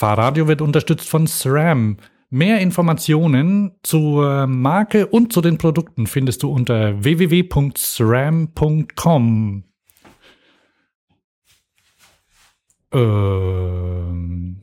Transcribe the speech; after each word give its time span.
Fahrradio 0.00 0.48
wird 0.48 0.62
unterstützt 0.62 1.06
von 1.10 1.26
SRAM. 1.26 1.98
Mehr 2.30 2.60
Informationen 2.60 3.72
zur 3.82 4.46
Marke 4.46 5.06
und 5.06 5.30
zu 5.30 5.42
den 5.42 5.58
Produkten 5.58 6.06
findest 6.06 6.42
du 6.42 6.50
unter 6.50 7.04
www.sram.com. 7.04 7.74
Ähm. 12.92 14.62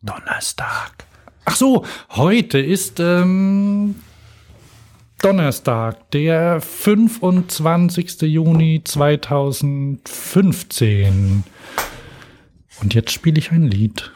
Donnerstag. 0.00 1.04
Ach 1.44 1.56
so, 1.56 1.84
heute 2.12 2.58
ist 2.58 3.00
ähm, 3.00 3.96
Donnerstag, 5.22 6.10
der 6.10 6.60
25. 6.60 8.20
Juni 8.22 8.82
2015. 8.84 11.42
Und 12.82 12.94
jetzt 12.94 13.12
spiele 13.12 13.38
ich 13.38 13.50
ein 13.50 13.62
Lied. 13.62 14.12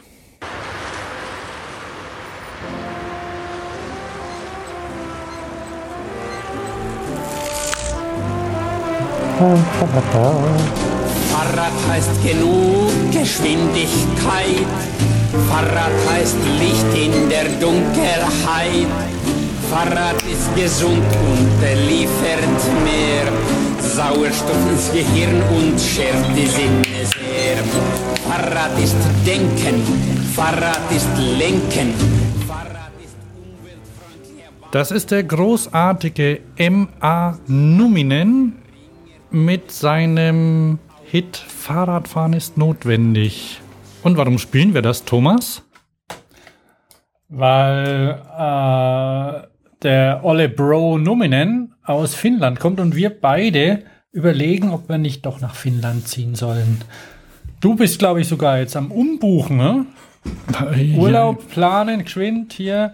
Fahrrad 11.30 11.72
heißt 11.88 12.22
genug 12.22 12.90
Geschwindigkeit. 13.10 14.66
Fahrrad 15.48 15.92
heißt 16.12 16.36
Licht 16.58 16.84
in 16.94 17.30
der 17.30 17.44
Dunkelheit. 17.58 18.86
Fahrrad 19.70 20.20
ist 20.24 20.52
gesund 20.56 20.98
und 20.98 21.62
liefert 21.88 22.60
mehr 22.82 23.32
Sauerstoff 23.78 24.68
ins 24.68 24.90
Gehirn 24.92 25.40
und 25.56 25.80
schärft 25.80 26.36
die 26.36 26.46
Sinne 26.46 26.84
sehr. 27.04 27.56
Fahrrad 28.28 28.76
ist 28.82 28.96
Denken, 29.24 29.80
Fahrrad 30.34 30.90
ist 30.90 31.08
Lenken. 31.38 31.94
Fahrrad 32.48 32.90
ist 33.00 33.16
Das 34.72 34.90
ist 34.90 35.12
der 35.12 35.22
großartige 35.22 36.40
M.A. 36.56 37.38
Numinen 37.46 38.56
mit 39.30 39.70
seinem 39.70 40.80
Hit 41.04 41.36
Fahrradfahren 41.36 42.32
ist 42.32 42.58
notwendig. 42.58 43.60
Und 44.02 44.16
warum 44.16 44.38
spielen 44.38 44.74
wir 44.74 44.82
das, 44.82 45.04
Thomas? 45.04 45.62
Weil 47.28 48.20
äh, 48.36 49.49
der 49.82 50.20
Olle 50.24 50.48
Bro 50.48 50.98
Numinen 50.98 51.74
aus 51.82 52.14
Finnland 52.14 52.60
kommt 52.60 52.80
und 52.80 52.94
wir 52.94 53.10
beide 53.10 53.82
überlegen, 54.12 54.70
ob 54.70 54.88
wir 54.88 54.98
nicht 54.98 55.24
doch 55.26 55.40
nach 55.40 55.54
Finnland 55.54 56.08
ziehen 56.08 56.34
sollen. 56.34 56.82
Du 57.60 57.76
bist, 57.76 57.98
glaube 57.98 58.20
ich, 58.20 58.28
sogar 58.28 58.58
jetzt 58.58 58.76
am 58.76 58.90
Umbuchen, 58.90 59.56
ne? 59.56 59.86
Ja. 60.58 60.98
Urlaub 60.98 61.48
planen, 61.50 62.04
geschwind 62.04 62.52
hier. 62.52 62.92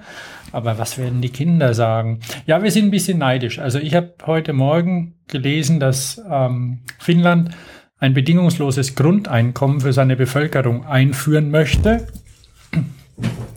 Aber 0.53 0.79
was 0.79 0.97
werden 0.97 1.21
die 1.21 1.31
Kinder 1.31 1.75
sagen? 1.75 2.21
Ja, 2.47 2.63
wir 2.63 2.71
sind 2.71 2.87
ein 2.87 2.91
bisschen 2.91 3.19
neidisch. 3.19 3.59
Also 3.59 3.79
ich 3.79 3.95
habe 3.95 4.15
heute 4.27 4.53
Morgen 4.53 5.15
gelesen, 5.29 5.81
dass 5.81 6.23
ähm, 6.31 6.79
Finnland 6.99 7.51
ein 7.99 8.15
bedingungsloses 8.15 8.95
Grundeinkommen 8.95 9.81
für 9.81 9.93
seine 9.93 10.17
Bevölkerung 10.17 10.87
einführen 10.87 11.51
möchte. 11.51 12.07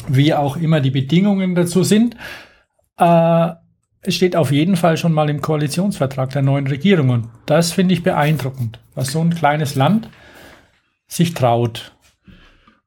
Wie 0.07 0.33
auch 0.33 0.57
immer 0.57 0.81
die 0.81 0.91
Bedingungen 0.91 1.55
dazu 1.55 1.83
sind. 1.83 2.15
Äh, 2.99 3.53
es 4.01 4.15
steht 4.15 4.35
auf 4.35 4.51
jeden 4.51 4.75
Fall 4.75 4.97
schon 4.97 5.13
mal 5.13 5.29
im 5.29 5.41
Koalitionsvertrag 5.41 6.29
der 6.29 6.41
neuen 6.41 6.67
Regierung. 6.67 7.09
Und 7.09 7.29
das 7.45 7.71
finde 7.71 7.93
ich 7.93 8.03
beeindruckend, 8.03 8.79
was 8.95 9.11
so 9.11 9.19
ein 9.19 9.33
kleines 9.33 9.75
Land 9.75 10.09
sich 11.07 11.33
traut. 11.33 11.93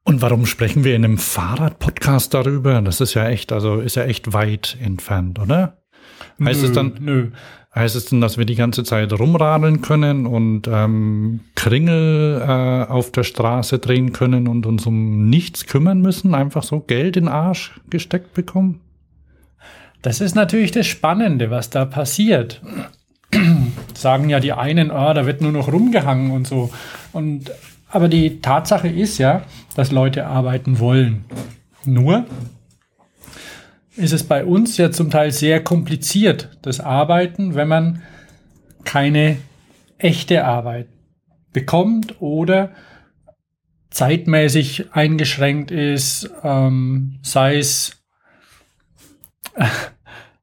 Und 0.05 0.23
warum 0.23 0.47
sprechen 0.47 0.85
wir 0.85 0.97
in 0.97 1.05
einem 1.05 1.19
Fahrrad-Podcast 1.19 2.35
darüber? 2.35 2.81
Das 2.83 3.01
ist 3.01 3.15
ja 3.15 3.29
echt, 3.29 3.53
also 3.53 3.81
ist 3.81 3.97
ja 3.97 4.05
echt 4.05 4.33
weit 4.33 4.77
entfernt, 4.81 5.39
oder? 5.39 5.79
Heißt 6.43 6.63
nö, 6.63 6.67
es 6.67 6.73
dann, 6.73 6.95
nö. 6.99 7.31
heißt 7.75 7.95
es 7.95 8.07
denn, 8.07 8.21
dass 8.21 8.39
wir 8.39 8.45
die 8.45 8.57
ganze 8.57 8.83
Zeit 8.83 9.13
rumradeln 9.13 9.81
können 9.81 10.27
und 10.27 10.63
ähm, 10.67 11.41
Kringel 11.55 12.41
äh, 12.41 12.91
auf 12.91 13.13
der 13.13 13.23
Straße 13.23 13.79
drehen 13.79 14.13
können 14.13 14.49
und 14.49 14.67
uns 14.67 14.87
um 14.87 15.29
nichts 15.29 15.67
kümmern 15.67 16.01
müssen? 16.01 16.35
Einfach 16.35 16.65
so 16.65 16.81
Geld 16.81 17.17
in 17.17 17.25
den 17.25 17.33
Arsch 17.33 17.79
gesteckt 17.89 18.35
bekommen? 18.35 18.81
Das 20.03 20.21
ist 20.21 20.35
natürlich 20.35 20.73
das 20.73 20.87
Spannende, 20.87 21.51
was 21.51 21.71
da 21.71 21.85
passiert. 21.85 22.61
Sagen 23.95 24.29
ja 24.29 24.41
die 24.41 24.53
einen, 24.53 24.91
oh, 24.91 25.15
da 25.15 25.27
wird 25.27 25.41
nur 25.41 25.53
noch 25.53 25.73
rumgehangen 25.73 26.33
und 26.33 26.47
so. 26.47 26.71
Und, 27.13 27.53
aber 27.89 28.09
die 28.09 28.41
Tatsache 28.41 28.89
ist 28.89 29.19
ja, 29.19 29.43
dass 29.77 29.93
Leute 29.93 30.27
arbeiten 30.27 30.81
wollen. 30.81 31.25
Nur 31.85 32.27
ist 33.97 34.13
es 34.13 34.25
bei 34.25 34.45
uns 34.45 34.77
ja 34.77 34.91
zum 34.91 35.11
Teil 35.11 35.31
sehr 35.31 35.63
kompliziert, 35.63 36.49
das 36.63 36.81
Arbeiten, 36.81 37.55
wenn 37.55 37.69
man 37.69 38.03
keine 38.85 39.37
echte 39.99 40.45
Arbeit 40.45 40.89
bekommt 41.53 42.21
oder 42.21 42.71
zeitmäßig 43.91 44.93
eingeschränkt 44.93 45.71
ist, 45.71 46.31
ähm, 46.43 47.19
sei 47.23 47.59
es 47.59 48.02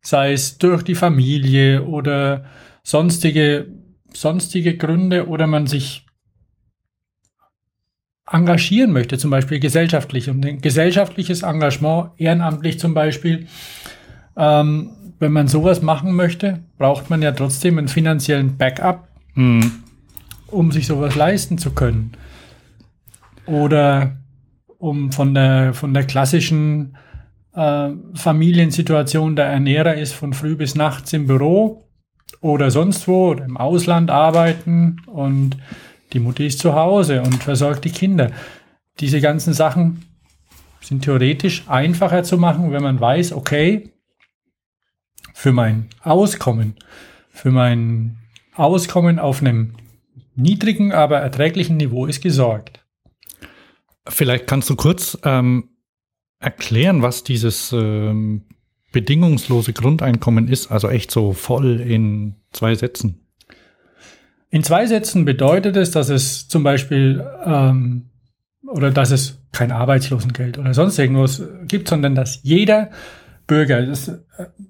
sei 0.01 0.33
es 0.33 0.57
durch 0.57 0.83
die 0.83 0.95
Familie 0.95 1.83
oder 1.83 2.45
sonstige, 2.83 3.67
sonstige 4.13 4.77
Gründe 4.77 5.27
oder 5.27 5.47
man 5.47 5.67
sich 5.67 6.05
engagieren 8.31 8.91
möchte, 8.91 9.17
zum 9.17 9.31
Beispiel 9.31 9.59
gesellschaftlich. 9.59 10.29
Und 10.29 10.45
ein 10.45 10.61
gesellschaftliches 10.61 11.41
Engagement, 11.41 12.11
ehrenamtlich 12.17 12.79
zum 12.79 12.93
Beispiel, 12.93 13.47
ähm, 14.37 14.91
wenn 15.19 15.31
man 15.31 15.47
sowas 15.47 15.81
machen 15.81 16.13
möchte, 16.13 16.59
braucht 16.77 17.09
man 17.09 17.21
ja 17.21 17.31
trotzdem 17.31 17.77
einen 17.77 17.87
finanziellen 17.87 18.57
Backup, 18.57 19.07
mhm. 19.33 19.83
um 20.47 20.71
sich 20.71 20.87
sowas 20.87 21.15
leisten 21.15 21.57
zu 21.57 21.71
können. 21.71 22.13
Oder 23.45 24.17
um 24.77 25.11
von 25.11 25.33
der, 25.33 25.73
von 25.73 25.93
der 25.93 26.05
klassischen 26.05 26.95
äh, 27.59 27.89
Familiensituation 28.15 29.35
der 29.35 29.47
Ernährer 29.47 29.95
ist 29.95 30.13
von 30.13 30.33
früh 30.33 30.55
bis 30.55 30.75
nachts 30.75 31.11
im 31.11 31.27
Büro 31.27 31.83
oder 32.39 32.71
sonst 32.71 33.05
wo 33.07 33.31
oder 33.31 33.43
im 33.43 33.57
Ausland 33.57 34.09
arbeiten 34.09 35.01
und 35.07 35.57
die 36.13 36.19
Mutter 36.19 36.45
ist 36.45 36.59
zu 36.59 36.73
Hause 36.73 37.21
und 37.21 37.43
versorgt 37.43 37.83
die 37.83 37.91
Kinder. 37.91 38.31
Diese 39.01 39.19
ganzen 39.19 39.53
Sachen 39.53 40.05
sind 40.79 41.03
theoretisch 41.03 41.65
einfacher 41.67 42.23
zu 42.23 42.37
machen, 42.37 42.71
wenn 42.71 42.81
man 42.81 42.99
weiß, 42.99 43.33
okay, 43.33 43.91
für 45.33 45.51
mein 45.51 45.89
Auskommen, 46.01 46.75
für 47.29 47.51
mein 47.51 48.19
Auskommen 48.55 49.19
auf 49.19 49.41
einem 49.41 49.75
niedrigen, 50.35 50.93
aber 50.93 51.19
erträglichen 51.19 51.75
Niveau 51.75 52.05
ist 52.05 52.21
gesorgt. 52.21 52.85
Vielleicht 54.07 54.47
kannst 54.47 54.69
du 54.69 54.77
kurz 54.77 55.17
ähm, 55.23 55.69
erklären, 56.39 57.01
was 57.01 57.23
dieses 57.23 57.71
ähm, 57.73 58.43
bedingungslose 58.91 59.73
Grundeinkommen 59.73 60.47
ist? 60.47 60.71
Also 60.71 60.89
echt 60.89 61.11
so 61.11 61.33
voll 61.33 61.79
in 61.81 62.35
zwei 62.51 62.75
Sätzen. 62.75 63.25
In 64.49 64.63
zwei 64.63 64.87
Sätzen 64.87 65.25
bedeutet 65.25 65.77
es, 65.77 65.91
dass 65.91 66.09
es 66.09 66.47
zum 66.47 66.63
Beispiel 66.63 67.23
ähm, 67.45 68.09
oder 68.67 68.91
dass 68.91 69.11
es 69.11 69.39
kein 69.51 69.71
Arbeitslosengeld 69.71 70.57
oder 70.57 70.73
sonst 70.73 70.97
irgendwas 70.97 71.43
gibt, 71.67 71.87
sondern 71.87 72.15
dass 72.15 72.39
jeder 72.43 72.89
Bürger, 73.47 73.81
das, 73.81 74.11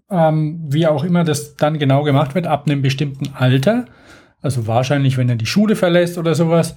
ähm, 0.09 0.61
wie 0.69 0.87
auch 0.87 1.03
immer 1.03 1.23
das 1.23 1.55
dann 1.55 1.79
genau 1.79 2.03
gemacht 2.03 2.33
wird, 2.33 2.47
ab 2.47 2.65
einem 2.65 2.81
bestimmten 2.81 3.33
Alter, 3.33 3.85
also 4.41 4.67
wahrscheinlich, 4.67 5.17
wenn 5.17 5.29
er 5.29 5.35
die 5.35 5.45
Schule 5.45 5.75
verlässt 5.75 6.17
oder 6.17 6.33
sowas, 6.33 6.75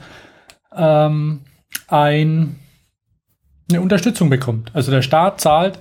ähm, 0.77 1.41
ein 1.87 2.57
eine 3.73 3.83
Unterstützung 3.83 4.31
bekommt. 4.31 4.71
Also 4.75 4.91
der 4.91 5.03
Staat 5.03 5.41
zahlt, 5.41 5.79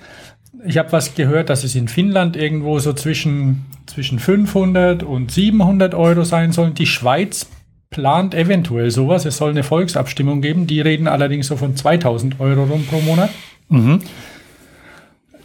ich 0.65 0.77
habe 0.77 0.91
was 0.91 1.15
gehört, 1.15 1.49
dass 1.49 1.63
es 1.63 1.75
in 1.75 1.87
Finnland 1.87 2.35
irgendwo 2.35 2.79
so 2.79 2.93
zwischen, 2.93 3.65
zwischen 3.85 4.19
500 4.19 5.03
und 5.03 5.31
700 5.31 5.95
Euro 5.95 6.23
sein 6.23 6.51
sollen. 6.51 6.73
Die 6.73 6.85
Schweiz 6.85 7.47
plant 7.89 8.33
eventuell 8.33 8.91
sowas. 8.91 9.25
Es 9.25 9.37
soll 9.37 9.51
eine 9.51 9.63
Volksabstimmung 9.63 10.41
geben. 10.41 10.67
Die 10.67 10.81
reden 10.81 11.07
allerdings 11.07 11.47
so 11.47 11.57
von 11.57 11.75
2000 11.75 12.39
Euro 12.39 12.63
rum 12.63 12.85
pro 12.85 13.01
Monat. 13.01 13.29
Mhm. 13.69 14.01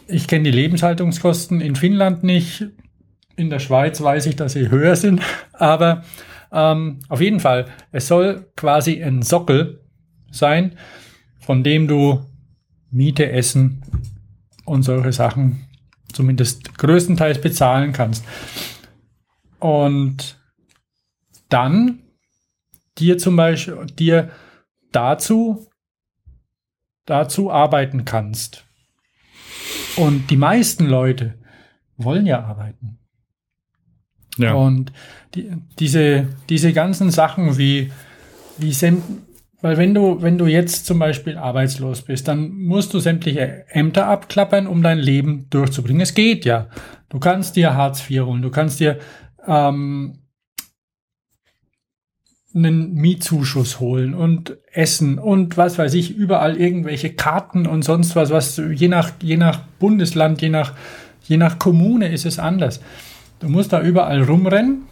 Ich 0.07 0.27
kenne 0.27 0.45
die 0.45 0.51
Lebenshaltungskosten 0.51 1.61
in 1.61 1.75
Finnland 1.75 2.23
nicht. 2.23 2.65
In 3.35 3.49
der 3.49 3.59
Schweiz 3.59 4.01
weiß 4.01 4.25
ich, 4.25 4.35
dass 4.35 4.53
sie 4.53 4.69
höher 4.69 4.95
sind. 4.95 5.21
Aber 5.53 6.03
ähm, 6.51 6.99
auf 7.09 7.21
jeden 7.21 7.39
Fall, 7.39 7.65
es 7.91 8.07
soll 8.07 8.47
quasi 8.55 9.03
ein 9.03 9.21
Sockel 9.21 9.81
sein, 10.31 10.73
von 11.39 11.63
dem 11.63 11.87
du 11.87 12.21
Miete, 12.91 13.31
Essen 13.31 13.81
und 14.65 14.83
solche 14.83 15.13
Sachen 15.13 15.67
zumindest 16.11 16.77
größtenteils 16.77 17.41
bezahlen 17.41 17.93
kannst. 17.93 18.25
Und 19.59 20.39
dann 21.49 21.99
dir 22.97 23.17
zum 23.17 23.35
Beispiel, 23.35 23.85
dir 23.87 24.31
dazu, 24.91 25.67
dazu 27.05 27.51
arbeiten 27.51 28.05
kannst. 28.05 28.65
Und 29.95 30.29
die 30.29 30.37
meisten 30.37 30.85
Leute 30.85 31.37
wollen 31.97 32.25
ja 32.25 32.43
arbeiten. 32.43 32.99
Ja. 34.37 34.53
Und 34.53 34.93
die, 35.33 35.51
diese, 35.79 36.27
diese 36.49 36.73
ganzen 36.73 37.09
Sachen 37.09 37.57
wie, 37.57 37.91
wie 38.57 38.73
weil 39.61 39.77
wenn 39.77 39.93
du, 39.93 40.21
wenn 40.21 40.37
du 40.37 40.45
jetzt 40.45 40.85
zum 40.85 40.99
Beispiel 40.99 41.37
arbeitslos 41.37 42.03
bist, 42.03 42.27
dann 42.27 42.51
musst 42.51 42.93
du 42.93 42.99
sämtliche 42.99 43.65
Ämter 43.69 44.07
abklappern, 44.07 44.67
um 44.67 44.83
dein 44.83 44.99
Leben 44.99 45.47
durchzubringen. 45.49 46.01
Es 46.01 46.13
geht 46.13 46.45
ja. 46.45 46.67
Du 47.09 47.19
kannst 47.19 47.55
dir 47.55 47.73
Hartz 47.73 48.07
IV 48.07 48.25
holen, 48.25 48.41
du 48.41 48.51
kannst 48.51 48.79
dir 48.79 48.99
ähm, 49.47 50.19
einen 52.53 52.93
Mietzuschuss 52.93 53.79
holen 53.79 54.13
und 54.13 54.57
Essen 54.71 55.17
und 55.17 55.57
was 55.57 55.77
weiß 55.77 55.93
ich, 55.95 56.15
überall 56.15 56.57
irgendwelche 56.57 57.13
Karten 57.13 57.65
und 57.65 57.83
sonst 57.83 58.15
was, 58.15 58.29
was 58.29 58.57
je 58.57 58.87
nach, 58.87 59.11
je 59.21 59.37
nach 59.37 59.59
Bundesland, 59.79 60.41
je 60.41 60.49
nach, 60.49 60.73
je 61.23 61.37
nach 61.37 61.57
Kommune 61.57 62.09
ist 62.09 62.25
es 62.25 62.37
anders. 62.37 62.81
Du 63.39 63.49
musst 63.49 63.73
da 63.73 63.81
überall 63.81 64.21
rumrennen 64.23 64.83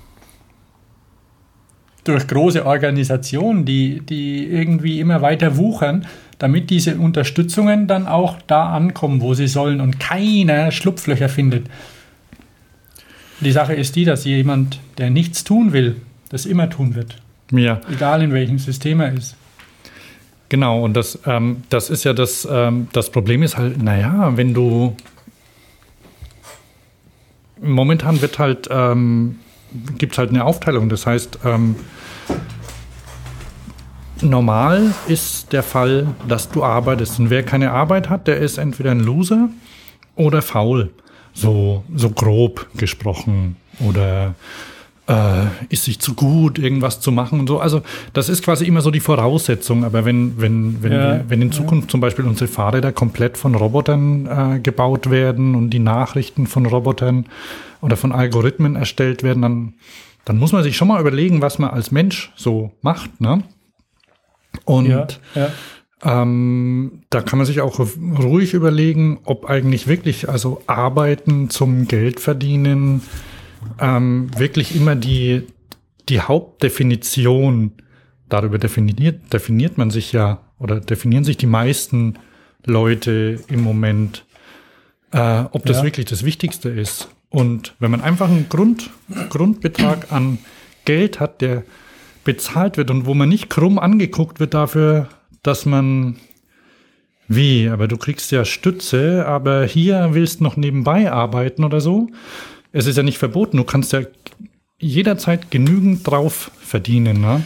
durch 2.06 2.28
große 2.28 2.66
Organisationen, 2.66 3.66
die, 3.66 4.00
die 4.00 4.46
irgendwie 4.46 5.00
immer 5.00 5.22
weiter 5.22 5.57
wuchern, 5.57 6.06
damit 6.40 6.69
diese 6.69 6.98
Unterstützungen 6.98 7.88
dann 7.88 8.07
auch 8.07 8.38
da 8.48 8.69
ankommen, 8.69 9.22
wo 9.22 9.34
sie 9.34 9.48
sollen 9.48 9.81
und 9.81 10.00
keiner 10.00 10.72
Schlupflöcher 10.72 11.30
findet. 11.30 11.68
Die 13.42 13.52
Sache 13.52 13.74
ist 13.74 13.96
die, 13.96 14.06
dass 14.06 14.24
jemand, 14.25 14.80
der 14.98 15.10
nichts 15.10 15.44
tun 15.44 15.74
will, 15.74 15.98
das 16.30 16.46
immer 16.46 16.69
tun 16.69 16.96
wird. 16.96 17.18
Ja. 17.52 17.81
Egal 17.92 18.22
in 18.22 18.34
welchem 18.34 18.60
System 18.60 19.00
er 19.01 19.13
ist. 19.13 19.36
Genau, 20.50 20.84
und 20.84 20.94
das, 20.94 21.19
ähm, 21.25 21.63
das 21.69 21.90
ist 21.90 22.04
ja 22.04 22.13
das, 22.13 22.48
ähm, 22.50 22.88
das 22.94 23.10
Problem 23.10 23.44
ist 23.44 23.58
halt, 23.58 23.81
naja, 23.81 24.31
wenn 24.36 24.54
du 24.54 24.96
momentan 27.62 28.22
wird 28.22 28.40
halt, 28.40 28.68
ähm, 28.69 29.40
gibt 29.98 30.13
es 30.13 30.18
halt 30.18 30.30
eine 30.30 30.45
Aufteilung. 30.45 30.89
Das 30.89 31.06
heißt, 31.06 31.39
ähm, 31.45 31.75
normal 34.22 34.94
ist 35.07 35.54
der 35.54 35.63
Fall, 35.63 36.07
dass 36.27 36.50
du 36.50 36.63
arbeitest. 36.63 37.19
Und 37.19 37.30
wer 37.30 37.44
keine 37.44 37.72
Arbeit 37.72 38.10
hat, 38.10 38.27
der 38.27 38.38
ist 38.38 38.57
entweder 38.57 38.92
ein 38.92 39.00
Loser 39.00 39.50
oder 40.16 40.42
faul. 40.42 40.92
So, 41.33 41.83
so 41.94 42.10
grob 42.10 42.68
gesprochen. 42.75 43.57
Oder 43.80 44.36
äh, 45.07 45.46
ist 45.69 45.86
sich 45.86 46.00
zu 46.00 46.13
gut, 46.13 46.57
irgendwas 46.57 47.00
zu 47.00 47.12
machen 47.12 47.40
und 47.40 47.48
so. 47.48 47.60
Also 47.60 47.81
das 48.13 48.30
ist 48.30 48.44
quasi 48.44 48.66
immer 48.66 48.81
so 48.81 48.92
die 48.92 49.00
Voraussetzung. 49.00 49.84
Aber 49.84 50.06
wenn, 50.06 50.40
wenn, 50.40 50.81
wenn, 50.81 50.92
ja, 50.92 51.22
wenn 51.28 51.42
in 51.42 51.52
Zukunft 51.52 51.90
ja. 51.90 51.92
zum 51.92 52.02
Beispiel 52.02 52.25
unsere 52.25 52.48
Fahrräder 52.48 52.92
komplett 52.92 53.38
von 53.38 53.56
Robotern 53.56 54.25
äh, 54.25 54.60
gebaut 54.60 55.10
werden 55.10 55.56
und 55.56 55.69
die 55.69 55.80
Nachrichten 55.80 56.48
von 56.48 56.66
Robotern 56.66 57.28
oder 57.81 57.98
von 57.98 58.12
Algorithmen 58.12 58.75
erstellt 58.75 59.22
werden, 59.24 59.42
dann, 59.42 59.74
dann 60.25 60.38
muss 60.38 60.52
man 60.52 60.63
sich 60.63 60.75
schon 60.75 60.88
mal 60.88 61.00
überlegen, 61.00 61.42
was 61.42 61.60
man 61.60 61.69
als 61.69 61.92
Mensch 61.92 62.31
so 62.36 62.72
macht. 62.81 63.22
Ne? 63.22 63.44
Und 64.63 64.88
ja, 64.88 65.08
ähm, 66.04 67.01
da 67.10 67.22
kann 67.22 67.38
man 67.38 67.46
sich 67.46 67.62
auch 67.62 67.80
ruhig 67.80 68.54
überlegen, 68.54 69.19
ob 69.24 69.46
eigentlich 69.46 69.88
wirklich, 69.88 70.30
also 70.30 70.62
Arbeiten 70.68 71.50
zum 71.50 71.88
Geld 71.88 72.19
verdienen, 72.19 73.01
ähm, 73.80 74.30
wirklich 74.38 74.76
immer 74.76 74.96
die, 74.96 75.44
die 76.10 76.22
Hauptdefinition, 76.22 77.72
darüber 78.30 78.58
definiert, 78.58 79.34
definiert 79.34 79.78
man 79.78 79.92
sich 79.92 80.12
ja, 80.12 80.42
oder 80.60 80.80
definieren 80.80 81.24
sich 81.24 81.38
die 81.38 81.46
meisten 81.46 82.18
Leute 82.66 83.40
im 83.48 83.62
Moment, 83.62 84.26
äh, 85.12 85.44
ob 85.52 85.66
das 85.66 85.78
ja. 85.78 85.84
wirklich 85.84 86.08
das 86.08 86.24
Wichtigste 86.24 86.70
ist. 86.70 87.10
Und 87.30 87.76
wenn 87.80 87.92
man 87.92 88.02
einfach 88.02 88.30
einen 88.30 88.50
Grund, 88.50 88.90
Grundbetrag 89.30 90.12
an 90.12 90.40
Geld 90.86 91.20
hat, 91.20 91.42
der 91.42 91.64
bezahlt 92.24 92.78
wird 92.78 92.90
und 92.90 93.06
wo 93.06 93.14
man 93.14 93.30
nicht 93.30 93.50
krumm 93.50 93.78
angeguckt 93.78 94.40
wird 94.40 94.54
dafür, 94.54 95.10
dass 95.44 95.66
man 95.66 96.16
wie, 97.28 97.70
aber 97.70 97.88
du 97.88 97.98
kriegst 97.98 98.32
ja 98.32 98.46
Stütze, 98.46 99.26
aber 99.28 99.66
hier 99.66 100.10
willst 100.12 100.42
noch 100.42 100.58
nebenbei 100.58 101.12
arbeiten 101.12 101.64
oder 101.64 101.82
so, 101.82 102.08
es 102.75 102.88
ist 102.88 102.98
ja 102.98 103.04
nicht 103.04 103.18
verboten, 103.18 103.56
du 103.56 103.63
kannst 103.63 103.94
ja 103.94 104.01
jederzeit 104.80 105.50
genügend 105.50 106.06
drauf 106.06 106.51
verdienen. 106.60 107.22
Ne? 107.22 107.42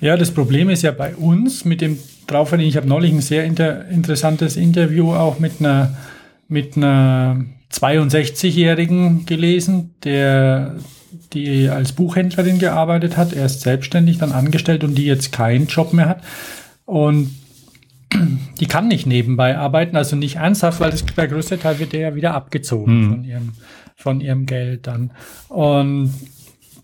Ja, 0.00 0.16
das 0.16 0.32
Problem 0.32 0.68
ist 0.68 0.82
ja 0.82 0.90
bei 0.90 1.14
uns 1.14 1.64
mit 1.64 1.80
dem 1.80 1.98
draufverdienen. 2.26 2.68
Ich 2.68 2.76
habe 2.76 2.88
neulich 2.88 3.12
ein 3.12 3.20
sehr 3.20 3.44
inter 3.44 3.86
interessantes 3.88 4.56
Interview 4.56 5.12
auch 5.14 5.38
mit 5.38 5.60
einer, 5.60 5.96
mit 6.48 6.76
einer 6.76 7.44
62-Jährigen 7.72 9.26
gelesen, 9.26 9.94
der 10.02 10.74
die 11.32 11.68
als 11.68 11.92
Buchhändlerin 11.92 12.58
gearbeitet 12.58 13.16
hat, 13.16 13.32
erst 13.32 13.60
selbstständig, 13.60 14.18
dann 14.18 14.32
angestellt 14.32 14.82
und 14.82 14.96
die 14.96 15.06
jetzt 15.06 15.30
keinen 15.30 15.68
Job 15.68 15.92
mehr 15.92 16.08
hat. 16.08 16.22
Und 16.84 17.30
die 18.60 18.66
kann 18.66 18.88
nicht 18.88 19.06
nebenbei 19.06 19.56
arbeiten, 19.56 19.96
also 19.96 20.16
nicht 20.16 20.36
ernsthaft, 20.36 20.80
weil 20.80 20.90
das, 20.90 21.04
der 21.06 21.28
größte 21.28 21.60
Teil 21.60 21.78
wird 21.78 21.92
ja 21.92 22.14
wieder 22.16 22.34
abgezogen 22.34 23.02
hm. 23.02 23.10
von 23.10 23.24
ihrem 23.24 23.52
von 23.98 24.20
ihrem 24.20 24.46
Geld 24.46 24.86
dann. 24.86 25.10
Und 25.48 26.14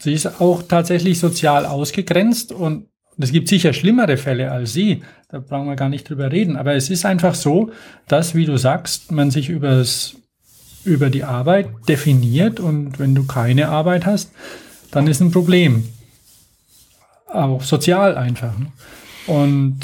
sie 0.00 0.12
ist 0.12 0.40
auch 0.40 0.62
tatsächlich 0.62 1.20
sozial 1.20 1.64
ausgegrenzt 1.64 2.52
und 2.52 2.88
es 3.16 3.30
gibt 3.30 3.46
sicher 3.46 3.72
schlimmere 3.72 4.16
Fälle 4.16 4.50
als 4.50 4.72
sie. 4.72 5.02
Da 5.28 5.38
brauchen 5.38 5.68
wir 5.68 5.76
gar 5.76 5.88
nicht 5.88 6.08
drüber 6.08 6.32
reden. 6.32 6.56
Aber 6.56 6.74
es 6.74 6.90
ist 6.90 7.06
einfach 7.06 7.36
so, 7.36 7.70
dass, 8.08 8.34
wie 8.34 8.44
du 8.44 8.56
sagst, 8.56 9.12
man 9.12 9.30
sich 9.30 9.48
übers, 9.48 10.16
über 10.84 11.08
die 11.08 11.22
Arbeit 11.22 11.68
definiert 11.88 12.58
und 12.58 12.98
wenn 12.98 13.14
du 13.14 13.24
keine 13.24 13.68
Arbeit 13.68 14.04
hast, 14.04 14.32
dann 14.90 15.06
ist 15.06 15.20
ein 15.20 15.30
Problem. 15.30 15.88
Auch 17.28 17.62
sozial 17.62 18.16
einfach. 18.16 18.54
Und 19.28 19.78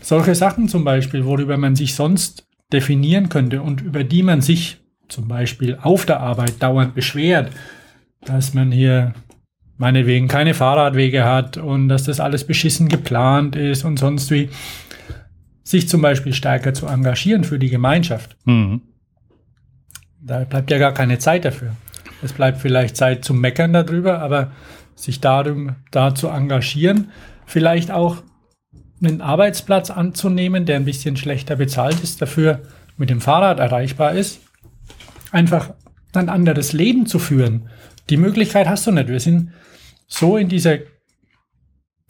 solche 0.00 0.36
Sachen 0.36 0.68
zum 0.68 0.84
Beispiel, 0.84 1.24
worüber 1.24 1.56
man 1.56 1.74
sich 1.74 1.96
sonst 1.96 2.44
definieren 2.72 3.28
könnte 3.28 3.62
und 3.62 3.80
über 3.80 4.04
die 4.04 4.22
man 4.22 4.40
sich 4.40 4.78
zum 5.08 5.28
Beispiel 5.28 5.78
auf 5.80 6.06
der 6.06 6.20
Arbeit 6.20 6.62
dauernd 6.62 6.94
beschwert, 6.94 7.52
dass 8.24 8.54
man 8.54 8.72
hier 8.72 9.14
meinetwegen 9.78 10.28
keine 10.28 10.54
Fahrradwege 10.54 11.24
hat 11.24 11.56
und 11.56 11.88
dass 11.88 12.04
das 12.04 12.20
alles 12.20 12.44
beschissen 12.44 12.88
geplant 12.88 13.56
ist 13.56 13.84
und 13.84 13.98
sonst 13.98 14.30
wie, 14.30 14.48
sich 15.62 15.88
zum 15.88 16.00
Beispiel 16.00 16.32
stärker 16.32 16.74
zu 16.74 16.86
engagieren 16.86 17.44
für 17.44 17.58
die 17.58 17.70
Gemeinschaft. 17.70 18.36
Mhm. 18.44 18.82
Da 20.20 20.44
bleibt 20.44 20.70
ja 20.70 20.78
gar 20.78 20.92
keine 20.92 21.18
Zeit 21.18 21.44
dafür. 21.44 21.76
Es 22.22 22.32
bleibt 22.32 22.60
vielleicht 22.60 22.96
Zeit 22.96 23.24
zum 23.24 23.40
Meckern 23.40 23.72
darüber, 23.72 24.20
aber 24.20 24.52
sich 24.94 25.20
darum, 25.20 25.76
da 25.90 26.14
zu 26.14 26.28
engagieren, 26.28 27.10
vielleicht 27.44 27.90
auch 27.90 28.22
einen 29.02 29.20
Arbeitsplatz 29.20 29.90
anzunehmen, 29.90 30.64
der 30.64 30.76
ein 30.76 30.84
bisschen 30.84 31.16
schlechter 31.16 31.56
bezahlt 31.56 32.00
ist, 32.02 32.22
dafür 32.22 32.62
mit 32.96 33.10
dem 33.10 33.20
Fahrrad 33.20 33.58
erreichbar 33.58 34.12
ist 34.12 34.40
einfach 35.32 35.74
ein 36.14 36.28
anderes 36.28 36.72
Leben 36.72 37.06
zu 37.06 37.18
führen. 37.18 37.68
Die 38.08 38.16
Möglichkeit 38.16 38.68
hast 38.68 38.86
du 38.86 38.92
nicht. 38.92 39.08
Wir 39.08 39.20
sind 39.20 39.50
so 40.06 40.36
in 40.36 40.48
dieser, 40.48 40.78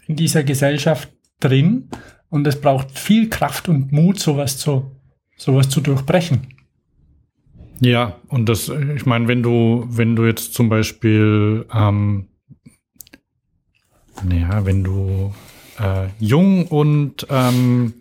in 0.07 0.17
dieser 0.17 0.45
Gesellschaft 0.45 1.11
drin 1.41 1.89
und 2.29 2.47
es 2.47 2.61
braucht 2.61 2.99
viel 2.99 3.29
Kraft 3.29 3.69
und 3.69 3.93
Mut, 3.93 4.19
sowas 4.19 4.59
zu, 4.59 4.91
sowas 5.37 5.69
zu 5.69 5.81
durchbrechen. 5.81 6.49
Ja, 7.81 8.17
und 8.29 8.49
das, 8.49 8.69
ich 8.69 9.05
meine, 9.05 9.29
wenn 9.29 9.43
du, 9.43 9.87
wenn 9.89 10.17
du 10.17 10.25
jetzt 10.25 10.55
zum 10.55 10.69
Beispiel, 10.69 11.67
ähm, 11.73 12.29
naja, 14.25 14.65
wenn 14.65 14.83
du 14.83 15.35
äh, 15.79 16.09
jung 16.19 16.67
und 16.69 17.27
ähm, 17.29 17.95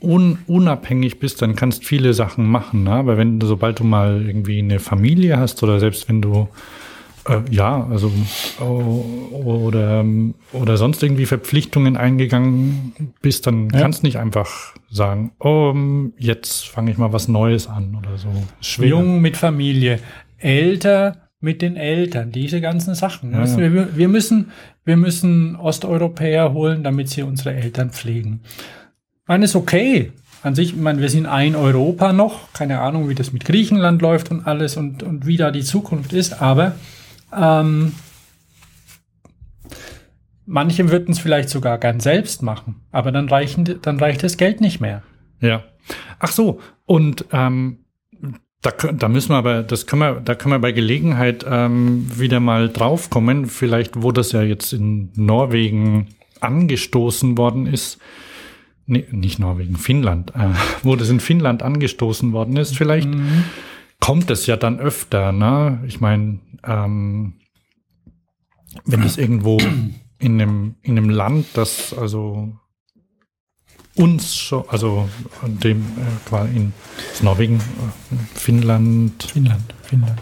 un 0.00 0.38
unabhängig 0.46 1.18
bist, 1.18 1.42
dann 1.42 1.56
kannst 1.56 1.84
viele 1.84 2.14
Sachen 2.14 2.46
machen. 2.46 2.84
Ne? 2.84 2.92
Aber 2.92 3.16
wenn, 3.16 3.40
sobald 3.40 3.80
du 3.80 3.84
mal 3.84 4.24
irgendwie 4.26 4.58
eine 4.58 4.78
Familie 4.78 5.38
hast 5.38 5.62
oder 5.62 5.80
selbst 5.80 6.08
wenn 6.08 6.22
du 6.22 6.48
äh, 7.28 7.40
ja, 7.50 7.86
also 7.90 8.10
oder, 8.60 10.04
oder 10.52 10.76
sonst 10.76 11.02
irgendwie 11.02 11.26
Verpflichtungen 11.26 11.96
eingegangen 11.96 13.12
bist, 13.20 13.46
dann 13.46 13.68
ja. 13.70 13.80
kannst 13.80 14.02
nicht 14.02 14.16
einfach 14.16 14.74
sagen, 14.90 15.32
oh, 15.38 15.74
jetzt 16.18 16.68
fange 16.68 16.90
ich 16.90 16.98
mal 16.98 17.12
was 17.12 17.28
Neues 17.28 17.68
an 17.68 17.94
oder 17.96 18.16
so. 18.16 18.28
Schwer. 18.60 18.88
Jung 18.88 19.20
mit 19.20 19.36
Familie, 19.36 20.00
älter 20.38 21.28
mit 21.42 21.62
den 21.62 21.76
Eltern, 21.76 22.32
diese 22.32 22.60
ganzen 22.60 22.94
Sachen. 22.94 23.32
Ja, 23.32 23.44
ja. 23.44 23.56
Wir, 23.56 23.96
wir, 23.96 24.08
müssen, 24.08 24.50
wir 24.84 24.98
müssen 24.98 25.56
Osteuropäer 25.56 26.52
holen, 26.52 26.82
damit 26.82 27.08
sie 27.08 27.22
unsere 27.22 27.54
Eltern 27.54 27.90
pflegen 27.90 28.40
meine, 29.30 29.44
ist 29.44 29.54
okay. 29.54 30.12
An 30.42 30.54
sich, 30.54 30.70
ich 30.70 30.76
meine, 30.76 31.00
wir 31.00 31.08
sind 31.08 31.26
ein 31.26 31.54
Europa 31.54 32.12
noch. 32.12 32.52
Keine 32.52 32.80
Ahnung, 32.80 33.08
wie 33.08 33.14
das 33.14 33.32
mit 33.32 33.44
Griechenland 33.44 34.02
läuft 34.02 34.30
und 34.30 34.46
alles 34.46 34.76
und, 34.76 35.02
und 35.02 35.24
wie 35.24 35.36
da 35.36 35.50
die 35.52 35.62
Zukunft 35.62 36.12
ist. 36.12 36.42
Aber 36.42 36.74
ähm, 37.34 37.92
manche 40.46 40.90
würden 40.90 41.12
es 41.12 41.20
vielleicht 41.20 41.48
sogar 41.48 41.78
gern 41.78 42.00
selbst 42.00 42.42
machen, 42.42 42.82
aber 42.90 43.12
dann, 43.12 43.28
reichen, 43.28 43.78
dann 43.82 44.00
reicht 44.00 44.24
das 44.24 44.36
Geld 44.36 44.60
nicht 44.60 44.80
mehr. 44.80 45.02
Ja. 45.40 45.62
Ach 46.18 46.32
so, 46.32 46.58
und 46.86 47.24
ähm, 47.30 47.84
da, 48.62 48.70
da 48.70 49.08
müssen 49.08 49.30
wir 49.30 49.36
aber, 49.36 49.62
das 49.62 49.86
können 49.86 50.00
wir, 50.00 50.20
da 50.20 50.34
können 50.34 50.54
wir 50.54 50.58
bei 50.58 50.72
Gelegenheit 50.72 51.46
ähm, 51.48 52.10
wieder 52.18 52.40
mal 52.40 52.68
draufkommen. 52.68 53.46
Vielleicht, 53.46 54.02
wo 54.02 54.10
das 54.10 54.32
ja 54.32 54.42
jetzt 54.42 54.72
in 54.72 55.12
Norwegen 55.14 56.08
angestoßen 56.40 57.38
worden 57.38 57.66
ist, 57.66 57.98
nee, 58.90 59.06
nicht 59.10 59.38
Norwegen, 59.38 59.76
Finnland, 59.76 60.34
äh, 60.34 60.48
wo 60.82 60.96
das 60.96 61.08
in 61.08 61.20
Finnland 61.20 61.62
angestoßen 61.62 62.32
worden 62.32 62.56
ist, 62.56 62.76
vielleicht 62.76 63.08
mhm. 63.08 63.44
kommt 64.00 64.30
es 64.30 64.46
ja 64.46 64.56
dann 64.56 64.78
öfter. 64.78 65.32
Ne? 65.32 65.82
Ich 65.86 66.00
meine, 66.00 66.40
ähm, 66.64 67.34
wenn 68.84 69.02
es 69.02 69.16
irgendwo 69.18 69.58
in 70.18 70.40
einem, 70.40 70.74
in 70.82 70.98
einem 70.98 71.10
Land, 71.10 71.46
das 71.54 71.92
also 71.96 72.52
uns 73.94 74.36
schon, 74.36 74.64
also 74.68 75.08
dem 75.42 75.80
äh, 75.80 76.28
quasi 76.28 76.56
in 76.56 76.72
Norwegen, 77.22 77.56
äh, 77.56 78.16
Finnland. 78.34 79.22
Finnland, 79.22 79.74
Finnland. 79.82 80.18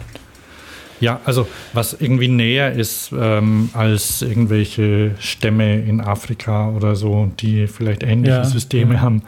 Ja, 0.99 1.19
also 1.25 1.47
was 1.73 1.93
irgendwie 1.93 2.27
näher 2.27 2.73
ist 2.73 3.11
ähm, 3.17 3.69
als 3.73 4.21
irgendwelche 4.21 5.11
Stämme 5.19 5.79
in 5.79 6.01
Afrika 6.01 6.69
oder 6.69 6.95
so, 6.95 7.31
die 7.39 7.67
vielleicht 7.67 8.03
ähnliche 8.03 8.37
ja, 8.37 8.43
Systeme 8.43 8.95
ja. 8.95 9.01
haben. 9.01 9.23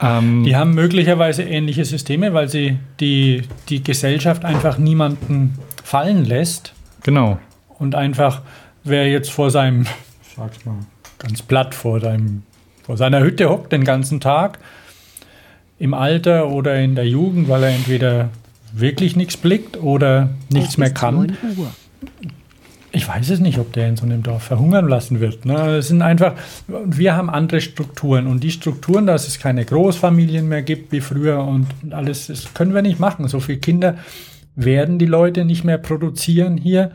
Ähm, 0.00 0.44
die 0.44 0.56
haben 0.56 0.74
möglicherweise 0.74 1.44
ähnliche 1.44 1.84
Systeme, 1.84 2.34
weil 2.34 2.48
sie 2.48 2.78
die, 3.00 3.42
die 3.68 3.82
Gesellschaft 3.82 4.44
einfach 4.44 4.78
niemanden 4.78 5.58
fallen 5.82 6.24
lässt. 6.24 6.72
Genau. 7.02 7.38
Und 7.78 7.94
einfach, 7.94 8.42
wer 8.82 9.08
jetzt 9.08 9.30
vor 9.30 9.50
seinem, 9.50 9.86
sag's 10.36 10.64
mal, 10.64 10.78
ganz 11.18 11.42
platt 11.42 11.74
vor 11.74 12.00
seinem, 12.00 12.42
vor 12.82 12.96
seiner 12.96 13.20
Hütte 13.20 13.48
hockt 13.48 13.72
den 13.72 13.84
ganzen 13.84 14.20
Tag, 14.20 14.58
im 15.78 15.94
Alter 15.94 16.48
oder 16.50 16.76
in 16.80 16.94
der 16.94 17.06
Jugend, 17.06 17.48
weil 17.48 17.62
er 17.62 17.70
entweder 17.70 18.30
wirklich 18.74 19.16
nichts 19.16 19.36
blickt 19.36 19.80
oder 19.80 20.30
nichts 20.50 20.76
mehr 20.78 20.90
kann. 20.90 21.36
Ich 22.90 23.08
weiß 23.08 23.30
es 23.30 23.40
nicht, 23.40 23.58
ob 23.58 23.72
der 23.72 23.88
in 23.88 23.96
so 23.96 24.04
einem 24.04 24.22
Dorf 24.22 24.44
verhungern 24.44 24.88
lassen 24.88 25.18
wird. 25.20 25.44
Ne? 25.46 25.76
Es 25.76 25.88
sind 25.88 26.02
einfach, 26.02 26.34
wir 26.68 27.16
haben 27.16 27.28
andere 27.28 27.60
Strukturen 27.60 28.26
und 28.26 28.44
die 28.44 28.52
Strukturen, 28.52 29.06
dass 29.06 29.26
es 29.26 29.38
keine 29.40 29.64
Großfamilien 29.64 30.46
mehr 30.46 30.62
gibt 30.62 30.92
wie 30.92 31.00
früher 31.00 31.42
und 31.42 31.66
alles, 31.90 32.28
das 32.28 32.54
können 32.54 32.74
wir 32.74 32.82
nicht 32.82 33.00
machen. 33.00 33.26
So 33.26 33.40
viele 33.40 33.58
Kinder 33.58 33.96
werden 34.54 34.98
die 34.98 35.06
Leute 35.06 35.44
nicht 35.44 35.64
mehr 35.64 35.78
produzieren 35.78 36.56
hier. 36.56 36.92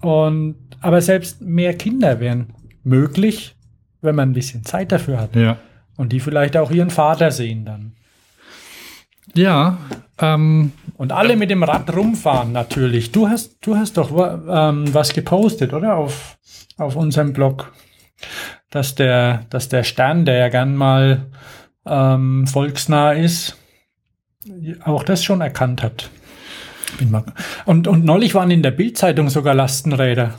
Und, 0.00 0.54
aber 0.80 1.00
selbst 1.02 1.40
mehr 1.40 1.74
Kinder 1.74 2.20
wären 2.20 2.48
möglich, 2.84 3.56
wenn 4.00 4.14
man 4.14 4.30
ein 4.30 4.34
bisschen 4.34 4.64
Zeit 4.64 4.92
dafür 4.92 5.20
hat. 5.20 5.34
Ja. 5.34 5.58
Und 5.96 6.12
die 6.12 6.20
vielleicht 6.20 6.56
auch 6.56 6.70
ihren 6.70 6.90
Vater 6.90 7.32
sehen 7.32 7.64
dann. 7.64 7.92
Ja. 9.34 9.78
Ähm, 10.18 10.72
und 10.96 11.12
alle 11.12 11.36
mit 11.36 11.50
dem 11.50 11.62
Rad 11.62 11.94
rumfahren 11.94 12.52
natürlich. 12.52 13.12
Du 13.12 13.28
hast, 13.28 13.58
du 13.60 13.76
hast 13.76 13.96
doch 13.96 14.10
ähm, 14.10 14.92
was 14.92 15.12
gepostet, 15.12 15.72
oder? 15.72 15.96
Auf, 15.96 16.38
auf 16.76 16.96
unserem 16.96 17.32
Blog. 17.32 17.72
Dass 18.70 18.94
der, 18.94 19.46
dass 19.50 19.68
der 19.68 19.84
Stern, 19.84 20.24
der 20.24 20.36
ja 20.36 20.48
gern 20.48 20.74
mal 20.74 21.26
ähm, 21.86 22.46
volksnah 22.46 23.12
ist, 23.12 23.56
auch 24.84 25.04
das 25.04 25.24
schon 25.24 25.40
erkannt 25.40 25.82
hat. 25.82 26.10
Und, 27.64 27.86
und 27.86 28.04
neulich 28.04 28.34
waren 28.34 28.50
in 28.50 28.62
der 28.62 28.70
Bildzeitung 28.70 29.28
sogar 29.28 29.54
Lastenräder. 29.54 30.34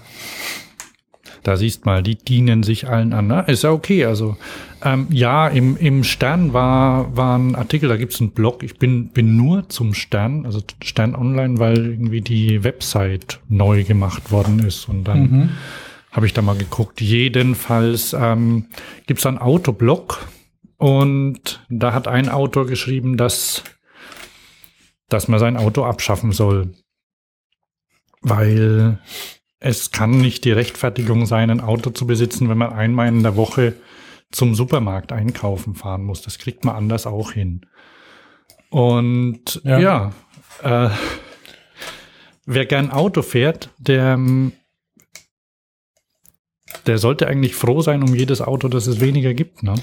Da 1.43 1.55
siehst 1.55 1.85
mal, 1.85 2.03
die 2.03 2.15
dienen 2.15 2.63
sich 2.63 2.87
allen 2.87 3.13
an. 3.13 3.27
Ne? 3.27 3.45
Ist 3.47 3.63
ja 3.63 3.71
okay. 3.71 4.05
Also 4.05 4.37
ähm, 4.83 5.07
ja, 5.09 5.47
im, 5.47 5.77
im 5.77 6.03
Stern 6.03 6.53
war, 6.53 7.15
war 7.15 7.37
ein 7.37 7.55
Artikel, 7.55 7.89
da 7.89 7.97
gibt's 7.97 8.19
einen 8.19 8.31
Blog. 8.31 8.63
Ich 8.63 8.77
bin, 8.77 9.09
bin 9.09 9.35
nur 9.35 9.69
zum 9.69 9.93
Stern, 9.93 10.45
also 10.45 10.61
Stern 10.83 11.15
Online, 11.15 11.59
weil 11.59 11.77
irgendwie 11.77 12.21
die 12.21 12.63
Website 12.63 13.39
neu 13.47 13.83
gemacht 13.83 14.31
worden 14.31 14.59
ist. 14.59 14.87
Und 14.89 15.05
dann 15.05 15.21
mhm. 15.21 15.49
habe 16.11 16.25
ich 16.25 16.33
da 16.33 16.41
mal 16.41 16.57
geguckt. 16.57 17.01
Jedenfalls 17.01 18.13
ähm, 18.13 18.67
gibt's 19.07 19.25
einen 19.25 19.37
Autoblog 19.37 20.27
und 20.77 21.65
da 21.69 21.93
hat 21.93 22.07
ein 22.07 22.29
Autor 22.29 22.65
geschrieben, 22.65 23.17
dass, 23.17 23.63
dass 25.09 25.27
man 25.27 25.39
sein 25.39 25.57
Auto 25.57 25.83
abschaffen 25.83 26.31
soll. 26.31 26.73
Weil 28.21 28.99
es 29.59 29.91
kann 29.91 30.11
nicht 30.11 30.45
die 30.45 30.51
Rechtfertigung 30.51 31.25
sein, 31.25 31.49
ein 31.49 31.61
Auto 31.61 31.89
zu 31.89 32.07
besitzen, 32.07 32.49
wenn 32.49 32.57
man 32.57 32.73
einmal 32.73 33.07
in 33.07 33.23
der 33.23 33.35
Woche 33.35 33.75
zum 34.31 34.55
Supermarkt 34.55 35.11
einkaufen 35.11 35.75
fahren 35.75 36.03
muss. 36.03 36.21
Das 36.21 36.37
kriegt 36.37 36.63
man 36.63 36.75
anders 36.75 37.05
auch 37.05 37.31
hin. 37.31 37.65
Und 38.69 39.61
ja, 39.63 39.79
ja 39.79 40.11
äh, 40.63 40.89
wer 42.45 42.65
gern 42.65 42.91
Auto 42.91 43.21
fährt, 43.21 43.71
der, 43.79 44.17
der 46.85 46.97
sollte 46.97 47.27
eigentlich 47.27 47.55
froh 47.55 47.81
sein 47.81 48.03
um 48.03 48.15
jedes 48.15 48.41
Auto, 48.41 48.69
das 48.69 48.87
es 48.87 49.01
weniger 49.01 49.33
gibt. 49.33 49.63
Ne? 49.63 49.75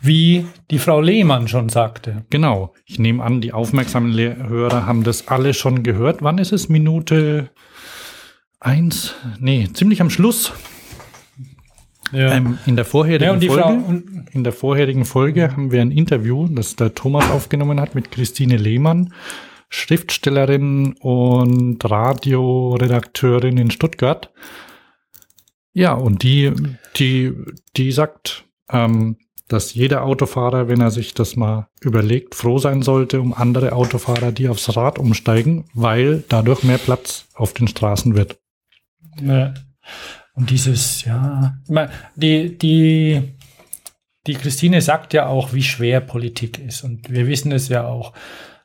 Wie 0.00 0.46
die 0.70 0.78
Frau 0.78 1.00
Lehmann 1.00 1.48
schon 1.48 1.68
sagte. 1.68 2.24
Genau. 2.30 2.72
Ich 2.86 2.98
nehme 2.98 3.22
an, 3.24 3.40
die 3.40 3.52
aufmerksamen 3.52 4.16
Hörer 4.16 4.86
haben 4.86 5.02
das 5.02 5.28
alle 5.28 5.52
schon 5.52 5.82
gehört. 5.82 6.22
Wann 6.22 6.38
ist 6.38 6.52
es? 6.52 6.68
Minute 6.68 7.50
eins? 8.60 9.14
Nee, 9.38 9.68
ziemlich 9.72 10.00
am 10.00 10.10
Schluss. 10.10 10.52
Ja. 12.12 12.32
Ähm, 12.32 12.58
in, 12.66 12.76
der 12.76 12.84
vorherigen 12.84 13.40
ja, 13.40 13.50
Folge, 13.50 14.02
in 14.32 14.44
der 14.44 14.52
vorherigen 14.52 15.04
Folge 15.04 15.50
haben 15.50 15.72
wir 15.72 15.80
ein 15.80 15.90
Interview, 15.90 16.46
das 16.48 16.76
der 16.76 16.94
Thomas 16.94 17.30
aufgenommen 17.30 17.80
hat 17.80 17.94
mit 17.94 18.12
Christine 18.12 18.56
Lehmann, 18.56 19.12
Schriftstellerin 19.70 20.94
und 21.00 21.78
Radioredakteurin 21.84 23.58
in 23.58 23.70
Stuttgart. 23.70 24.30
Ja, 25.72 25.94
und 25.94 26.22
die, 26.22 26.52
die, 26.96 27.32
die 27.76 27.92
sagt, 27.92 28.44
ähm, 28.70 29.16
dass 29.48 29.74
jeder 29.74 30.04
Autofahrer, 30.04 30.68
wenn 30.68 30.80
er 30.80 30.90
sich 30.90 31.14
das 31.14 31.36
mal 31.36 31.68
überlegt, 31.80 32.34
froh 32.34 32.58
sein 32.58 32.82
sollte 32.82 33.20
um 33.20 33.34
andere 33.34 33.72
Autofahrer, 33.72 34.32
die 34.32 34.48
aufs 34.48 34.76
Rad 34.76 34.98
umsteigen, 34.98 35.66
weil 35.74 36.24
dadurch 36.28 36.62
mehr 36.62 36.78
Platz 36.78 37.26
auf 37.34 37.52
den 37.52 37.68
Straßen 37.68 38.16
wird. 38.16 38.38
Ja. 39.20 39.54
Und 40.34 40.50
dieses, 40.50 41.04
ja, 41.04 41.56
die, 42.14 42.58
die, 42.58 43.36
die 44.26 44.34
Christine 44.34 44.82
sagt 44.82 45.14
ja 45.14 45.26
auch, 45.26 45.54
wie 45.54 45.62
schwer 45.62 46.00
Politik 46.00 46.58
ist. 46.58 46.84
Und 46.84 47.10
wir 47.10 47.26
wissen 47.26 47.52
es 47.52 47.68
ja 47.68 47.86
auch. 47.86 48.12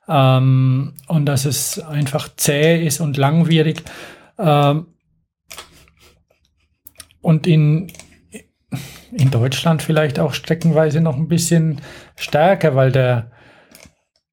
Ähm, 0.07 0.93
und 1.07 1.25
dass 1.25 1.45
es 1.45 1.79
einfach 1.79 2.29
zäh 2.35 2.85
ist 2.85 2.99
und 2.99 3.15
langwierig. 3.15 3.83
Ähm, 4.37 4.87
und 7.21 7.47
in, 7.47 7.91
in 9.11 9.31
Deutschland 9.31 9.81
vielleicht 9.81 10.19
auch 10.19 10.33
streckenweise 10.33 10.99
noch 10.99 11.15
ein 11.15 11.27
bisschen 11.27 11.79
stärker, 12.17 12.75
weil 12.75 12.91
der, 12.91 13.31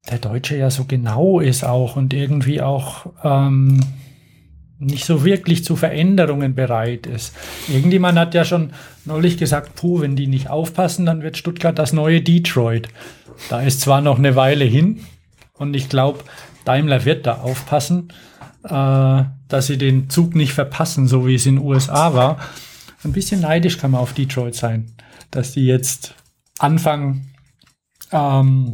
der 0.09 0.17
Deutsche 0.17 0.57
ja 0.57 0.69
so 0.71 0.85
genau 0.85 1.39
ist 1.39 1.63
auch 1.63 1.95
und 1.95 2.13
irgendwie 2.13 2.61
auch 2.61 3.13
ähm, 3.23 3.79
nicht 4.79 5.05
so 5.05 5.25
wirklich 5.25 5.63
zu 5.63 5.75
Veränderungen 5.75 6.55
bereit 6.55 7.05
ist. 7.05 7.35
Irgendjemand 7.67 8.17
hat 8.17 8.33
ja 8.33 8.45
schon 8.45 8.71
neulich 9.05 9.37
gesagt, 9.37 9.75
puh, 9.75 10.01
wenn 10.01 10.15
die 10.15 10.27
nicht 10.27 10.49
aufpassen, 10.49 11.05
dann 11.05 11.21
wird 11.21 11.37
Stuttgart 11.37 11.77
das 11.77 11.93
neue 11.93 12.21
Detroit. 12.21 12.87
Da 13.49 13.61
ist 13.61 13.81
zwar 13.81 14.01
noch 14.01 14.17
eine 14.17 14.35
Weile 14.35 14.65
hin 14.65 15.01
und 15.53 15.75
ich 15.75 15.89
glaube, 15.89 16.23
Daimler 16.65 17.05
wird 17.05 17.25
da 17.25 17.39
aufpassen, 17.41 18.13
äh, 18.63 19.23
dass 19.47 19.67
sie 19.67 19.77
den 19.77 20.09
Zug 20.09 20.35
nicht 20.35 20.53
verpassen, 20.53 21.07
so 21.07 21.27
wie 21.27 21.35
es 21.35 21.45
in 21.45 21.57
den 21.57 21.65
USA 21.65 22.13
war. 22.13 22.39
Ein 23.03 23.11
bisschen 23.11 23.41
neidisch 23.41 23.77
kann 23.77 23.91
man 23.91 24.01
auf 24.01 24.13
Detroit 24.13 24.55
sein, 24.55 24.91
dass 25.31 25.53
die 25.53 25.65
jetzt 25.65 26.15
anfangen, 26.57 27.33
ähm, 28.11 28.73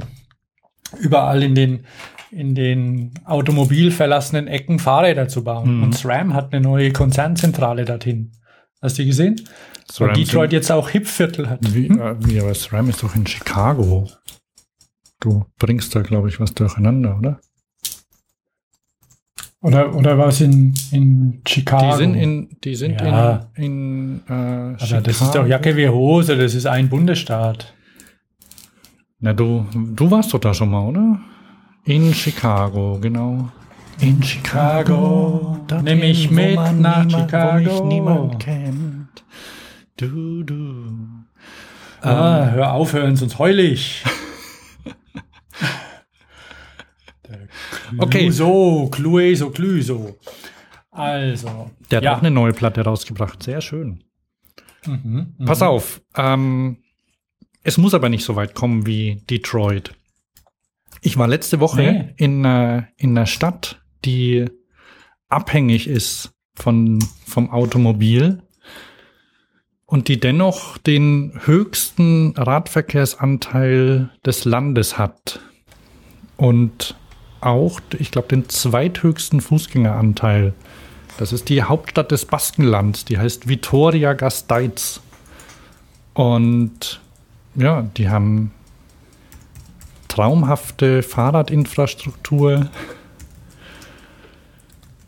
überall 0.99 1.43
in 1.43 1.55
den 1.55 1.85
in 2.31 2.55
den 2.55 3.11
automobilverlassenen 3.25 4.47
Ecken 4.47 4.79
Fahrräder 4.79 5.27
zu 5.27 5.43
bauen. 5.43 5.77
Mhm. 5.77 5.83
Und 5.83 5.95
SRAM 5.95 6.33
hat 6.33 6.53
eine 6.53 6.61
neue 6.61 6.91
Konzernzentrale 6.91 7.85
dorthin. 7.85 8.31
Hast 8.81 8.97
du 8.99 9.05
gesehen? 9.05 9.41
SRAM 9.91 10.09
Und 10.09 10.17
Detroit 10.17 10.53
jetzt 10.53 10.71
auch 10.71 10.89
Hipviertel 10.89 11.49
hat. 11.49 11.59
Wie, 11.73 11.89
hm? 11.89 12.01
äh, 12.01 12.27
wie, 12.27 12.39
aber 12.39 12.53
SRAM 12.53 12.89
ist 12.89 13.03
doch 13.03 13.15
in 13.15 13.25
Chicago. 13.25 14.09
Du 15.19 15.45
bringst 15.57 15.95
da, 15.95 16.01
glaube 16.01 16.29
ich, 16.29 16.39
was 16.39 16.53
durcheinander, 16.53 17.17
oder? 17.17 17.39
Oder, 19.61 19.95
oder 19.95 20.17
was 20.17 20.41
in, 20.41 20.75
in 20.91 21.41
Chicago? 21.47 21.91
Die 21.91 21.97
sind 21.97 22.15
in, 22.15 22.57
die 22.63 22.75
sind 22.75 23.01
ja. 23.01 23.49
in, 23.55 24.21
in 24.27 24.75
äh, 24.75 24.79
Chicago. 24.79 25.03
Das 25.03 25.21
ist 25.21 25.33
doch 25.33 25.47
Jacke 25.47 25.75
wie 25.75 25.89
Hose, 25.89 26.37
das 26.37 26.53
ist 26.53 26.67
ein 26.67 26.89
Bundesstaat. 26.89 27.73
Na, 29.19 29.33
du, 29.33 29.65
du 29.73 30.11
warst 30.11 30.33
doch 30.33 30.39
da 30.39 30.53
schon 30.53 30.69
mal, 30.69 30.87
oder? 30.87 31.19
In 31.85 32.13
Chicago, 32.15 32.97
genau. 32.99 33.51
In 33.99 34.21
Chicago, 34.21 35.59
nimm 35.83 35.99
mich 35.99 36.31
mit 36.31 36.55
nach 36.55 37.05
niemand, 37.05 37.11
Chicago. 37.11 37.65
Wo 37.65 37.83
mich 37.83 37.93
niemand 37.93 38.39
kennt. 38.39 39.23
Du, 39.95 40.43
du. 40.43 40.87
Ah, 42.01 42.47
ähm, 42.47 42.51
hör 42.53 42.73
auf, 42.73 42.93
hören, 42.93 43.15
sonst 43.15 43.37
heul 43.37 43.59
ich. 43.59 44.03
okay. 47.99 48.31
So, 48.31 48.89
Clueso, 48.89 49.51
Clueso. 49.51 50.17
Also. 50.89 51.69
Der 51.91 51.97
hat 51.97 52.03
ja. 52.03 52.15
auch 52.15 52.19
eine 52.19 52.31
neue 52.31 52.53
Platte 52.53 52.81
rausgebracht. 52.81 53.43
Sehr 53.43 53.61
schön. 53.61 54.03
Mhm, 54.87 55.35
mh. 55.37 55.45
Pass 55.45 55.61
auf. 55.61 56.01
Ähm, 56.15 56.77
es 57.61 57.77
muss 57.77 57.93
aber 57.93 58.09
nicht 58.09 58.25
so 58.25 58.35
weit 58.35 58.55
kommen 58.55 58.87
wie 58.87 59.21
Detroit. 59.29 59.93
Ich 61.05 61.17
war 61.17 61.27
letzte 61.27 61.59
Woche 61.59 61.81
nee. 61.81 62.13
in, 62.17 62.43
äh, 62.45 62.81
in 62.97 63.15
einer 63.15 63.27
Stadt, 63.27 63.79
die 64.05 64.45
abhängig 65.29 65.87
ist 65.87 66.31
von, 66.55 66.97
vom 67.27 67.51
Automobil 67.51 68.41
und 69.85 70.07
die 70.07 70.19
dennoch 70.19 70.79
den 70.79 71.39
höchsten 71.45 72.33
Radverkehrsanteil 72.35 74.09
des 74.25 74.45
Landes 74.45 74.97
hat. 74.97 75.41
Und 76.37 76.95
auch, 77.39 77.79
ich 77.99 78.09
glaube, 78.09 78.29
den 78.29 78.49
zweithöchsten 78.49 79.41
Fußgängeranteil. 79.41 80.55
Das 81.19 81.31
ist 81.31 81.49
die 81.49 81.61
Hauptstadt 81.61 82.09
des 82.09 82.25
Baskenlands, 82.25 83.05
die 83.05 83.19
heißt 83.19 83.47
Vitoria 83.47 84.13
Gasteiz. 84.13 85.01
Und 86.15 86.99
ja, 87.53 87.83
die 87.95 88.09
haben 88.09 88.54
traumhafte 90.15 91.03
Fahrradinfrastruktur. 91.03 92.67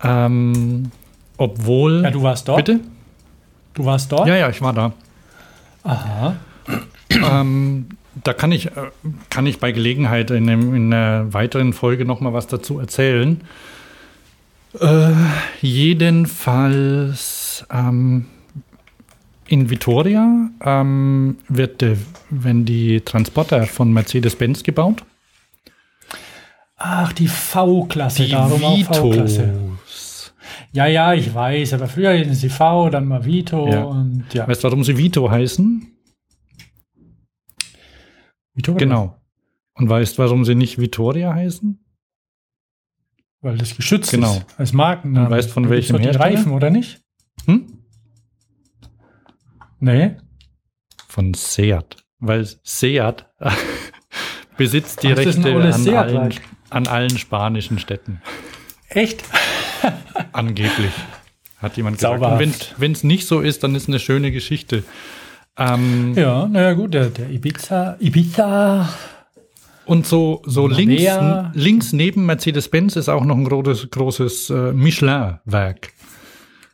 Ähm, 0.03 0.91
obwohl. 1.37 2.03
Ja, 2.03 2.11
du 2.11 2.23
warst 2.23 2.47
dort? 2.47 2.65
Bitte? 2.65 2.79
Du 3.73 3.85
warst 3.85 4.11
dort? 4.11 4.27
Ja, 4.27 4.35
ja, 4.35 4.49
ich 4.49 4.61
war 4.61 4.73
da. 4.73 4.93
Aha. 5.83 6.35
Ähm, 7.09 7.87
da 8.23 8.33
kann 8.33 8.51
ich, 8.51 8.67
äh, 8.67 8.71
kann 9.29 9.45
ich 9.45 9.59
bei 9.59 9.71
Gelegenheit 9.71 10.31
in, 10.31 10.49
einem, 10.49 10.75
in 10.75 10.93
einer 10.93 11.33
weiteren 11.33 11.71
Folge 11.71 12.03
noch 12.03 12.19
mal 12.19 12.33
was 12.33 12.47
dazu 12.47 12.79
erzählen. 12.79 13.41
Äh, 14.79 15.11
jedenfalls 15.61 17.65
ähm, 17.71 18.25
in 19.47 19.69
Vitoria 19.69 20.49
ähm, 20.61 21.37
wird, 21.47 21.81
äh, 21.83 21.97
wenn 22.29 22.65
die 22.65 23.01
Transporter 23.01 23.63
von 23.63 23.91
Mercedes-Benz 23.93 24.63
gebaut. 24.63 25.03
Ach, 26.75 27.11
die 27.13 27.27
V-Klasse, 27.27 28.25
die 28.25 28.31
darum 28.31 28.83
V-Klasse. 28.83 29.53
Ja, 30.73 30.85
ja, 30.85 31.13
ich 31.13 31.33
weiß, 31.33 31.73
aber 31.73 31.87
früher 31.87 32.11
hießen 32.13 32.35
sie 32.35 32.49
V, 32.49 32.89
dann 32.89 33.07
mal 33.07 33.25
Vito 33.25 33.67
ja. 33.67 33.83
und 33.83 34.25
ja. 34.33 34.47
Weißt 34.47 34.63
du, 34.63 34.67
warum 34.67 34.83
sie 34.83 34.97
Vito 34.97 35.29
heißen? 35.31 35.87
Vitoria. 38.53 38.79
Genau. 38.79 39.17
Und 39.73 39.89
weißt 39.89 40.17
du, 40.17 40.23
warum 40.23 40.45
sie 40.45 40.55
nicht 40.55 40.79
Vitoria 40.79 41.33
heißen? 41.33 41.79
Weil 43.41 43.57
das 43.57 43.75
geschützt 43.75 44.11
genau. 44.11 44.33
ist 44.33 44.45
als 44.59 44.73
Marken. 44.73 45.17
Und 45.17 45.29
weißt 45.29 45.51
von 45.51 45.69
welchem 45.69 45.97
Hersteller? 45.97 46.25
Reifen, 46.25 46.51
oder 46.51 46.69
nicht? 46.69 47.01
Hm? 47.45 47.76
Nee. 49.79 50.15
Von 51.07 51.33
Seat. 51.33 51.97
Weil 52.19 52.47
Seat 52.63 53.25
besitzt 54.57 55.03
die 55.03 55.13
Ach, 55.13 55.17
Rechte 55.17 55.55
an 55.55 55.87
allen, 55.95 56.33
an 56.69 56.87
allen 56.87 57.17
spanischen 57.17 57.79
Städten. 57.79 58.21
Echt? 58.89 59.23
Angeblich. 60.31 60.91
Hat 61.59 61.77
jemand 61.77 61.97
gesagt. 61.97 62.75
Wenn 62.77 62.91
es 62.91 63.03
nicht 63.03 63.27
so 63.27 63.39
ist, 63.39 63.63
dann 63.63 63.75
ist 63.75 63.87
eine 63.87 63.99
schöne 63.99 64.31
Geschichte. 64.31 64.83
Ähm, 65.57 66.13
ja, 66.15 66.47
naja 66.47 66.73
gut, 66.73 66.93
der, 66.93 67.07
der 67.09 67.29
Ibiza, 67.31 67.97
Ibiza. 67.99 68.87
Und 69.85 70.05
so, 70.05 70.41
so 70.45 70.67
links, 70.67 71.03
links 71.53 71.93
neben 71.93 72.25
Mercedes-Benz 72.25 72.95
ist 72.95 73.09
auch 73.09 73.23
noch 73.23 73.37
ein 73.37 73.45
großes, 73.45 73.89
großes 73.89 74.49
äh, 74.49 74.73
Michelin-Werk. 74.73 75.93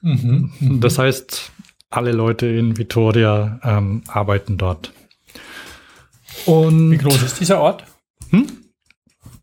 Mhm, 0.02 0.52
mhm, 0.60 0.80
das 0.82 0.98
heißt, 0.98 1.53
alle 1.96 2.12
Leute 2.12 2.48
in 2.48 2.78
Vitoria 2.78 3.62
ähm, 3.64 4.04
arbeiten 4.08 4.58
dort. 4.58 4.92
Und 6.46 6.92
Wie 6.92 6.98
groß 6.98 7.24
ist 7.24 7.40
dieser 7.40 7.62
Ort? 7.62 7.86
Hm? 8.30 8.48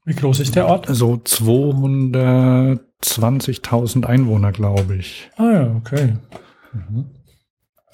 Wie 0.05 0.15
groß 0.15 0.41
ist 0.41 0.55
der 0.57 0.67
Ort? 0.67 0.87
So 0.89 1.15
220.000 1.15 4.05
Einwohner, 4.05 4.51
glaube 4.51 4.97
ich. 4.97 5.31
Ah 5.37 5.53
ja, 5.53 5.73
okay. 5.77 6.17
Mhm. 6.73 7.05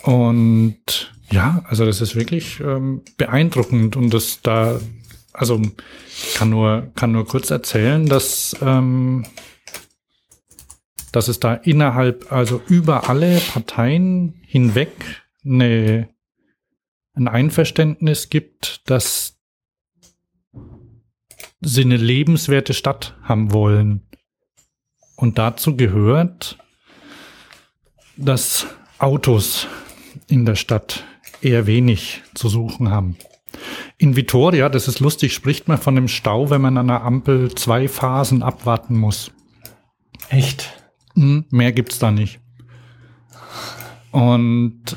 Und 0.03 1.13
ja, 1.31 1.63
also 1.69 1.85
das 1.85 2.01
ist 2.01 2.17
wirklich 2.17 2.59
ähm, 2.61 3.03
beeindruckend 3.19 3.97
und 3.97 4.15
das 4.15 4.41
da, 4.43 4.81
also 5.33 5.61
kann 6.35 6.51
nur 6.51 6.87
kann 6.95 7.11
nur 7.13 7.27
kurz 7.27 7.51
erzählen, 7.51 8.07
dass 8.07 8.57
ähm, 8.63 9.27
dass 11.17 11.29
es 11.29 11.41
da 11.41 11.55
innerhalb, 11.55 12.31
also 12.31 12.61
über 12.69 13.09
alle 13.09 13.41
Parteien 13.41 14.35
hinweg 14.47 14.91
eine, 15.47 16.11
ein 17.15 17.27
Einverständnis 17.27 18.29
gibt, 18.29 18.83
dass 18.91 19.39
sie 21.63 21.81
eine 21.81 21.97
lebenswerte 21.97 22.75
Stadt 22.75 23.17
haben 23.23 23.51
wollen. 23.51 24.07
Und 25.17 25.39
dazu 25.39 25.75
gehört, 25.75 26.59
dass 28.19 28.67
Autos 28.99 29.69
in 30.29 30.45
der 30.45 30.57
Stadt 30.57 31.05
eher 31.41 31.67
wenig 31.67 32.21
zu 32.35 32.51
suchen 32.51 32.91
haben. 32.91 33.17
In 33.97 34.17
Vitoria, 34.17 34.69
das 34.69 34.87
ist 34.87 35.01
lustig, 35.01 35.33
spricht 35.33 35.67
man 35.67 35.79
von 35.79 35.97
einem 35.97 36.09
Stau, 36.09 36.51
wenn 36.51 36.61
man 36.61 36.77
an 36.77 36.91
einer 36.91 37.05
Ampel 37.05 37.55
zwei 37.55 37.89
Phasen 37.89 38.43
abwarten 38.43 38.99
muss. 38.99 39.31
Echt? 40.29 40.86
Hm, 41.17 41.45
mehr 41.51 41.73
gibt's 41.73 41.99
da 41.99 42.11
nicht. 42.11 42.39
Und 44.13 44.97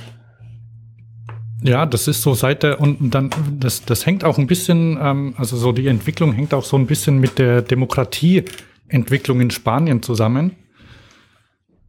ja, 1.62 1.86
das 1.86 2.08
ist 2.08 2.22
so 2.22 2.34
seit 2.34 2.64
der, 2.64 2.80
und 2.80 3.12
dann, 3.12 3.30
das, 3.58 3.84
das 3.84 4.06
hängt 4.06 4.24
auch 4.24 4.38
ein 4.38 4.48
bisschen, 4.48 4.98
ähm, 5.02 5.34
also 5.38 5.58
so 5.58 5.72
die 5.72 5.88
Entwicklung 5.88 6.32
hängt 6.32 6.54
auch 6.54 6.64
so 6.64 6.78
ein 6.78 6.88
bisschen 6.88 7.20
mit 7.20 7.38
der 7.38 7.62
Demokratieentwicklung 7.62 9.42
in 9.42 9.52
Spanien 9.52 10.02
zusammen. 10.02 10.56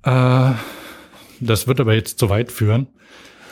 Äh, 0.03 0.53
das 1.41 1.69
wird 1.69 1.81
aber 1.81 1.95
jetzt 1.95 2.19
zu 2.19 2.29
weit 2.31 2.51
führen. 2.51 2.89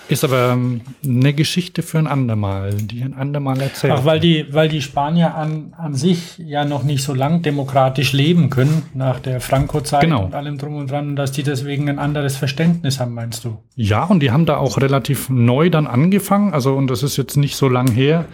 Ist 0.09 0.25
aber 0.25 0.53
ähm, 0.53 0.81
eine 1.05 1.35
Geschichte 1.35 1.83
für 1.83 1.99
ein 1.99 2.07
andermal, 2.07 2.73
die 2.73 3.03
ein 3.03 3.12
andermal 3.12 3.61
erzählt. 3.61 3.92
Ach, 3.94 4.05
weil 4.07 4.21
die, 4.21 4.47
weil 4.53 4.68
die 4.68 4.81
Spanier 4.81 5.35
an, 5.35 5.75
an 5.77 5.94
sich 5.94 6.38
ja 6.38 6.64
noch 6.64 6.83
nicht 6.83 7.03
so 7.03 7.12
lang 7.12 7.42
demokratisch 7.42 8.14
leben 8.14 8.49
können 8.49 8.85
nach 8.94 9.21
der 9.21 9.40
Franco-Zeit 9.40 10.01
genau. 10.01 10.25
und 10.25 10.35
allem 10.35 10.57
drum 10.57 10.77
und 10.77 10.90
dran, 10.90 11.14
dass 11.14 11.33
die 11.33 11.42
deswegen 11.42 11.90
ein 11.90 11.99
anderes 11.99 12.37
Verständnis 12.37 13.01
haben, 13.01 13.12
meinst 13.12 13.44
du? 13.44 13.59
Ja, 13.75 14.05
und 14.05 14.21
die 14.21 14.31
haben 14.31 14.47
da 14.47 14.57
auch 14.57 14.81
relativ 14.81 15.29
neu 15.29 15.68
dann 15.68 15.87
angefangen. 15.87 16.55
Also, 16.55 16.75
und 16.75 16.88
das 16.88 17.03
ist 17.03 17.18
jetzt 17.18 17.37
nicht 17.37 17.57
so 17.57 17.68
lang 17.68 17.90
her 17.90 18.25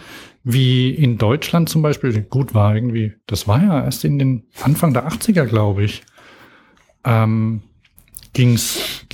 wie 0.45 0.91
in 0.91 1.19
Deutschland 1.19 1.69
zum 1.69 1.83
Beispiel. 1.83 2.21
Gut 2.23 2.55
war 2.55 2.75
irgendwie, 2.75 3.15
das 3.27 3.49
war 3.49 3.63
ja 3.63 3.85
erst 3.85 4.05
in 4.05 4.19
den 4.19 4.45
Anfang 4.63 4.93
der 4.93 5.09
80er, 5.09 5.47
glaube 5.47 5.83
ich. 5.83 6.03
Ähm, 7.05 7.63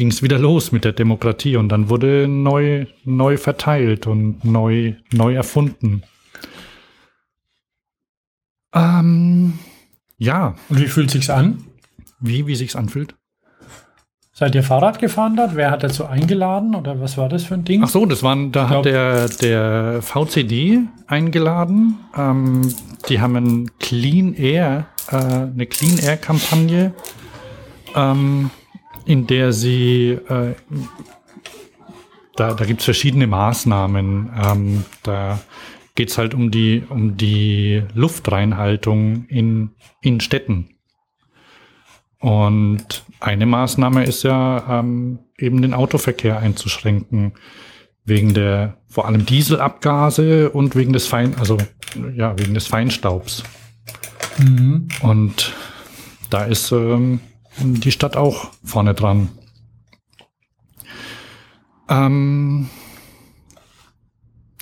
ging's 0.01 0.11
ging's 0.11 0.23
wieder 0.23 0.39
los 0.39 0.73
mit 0.73 0.85
der 0.85 0.93
Demokratie 0.93 1.57
und 1.57 1.69
dann 1.69 1.91
wurde 1.91 2.27
neu 2.27 2.87
neu 3.05 3.37
verteilt 3.37 4.07
und 4.07 4.43
neu 4.45 4.95
neu 5.13 5.35
erfunden. 5.35 6.03
Ähm, 8.75 9.59
ja. 10.17 10.55
Und 10.71 10.81
wie 10.81 10.87
fühlt 10.87 11.11
sich's 11.11 11.29
an? 11.29 11.65
Wie 12.19 12.47
wie 12.47 12.57
sich's 12.57 12.77
anfühlt? 12.77 13.15
Seid 14.33 14.55
ihr 14.55 14.63
Fahrrad 14.63 14.99
gefahren 14.99 15.37
dort? 15.37 15.55
Wer 15.55 15.71
hat 15.71 15.83
dazu 15.83 16.07
eingeladen 16.07 16.75
oder 16.75 16.99
was 16.99 17.19
war 17.19 17.29
das 17.29 17.45
für 17.45 17.55
ein 17.55 17.65
Ding? 17.65 17.83
Ach 17.85 17.91
so, 17.91 18.07
das 18.07 18.23
waren, 18.23 18.53
da 18.53 18.71
hat 18.71 18.87
der, 18.87 19.29
der 19.29 20.01
VCD 20.01 20.81
eingeladen. 21.09 21.99
Ähm, 22.17 22.75
die 23.11 23.21
haben 23.21 23.37
ein 23.37 23.71
Clean 23.81 24.33
Air, 24.33 24.87
äh, 25.11 25.17
eine 25.17 25.67
Clean 25.67 25.99
Air 25.99 26.17
Kampagne 26.17 26.95
ähm, 27.95 28.51
in 29.11 29.27
der 29.27 29.53
sie, 29.53 30.11
äh, 30.29 30.55
da, 32.37 32.55
da 32.55 32.65
gibt 32.65 32.79
es 32.79 32.85
verschiedene 32.85 33.27
Maßnahmen. 33.27 34.31
Ähm, 34.41 34.85
da 35.03 35.41
geht 35.97 36.11
es 36.11 36.19
halt 36.19 36.33
um 36.33 36.53
die, 36.53 36.85
um 36.89 37.17
die 37.17 37.83
Luftreinhaltung 37.93 39.25
in, 39.27 39.71
in 40.01 40.21
Städten. 40.21 40.77
Und 42.21 43.05
eine 43.19 43.47
Maßnahme 43.47 44.05
ist 44.05 44.23
ja 44.23 44.79
ähm, 44.79 45.19
eben 45.37 45.61
den 45.61 45.75
Autoverkehr 45.75 46.39
einzuschränken 46.39 47.33
wegen 48.05 48.33
der 48.33 48.77
vor 48.87 49.09
allem 49.09 49.27
Dieselabgase 49.27 50.51
und 50.51 50.77
wegen 50.77 50.93
des 50.93 51.09
Fein, 51.09 51.35
also 51.37 51.59
ja 52.15 52.39
wegen 52.39 52.55
des 52.55 52.69
Feinstaubs. 52.69 53.43
Mhm. 54.39 54.87
Und 55.01 55.53
da 56.31 56.45
ist 56.45 56.71
ähm, 56.71 57.19
die 57.63 57.93
Stadt 57.93 58.17
auch 58.17 58.51
vorne 58.65 58.95
dran. 58.95 59.29
Ähm, 61.89 62.69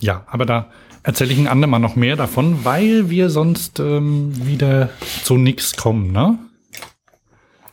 ja, 0.01 0.25
aber 0.29 0.47
da 0.47 0.71
erzähle 1.03 1.33
ich 1.33 1.39
ein 1.39 1.49
andermal 1.49 1.81
noch 1.81 1.97
mehr 1.97 2.17
davon, 2.17 2.65
weil 2.65 3.11
wir 3.11 3.31
sonst 3.31 3.81
ähm, 3.81 4.47
wieder 4.47 4.91
zu 5.23 5.37
nichts 5.37 5.77
kommen, 5.77 6.13
ne? 6.13 6.39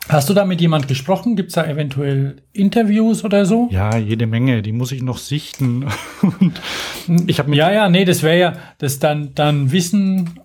Hast 0.07 0.29
du 0.29 0.35
da 0.35 0.45
mit 0.45 0.61
jemand 0.61 0.88
gesprochen? 0.88 1.35
Gibt 1.35 1.49
es 1.49 1.55
da 1.55 1.65
eventuell 1.65 2.43
Interviews 2.53 3.23
oder 3.23 3.47
so? 3.47 3.69
Ja, 3.71 3.97
jede 3.97 4.27
Menge. 4.27 4.61
Die 4.61 4.71
muss 4.71 4.91
ich 4.91 5.01
noch 5.01 5.17
sichten. 5.17 5.88
ich 7.27 7.39
habe 7.39 7.55
ja, 7.55 7.71
ja, 7.71 7.89
nee, 7.89 8.05
das 8.05 8.21
wäre 8.21 8.38
ja, 8.38 8.53
das 8.77 8.99
dann, 8.99 9.33
dann 9.33 9.71
wissen 9.71 10.39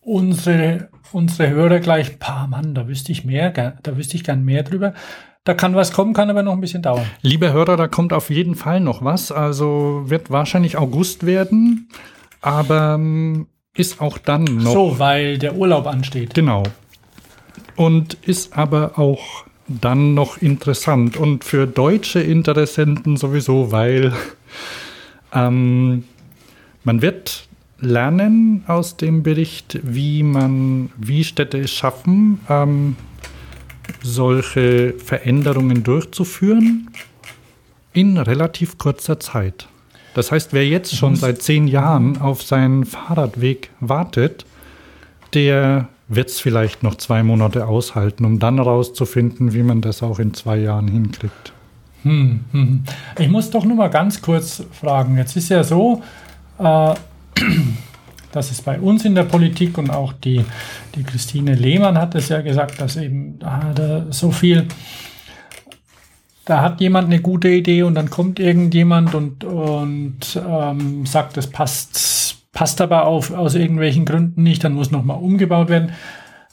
unsere, 0.00 0.88
unsere 1.12 1.50
Hörer 1.50 1.80
gleich, 1.80 2.18
paar 2.18 2.46
Mann, 2.46 2.74
da 2.74 2.88
wüsste 2.88 3.12
ich 3.12 3.24
mehr, 3.24 3.50
da 3.50 3.96
wüsste 3.96 4.16
ich 4.16 4.24
gern 4.24 4.44
mehr 4.44 4.62
drüber. 4.62 4.94
Da 5.44 5.54
kann 5.54 5.74
was 5.74 5.92
kommen, 5.92 6.14
kann 6.14 6.30
aber 6.30 6.42
noch 6.42 6.54
ein 6.54 6.60
bisschen 6.60 6.82
dauern. 6.82 7.04
Liebe 7.20 7.52
Hörer, 7.52 7.76
da 7.76 7.86
kommt 7.86 8.12
auf 8.12 8.30
jeden 8.30 8.54
Fall 8.54 8.80
noch 8.80 9.04
was. 9.04 9.30
Also 9.30 10.04
wird 10.06 10.30
wahrscheinlich 10.30 10.78
August 10.78 11.26
werden, 11.26 11.88
aber 12.40 12.94
ähm, 12.94 13.46
ist 13.76 14.00
auch 14.00 14.16
dann 14.18 14.44
noch. 14.44 14.72
So, 14.72 14.98
weil 14.98 15.38
der 15.38 15.56
Urlaub 15.56 15.86
ansteht. 15.86 16.32
Genau 16.32 16.62
und 17.76 18.14
ist 18.14 18.56
aber 18.56 18.98
auch 18.98 19.44
dann 19.66 20.14
noch 20.14 20.40
interessant 20.40 21.16
und 21.16 21.44
für 21.44 21.66
deutsche 21.66 22.20
Interessenten 22.20 23.16
sowieso, 23.16 23.72
weil 23.72 24.12
ähm, 25.32 26.04
man 26.82 27.02
wird 27.02 27.48
lernen 27.80 28.64
aus 28.66 28.96
dem 28.96 29.22
Bericht, 29.22 29.80
wie 29.82 30.22
man, 30.22 30.90
wie 30.96 31.24
Städte 31.24 31.58
es 31.58 31.70
schaffen, 31.70 32.40
ähm, 32.48 32.96
solche 34.02 34.94
Veränderungen 34.94 35.82
durchzuführen 35.82 36.90
in 37.92 38.16
relativ 38.18 38.78
kurzer 38.78 39.20
Zeit. 39.20 39.68
Das 40.14 40.30
heißt, 40.30 40.52
wer 40.52 40.66
jetzt 40.66 40.94
schon 40.94 41.16
seit 41.16 41.42
zehn 41.42 41.66
Jahren 41.66 42.20
auf 42.20 42.42
seinen 42.42 42.84
Fahrradweg 42.84 43.70
wartet, 43.80 44.46
der 45.34 45.88
wird 46.06 46.28
es 46.28 46.40
vielleicht 46.40 46.82
noch 46.82 46.94
zwei 46.96 47.22
Monate 47.22 47.66
aushalten, 47.66 48.24
um 48.24 48.38
dann 48.38 48.56
herauszufinden, 48.56 49.52
wie 49.54 49.62
man 49.62 49.80
das 49.80 50.02
auch 50.02 50.18
in 50.18 50.34
zwei 50.34 50.58
Jahren 50.58 50.88
hinkriegt. 50.88 51.52
Hm, 52.02 52.44
hm, 52.52 52.60
hm. 52.60 52.84
Ich 53.18 53.28
muss 53.28 53.50
doch 53.50 53.64
nur 53.64 53.76
mal 53.76 53.88
ganz 53.88 54.20
kurz 54.20 54.62
fragen. 54.72 55.16
Jetzt 55.16 55.36
ist 55.36 55.48
ja 55.48 55.64
so, 55.64 56.02
äh, 56.58 56.94
dass 58.32 58.50
es 58.50 58.62
bei 58.62 58.80
uns 58.80 59.04
in 59.04 59.14
der 59.14 59.24
Politik 59.24 59.78
und 59.78 59.90
auch 59.90 60.12
die, 60.12 60.44
die 60.94 61.04
Christine 61.04 61.54
Lehmann 61.54 61.98
hat 61.98 62.14
es 62.14 62.28
ja 62.28 62.40
gesagt, 62.40 62.80
dass 62.80 62.96
eben 62.96 63.38
ah, 63.42 63.72
da 63.74 64.06
so 64.10 64.30
viel, 64.32 64.66
da 66.44 66.60
hat 66.62 66.80
jemand 66.80 67.06
eine 67.06 67.20
gute 67.20 67.48
Idee 67.48 67.82
und 67.82 67.94
dann 67.94 68.10
kommt 68.10 68.40
irgendjemand 68.40 69.14
und, 69.14 69.44
und 69.44 70.40
ähm, 70.46 71.06
sagt, 71.06 71.36
das 71.36 71.46
passt 71.46 72.24
passt 72.54 72.80
aber 72.80 73.06
auf, 73.06 73.32
aus 73.32 73.54
irgendwelchen 73.54 74.06
Gründen 74.06 74.42
nicht, 74.42 74.64
dann 74.64 74.72
muss 74.72 74.90
nochmal 74.90 75.18
umgebaut 75.18 75.68
werden. 75.68 75.92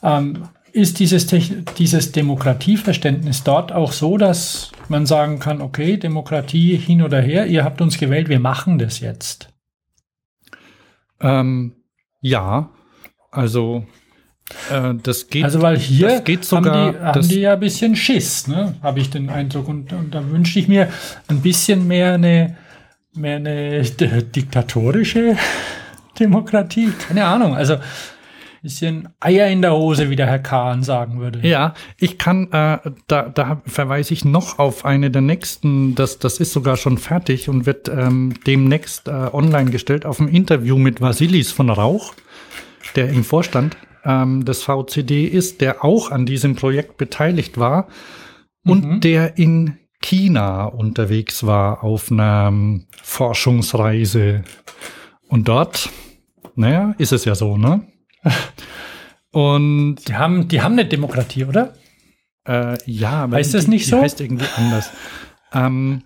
Ähm, 0.02 0.48
ist 0.72 0.98
dieses, 0.98 1.26
dieses 1.26 2.12
Demokratieverständnis 2.12 3.44
dort 3.44 3.72
auch 3.72 3.92
so, 3.92 4.16
dass 4.16 4.72
man 4.88 5.06
sagen 5.06 5.38
kann, 5.38 5.60
okay, 5.60 5.96
Demokratie 5.96 6.76
hin 6.76 7.02
oder 7.02 7.20
her, 7.20 7.46
ihr 7.46 7.62
habt 7.62 7.80
uns 7.80 7.98
gewählt, 7.98 8.28
wir 8.28 8.40
machen 8.40 8.78
das 8.78 9.00
jetzt? 9.00 9.51
Ähm, 11.22 11.72
ja, 12.20 12.70
also 13.30 13.86
äh, 14.70 14.94
das 15.02 15.28
geht. 15.28 15.44
Also 15.44 15.62
weil 15.62 15.78
hier 15.78 16.20
geht 16.20 16.44
sogar, 16.44 16.74
haben, 16.74 16.92
die, 16.92 16.98
haben 17.00 17.28
die 17.28 17.40
ja 17.40 17.52
ein 17.54 17.60
bisschen 17.60 17.96
Schiss, 17.96 18.46
ne? 18.48 18.74
habe 18.82 19.00
ich 19.00 19.10
den 19.10 19.30
Eindruck. 19.30 19.68
Und, 19.68 19.92
und 19.92 20.14
da 20.14 20.28
wünsche 20.30 20.58
ich 20.58 20.68
mir 20.68 20.88
ein 21.28 21.40
bisschen 21.40 21.86
mehr 21.86 22.14
eine, 22.14 22.56
mehr 23.14 23.36
eine 23.36 23.82
diktatorische 23.82 25.36
Demokratie, 26.18 26.92
keine 27.08 27.24
Ahnung. 27.24 27.54
Also 27.54 27.76
bisschen 28.62 29.08
Eier 29.20 29.48
in 29.48 29.60
der 29.60 29.74
Hose, 29.74 30.08
wie 30.08 30.16
der 30.16 30.26
Herr 30.26 30.38
Kahn 30.38 30.82
sagen 30.82 31.20
würde. 31.20 31.46
Ja, 31.46 31.74
ich 31.98 32.16
kann, 32.16 32.50
äh, 32.52 32.78
da, 33.08 33.28
da 33.28 33.60
verweise 33.66 34.14
ich 34.14 34.24
noch 34.24 34.58
auf 34.58 34.84
eine 34.84 35.10
der 35.10 35.22
nächsten, 35.22 35.94
das, 35.94 36.18
das 36.18 36.38
ist 36.38 36.52
sogar 36.52 36.76
schon 36.76 36.96
fertig 36.96 37.48
und 37.48 37.66
wird 37.66 37.88
ähm, 37.88 38.34
demnächst 38.46 39.08
äh, 39.08 39.10
online 39.32 39.70
gestellt 39.70 40.06
auf 40.06 40.20
ein 40.20 40.28
Interview 40.28 40.78
mit 40.78 41.00
Vasilis 41.00 41.50
von 41.50 41.70
Rauch, 41.70 42.14
der 42.94 43.08
im 43.08 43.24
Vorstand 43.24 43.76
ähm, 44.04 44.44
des 44.44 44.62
VCD 44.62 45.24
ist, 45.24 45.60
der 45.60 45.84
auch 45.84 46.10
an 46.10 46.24
diesem 46.24 46.54
Projekt 46.54 46.96
beteiligt 46.96 47.58
war 47.58 47.88
und 48.64 48.84
mhm. 48.84 49.00
der 49.00 49.38
in 49.38 49.78
China 50.00 50.64
unterwegs 50.64 51.46
war 51.46 51.82
auf 51.82 52.10
einer 52.10 52.48
ähm, 52.48 52.86
Forschungsreise. 53.02 54.42
Und 55.28 55.48
dort 55.48 55.90
naja, 56.54 56.94
ist 56.98 57.12
es 57.12 57.24
ja 57.24 57.34
so, 57.34 57.56
ne? 57.56 57.86
Und 59.32 59.96
die 60.08 60.14
haben, 60.14 60.48
die 60.48 60.60
haben 60.60 60.72
eine 60.72 60.86
Demokratie, 60.86 61.44
oder? 61.44 61.74
Äh, 62.46 62.76
ja, 62.90 63.24
aber 63.24 63.36
heißt 63.36 63.54
das 63.54 63.66
nicht 63.66 63.86
die, 63.86 63.90
so? 63.90 63.96
Die 63.96 64.02
heißt 64.02 64.20
irgendwie 64.20 64.46
anders. 64.56 64.90
ähm, 65.52 66.02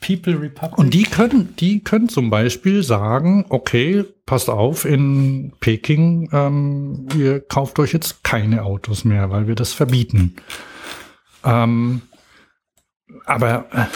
People 0.00 0.40
Republic. 0.40 0.78
Und 0.78 0.94
die 0.94 1.02
können, 1.02 1.54
die 1.56 1.80
können 1.80 2.08
zum 2.08 2.30
Beispiel 2.30 2.82
sagen, 2.84 3.46
okay, 3.48 4.04
passt 4.26 4.48
auf, 4.48 4.84
in 4.84 5.52
Peking, 5.58 6.28
ähm, 6.32 7.08
ihr 7.16 7.40
kauft 7.40 7.78
euch 7.80 7.92
jetzt 7.92 8.22
keine 8.22 8.62
Autos 8.62 9.04
mehr, 9.04 9.30
weil 9.30 9.48
wir 9.48 9.56
das 9.56 9.72
verbieten. 9.72 10.36
Ähm, 11.44 12.02
aber 13.24 13.66
äh, 13.72 13.86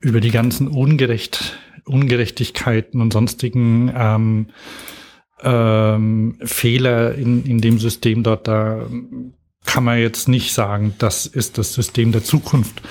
über 0.00 0.20
die 0.20 0.30
ganzen 0.30 0.68
Ungerecht, 0.68 1.58
Ungerechtigkeiten 1.86 3.00
und 3.00 3.14
sonstigen 3.14 3.90
ähm, 3.96 4.48
ähm, 5.42 6.36
Fehler 6.42 7.14
in, 7.14 7.44
in 7.44 7.60
dem 7.60 7.78
System 7.78 8.22
dort, 8.22 8.48
da 8.48 8.86
kann 9.64 9.84
man 9.84 9.98
jetzt 9.98 10.28
nicht 10.28 10.52
sagen, 10.52 10.94
das 10.98 11.26
ist 11.26 11.58
das 11.58 11.74
System 11.74 12.12
der 12.12 12.24
Zukunft. 12.24 12.82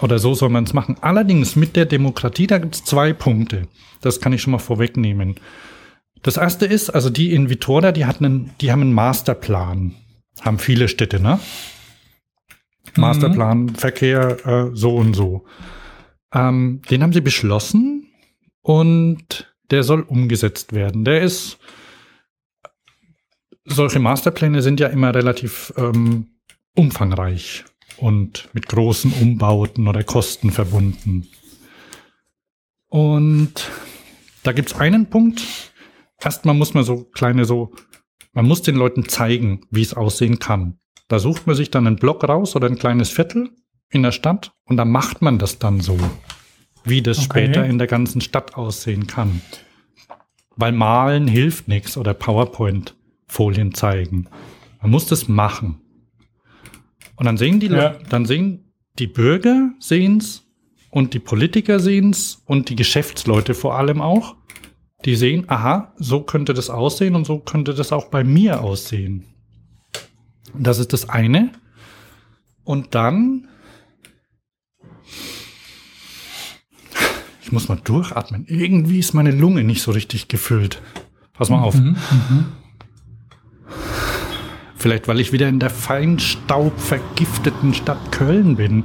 Oder 0.00 0.18
so 0.18 0.34
soll 0.34 0.48
man 0.48 0.64
es 0.64 0.72
machen. 0.72 0.96
Allerdings 1.00 1.56
mit 1.56 1.76
der 1.76 1.86
Demokratie, 1.86 2.46
da 2.46 2.58
gibt 2.58 2.74
es 2.74 2.84
zwei 2.84 3.12
Punkte. 3.12 3.68
Das 4.00 4.20
kann 4.20 4.32
ich 4.32 4.42
schon 4.42 4.52
mal 4.52 4.58
vorwegnehmen. 4.58 5.36
Das 6.22 6.36
erste 6.36 6.66
ist, 6.66 6.90
also 6.90 7.10
die 7.10 7.32
in 7.32 7.50
Vitoria, 7.50 7.92
die 7.92 8.06
hatten 8.06 8.24
einen, 8.24 8.50
die 8.60 8.72
haben 8.72 8.82
einen 8.82 8.92
Masterplan. 8.92 9.94
Haben 10.40 10.58
viele 10.58 10.88
Städte, 10.88 11.20
ne? 11.20 11.38
Mhm. 12.96 13.00
Masterplan, 13.00 13.68
Verkehr, 13.70 14.46
äh, 14.46 14.70
so 14.74 14.96
und 14.96 15.14
so. 15.14 15.44
Ähm, 16.32 16.80
den 16.90 17.02
haben 17.02 17.12
sie 17.12 17.20
beschlossen 17.20 18.08
und 18.62 19.52
der 19.70 19.82
soll 19.82 20.02
umgesetzt 20.02 20.72
werden. 20.72 21.04
Der 21.04 21.22
ist 21.22 21.58
solche 23.72 23.98
Masterpläne 23.98 24.62
sind 24.62 24.80
ja 24.80 24.88
immer 24.88 25.14
relativ 25.14 25.72
ähm, 25.76 26.26
umfangreich 26.74 27.64
und 27.96 28.48
mit 28.52 28.68
großen 28.68 29.12
Umbauten 29.20 29.88
oder 29.88 30.02
Kosten 30.02 30.50
verbunden. 30.50 31.28
Und 32.88 33.70
da 34.42 34.52
gibt 34.52 34.70
es 34.70 34.78
einen 34.78 35.08
Punkt. 35.10 35.42
Erstmal 36.20 36.54
muss 36.54 36.74
man 36.74 36.84
so 36.84 37.04
kleine 37.04 37.44
so, 37.44 37.72
man 38.32 38.46
muss 38.46 38.62
den 38.62 38.76
Leuten 38.76 39.08
zeigen, 39.08 39.66
wie 39.70 39.82
es 39.82 39.94
aussehen 39.94 40.38
kann. 40.38 40.78
Da 41.08 41.18
sucht 41.18 41.46
man 41.46 41.56
sich 41.56 41.70
dann 41.70 41.86
einen 41.86 41.96
Block 41.96 42.24
raus 42.28 42.54
oder 42.56 42.68
ein 42.68 42.78
kleines 42.78 43.10
Viertel 43.10 43.50
in 43.90 44.02
der 44.02 44.12
Stadt 44.12 44.52
und 44.64 44.76
da 44.76 44.84
macht 44.84 45.22
man 45.22 45.38
das 45.38 45.58
dann 45.58 45.80
so, 45.80 45.98
wie 46.84 47.02
das 47.02 47.18
okay. 47.18 47.26
später 47.46 47.66
in 47.66 47.78
der 47.78 47.86
ganzen 47.86 48.20
Stadt 48.20 48.54
aussehen 48.54 49.06
kann. 49.06 49.40
Weil 50.56 50.72
malen 50.72 51.26
hilft 51.26 51.68
nichts 51.68 51.96
oder 51.96 52.14
PowerPoint. 52.14 52.94
Folien 53.30 53.74
zeigen. 53.74 54.28
Man 54.82 54.90
muss 54.90 55.06
das 55.06 55.28
machen. 55.28 55.80
Und 57.16 57.26
dann 57.26 57.36
sehen 57.36 57.60
die, 57.60 57.68
ja. 57.68 57.96
dann 58.08 58.24
sehen 58.24 58.72
die 58.98 59.06
Bürger 59.06 59.72
sehen's 59.78 60.44
und 60.90 61.14
die 61.14 61.20
Politiker 61.20 61.78
sehen's 61.78 62.42
und 62.46 62.68
die 62.68 62.76
Geschäftsleute 62.76 63.54
vor 63.54 63.76
allem 63.76 64.00
auch. 64.00 64.36
Die 65.04 65.16
sehen, 65.16 65.44
aha, 65.48 65.94
so 65.96 66.22
könnte 66.22 66.54
das 66.54 66.68
aussehen 66.68 67.14
und 67.14 67.24
so 67.24 67.38
könnte 67.38 67.72
das 67.72 67.92
auch 67.92 68.06
bei 68.06 68.24
mir 68.24 68.62
aussehen. 68.62 69.26
Das 70.54 70.78
ist 70.78 70.92
das 70.92 71.08
eine. 71.08 71.52
Und 72.64 72.94
dann, 72.94 73.48
ich 77.42 77.52
muss 77.52 77.68
mal 77.68 77.80
durchatmen. 77.82 78.44
Irgendwie 78.48 78.98
ist 78.98 79.14
meine 79.14 79.30
Lunge 79.30 79.64
nicht 79.64 79.82
so 79.82 79.92
richtig 79.92 80.28
gefüllt. 80.28 80.82
Pass 81.32 81.48
mal 81.48 81.62
auf. 81.62 81.76
Mhm, 81.76 81.96
mhm. 82.10 82.46
Vielleicht, 84.80 85.06
weil 85.08 85.20
ich 85.20 85.32
wieder 85.32 85.48
in 85.48 85.58
der 85.60 85.70
feinstaubvergifteten 85.70 87.74
Stadt 87.74 88.12
Köln 88.12 88.56
bin. 88.56 88.84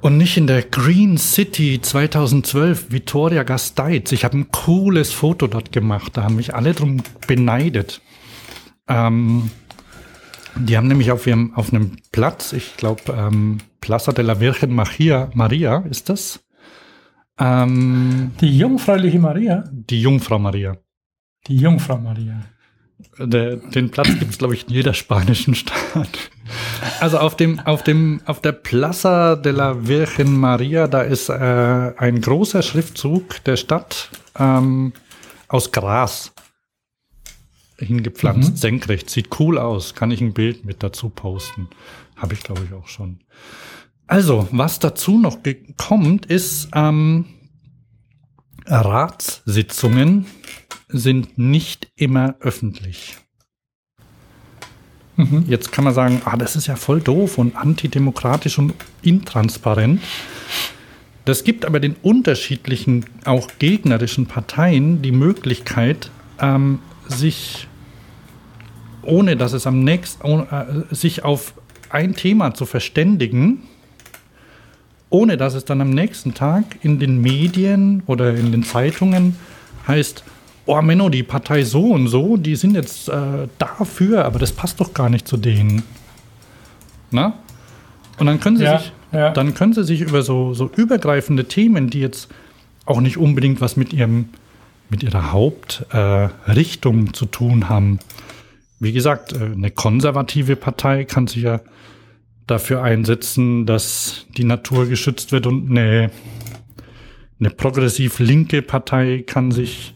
Und 0.00 0.16
nicht 0.16 0.36
in 0.36 0.46
der 0.48 0.62
Green 0.62 1.18
City 1.18 1.80
2012, 1.80 2.90
Vittoria 2.90 3.42
Gasteiz. 3.44 4.10
Ich 4.12 4.24
habe 4.24 4.38
ein 4.38 4.50
cooles 4.50 5.12
Foto 5.12 5.46
dort 5.46 5.70
gemacht. 5.72 6.16
Da 6.16 6.24
haben 6.24 6.34
mich 6.36 6.54
alle 6.54 6.72
drum 6.72 7.02
beneidet. 7.28 8.00
Ähm, 8.88 9.50
Die 10.56 10.76
haben 10.76 10.88
nämlich 10.88 11.12
auf, 11.12 11.28
ihrem, 11.28 11.54
auf 11.54 11.72
einem 11.72 11.92
Platz, 12.10 12.52
ich 12.52 12.76
glaube, 12.76 13.02
ähm, 13.16 13.58
Plaza 13.80 14.10
de 14.12 14.24
la 14.24 14.40
Virgen 14.40 14.74
Maria, 14.74 15.30
Maria 15.32 15.78
ist 15.88 16.08
das? 16.08 16.44
Ähm, 17.38 18.32
die 18.40 18.58
jungfräuliche 18.58 19.20
Maria? 19.20 19.62
Die 19.70 20.02
Jungfrau 20.02 20.40
Maria. 20.40 20.76
Die 21.46 21.56
Jungfrau 21.56 21.98
Maria. 21.98 22.40
Der, 23.18 23.56
den 23.56 23.90
Platz 23.90 24.08
gibt 24.18 24.32
es, 24.32 24.38
glaube 24.38 24.54
ich, 24.54 24.68
in 24.68 24.74
jeder 24.74 24.94
spanischen 24.94 25.54
Stadt. 25.54 26.30
Also 27.00 27.18
auf 27.18 27.36
dem, 27.36 27.60
auf 27.60 27.82
dem, 27.82 28.20
auf 28.26 28.40
der 28.40 28.52
Plaza 28.52 29.36
de 29.36 29.52
la 29.52 29.86
Virgen 29.86 30.38
Maria, 30.38 30.86
da 30.86 31.02
ist 31.02 31.28
äh, 31.28 31.32
ein 31.32 32.20
großer 32.20 32.62
Schriftzug 32.62 33.44
der 33.44 33.56
Stadt 33.56 34.10
ähm, 34.38 34.92
aus 35.48 35.72
Gras 35.72 36.32
hingepflanzt, 37.78 38.52
mhm. 38.52 38.56
senkrecht. 38.56 39.10
Sieht 39.10 39.40
cool 39.40 39.58
aus. 39.58 39.94
Kann 39.94 40.10
ich 40.10 40.20
ein 40.20 40.32
Bild 40.32 40.64
mit 40.64 40.82
dazu 40.82 41.08
posten? 41.08 41.68
Habe 42.16 42.34
ich, 42.34 42.42
glaube 42.42 42.62
ich, 42.64 42.72
auch 42.72 42.88
schon. 42.88 43.20
Also, 44.06 44.48
was 44.50 44.78
dazu 44.78 45.18
noch 45.18 45.38
kommt, 45.76 46.26
ist 46.26 46.68
ähm, 46.74 47.26
Ratssitzungen 48.66 50.26
sind 50.92 51.38
nicht 51.38 51.90
immer 51.96 52.36
öffentlich. 52.40 53.16
Mhm. 55.16 55.44
Jetzt 55.48 55.72
kann 55.72 55.84
man 55.84 55.94
sagen, 55.94 56.22
ah, 56.24 56.36
das 56.36 56.56
ist 56.56 56.66
ja 56.66 56.76
voll 56.76 57.00
doof 57.00 57.38
und 57.38 57.56
antidemokratisch 57.56 58.58
und 58.58 58.74
intransparent. 59.02 60.00
Das 61.24 61.44
gibt 61.44 61.64
aber 61.64 61.80
den 61.80 61.96
unterschiedlichen, 62.02 63.04
auch 63.24 63.48
gegnerischen 63.58 64.26
Parteien 64.26 65.02
die 65.02 65.12
Möglichkeit, 65.12 66.10
ähm, 66.40 66.78
sich, 67.06 67.68
ohne 69.02 69.36
dass 69.36 69.52
es 69.52 69.66
am 69.66 69.84
nächsten, 69.84 70.40
äh, 70.40 70.64
sich 70.90 71.24
auf 71.24 71.54
ein 71.90 72.14
Thema 72.14 72.54
zu 72.54 72.64
verständigen, 72.64 73.64
ohne 75.10 75.36
dass 75.36 75.54
es 75.54 75.64
dann 75.64 75.80
am 75.80 75.90
nächsten 75.90 76.34
Tag 76.34 76.64
in 76.82 76.98
den 76.98 77.20
Medien 77.20 78.02
oder 78.06 78.34
in 78.34 78.52
den 78.52 78.62
Zeitungen 78.62 79.36
heißt, 79.86 80.24
oh 80.66 80.80
Menno, 80.82 81.08
die 81.08 81.22
Partei 81.22 81.64
so 81.64 81.90
und 81.92 82.08
so, 82.08 82.36
die 82.36 82.56
sind 82.56 82.74
jetzt 82.74 83.08
äh, 83.08 83.48
dafür, 83.58 84.24
aber 84.24 84.38
das 84.38 84.52
passt 84.52 84.80
doch 84.80 84.94
gar 84.94 85.08
nicht 85.08 85.26
zu 85.26 85.36
denen. 85.36 85.82
Na? 87.10 87.34
Und 88.18 88.26
dann 88.26 88.40
können 88.40 88.56
sie 88.56 88.64
ja, 88.64 88.78
sich, 88.78 88.92
ja. 89.12 89.30
dann 89.30 89.54
können 89.54 89.72
sie 89.72 89.84
sich 89.84 90.00
über 90.00 90.22
so, 90.22 90.54
so 90.54 90.70
übergreifende 90.76 91.46
Themen, 91.46 91.90
die 91.90 92.00
jetzt 92.00 92.28
auch 92.84 93.00
nicht 93.00 93.16
unbedingt 93.16 93.60
was 93.60 93.76
mit 93.76 93.92
ihrem, 93.92 94.28
mit 94.90 95.02
ihrer 95.02 95.32
Hauptrichtung 95.32 97.06
äh, 97.08 97.12
zu 97.12 97.26
tun 97.26 97.68
haben. 97.68 97.98
Wie 98.78 98.92
gesagt, 98.92 99.32
äh, 99.32 99.44
eine 99.44 99.70
konservative 99.70 100.56
Partei 100.56 101.04
kann 101.04 101.26
sich 101.26 101.42
ja 101.42 101.60
dafür 102.46 102.82
einsetzen, 102.82 103.64
dass 103.64 104.26
die 104.36 104.44
Natur 104.44 104.86
geschützt 104.86 105.32
wird 105.32 105.46
und 105.46 105.70
eine, 105.70 106.10
eine 107.38 107.50
progressiv 107.50 108.18
linke 108.18 108.60
Partei 108.60 109.22
kann 109.26 109.52
sich 109.52 109.94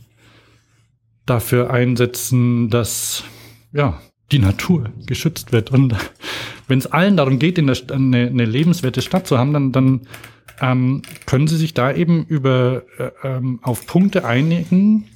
dafür 1.26 1.70
einsetzen, 1.70 2.70
dass 2.70 3.24
ja, 3.72 4.00
die 4.32 4.38
Natur 4.38 4.92
geschützt 5.06 5.52
wird. 5.52 5.70
Und 5.70 5.94
wenn 6.68 6.78
es 6.78 6.87
allen 6.87 7.16
darum 7.16 7.38
geht, 7.38 7.58
in 7.58 7.66
der 7.66 7.76
St 7.76 7.92
eine, 7.92 8.26
eine, 8.26 8.44
lebenswerte 8.44 9.02
Stadt 9.02 9.26
zu 9.26 9.38
haben, 9.38 9.52
dann, 9.52 9.72
dann 9.72 10.00
ähm, 10.60 11.02
können 11.26 11.48
sie 11.48 11.56
sich 11.56 11.74
da 11.74 11.92
eben 11.92 12.24
über 12.24 12.82
äh, 12.98 13.10
ähm, 13.22 13.60
auf 13.62 13.87
Punkte 13.87 14.24
einigen, 14.24 15.08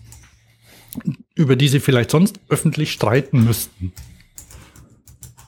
über 1.35 1.57
die 1.57 1.69
sie 1.69 1.81
vielleicht 1.81 2.11
sonst 2.11 2.41
öffentlich 2.49 2.93
streiten 2.93 3.45
müssten. 3.45 3.93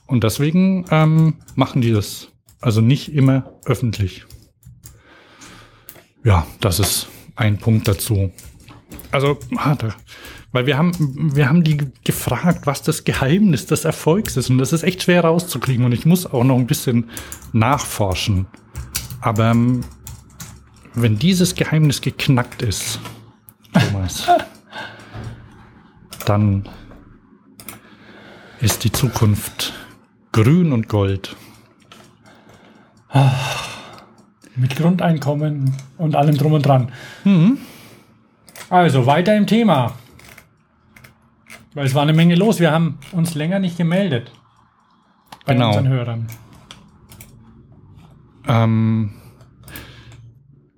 Und 0.07 0.23
deswegen 0.23 0.85
ähm, 0.91 1.35
machen 1.55 1.81
die 1.81 1.91
das. 1.91 2.27
Also 2.59 2.81
nicht 2.81 3.13
immer 3.13 3.53
öffentlich. 3.65 4.25
Ja, 6.23 6.45
das 6.59 6.79
ist 6.79 7.07
ein 7.35 7.57
Punkt 7.57 7.87
dazu. 7.87 8.31
Also, 9.11 9.39
ah, 9.55 9.75
da 9.75 9.95
weil 10.51 10.65
wir 10.65 10.77
haben, 10.77 10.91
wir 11.35 11.47
haben 11.47 11.63
die 11.63 11.77
gefragt, 12.03 12.67
was 12.67 12.81
das 12.81 13.03
Geheimnis 13.03 13.65
des 13.67 13.85
Erfolgs 13.85 14.35
ist. 14.35 14.49
Und 14.49 14.57
das 14.57 14.73
ist 14.73 14.83
echt 14.83 15.03
schwer 15.03 15.23
rauszukriegen. 15.23 15.85
Und 15.85 15.93
ich 15.93 16.05
muss 16.05 16.25
auch 16.25 16.43
noch 16.43 16.57
ein 16.57 16.67
bisschen 16.67 17.09
nachforschen. 17.53 18.47
Aber 19.21 19.51
ähm, 19.51 19.81
wenn 20.93 21.17
dieses 21.17 21.55
Geheimnis 21.55 22.01
geknackt 22.01 22.61
ist, 22.61 22.99
Thomas, 23.73 24.27
dann 26.25 26.67
ist 28.59 28.83
die 28.83 28.91
Zukunft 28.91 29.73
grün 30.33 30.73
und 30.73 30.89
gold. 30.89 31.35
Mit 34.55 34.75
Grundeinkommen 34.75 35.75
und 35.97 36.15
allem 36.15 36.37
drum 36.37 36.53
und 36.53 36.65
dran. 36.65 36.91
Mhm. 37.23 37.57
Also 38.69 39.05
weiter 39.05 39.35
im 39.35 39.47
Thema. 39.47 39.93
Weil 41.73 41.85
es 41.85 41.95
war 41.95 42.01
eine 42.01 42.13
Menge 42.13 42.35
los. 42.35 42.59
Wir 42.59 42.71
haben 42.71 42.99
uns 43.11 43.35
länger 43.35 43.59
nicht 43.59 43.77
gemeldet. 43.77 44.31
Bei 45.45 45.53
genau. 45.53 45.69
unseren 45.69 45.87
Hörern. 45.87 46.27
Ähm, 48.47 49.13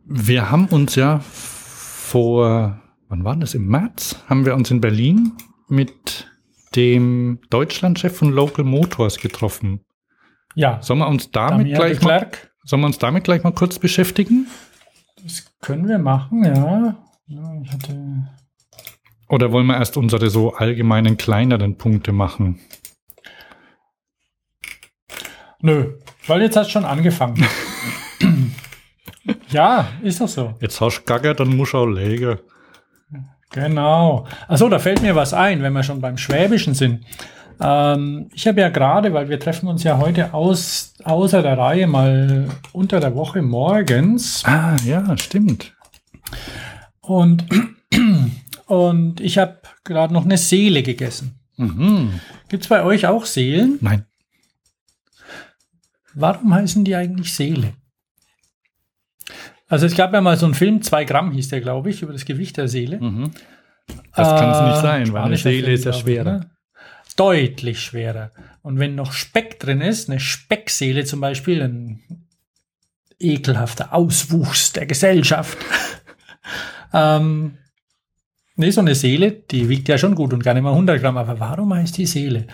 wir 0.06 0.52
haben 0.52 0.68
uns 0.68 0.96
ja 0.96 1.20
vor, 1.20 2.80
wann 3.10 3.24
war 3.24 3.36
das? 3.36 3.56
Im 3.56 3.68
März 3.68 4.24
haben 4.28 4.46
wir 4.46 4.56
uns 4.56 4.70
in 4.70 4.82
Berlin 4.82 5.34
mit 5.68 6.28
dem 6.76 7.40
Deutschlandchef 7.50 8.16
von 8.16 8.32
Local 8.32 8.66
Motors 8.66 9.18
getroffen. 9.18 9.82
Ja. 10.56 10.82
Sollen 10.82 11.00
wir 11.00 11.08
uns 11.08 11.32
damit 11.32 11.74
gleich 11.74 12.02
mal, 12.02 12.30
sollen 12.64 12.82
wir 12.82 12.88
uns 12.88 13.00
damit 13.00 13.24
gleich 13.24 13.44
mal 13.44 13.54
kurz 13.54 13.80
beschäftigen? 13.80 14.48
Das 15.24 15.46
können 15.62 15.88
wir 15.88 16.00
machen, 16.00 16.44
ja. 16.44 16.96
ja 17.28 17.62
ich 17.62 17.72
hatte 17.72 18.28
oder 19.30 19.52
wollen 19.52 19.68
wir 19.68 19.78
erst 19.78 19.98
unsere 19.98 20.30
so 20.30 20.54
allgemeinen 20.54 21.18
kleineren 21.18 21.78
Punkte 21.78 22.12
machen? 22.12 22.60
Nö, 25.62 25.94
weil 26.28 26.42
jetzt 26.42 26.58
hast 26.58 26.68
du 26.68 26.72
schon 26.72 26.86
angefangen. 26.86 27.46
ja, 29.50 29.88
ist 30.02 30.20
doch 30.20 30.28
so. 30.28 30.54
Jetzt 30.60 30.82
hast 30.82 31.00
du 31.00 31.04
gaggert, 31.06 31.40
dann 31.40 31.56
musst 31.56 31.74
du 31.74 31.78
auch 31.78 31.86
legen. 31.86 32.40
Genau. 33.52 34.26
Achso, 34.48 34.68
da 34.68 34.80
fällt 34.80 35.02
mir 35.02 35.16
was 35.16 35.34
ein, 35.34 35.62
wenn 35.62 35.74
wir 35.74 35.84
schon 35.84 36.02
beim 36.02 36.18
Schwäbischen 36.18 36.74
sind. 36.74 37.06
Ähm, 37.62 38.30
ich 38.34 38.48
habe 38.48 38.62
ja 38.62 38.70
gerade, 38.70 39.14
weil 39.14 39.30
wir 39.30 39.40
treffen 39.40 39.68
uns 39.68 39.84
ja 39.84 40.00
heute 40.00 40.34
aus, 40.34 40.96
außer 41.04 41.42
der 41.42 41.58
Reihe 41.58 41.88
mal 41.88 42.50
unter 42.74 43.00
der 43.00 43.16
Woche 43.16 43.42
morgens. 43.42 44.44
Ah, 44.46 44.76
ja, 44.86 45.18
stimmt. 45.18 45.74
Und 47.02 47.46
und 48.74 49.20
ich 49.20 49.38
habe 49.38 49.60
gerade 49.84 50.14
noch 50.14 50.26
eine 50.26 50.38
Seele 50.38 50.82
gegessen. 50.82 51.40
Mhm. 51.58 52.20
Gibt 52.50 52.64
es 52.64 52.70
bei 52.70 52.84
euch 52.84 53.06
auch 53.06 53.26
Seelen? 53.26 53.78
Nein. 53.82 54.06
Warum 56.16 56.54
heißen 56.54 56.84
die 56.84 56.96
eigentlich 56.96 57.34
Seele? 57.34 57.74
Also 59.68 59.86
es 59.86 59.96
gab 59.96 60.14
ja 60.14 60.22
mal 60.22 60.38
so 60.38 60.46
einen 60.46 60.56
Film, 60.56 60.82
zwei 60.82 61.06
Gramm 61.06 61.32
hieß 61.32 61.50
der, 61.50 61.62
glaube 61.62 61.90
ich, 61.92 62.02
über 62.02 62.14
das 62.14 62.26
Gewicht 62.26 62.58
der 62.58 62.68
Seele. 62.68 63.00
Mhm. 63.00 63.32
Das 64.16 64.28
äh, 64.28 64.38
kann 64.38 64.50
es 64.50 64.62
nicht 64.72 64.82
sein, 64.82 65.14
weil 65.14 65.24
eine 65.24 65.38
Seele 65.38 65.64
Film, 65.64 65.76
ist 65.76 65.86
ja 65.86 65.94
schwerer. 65.94 66.32
Ne? 66.40 66.50
Deutlich 67.16 67.80
schwerer. 67.80 68.32
Und 68.64 68.80
wenn 68.80 68.96
noch 68.96 69.14
Speck 69.14 69.60
drin 69.60 69.82
ist, 69.82 70.10
eine 70.10 70.20
Speckseele 70.20 71.06
zum 71.06 71.22
Beispiel, 71.22 71.62
ein 71.62 72.02
ekelhafter 73.20 73.94
Auswuchs 73.94 74.74
der 74.74 74.88
Gesellschaft, 74.88 75.58
ähm, 76.94 77.58
Nee, 78.56 78.70
so 78.70 78.82
eine 78.82 78.94
Seele, 78.94 79.32
die 79.32 79.68
wiegt 79.68 79.90
ja 79.90 79.98
schon 79.98 80.16
gut 80.16 80.34
und 80.34 80.44
gar 80.44 80.54
nicht 80.54 80.64
mal 80.64 80.72
100 80.72 81.02
Gramm. 81.02 81.18
Aber 81.18 81.40
warum 81.40 81.74
heißt 81.74 81.98
die 81.98 82.06
Seele? 82.06 82.48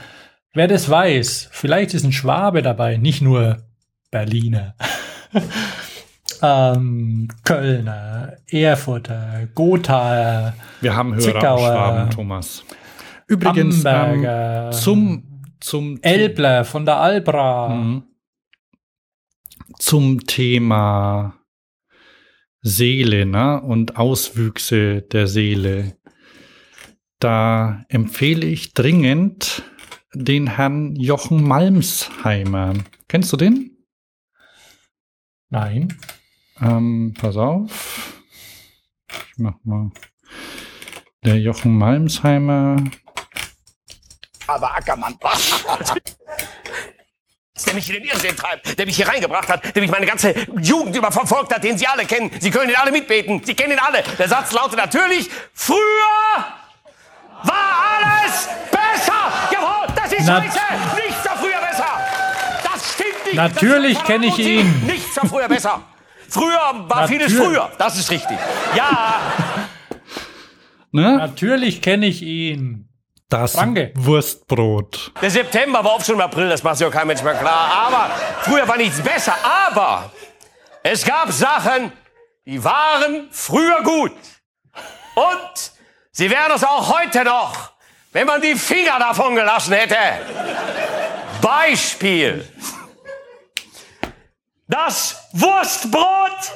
Wer 0.54 0.68
das 0.68 0.90
weiß, 0.90 1.50
vielleicht 1.52 1.94
ist 1.94 2.06
ein 2.06 2.12
Schwabe 2.12 2.62
dabei, 2.62 2.98
nicht 2.98 3.22
nur 3.22 3.58
Berliner. 4.10 4.76
ähm, 6.42 7.28
Kölner, 7.44 8.38
Erfurter, 8.48 9.48
Gothaer. 9.54 10.54
Wir 10.82 10.96
haben 10.96 11.12
Hörer 11.12 11.22
Zickauer, 11.22 11.60
Schwaben, 11.60 12.10
Thomas. 12.10 12.64
Übrigens 13.28 13.84
ähm, 13.86 14.72
zum, 14.72 15.24
zum 15.60 16.00
Elbler 16.02 16.66
von 16.66 16.86
der 16.86 16.98
Albra. 16.98 17.70
Mhm. 17.70 18.04
Zum 19.78 20.26
Thema 20.26 21.39
Seele 22.62 23.26
ne? 23.26 23.62
und 23.62 23.98
Auswüchse 23.98 25.02
der 25.02 25.28
Seele. 25.28 25.98
Da 27.20 27.86
empfehle 27.90 28.46
ich 28.46 28.74
dringend 28.74 29.64
den 30.14 30.48
Herrn 30.48 30.96
Jochen 30.96 31.44
Malmsheimer. 31.44 32.74
Kennst 33.08 33.32
du 33.34 33.38
den? 33.38 33.78
Nein. 35.50 35.98
Ähm, 36.62 37.14
pass 37.18 37.38
auf. 37.38 38.22
Ich 39.10 39.38
mach 39.38 39.56
mal. 39.64 39.92
Der 41.24 41.40
Jochen 41.40 41.78
Malmsheimer. 41.78 42.84
aber 44.48 44.76
Ackermann. 44.76 45.18
der 47.64 47.74
mich 47.74 47.88
in 47.90 47.96
den 47.96 48.04
Irrsinn 48.06 48.36
treibt, 48.36 48.78
der 48.78 48.86
mich 48.86 48.96
hier 48.96 49.08
reingebracht 49.08 49.48
hat, 49.50 49.76
der 49.76 49.82
mich 49.82 49.92
meine 49.92 50.06
ganze 50.06 50.34
Jugend 50.62 50.96
über 50.96 51.12
verfolgt 51.12 51.54
hat, 51.54 51.64
den 51.64 51.78
Sie 51.78 51.88
alle 51.88 52.06
kennen. 52.06 52.32
Sie 52.40 52.52
können 52.52 52.70
ihn 52.70 52.76
alle 52.76 52.92
mitbeten. 52.92 53.42
Sie 53.44 53.54
kennen 53.54 53.74
ihn 53.74 53.80
alle. 53.80 54.04
Der 54.18 54.28
Satz 54.28 54.52
lautet 54.52 54.78
natürlich, 54.78 55.30
früher 55.54 55.78
war 57.44 57.78
alles 58.24 58.50
besser. 58.72 59.14
Jawohl, 59.52 59.88
das 59.96 60.12
ist 60.14 60.26
Na- 60.28 60.42
scheiße. 60.44 60.58
Nichts 61.06 61.26
war 61.26 61.38
früher 61.38 61.60
besser. 61.62 61.88
Das 62.64 62.94
stimmt 62.94 63.26
nicht. 63.26 63.36
Natürlich 63.36 63.94
Das 63.94 64.02
ist 64.04 64.08
kenn 64.08 64.24
ich 64.24 64.40
ihn. 64.40 64.86
Nichts 64.86 65.16
war 65.18 65.26
früher 65.30 65.48
besser. 65.48 65.82
Früher 66.28 66.86
war 66.88 67.08
vieles 67.08 67.32
Natürlich. 67.34 67.58
früher. 67.58 67.72
Das 67.78 67.98
ist 67.98 68.12
richtig. 68.12 68.38
Ja, 68.76 69.20
Ne? 70.92 71.18
Natürlich 71.18 71.82
kenne 71.84 72.08
ich 72.08 72.24
ihn. 72.24 72.89
Das 73.30 73.54
Danke. 73.54 73.92
Wurstbrot. 73.96 75.12
Der 75.22 75.30
September 75.30 75.84
war 75.84 75.92
auch 75.92 76.04
schon 76.04 76.16
im 76.16 76.22
April, 76.22 76.50
das 76.50 76.64
macht 76.64 76.78
sich 76.78 76.88
auch 76.88 76.92
kein 76.92 77.06
Mensch 77.06 77.22
mehr 77.22 77.36
klar. 77.36 77.88
Aber 77.88 78.10
früher 78.42 78.68
war 78.68 78.76
nichts 78.76 79.00
besser. 79.02 79.36
Aber 79.44 80.12
es 80.82 81.06
gab 81.06 81.32
Sachen, 81.32 81.92
die 82.46 82.64
waren 82.64 83.28
früher 83.32 83.84
gut. 83.84 84.14
Und 85.14 85.72
sie 86.12 86.30
wären 86.30 86.52
es 86.56 86.64
auch 86.64 87.00
heute 87.00 87.24
noch, 87.24 87.72
wenn 88.14 88.26
man 88.26 88.42
die 88.42 88.56
Finger 88.56 88.98
davon 88.98 89.36
gelassen 89.36 89.74
hätte. 89.74 89.96
Beispiel. 91.40 92.48
Das 94.68 95.16
Wurstbrot. 95.34 96.52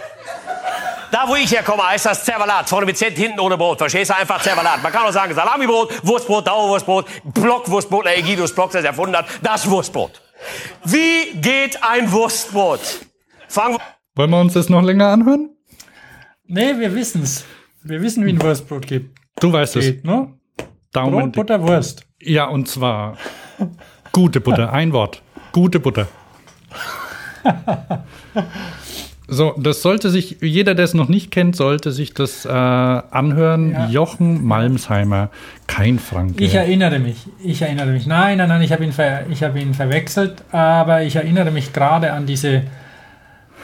Da, 1.12 1.28
wo 1.28 1.36
ich 1.36 1.52
herkomme, 1.52 1.84
heißt 1.88 2.08
das 2.08 2.26
Zervalat. 2.26 2.68
Vorne 2.68 2.88
mit 2.88 2.98
Z, 2.98 3.16
hinten 3.16 3.40
ohne 3.40 3.56
Brot. 3.56 3.78
Verstehst 3.78 4.10
du? 4.10 4.18
Einfach 4.18 4.42
Zervalat. 4.42 4.82
Man 4.82 4.92
kann 4.92 5.06
auch 5.06 5.12
sagen 5.12 5.36
Salamibrot, 5.36 6.06
Wurstbrot, 6.06 6.48
Dauerwurstbrot, 6.48 7.06
Blockwurstbrot, 7.24 8.06
der 8.06 8.18
Egidius 8.18 8.56
Block, 8.56 8.72
das 8.72 8.84
erfunden 8.84 9.16
hat. 9.16 9.28
Das 9.44 9.70
Wurstbrot. 9.70 10.20
Wie 10.84 11.40
geht 11.40 11.84
ein 11.84 12.12
Wurstbrot? 12.12 12.80
Fangen 13.48 13.78
Wollen 14.16 14.30
wir 14.32 14.42
uns 14.42 14.54
das 14.54 14.70
noch 14.70 14.82
länger 14.82 15.10
anhören? 15.10 15.52
Nee, 16.46 16.80
wir 16.80 16.96
wissen's. 16.96 17.46
Wir 17.84 18.02
wissen, 18.02 18.26
wie 18.26 18.32
ein 18.32 18.42
Wurstbrot 18.42 18.88
gibt. 18.88 19.16
Du 19.40 19.54
weißt 19.54 19.76
es. 19.76 19.86
Geht, 19.86 20.06
ne? 20.06 20.34
Daumen. 20.92 21.32
Brot, 21.32 21.32
Butter, 21.34 21.62
Wurst. 21.62 22.08
Ja, 22.20 22.46
und 22.46 22.68
zwar 22.68 23.18
gute 24.12 24.42
Butter. 24.42 24.74
Ein 24.74 24.94
Wort. 24.94 25.22
Gute 25.52 25.80
Butter. 25.80 26.08
So, 29.28 29.56
das 29.58 29.82
sollte 29.82 30.10
sich, 30.10 30.38
jeder, 30.42 30.76
der 30.76 30.84
es 30.84 30.94
noch 30.94 31.08
nicht 31.08 31.32
kennt, 31.32 31.56
sollte 31.56 31.92
sich 31.92 32.14
das 32.14 32.46
äh, 32.46 32.50
anhören. 32.50 33.72
Ja. 33.72 33.88
Jochen 33.88 34.46
Malmsheimer, 34.46 35.30
kein 35.66 35.98
Franke. 35.98 36.44
Ich 36.44 36.56
erinnere 36.56 37.00
mich. 37.00 37.28
Ich 37.42 37.62
erinnere 37.62 37.88
mich. 37.88 38.06
Nein, 38.06 38.38
nein, 38.38 38.50
nein, 38.50 38.62
ich 38.62 38.74
habe 38.74 38.84
ihn, 38.84 38.92
ver 38.92 39.26
ich 39.30 39.42
habe 39.42 39.62
ihn 39.62 39.74
verwechselt, 39.74 40.44
aber 40.52 41.04
ich 41.04 41.16
erinnere 41.16 41.52
mich 41.52 41.72
gerade 41.72 42.12
an 42.12 42.26
diese 42.26 42.64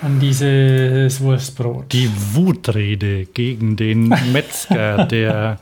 an 0.01 0.19
dieses 0.19 1.19
Wurstbrot. 1.19 1.91
Die 1.91 2.09
Wutrede 2.33 3.25
gegen 3.25 3.75
den 3.75 4.07
Metzger, 4.31 5.05
der 5.11 5.59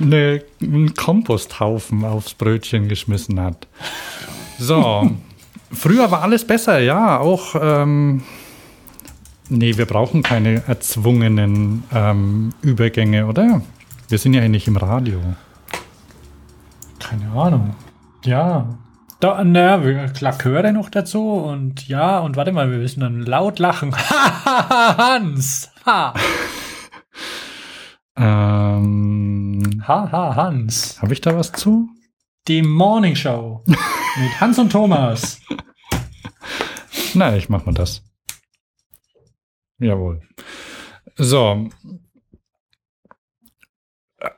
eine, 0.00 0.42
einen 0.62 0.94
Komposthaufen 0.94 2.04
aufs 2.04 2.32
Brötchen 2.32 2.88
geschmissen 2.88 3.38
hat. 3.40 3.66
So, 4.58 5.10
früher 5.70 6.10
war 6.10 6.22
alles 6.22 6.46
besser, 6.46 6.78
ja, 6.78 7.18
auch. 7.18 7.54
Ähm, 7.60 8.22
nee, 9.48 9.76
wir 9.76 9.86
brauchen 9.86 10.22
keine 10.22 10.66
erzwungenen 10.66 11.84
ähm, 11.92 12.52
Übergänge, 12.62 13.26
oder? 13.26 13.62
Wir 14.08 14.18
sind 14.18 14.34
ja 14.34 14.46
nicht 14.48 14.68
im 14.68 14.76
Radio. 14.76 15.20
Keine 16.98 17.30
Ahnung. 17.32 17.74
Ja. 18.24 18.78
Da, 19.20 19.42
na, 19.44 19.80
Chöre 20.38 20.72
noch 20.72 20.90
dazu 20.90 21.30
und 21.30 21.86
ja, 21.86 22.18
und 22.18 22.36
warte 22.36 22.52
mal, 22.52 22.70
wir 22.70 22.78
müssen 22.78 23.00
dann 23.00 23.20
laut 23.20 23.58
lachen. 23.58 23.94
Hans! 24.46 25.70
Ha! 25.86 26.14
Ähm, 28.16 29.82
Haha, 29.86 30.36
Hans. 30.36 31.00
Habe 31.00 31.12
ich 31.12 31.20
da 31.20 31.36
was 31.36 31.52
zu? 31.52 31.88
Die 32.48 32.62
Morning 32.62 33.14
Show 33.14 33.62
mit 33.66 34.40
Hans 34.40 34.58
und 34.58 34.70
Thomas. 34.70 35.40
Na, 37.14 37.36
ich 37.36 37.48
mach 37.48 37.64
mal 37.64 37.74
das. 37.74 38.02
Jawohl. 39.82 40.20
So. 41.16 41.68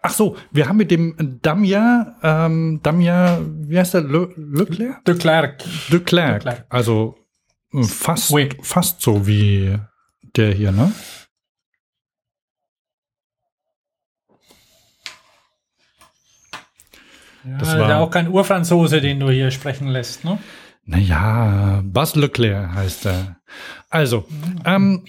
Ach 0.03 0.11
so, 0.11 0.37
wir 0.51 0.67
haben 0.67 0.79
mit 0.79 0.91
dem 0.91 1.39
Damia, 1.43 2.17
ähm, 2.23 2.81
Damia, 2.83 3.39
wie 3.45 3.79
heißt 3.79 3.95
der? 3.95 4.01
Le, 4.01 4.31
Leclerc? 4.37 5.05
De 5.05 5.15
Klerk. 5.17 5.63
De 5.91 6.01
Klerk. 6.01 6.41
Klerk. 6.41 6.67
Also 6.71 7.19
äh, 7.75 7.83
fast, 7.83 8.31
Oui. 8.33 8.49
fast 8.63 9.03
so 9.03 9.27
wie 9.27 9.77
der 10.37 10.53
hier, 10.55 10.73
ne? 10.73 10.91
Ja, 17.45 17.59
Das 17.59 17.69
war- 17.79 17.89
war 17.89 18.01
auch 18.01 18.11
kein 18.11 18.29
Urfranzose, 18.29 19.01
den 19.01 19.21
du 19.21 19.31
hier 19.31 19.51
sprechen 19.51 19.89
lässt, 19.89 20.25
ne? 20.25 20.39
Naja, 20.87 21.83
Bas 21.85 22.15
Leclerc 22.15 22.75
heißt 22.75 23.07
er. 23.07 23.37
Also, 23.91 24.27
ähm, 24.65 25.05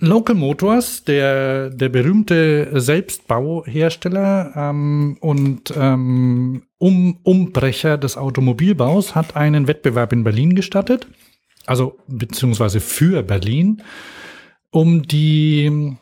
Local 0.00 0.36
Motors, 0.36 1.02
der, 1.04 1.70
der 1.70 1.88
berühmte 1.88 2.80
Selbstbauhersteller 2.80 4.52
ähm, 4.54 5.16
und 5.20 5.74
ähm, 5.76 6.62
um, 6.78 7.18
Umbrecher 7.24 7.98
des 7.98 8.16
Automobilbaus, 8.16 9.16
hat 9.16 9.34
einen 9.34 9.66
Wettbewerb 9.66 10.12
in 10.12 10.22
Berlin 10.22 10.54
gestattet, 10.54 11.08
also 11.66 11.98
beziehungsweise 12.06 12.78
für 12.78 13.24
Berlin, 13.24 13.82
um 14.70 15.02
die 15.02 15.96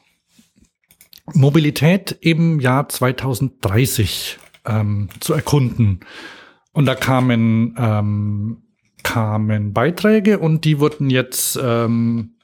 Mobilität 1.32 2.16
im 2.20 2.60
Jahr 2.60 2.90
2030 2.90 4.38
ähm, 4.66 5.08
zu 5.20 5.32
erkunden. 5.32 6.00
Und 6.72 6.84
da 6.84 6.94
kamen, 6.94 7.74
ähm, 7.78 8.62
kamen 9.02 9.72
Beiträge 9.72 10.38
und 10.38 10.66
die 10.66 10.78
wurden 10.80 11.08
jetzt 11.08 11.58
ähm, 11.62 12.35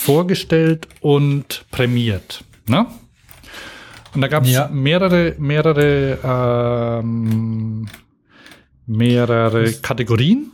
vorgestellt 0.00 0.88
und 1.00 1.64
prämiert. 1.70 2.42
Ne? 2.66 2.86
Und 4.14 4.22
da 4.22 4.28
gab 4.28 4.44
es 4.44 4.50
Ja. 4.50 4.68
mehrere, 4.68 5.34
mehrere, 5.38 6.18
ähm, 7.02 7.86
mehrere 8.86 9.72
Kategorien. 9.74 10.52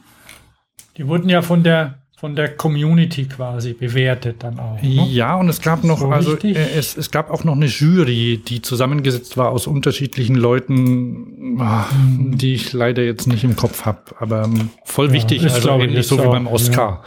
Die 0.96 1.06
wurden 1.06 1.28
ja 1.28 1.42
von 1.42 1.62
der 1.62 2.02
von 2.18 2.35
der 2.35 2.56
Community 2.56 3.26
quasi 3.26 3.74
bewertet 3.74 4.37
dann 4.42 4.59
auch. 4.59 4.80
Ne? 4.80 5.06
Ja, 5.06 5.37
und 5.37 5.50
es 5.50 5.61
gab 5.61 5.85
noch, 5.85 5.98
So 6.00 6.09
also 6.09 6.35
äh, 6.38 6.54
es, 6.54 6.96
es 6.96 7.11
gab 7.11 7.30
auch 7.30 7.44
noch 7.44 7.54
eine 7.54 7.66
Jury, 7.66 8.42
die 8.42 8.62
zusammengesetzt 8.62 9.37
war 9.37 9.50
aus 9.50 9.66
unterschiedlichen 9.66 10.35
Leuten, 10.35 11.59
ah, 11.61 11.85
die 11.92 12.54
ich 12.54 12.72
leider 12.72 13.02
jetzt 13.02 13.26
nicht 13.26 13.44
im 13.44 13.54
Kopf 13.54 13.85
habe, 13.85 14.00
aber 14.18 14.44
ähm, 14.44 14.70
voll 14.87 15.12
wichtig, 15.12 15.44
ist, 15.44 15.56
also 15.56 15.76
ich, 15.76 15.85
ähnlich 15.85 16.06
so 16.06 16.16
wie 16.18 16.26
beim 16.26 16.46
Oscar. 16.46 17.04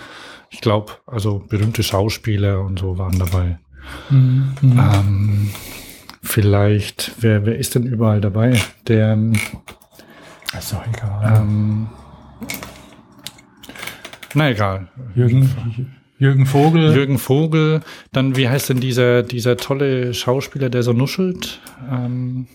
Ich 0.50 0.62
glaube, 0.62 0.94
also 1.06 1.40
berühmte 1.48 1.84
Schauspieler 1.84 2.62
und 2.62 2.80
so 2.80 2.98
waren 2.98 3.20
dabei. 3.20 3.60
Mhm. 4.10 4.54
Ähm, 4.62 5.50
vielleicht, 6.22 7.12
wer, 7.20 7.46
wer 7.46 7.58
ist 7.58 7.76
denn 7.76 7.84
überall 7.84 8.22
dabei? 8.22 8.60
Der, 8.88 9.14
ähm, 9.14 9.34
Ist 10.58 10.74
doch 10.74 10.86
egal. 10.88 11.38
ähm, 11.42 11.88
na 14.34 14.50
egal. 14.50 14.88
Jürgen, 15.16 15.50
Jürgen 16.20 16.46
Vogel. 16.46 16.94
Jürgen 16.94 17.18
Vogel, 17.18 17.82
dann 18.12 18.36
wie 18.36 18.50
heißt 18.50 18.70
denn 18.70 18.80
dieser, 18.80 19.24
dieser 19.24 19.58
tolle 19.58 20.14
Schauspieler, 20.14 20.70
der 20.70 20.84
so 20.84 20.94
nuschelt? 20.94 21.62
Ähm, 21.90 22.48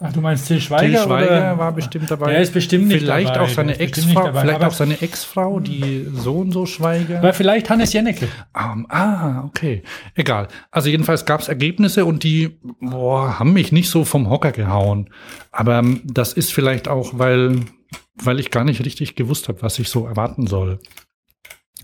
Ach, 0.00 0.12
du 0.12 0.20
meinst 0.20 0.46
Til 0.46 0.60
Schweiger? 0.60 0.98
Til 0.98 0.98
Schweiger 1.06 1.26
oder? 1.26 1.58
war 1.58 1.72
bestimmt 1.72 2.10
dabei. 2.10 2.30
Der 2.32 2.40
ist 2.40 2.52
bestimmt 2.54 2.88
nicht 2.88 3.00
vielleicht 3.00 3.30
dabei. 3.30 3.40
Auch 3.40 3.48
seine 3.48 3.78
Ex-Frau, 3.80 4.32
vielleicht 4.32 4.64
auch 4.64 4.72
seine 4.72 5.00
Ex-Frau, 5.02 5.60
die 5.60 6.06
so 6.14 6.36
und 6.38 6.52
so 6.52 6.66
Schweiger. 6.66 7.18
Aber 7.18 7.32
vielleicht 7.32 7.68
Hannes 7.68 7.92
Jennecke. 7.92 8.28
Ähm, 8.56 8.86
ah, 8.90 9.44
okay. 9.44 9.82
Egal. 10.14 10.48
Also 10.70 10.88
jedenfalls 10.88 11.26
gab 11.26 11.40
es 11.40 11.48
Ergebnisse 11.48 12.04
und 12.04 12.22
die 12.22 12.58
boah, 12.80 13.38
haben 13.38 13.52
mich 13.52 13.72
nicht 13.72 13.90
so 13.90 14.04
vom 14.04 14.30
Hocker 14.30 14.52
gehauen. 14.52 15.10
Aber 15.50 15.78
ähm, 15.78 16.00
das 16.04 16.32
ist 16.32 16.52
vielleicht 16.52 16.86
auch, 16.88 17.18
weil, 17.18 17.60
weil 18.22 18.38
ich 18.38 18.50
gar 18.50 18.64
nicht 18.64 18.84
richtig 18.84 19.16
gewusst 19.16 19.48
habe, 19.48 19.62
was 19.62 19.78
ich 19.78 19.88
so 19.88 20.06
erwarten 20.06 20.46
soll. 20.46 20.78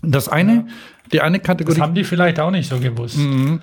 Das 0.01 0.29
eine, 0.29 0.67
die 1.11 1.21
eine 1.21 1.39
Das 1.39 1.47
Kategorie. 1.47 1.79
haben 1.79 1.95
die 1.95 2.03
vielleicht 2.03 2.39
auch 2.39 2.51
nicht 2.51 2.69
so 2.69 2.79
gewusst. 2.79 3.17
Mhm. 3.17 3.61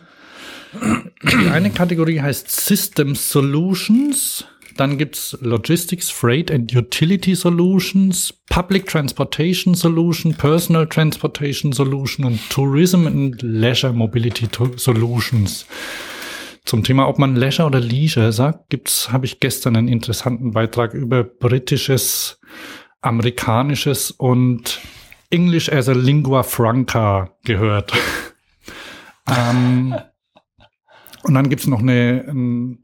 Die 0.72 1.48
eine 1.50 1.70
Kategorie 1.70 2.20
heißt 2.20 2.50
System 2.50 3.14
Solutions. 3.14 4.44
Dann 4.76 4.96
gibt's 4.96 5.36
Logistics, 5.42 6.10
Freight 6.10 6.50
and 6.50 6.74
Utility 6.74 7.34
Solutions, 7.34 8.32
Public 8.48 8.86
Transportation 8.86 9.74
Solution, 9.74 10.34
Personal 10.34 10.86
Transportation 10.86 11.72
Solution 11.72 12.24
und 12.24 12.40
Tourism 12.48 13.06
and 13.06 13.42
Leisure 13.42 13.92
Mobility 13.92 14.48
Solutions. 14.76 15.66
zum 16.64 16.84
Thema, 16.84 17.08
ob 17.08 17.18
man 17.18 17.36
Leisure 17.36 17.66
oder 17.66 17.80
Leisure 17.80 18.32
sagt, 18.32 18.70
gibt's, 18.70 19.10
habe 19.12 19.26
ich 19.26 19.40
gestern 19.40 19.76
einen 19.76 19.88
interessanten 19.88 20.52
Beitrag 20.52 20.94
über 20.94 21.24
britisches, 21.24 22.40
amerikanisches 23.00 24.10
und 24.10 24.80
English 25.30 25.70
as 25.70 25.88
a 25.88 25.92
Lingua 25.92 26.42
Franca 26.42 27.30
gehört. 27.44 27.92
ähm, 29.28 29.94
und 31.22 31.34
dann 31.34 31.48
gibt's 31.48 31.66
noch 31.66 31.80
eine, 31.80 32.76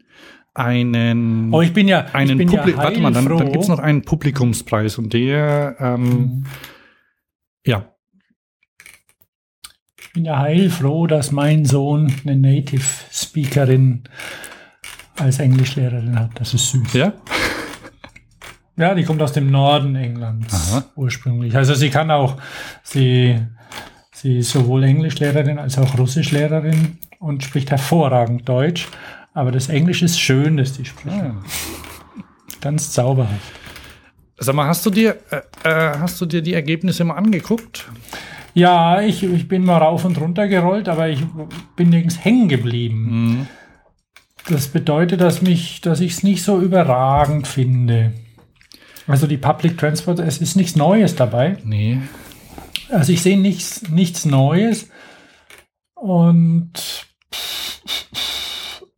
einen, 0.55 1.55
oh, 1.55 1.61
ich 1.61 1.73
bin 1.73 1.89
ja, 1.89 2.07
einen 2.13 2.31
ich 2.31 2.37
bin 2.39 2.49
Publi 2.49 2.73
ja 2.73 2.77
warte 2.79 3.01
mal, 3.01 3.13
dann, 3.13 3.27
dann 3.27 3.53
gibt's 3.53 3.69
noch 3.69 3.79
einen 3.79 4.03
Publikumspreis 4.03 4.99
und 4.99 5.13
der, 5.13 5.77
ähm, 5.79 6.03
mhm. 6.03 6.45
ja, 7.65 7.95
ich 10.01 10.13
bin 10.15 10.25
ja 10.25 10.39
heilfroh, 10.39 11.07
dass 11.07 11.33
mein 11.33 11.65
Sohn 11.65 12.13
eine 12.25 12.37
Native 12.37 12.83
Speakerin 13.13 14.05
als 15.17 15.39
Englischlehrerin 15.39 16.19
hat. 16.19 16.31
Das 16.37 16.55
ist 16.55 16.71
süß. 16.71 16.93
Ja? 16.95 17.13
Ja, 18.79 18.95
die 18.95 19.03
kommt 19.03 19.21
aus 19.23 19.33
dem 19.33 19.51
Norden 19.51 19.97
Englands 19.97 20.55
Aha. 20.55 20.85
ursprünglich. 20.95 21.57
Also 21.57 21.75
sie 21.75 21.91
kann 21.91 22.13
auch, 22.13 22.37
sie, 22.85 23.37
sie 24.13 24.39
ist 24.39 24.53
sowohl 24.53 24.85
Englischlehrerin 24.85 25.59
als 25.59 25.79
auch 25.79 25.99
Russischlehrerin 25.99 26.99
und 27.19 27.45
spricht 27.45 27.71
hervorragend 27.71 28.49
Deutsch. 28.49 28.89
Aber 29.35 29.53
das 29.53 29.69
Englisch 29.69 30.03
ist 30.03 30.19
schön, 30.21 30.57
das 30.57 30.73
die 30.73 30.85
spricht. 30.85 31.17
Ah. 31.17 31.37
Ganz 32.61 32.93
zauberhaft. 32.93 33.53
Sag 34.39 34.55
mal, 34.55 34.67
hast 34.67 34.85
du 34.87 34.91
dir, 34.91 35.17
äh, 35.31 35.69
äh 35.69 35.99
hast 35.99 36.21
du 36.21 36.27
dir 36.27 36.43
die 36.43 36.55
Ergebnisse 36.55 37.05
mal 37.05 37.15
angeguckt? 37.15 37.89
Ja, 38.55 39.01
ich, 39.01 39.23
ich 39.23 39.47
bin 39.47 39.65
mal 39.65 39.79
rauf 39.79 40.05
und 40.05 40.21
runter 40.21 40.49
gerollt, 40.49 40.89
aber 40.89 41.09
ich 41.09 41.21
bin 41.77 41.91
nirgends 41.91 42.25
hängen 42.25 42.49
geblieben. 42.49 43.09
Mhm. 43.11 43.47
Das 44.49 44.69
bedeutet, 44.69 45.21
dass 45.21 45.43
mich, 45.43 45.81
dass 45.83 46.01
ich 46.01 46.13
es 46.13 46.23
nicht 46.23 46.43
so 46.43 46.61
überragend 46.61 47.47
finde. 47.47 48.13
Also 49.07 49.27
die 49.27 49.37
Public 49.37 49.79
Transport, 49.79 50.21
es 50.21 50.39
ist 50.39 50.57
nichts 50.57 50.77
Neues 50.77 51.15
dabei. 51.17 51.59
Nee. 51.65 52.01
Also 52.91 53.13
ich 53.13 53.23
sehe 53.23 53.39
nichts, 53.39 53.89
nichts 53.91 54.25
Neues. 54.25 54.89
Und 55.95 57.08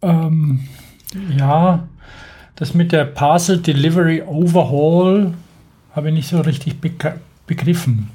ähm, 0.03 0.61
ja, 1.37 1.89
das 2.57 2.75
mit 2.75 2.93
der 2.93 3.05
Parcel 3.05 3.59
Delivery 3.59 4.23
Overhaul 4.23 5.35
habe 5.95 6.09
ich 6.09 6.15
nicht 6.15 6.29
so 6.29 6.41
richtig 6.41 6.77
begriffen 7.47 8.11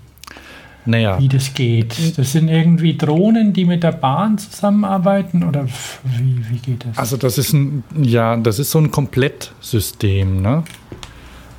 naja. 0.85 1.19
wie 1.19 1.27
das 1.27 1.53
geht. 1.53 2.17
Das 2.17 2.31
sind 2.31 2.47
irgendwie 2.47 2.95
Drohnen, 2.95 3.53
die 3.53 3.65
mit 3.65 3.83
der 3.83 3.91
Bahn 3.91 4.37
zusammenarbeiten 4.37 5.43
oder 5.43 5.65
wie, 6.03 6.45
wie 6.49 6.57
geht 6.57 6.85
das? 6.85 6.97
Also 6.97 7.17
das 7.17 7.37
ist 7.37 7.53
ein, 7.53 7.83
ja, 8.01 8.37
das 8.37 8.59
ist 8.59 8.71
so 8.71 8.79
ein 8.79 8.91
Komplettsystem, 8.91 10.41
ne? 10.41 10.63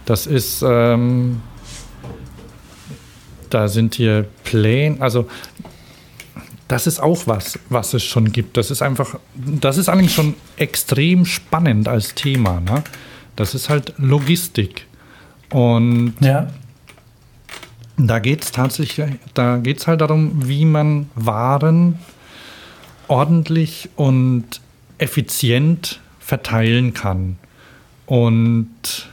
Das 0.05 0.27
ist, 0.27 0.63
ähm, 0.67 1.41
da 3.51 3.69
sind 3.69 3.97
hier 3.97 4.27
Pläne, 4.45 5.01
also 5.01 5.27
das 6.69 6.87
ist 6.87 7.01
auch 7.01 7.27
was, 7.27 7.59
was 7.69 7.95
es 7.95 8.05
schon 8.05 8.33
gibt. 8.33 8.57
Das 8.57 8.71
ist 8.71 8.83
einfach, 8.83 9.19
das 9.35 9.79
ist 9.79 9.89
eigentlich 9.89 10.15
schon 10.15 10.35
extrem 10.57 11.25
spannend 11.25 11.89
als 11.89 12.15
Thema, 12.15 12.61
ne? 12.61 12.83
Das 13.37 13.55
ist 13.55 13.69
halt 13.69 13.93
Logistik. 13.99 14.87
Und 15.51 16.15
ja. 16.21 16.49
Da 17.99 18.19
geht 18.19 18.45
es 18.45 18.53
tatsächlich, 18.53 19.17
da 19.33 19.57
geht 19.57 19.79
es 19.79 19.87
halt 19.87 20.03
darum, 20.03 20.47
wie 20.47 20.67
man 20.67 21.09
Waren 21.15 21.99
ordentlich 23.09 23.89
und 23.97 24.61
effizient 24.99 26.01
verteilen 26.19 26.93
kann. 26.93 27.39
Und 28.05 29.11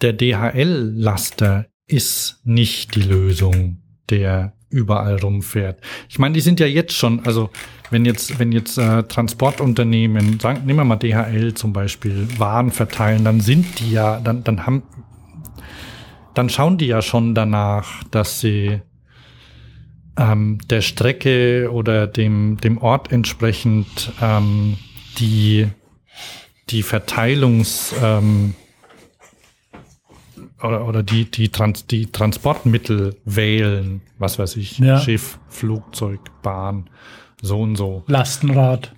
der 0.00 0.12
DHL-Laster 0.12 1.66
ist 1.88 2.40
nicht 2.44 2.94
die 2.94 3.02
Lösung, 3.02 3.78
der 4.10 4.52
überall 4.70 5.16
rumfährt. 5.16 5.80
Ich 6.08 6.18
meine, 6.18 6.34
die 6.34 6.40
sind 6.40 6.60
ja 6.60 6.66
jetzt 6.66 6.94
schon, 6.94 7.24
also 7.24 7.50
wenn 7.90 8.04
jetzt, 8.04 8.38
wenn 8.38 8.52
jetzt 8.52 8.78
äh, 8.78 9.04
Transportunternehmen, 9.04 10.40
sagen, 10.40 10.66
nehmen 10.66 10.80
wir 10.80 10.84
mal 10.84 10.96
DHL 10.96 11.54
zum 11.54 11.72
Beispiel, 11.72 12.26
Waren 12.38 12.70
verteilen, 12.70 13.24
dann 13.24 13.40
sind 13.40 13.78
die 13.80 13.92
ja, 13.92 14.20
dann, 14.20 14.42
dann 14.44 14.66
haben, 14.66 14.82
dann 16.34 16.48
schauen 16.48 16.78
die 16.78 16.86
ja 16.86 17.00
schon 17.00 17.34
danach, 17.34 18.02
dass 18.10 18.40
sie 18.40 18.80
ähm, 20.18 20.58
der 20.68 20.80
Strecke 20.80 21.70
oder 21.70 22.06
dem, 22.06 22.56
dem 22.58 22.78
Ort 22.78 23.12
entsprechend 23.12 24.12
ähm, 24.20 24.78
die, 25.18 25.68
die 26.70 26.82
Verteilungs- 26.82 27.94
ähm, 28.02 28.54
oder, 30.62 30.86
oder 30.86 31.02
die, 31.02 31.30
die, 31.30 31.48
Trans 31.48 31.86
die 31.86 32.06
Transportmittel 32.06 33.16
wählen, 33.24 34.00
was 34.18 34.38
weiß 34.38 34.56
ich, 34.56 34.78
ja. 34.78 34.98
Schiff, 35.00 35.38
Flugzeug, 35.48 36.20
Bahn, 36.42 36.88
so 37.42 37.60
und 37.60 37.76
so. 37.76 38.04
Lastenrad. 38.06 38.94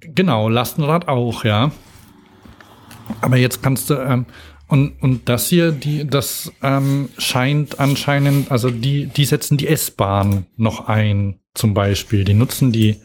Genau, 0.00 0.48
Lastenrad 0.48 1.08
auch, 1.08 1.44
ja. 1.44 1.72
Aber 3.20 3.36
jetzt 3.36 3.62
kannst 3.62 3.90
du, 3.90 3.94
ähm, 3.94 4.26
und, 4.68 5.02
und 5.02 5.28
das 5.28 5.48
hier, 5.48 5.72
die, 5.72 6.06
das 6.06 6.52
ähm, 6.62 7.08
scheint 7.18 7.80
anscheinend, 7.80 8.50
also 8.50 8.70
die, 8.70 9.06
die 9.06 9.24
setzen 9.24 9.56
die 9.56 9.68
S-Bahn 9.68 10.46
noch 10.56 10.88
ein, 10.88 11.40
zum 11.54 11.74
Beispiel. 11.74 12.24
Die 12.24 12.34
nutzen 12.34 12.72
die, 12.72 13.00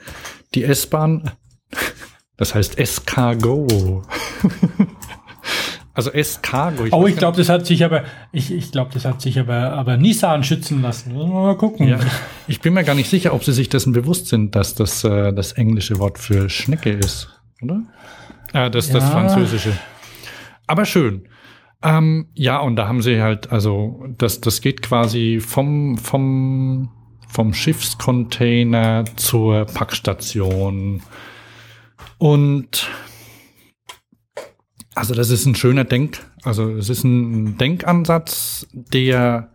die 0.55 0.63
S-Bahn, 0.63 1.31
das 2.37 2.55
heißt 2.55 2.77
S-Cargo. 2.77 4.03
also 5.99 6.11
S-Cargo. 6.11 6.85
Oh, 6.91 7.07
ich 7.07 7.17
glaube, 7.17 7.35
das 7.35 7.49
hat 7.49 7.65
sich 7.65 7.83
aber, 7.83 8.03
ich, 8.31 8.53
ich 8.53 8.71
glaube, 8.71 8.91
das 8.93 9.03
hat 9.03 9.21
sich 9.21 9.37
aber, 9.37 9.73
aber 9.73 9.97
Nissan 9.97 10.43
schützen 10.45 10.81
lassen. 10.81 11.13
Mal 11.13 11.57
gucken. 11.57 11.89
Ja, 11.89 11.99
ich 12.47 12.61
bin 12.61 12.73
mir 12.73 12.85
gar 12.85 12.95
nicht 12.95 13.09
sicher, 13.09 13.33
ob 13.33 13.43
sie 13.43 13.51
sich 13.51 13.67
dessen 13.67 13.91
bewusst 13.91 14.27
sind, 14.27 14.55
dass 14.55 14.75
das 14.75 15.03
äh, 15.03 15.33
das 15.33 15.51
englische 15.51 15.99
Wort 15.99 16.17
für 16.17 16.49
Schnecke 16.49 16.91
ist, 16.91 17.27
oder? 17.61 17.83
Äh, 18.53 18.71
das, 18.71 18.87
ja. 18.87 18.93
das 18.95 19.09
französische. 19.09 19.73
Aber 20.67 20.85
schön. 20.85 21.27
Ähm, 21.83 22.27
ja, 22.33 22.59
und 22.59 22.77
da 22.77 22.87
haben 22.87 23.01
sie 23.01 23.21
halt, 23.21 23.51
also 23.51 24.05
das, 24.17 24.39
das 24.39 24.61
geht 24.61 24.81
quasi 24.81 25.41
vom, 25.45 25.97
vom, 25.97 26.91
vom 27.27 27.53
Schiffscontainer 27.53 29.03
zur 29.17 29.65
Packstation. 29.65 31.01
Und 32.17 32.89
also 34.99 35.13
das 35.13 35.29
ist 35.29 35.45
ein 35.45 35.55
schöner 35.55 35.85
Denk, 35.85 36.19
also 36.43 36.71
es 36.71 36.89
ist 36.89 37.05
ein 37.05 37.57
Denkansatz, 37.57 38.67
der 38.73 39.49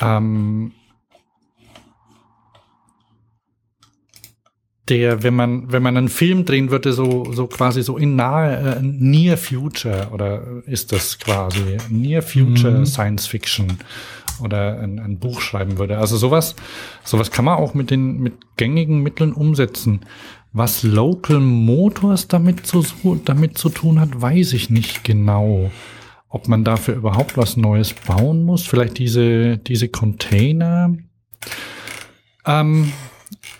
ähm, 0.00 0.72
der, 4.88 5.22
wenn 5.22 5.36
man, 5.36 5.70
wenn 5.70 5.84
man 5.84 5.96
einen 5.96 6.08
Film 6.08 6.44
drehen 6.44 6.72
würde, 6.72 6.92
so, 6.92 7.32
so 7.32 7.46
quasi 7.46 7.84
so 7.84 7.96
in 7.96 8.16
nahe, 8.16 8.78
äh, 8.78 8.82
Near 8.82 9.36
Future 9.36 10.08
oder 10.12 10.42
ist 10.66 10.90
das 10.90 11.20
quasi 11.20 11.78
Near 11.88 12.20
Future 12.20 12.80
mhm. 12.80 12.86
Science 12.86 13.28
Fiction 13.28 13.78
oder 14.42 14.80
ein, 14.80 14.98
ein 14.98 15.20
Buch 15.20 15.40
schreiben 15.42 15.78
würde. 15.78 15.98
Also 15.98 16.16
sowas, 16.16 16.56
sowas 17.04 17.30
kann 17.30 17.44
man 17.44 17.56
auch 17.56 17.74
mit 17.74 17.92
den, 17.92 18.18
mit 18.18 18.34
gängigen 18.56 19.00
Mitteln 19.00 19.32
umsetzen. 19.32 20.00
Was 20.56 20.84
Local 20.84 21.40
Motors 21.40 22.28
damit 22.28 22.64
zu, 22.64 22.86
damit 23.24 23.58
zu 23.58 23.70
tun 23.70 23.98
hat, 23.98 24.22
weiß 24.22 24.52
ich 24.52 24.70
nicht 24.70 25.02
genau. 25.02 25.72
Ob 26.28 26.46
man 26.46 26.62
dafür 26.62 26.94
überhaupt 26.94 27.36
was 27.36 27.56
Neues 27.56 27.92
bauen 27.92 28.44
muss, 28.44 28.64
vielleicht 28.64 28.98
diese, 28.98 29.58
diese 29.58 29.88
Container. 29.88 30.96
Ähm, 32.46 32.92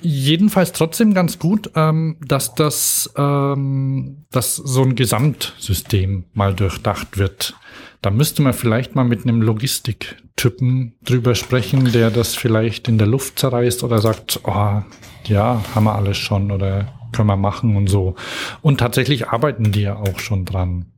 jedenfalls 0.01 0.71
trotzdem 0.71 1.15
ganz 1.15 1.41
gut, 1.41 1.69
ähm, 1.75 2.17
dass 2.25 2.55
das, 2.55 3.13
ähm, 3.17 4.27
dass 4.31 4.55
so 4.55 4.83
ein 4.83 4.95
Gesamtsystem 4.95 6.27
mal 6.33 6.55
durchdacht 6.55 7.19
wird. 7.19 7.57
Da 8.05 8.11
müsste 8.11 8.43
man 8.43 8.53
vielleicht 8.53 8.95
mal 8.95 9.07
mit 9.07 9.23
einem 9.23 9.41
Logistiktypen 9.41 10.95
drüber 11.03 11.35
sprechen, 11.35 11.91
der 11.91 12.11
das 12.11 12.35
vielleicht 12.35 12.87
in 12.87 12.99
der 12.99 13.07
Luft 13.07 13.39
zerreißt 13.39 13.83
oder 13.83 13.99
sagt, 13.99 14.41
oh, 14.45 14.83
ja, 15.25 15.65
haben 15.75 15.85
wir 15.85 15.95
alles 15.95 16.19
schon 16.19 16.51
oder 16.51 16.93
können 17.13 17.29
wir 17.29 17.39
machen 17.39 17.77
und 17.77 17.87
so. 17.87 18.15
Und 18.61 18.77
tatsächlich 18.79 19.29
arbeiten 19.29 19.73
die 19.73 19.81
ja 19.81 19.97
auch 19.97 20.19
schon 20.19 20.45
dran. 20.45 20.93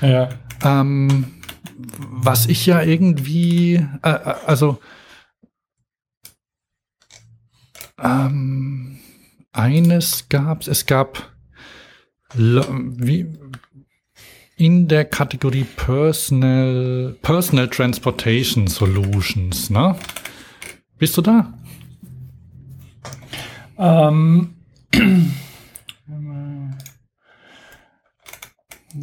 Ja. 0.00 0.30
Ähm, 0.64 1.26
was 1.76 2.46
ich 2.46 2.64
ja 2.64 2.80
irgendwie, 2.80 3.86
äh, 4.02 4.10
äh 4.10 4.34
also 4.46 4.78
Ähm, 8.00 8.98
eines 9.52 10.30
gab 10.30 10.62
es, 10.62 10.68
es 10.68 10.86
gab 10.86 11.34
wie, 12.34 13.26
in 14.58 14.88
der 14.88 15.04
Kategorie 15.04 15.64
Personal, 15.64 17.16
Personal 17.22 17.68
Transportation 17.68 18.66
Solutions, 18.66 19.70
ne? 19.70 19.96
Bist 20.98 21.16
du 21.16 21.22
da? 21.22 21.54
Ähm, 23.78 24.54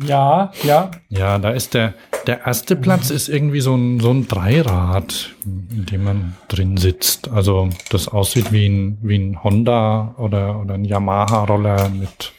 Ja, 0.03 0.51
ja. 0.63 0.91
Ja, 1.09 1.37
da 1.39 1.51
ist 1.51 1.73
der, 1.73 1.93
der 2.27 2.45
erste 2.45 2.75
Platz 2.75 3.09
ist 3.11 3.29
irgendwie 3.29 3.61
so 3.61 3.75
ein, 3.75 3.99
so 3.99 4.11
ein 4.11 4.27
Dreirad, 4.27 5.35
in 5.45 5.85
dem 5.85 6.03
man 6.03 6.35
drin 6.47 6.77
sitzt. 6.77 7.29
Also 7.29 7.69
das 7.91 8.07
aussieht 8.07 8.51
wie 8.51 8.67
ein, 8.67 8.97
wie 9.01 9.17
ein 9.17 9.43
Honda 9.43 10.15
oder, 10.17 10.59
oder 10.59 10.73
ein 10.73 10.85
Yamaha-Roller 10.85 11.89
mit, 11.89 12.33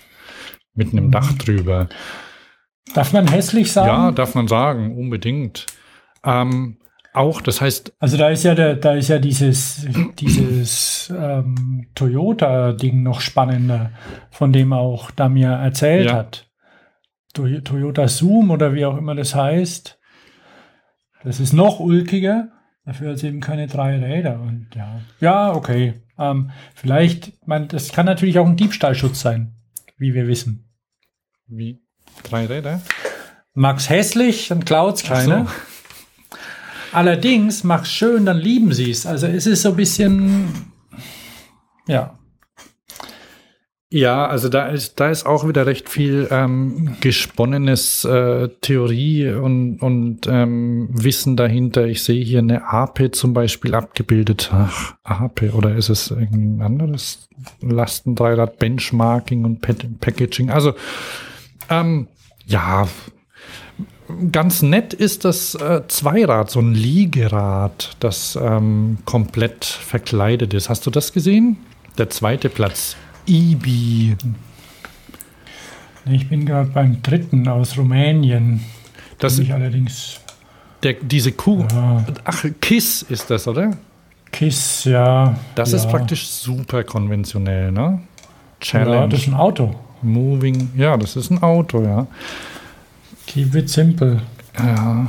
mit 0.75 0.93
einem 0.93 1.11
Dach 1.11 1.33
drüber. 1.35 1.89
Darf 2.95 3.13
man 3.13 3.29
hässlich 3.29 3.73
sagen? 3.73 3.89
Ja, 3.89 4.11
darf 4.13 4.35
man 4.35 4.49
sagen, 4.49 4.97
unbedingt. 4.97 5.67
Ähm, 6.25 6.79
auch, 7.13 7.41
das 7.41 7.61
heißt. 7.61 7.95
Also 7.99 8.17
da 8.19 8.29
ist 8.29 8.45
ja 8.45 8.55
der, 8.55 8.77
da 8.77 8.93
ist 8.93 9.09
ja 9.09 9.19
dieses, 9.19 9.87
dieses 10.19 11.13
ähm, 11.17 11.89
Toyota-Ding 11.95 13.03
noch 13.03 13.21
spannender, 13.21 13.93
von 14.31 14.53
dem 14.53 14.73
auch 14.73 15.11
Damir 15.11 15.49
erzählt 15.49 16.07
ja. 16.07 16.15
hat. 16.15 16.49
Toyota 17.33 18.09
Zoom 18.09 18.51
oder 18.51 18.75
wie 18.75 18.87
auch 18.87 18.97
immer 18.97 19.15
das 19.15 19.35
heißt. 19.35 19.99
Das 21.23 21.41
ist 21.41 21.53
noch 21.53 21.81
ulkiger. 21.81 22.49
Dafür 22.85 23.09
hat 23.09 23.17
es 23.17 23.25
eben 23.25 23.41
keine 23.41 23.67
drei 23.67 23.99
Räder. 23.99 24.41
Und 24.41 24.69
ja, 24.75 25.01
ja, 25.21 25.53
okay. 25.55 25.95
Ähm, 26.19 26.51
vielleicht, 26.75 27.47
man, 27.47 27.69
das 27.69 27.93
kann 27.93 28.07
natürlich 28.07 28.39
auch 28.39 28.47
ein 28.47 28.57
Diebstahlschutz 28.57 29.21
sein, 29.21 29.57
wie 29.99 30.15
wir 30.15 30.29
wissen. 30.29 30.71
Wie? 31.47 31.86
Drei 32.23 32.47
Räder? 32.47 32.83
Max 33.55 33.89
hässlich, 33.89 34.49
dann 34.49 34.65
klaut's 34.65 35.03
keine. 35.03 35.47
So. 35.47 36.37
Allerdings, 36.93 37.65
mach's 37.65 37.91
schön, 37.91 38.27
dann 38.27 38.39
lieben 38.39 38.73
sie 38.73 38.91
es. 38.91 39.07
Also 39.07 39.27
es 39.27 39.47
ist 39.47 39.63
so 39.63 39.71
ein 39.71 39.77
bisschen, 39.77 40.73
ja, 41.87 42.17
ja, 43.89 44.27
also 44.27 44.49
da 44.49 44.67
ist, 44.67 44.99
da 44.99 45.11
ist 45.11 45.27
auch 45.27 45.47
wieder 45.47 45.65
recht 45.65 45.89
viel 45.89 46.27
ähm, 46.33 46.97
gesponnenes 47.01 48.05
äh, 48.05 48.49
Theorie 48.61 49.31
und, 49.31 49.79
und 49.81 50.27
ähm, 50.27 50.89
Wissen 50.91 51.37
dahinter. 51.37 51.87
Ich 51.87 52.03
sehe 52.03 52.23
hier 52.23 52.41
eine 52.41 52.67
Ape 52.67 53.13
zum 53.13 53.33
Beispiel 53.33 53.77
abgebildet. 53.77 54.51
Ach, 54.53 54.95
Ape, 55.05 55.53
oder 55.53 55.77
ist 55.77 55.89
es 55.89 56.11
ein 56.11 56.61
anderes 56.63 57.29
Lastendreirad, 57.61 58.59
Benchmarking 58.59 59.45
und 59.45 59.61
Packaging? 59.61 60.51
Also, 60.51 60.75
ähm, 61.71 62.09
ja, 62.47 62.87
ganz 64.33 64.63
nett 64.63 64.93
ist 64.95 65.25
das 65.25 65.55
äh, 65.55 65.83
Zweirad, 65.89 66.51
so 66.51 66.61
ein 66.61 66.75
Liegerad, 66.75 67.97
das 68.01 68.39
ähm, 68.41 68.99
komplett 69.05 69.65
verkleidet 69.65 70.55
ist. 70.55 70.69
Hast 70.69 70.87
du 70.87 70.91
das 70.91 71.13
gesehen? 71.13 71.59
Der 71.99 72.11
zweite 72.11 72.49
Platz. 72.49 72.97
Ibi. 73.27 74.17
Ich 76.09 76.29
bin 76.29 76.47
gerade 76.47 76.71
beim 76.71 77.03
dritten 77.03 77.49
aus 77.49 77.77
Rumänien. 77.77 78.61
Das 79.19 79.39
ist 79.39 79.51
allerdings. 79.51 80.21
Der, 80.83 80.95
diese 80.95 81.33
Kuh. 81.33 81.65
Ja. 81.73 82.05
Ach, 82.25 82.45
KISS 82.61 83.03
ist 83.03 83.31
das, 83.31 83.49
oder? 83.49 83.77
KISS, 84.31 84.85
ja. 84.85 85.35
Das 85.55 85.73
ja. 85.73 85.79
ist 85.79 85.89
praktisch 85.89 86.29
super 86.29 86.85
konventionell, 86.85 87.73
ne? 87.73 88.01
Challenge. 88.61 88.95
Ja, 88.95 89.07
das 89.07 89.21
ist 89.21 89.29
ein 89.29 89.35
Auto. 89.35 89.75
Moving. 90.03 90.71
Ja, 90.77 90.97
das 90.97 91.17
ist 91.17 91.31
ein 91.31 91.43
Auto, 91.43 91.83
ja. 91.83 92.07
Keep 93.27 93.55
it 93.55 93.71
simple. 93.71 94.23
Ja. 94.59 95.09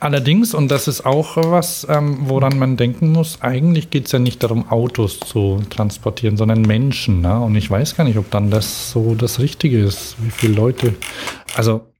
Allerdings, 0.00 0.54
und 0.54 0.68
das 0.68 0.86
ist 0.86 1.04
auch 1.04 1.36
was, 1.36 1.86
ähm, 1.90 2.18
woran 2.28 2.56
man 2.58 2.76
denken 2.76 3.10
muss, 3.10 3.42
eigentlich 3.42 3.90
geht 3.90 4.06
es 4.06 4.12
ja 4.12 4.20
nicht 4.20 4.42
darum, 4.42 4.70
Autos 4.70 5.18
zu 5.18 5.60
transportieren, 5.70 6.36
sondern 6.36 6.62
Menschen. 6.62 7.20
Ne? 7.20 7.40
Und 7.40 7.56
ich 7.56 7.68
weiß 7.68 7.96
gar 7.96 8.04
nicht, 8.04 8.16
ob 8.16 8.30
dann 8.30 8.50
das 8.50 8.92
so 8.92 9.16
das 9.16 9.40
Richtige 9.40 9.80
ist, 9.80 10.14
wie 10.22 10.30
viele 10.30 10.54
Leute. 10.54 10.94
Also, 11.56 11.92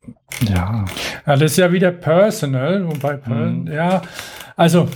ja. 0.49 0.85
Ja, 1.27 1.37
das 1.37 1.53
ist 1.53 1.57
ja 1.59 1.73
wieder 1.73 1.91
personal. 1.91 2.87
Wobei, 2.87 3.19
mhm. 3.27 3.67
ja, 3.67 4.03
also, 4.55 4.89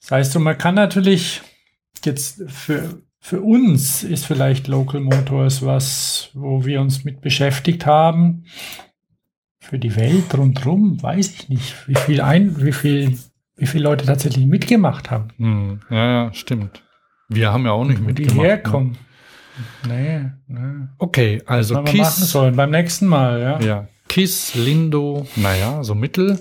das 0.00 0.10
heißt, 0.12 0.38
man 0.38 0.56
kann 0.56 0.76
natürlich 0.76 1.42
jetzt 2.04 2.42
für, 2.46 3.02
für 3.24 3.40
uns 3.40 4.02
ist 4.02 4.26
vielleicht 4.26 4.66
Local 4.66 5.00
Motors 5.00 5.64
was, 5.64 6.30
wo 6.34 6.64
wir 6.64 6.80
uns 6.80 7.04
mit 7.04 7.20
beschäftigt 7.20 7.86
haben 7.86 8.46
für 9.60 9.78
die 9.78 9.94
Welt 9.94 10.36
rundherum, 10.36 11.00
weiß 11.00 11.32
ich 11.32 11.48
nicht, 11.48 11.88
wie 11.88 11.94
viel 11.94 12.20
ein, 12.20 12.60
wie 12.64 12.72
viel, 12.72 13.16
wie 13.56 13.66
viele 13.66 13.84
Leute 13.84 14.06
tatsächlich 14.06 14.44
mitgemacht 14.44 15.12
haben. 15.12 15.28
Hm. 15.36 15.80
Ja, 15.88 16.24
ja, 16.24 16.34
stimmt. 16.34 16.82
Wir 17.28 17.52
haben 17.52 17.64
ja 17.64 17.70
auch 17.70 17.84
nicht 17.84 18.00
Wo 18.00 18.06
mitgemacht. 18.06 18.34
Die 18.34 18.40
ne? 18.40 18.44
herkommen. 18.48 18.98
Ne? 19.86 20.32
Nee, 20.48 20.58
nee. 20.58 20.88
Okay, 20.98 21.42
also 21.46 21.80
Kiss. 21.84 22.00
machen 22.00 22.24
sollen 22.24 22.56
beim 22.56 22.72
nächsten 22.72 23.06
Mal, 23.06 23.40
ja. 23.40 23.60
Ja. 23.60 23.88
Kiss, 24.08 24.56
Lindo, 24.56 25.28
naja, 25.36 25.84
so 25.84 25.94
mittel. 25.94 26.40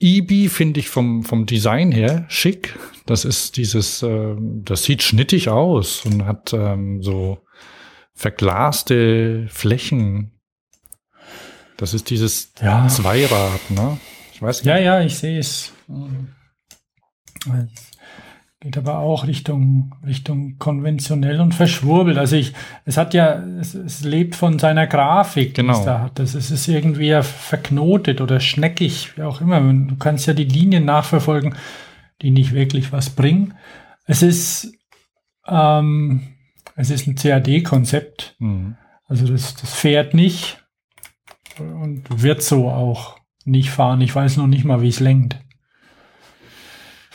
Ibi 0.00 0.48
finde 0.48 0.80
ich 0.80 0.88
vom, 0.88 1.24
vom 1.24 1.46
Design 1.46 1.92
her 1.92 2.24
schick. 2.28 2.78
Das 3.06 3.24
ist 3.24 3.56
dieses, 3.56 4.02
äh, 4.02 4.36
das 4.38 4.84
sieht 4.84 5.02
schnittig 5.02 5.48
aus 5.48 6.04
und 6.04 6.24
hat 6.24 6.52
ähm, 6.52 7.02
so 7.02 7.38
verglaste 8.14 9.46
Flächen 9.48 10.38
das 11.78 11.94
ist 11.94 12.10
dieses 12.10 12.52
ja. 12.60 12.88
Zweirad, 12.88 13.70
ne? 13.70 13.98
Ich 14.34 14.42
weiß 14.42 14.58
nicht. 14.58 14.66
Ja, 14.66 14.78
ja, 14.78 15.00
ich 15.00 15.16
sehe 15.16 15.38
es. 15.38 15.72
Geht 18.60 18.76
aber 18.76 18.98
auch 18.98 19.28
Richtung, 19.28 19.94
Richtung 20.04 20.58
konventionell 20.58 21.40
und 21.40 21.54
verschwurbelt. 21.54 22.18
Also 22.18 22.34
ich, 22.34 22.54
es 22.84 22.96
hat 22.96 23.14
ja, 23.14 23.40
es, 23.60 23.74
es 23.74 24.02
lebt 24.02 24.34
von 24.34 24.58
seiner 24.58 24.88
Grafik, 24.88 25.54
genau. 25.54 25.74
die 25.74 25.78
es 25.78 25.84
da 25.84 26.00
hat. 26.00 26.18
Das 26.18 26.34
ist, 26.34 26.50
ist 26.50 26.66
irgendwie 26.66 27.06
ja 27.06 27.22
verknotet 27.22 28.20
oder 28.20 28.40
schneckig, 28.40 29.16
wie 29.16 29.22
auch 29.22 29.40
immer. 29.40 29.60
Du 29.60 29.94
kannst 29.96 30.26
ja 30.26 30.34
die 30.34 30.44
Linien 30.44 30.84
nachverfolgen, 30.84 31.54
die 32.20 32.32
nicht 32.32 32.52
wirklich 32.52 32.90
was 32.90 33.10
bringen. 33.10 33.54
Es 34.06 34.22
ist, 34.22 34.72
ähm, 35.46 36.22
es 36.74 36.90
ist 36.90 37.06
ein 37.06 37.14
CAD-Konzept. 37.14 38.34
Mhm. 38.40 38.76
Also 39.06 39.28
das, 39.28 39.54
das 39.54 39.72
fährt 39.72 40.14
nicht 40.14 40.58
und 41.60 42.04
wird 42.10 42.42
so 42.42 42.68
auch 42.68 43.20
nicht 43.44 43.70
fahren. 43.70 44.00
Ich 44.00 44.14
weiß 44.14 44.36
noch 44.36 44.48
nicht 44.48 44.64
mal, 44.64 44.82
wie 44.82 44.88
es 44.88 44.98
lenkt. 44.98 45.38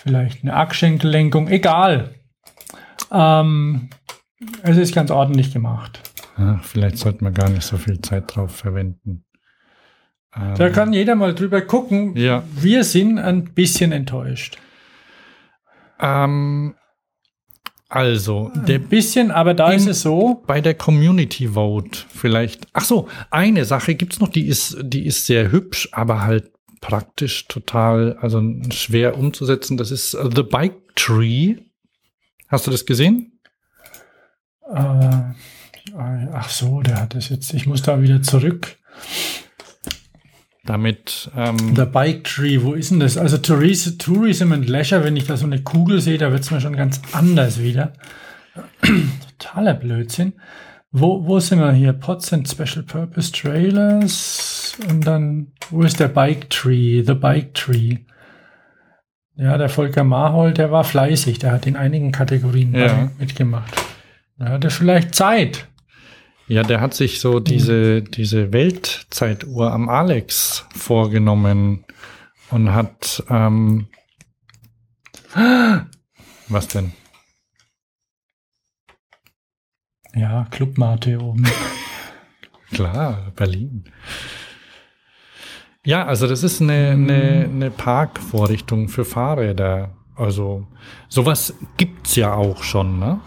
Vielleicht 0.04 0.44
eine 0.44 0.56
Achsschenkellenkung, 0.56 1.48
egal. 1.48 2.14
Ähm, 3.10 3.90
es 4.64 4.76
ist 4.76 4.94
ganz 4.94 5.12
ordentlich 5.12 5.54
gemacht. 5.54 6.02
Ja, 6.38 6.60
vielleicht 6.62 6.98
sollten 6.98 7.24
wir 7.24 7.32
gar 7.32 7.50
nicht 7.50 7.64
so 7.64 7.78
viel 7.78 8.02
Zeit 8.02 8.36
drauf 8.36 8.54
verwenden. 8.54 9.24
Ähm, 10.36 10.56
da 10.58 10.70
kann 10.70 10.92
jeder 10.92 11.16
mal 11.16 11.34
drüber 11.34 11.62
gucken. 11.62 12.18
Ja. 12.18 12.44
Wir 12.54 12.84
sind 12.84 13.18
ein 13.18 13.54
bisschen 13.54 13.94
enttäuscht. 13.94 14.58
Ähm, 16.02 16.76
also, 17.88 18.52
der 18.68 18.80
bisschen, 18.80 19.32
aber 19.32 19.54
da 19.54 19.72
ist 19.72 19.88
es 19.88 20.02
so. 20.02 20.44
Bei 20.48 20.60
der 20.60 20.74
Community 20.74 21.50
Vote 21.50 22.00
vielleicht. 22.10 22.68
Ach 22.74 22.84
so, 22.84 23.08
eine 23.30 23.64
Sache 23.64 23.96
gibt's 23.96 24.20
noch, 24.20 24.30
die 24.30 24.48
ist, 24.48 24.78
die 24.82 25.06
ist 25.06 25.28
sehr 25.28 25.52
hübsch, 25.52 25.88
aber 25.92 26.24
halt 26.24 26.53
praktisch 26.84 27.48
total, 27.48 28.18
also 28.20 28.44
schwer 28.72 29.18
umzusetzen. 29.18 29.78
Das 29.78 29.90
ist 29.90 30.12
The 30.12 30.44
Bike 30.44 30.96
Tree. 30.96 31.56
Hast 32.50 32.68
du 32.68 32.72
das 32.72 32.86
gesehen? 32.86 33.40
Äh, 34.70 35.32
ach 35.96 36.50
so, 36.50 36.82
der 36.82 37.00
hat 37.00 37.16
das 37.16 37.30
jetzt. 37.30 37.54
Ich 37.54 37.66
muss 37.68 37.84
da 37.84 38.02
wieder 38.02 38.22
zurück. 38.22 38.76
Damit. 40.66 41.32
Ähm 41.38 41.74
Der 41.74 41.86
Bike 41.86 42.26
Tree, 42.26 42.62
wo 42.62 42.74
ist 42.74 42.92
denn 42.92 43.00
das? 43.00 43.18
Also 43.18 43.38
Tourism, 43.38 43.98
Tourism 43.98 44.52
and 44.52 44.68
Leisure, 44.68 45.06
wenn 45.06 45.16
ich 45.16 45.26
da 45.26 45.38
so 45.38 45.46
eine 45.46 45.64
Kugel 45.64 46.02
sehe, 46.02 46.18
da 46.18 46.32
wird 46.34 46.44
es 46.44 46.52
mir 46.52 46.60
schon 46.60 46.76
ganz 46.76 47.02
anders 47.14 47.62
wieder. 47.62 47.94
Totaler 49.40 49.74
Blödsinn. 49.74 50.34
Wo, 50.92 51.26
wo 51.26 51.40
sind 51.40 51.60
wir 51.60 51.72
hier? 51.72 51.94
Pots 51.94 52.34
and 52.34 52.48
Special 52.48 52.84
Purpose 52.84 53.32
Trailers. 53.32 54.63
Und 54.90 55.06
dann, 55.06 55.52
wo 55.70 55.84
ist 55.84 56.00
der 56.00 56.08
Bike 56.08 56.50
Tree? 56.50 57.04
The 57.04 57.14
Bike 57.14 57.54
Tree. 57.54 57.98
Ja, 59.36 59.58
der 59.58 59.70
Volker 59.70 60.04
Marhold, 60.04 60.58
der 60.58 60.72
war 60.72 60.84
fleißig. 60.84 61.40
Der 61.40 61.52
hat 61.52 61.66
in 61.66 61.76
einigen 61.76 62.12
Kategorien 62.12 62.74
ja. 62.74 63.12
mitgemacht. 63.18 63.74
Da 64.38 64.50
hat 64.50 64.64
er 64.64 64.72
vielleicht 64.72 65.16
Zeit. 65.16 65.68
Ja, 66.48 66.64
der 66.64 66.82
hat 66.82 66.94
sich 66.94 67.20
so 67.20 67.40
diese, 67.40 68.02
diese 68.02 68.52
Weltzeituhr 68.52 69.72
am 69.72 69.90
Alex 69.90 70.66
vorgenommen 70.76 71.86
und 72.50 72.74
hat, 72.74 73.24
ähm, 73.30 73.88
was 76.48 76.68
denn? 76.68 76.94
Ja, 80.14 80.46
Clubmate 80.52 81.20
oben. 81.20 81.48
Klar, 82.72 83.32
Berlin. 83.36 83.86
Ja, 85.86 86.06
also 86.06 86.28
das 86.28 86.44
ist 86.44 86.62
eine, 86.62 86.92
eine, 86.92 87.50
eine 87.52 87.72
Parkvorrichtung 87.72 88.88
für 88.88 89.04
Fahrräder. 89.04 89.90
Also 90.16 90.66
sowas 91.10 91.54
gibt's 91.78 92.16
ja 92.16 92.34
auch 92.34 92.64
schon, 92.64 93.00
ne? 93.00 93.20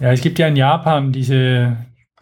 Ja, 0.00 0.12
es 0.12 0.20
gibt 0.20 0.38
ja 0.38 0.48
in 0.48 0.56
Japan 0.56 1.12
diese, 1.12 1.76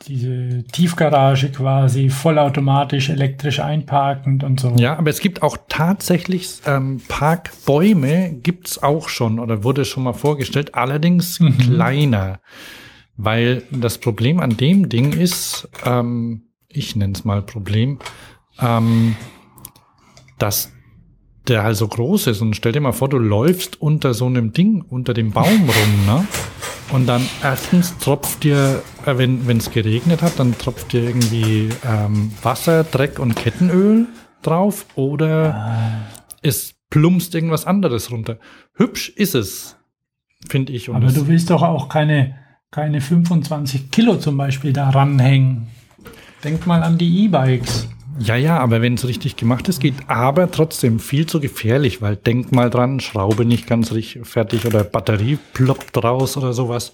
diese 0.06 0.64
Tiefgarage 0.64 1.50
quasi, 1.50 2.10
vollautomatisch, 2.10 3.08
elektrisch 3.08 3.60
einparkend 3.60 4.44
und 4.44 4.60
so. 4.60 4.74
Ja, 4.78 4.96
aber 4.96 5.10
es 5.10 5.20
gibt 5.20 5.42
auch 5.42 5.56
tatsächlich 5.68 6.60
ähm, 6.66 7.00
Parkbäume, 7.08 8.34
gibt's 8.42 8.82
auch 8.82 9.08
schon 9.08 9.38
oder 9.38 9.64
wurde 9.64 9.84
schon 9.84 10.04
mal 10.04 10.14
vorgestellt, 10.14 10.74
allerdings 10.74 11.40
mhm. 11.40 11.58
kleiner. 11.58 12.40
Weil 13.16 13.62
das 13.70 13.98
Problem 13.98 14.40
an 14.40 14.56
dem 14.56 14.88
Ding 14.90 15.12
ist, 15.12 15.68
ähm, 15.84 16.42
ich 16.68 16.96
nenne 16.96 17.14
es 17.14 17.24
mal 17.24 17.40
Problem, 17.40 17.98
ähm, 18.60 19.16
dass 20.38 20.72
der 21.48 21.62
halt 21.62 21.76
so 21.76 21.88
groß 21.88 22.28
ist. 22.28 22.40
Und 22.40 22.56
stell 22.56 22.72
dir 22.72 22.80
mal 22.80 22.92
vor, 22.92 23.08
du 23.08 23.18
läufst 23.18 23.80
unter 23.80 24.14
so 24.14 24.26
einem 24.26 24.52
Ding, 24.52 24.82
unter 24.88 25.14
dem 25.14 25.30
Baum 25.30 25.68
rum, 25.68 26.06
ne? 26.06 26.26
Und 26.92 27.06
dann 27.06 27.22
erstens 27.42 27.98
tropft 27.98 28.44
dir, 28.44 28.82
äh, 29.04 29.18
wenn 29.18 29.56
es 29.56 29.70
geregnet 29.70 30.22
hat, 30.22 30.38
dann 30.38 30.56
tropft 30.56 30.92
dir 30.92 31.02
irgendwie 31.02 31.68
ähm, 31.84 32.32
Wasser, 32.42 32.84
Dreck 32.84 33.18
und 33.18 33.34
Kettenöl 33.34 34.06
drauf 34.42 34.86
oder 34.94 35.54
ah. 35.54 36.28
es 36.42 36.74
plumpst 36.90 37.34
irgendwas 37.34 37.66
anderes 37.66 38.12
runter. 38.12 38.38
Hübsch 38.74 39.08
ist 39.08 39.34
es, 39.34 39.76
finde 40.48 40.72
ich. 40.72 40.88
Und 40.88 40.96
Aber 40.96 41.10
du 41.10 41.26
willst 41.26 41.50
doch 41.50 41.62
auch 41.62 41.88
keine, 41.88 42.36
keine 42.70 43.00
25 43.00 43.90
Kilo 43.90 44.16
zum 44.16 44.36
Beispiel 44.36 44.72
da 44.72 44.90
ranhängen. 44.90 45.66
Denk 46.44 46.66
mal 46.68 46.84
an 46.84 46.98
die 46.98 47.24
E-Bikes. 47.24 47.88
Ja, 48.18 48.36
ja, 48.36 48.58
aber 48.58 48.80
wenn 48.80 48.94
es 48.94 49.06
richtig 49.06 49.36
gemacht 49.36 49.68
ist, 49.68 49.80
geht 49.80 49.94
aber 50.06 50.50
trotzdem 50.50 51.00
viel 51.00 51.26
zu 51.26 51.38
gefährlich, 51.38 52.00
weil 52.00 52.16
denk 52.16 52.50
mal 52.52 52.70
dran, 52.70 53.00
Schraube 53.00 53.44
nicht 53.44 53.66
ganz 53.66 53.92
richtig 53.92 54.26
fertig 54.26 54.64
oder 54.64 54.84
Batterie 54.84 55.38
ploppt 55.52 56.02
raus 56.02 56.36
oder 56.36 56.52
sowas. 56.52 56.92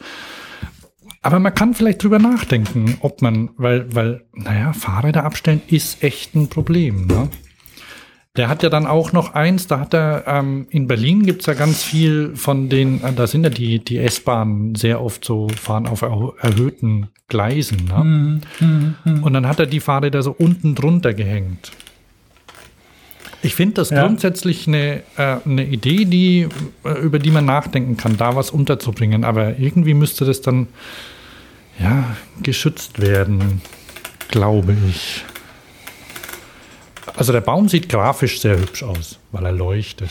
Aber 1.23 1.39
man 1.39 1.55
kann 1.55 1.75
vielleicht 1.75 2.03
drüber 2.03 2.19
nachdenken, 2.19 2.97
ob 3.01 3.23
man, 3.23 3.51
weil, 3.57 3.95
weil, 3.95 4.25
naja, 4.33 4.73
Fahrräder 4.73 5.25
abstellen 5.25 5.63
ist 5.69 6.03
echt 6.03 6.35
ein 6.35 6.49
Problem, 6.49 7.07
ne? 7.07 7.29
Der 8.37 8.49
hat 8.49 8.63
ja 8.63 8.71
dann 8.71 8.87
auch 8.87 9.13
noch 9.13 9.35
eins, 9.35 9.67
da 9.67 9.79
hat 9.79 9.93
er, 9.93 10.25
ähm, 10.27 10.67
in 10.71 10.89
Berlin 10.89 11.27
gibt's 11.27 11.45
ja 11.45 11.53
ganz 11.53 11.83
viel 11.83 12.35
von 12.35 12.71
den, 12.71 13.05
äh, 13.05 13.13
da 13.13 13.27
sind 13.27 13.45
ja 13.45 13.51
die, 13.51 13.79
die 13.79 13.99
S-Bahnen 13.99 14.75
sehr 14.75 15.03
oft 15.03 15.23
so, 15.23 15.49
fahren 15.49 15.87
auf 15.87 16.01
erhöhten 16.01 17.09
Gleisen. 17.29 17.85
Ne? 17.85 18.05
Mhm, 18.05 18.43
mh, 18.61 18.95
mh. 19.05 19.23
Und 19.23 19.33
dann 19.35 19.47
hat 19.47 19.61
er 19.61 19.67
die 19.67 19.81
Fahrräder 19.81 20.23
so 20.23 20.33
unten 20.33 20.75
drunter 20.75 21.13
gehängt. 21.13 21.73
Ich 23.43 23.55
finde 23.55 23.75
das 23.75 23.91
ja. 23.91 24.07
grundsätzlich 24.07 24.67
eine, 24.67 25.03
äh, 25.17 25.37
eine 25.45 25.67
Idee, 25.67 26.05
die, 26.05 26.49
äh, 26.85 27.01
über 27.01 27.19
die 27.19 27.31
man 27.31 27.45
nachdenken 27.45 27.97
kann, 27.97 28.17
da 28.17 28.37
was 28.37 28.51
unterzubringen. 28.51 29.25
Aber 29.25 29.59
irgendwie 29.59 29.95
müsste 29.95 30.25
das 30.25 30.41
dann 30.41 30.69
ja, 31.81 32.17
geschützt 32.43 33.01
werden, 33.01 33.61
glaube 34.29 34.77
ich. 34.89 35.25
Also 37.17 37.33
der 37.33 37.41
Baum 37.41 37.69
sieht 37.69 37.89
grafisch 37.89 38.41
sehr 38.41 38.59
hübsch 38.59 38.83
aus, 38.83 39.19
weil 39.33 39.45
er 39.45 39.53
leuchtet. 39.53 40.11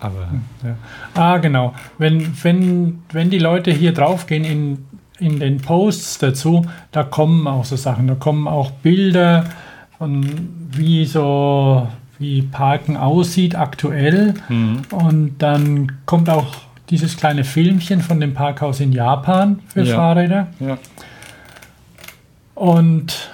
Aber 0.00 0.28
ja. 0.64 0.76
Ah, 1.14 1.38
genau. 1.38 1.74
Wenn, 1.98 2.36
wenn, 2.42 3.02
wenn 3.12 3.30
die 3.30 3.38
Leute 3.38 3.70
hier 3.70 3.92
draufgehen 3.92 4.44
in, 4.44 4.86
in 5.18 5.40
den 5.40 5.58
Posts 5.58 6.18
dazu, 6.18 6.66
da 6.92 7.02
kommen 7.02 7.46
auch 7.46 7.64
so 7.64 7.76
Sachen, 7.76 8.06
da 8.06 8.14
kommen 8.14 8.46
auch 8.46 8.70
Bilder 8.70 9.44
von 9.98 10.48
wie 10.70 11.04
so 11.04 11.88
wie 12.18 12.42
Parken 12.42 12.96
aussieht 12.96 13.54
aktuell. 13.54 14.34
Mhm. 14.48 14.82
Und 14.90 15.38
dann 15.38 15.92
kommt 16.06 16.30
auch 16.30 16.46
dieses 16.90 17.16
kleine 17.16 17.44
Filmchen 17.44 18.00
von 18.00 18.20
dem 18.20 18.34
Parkhaus 18.34 18.80
in 18.80 18.92
Japan 18.92 19.60
für 19.68 19.82
ja. 19.82 19.94
Fahrräder. 19.94 20.48
Ja. 20.60 20.78
Und 22.54 23.30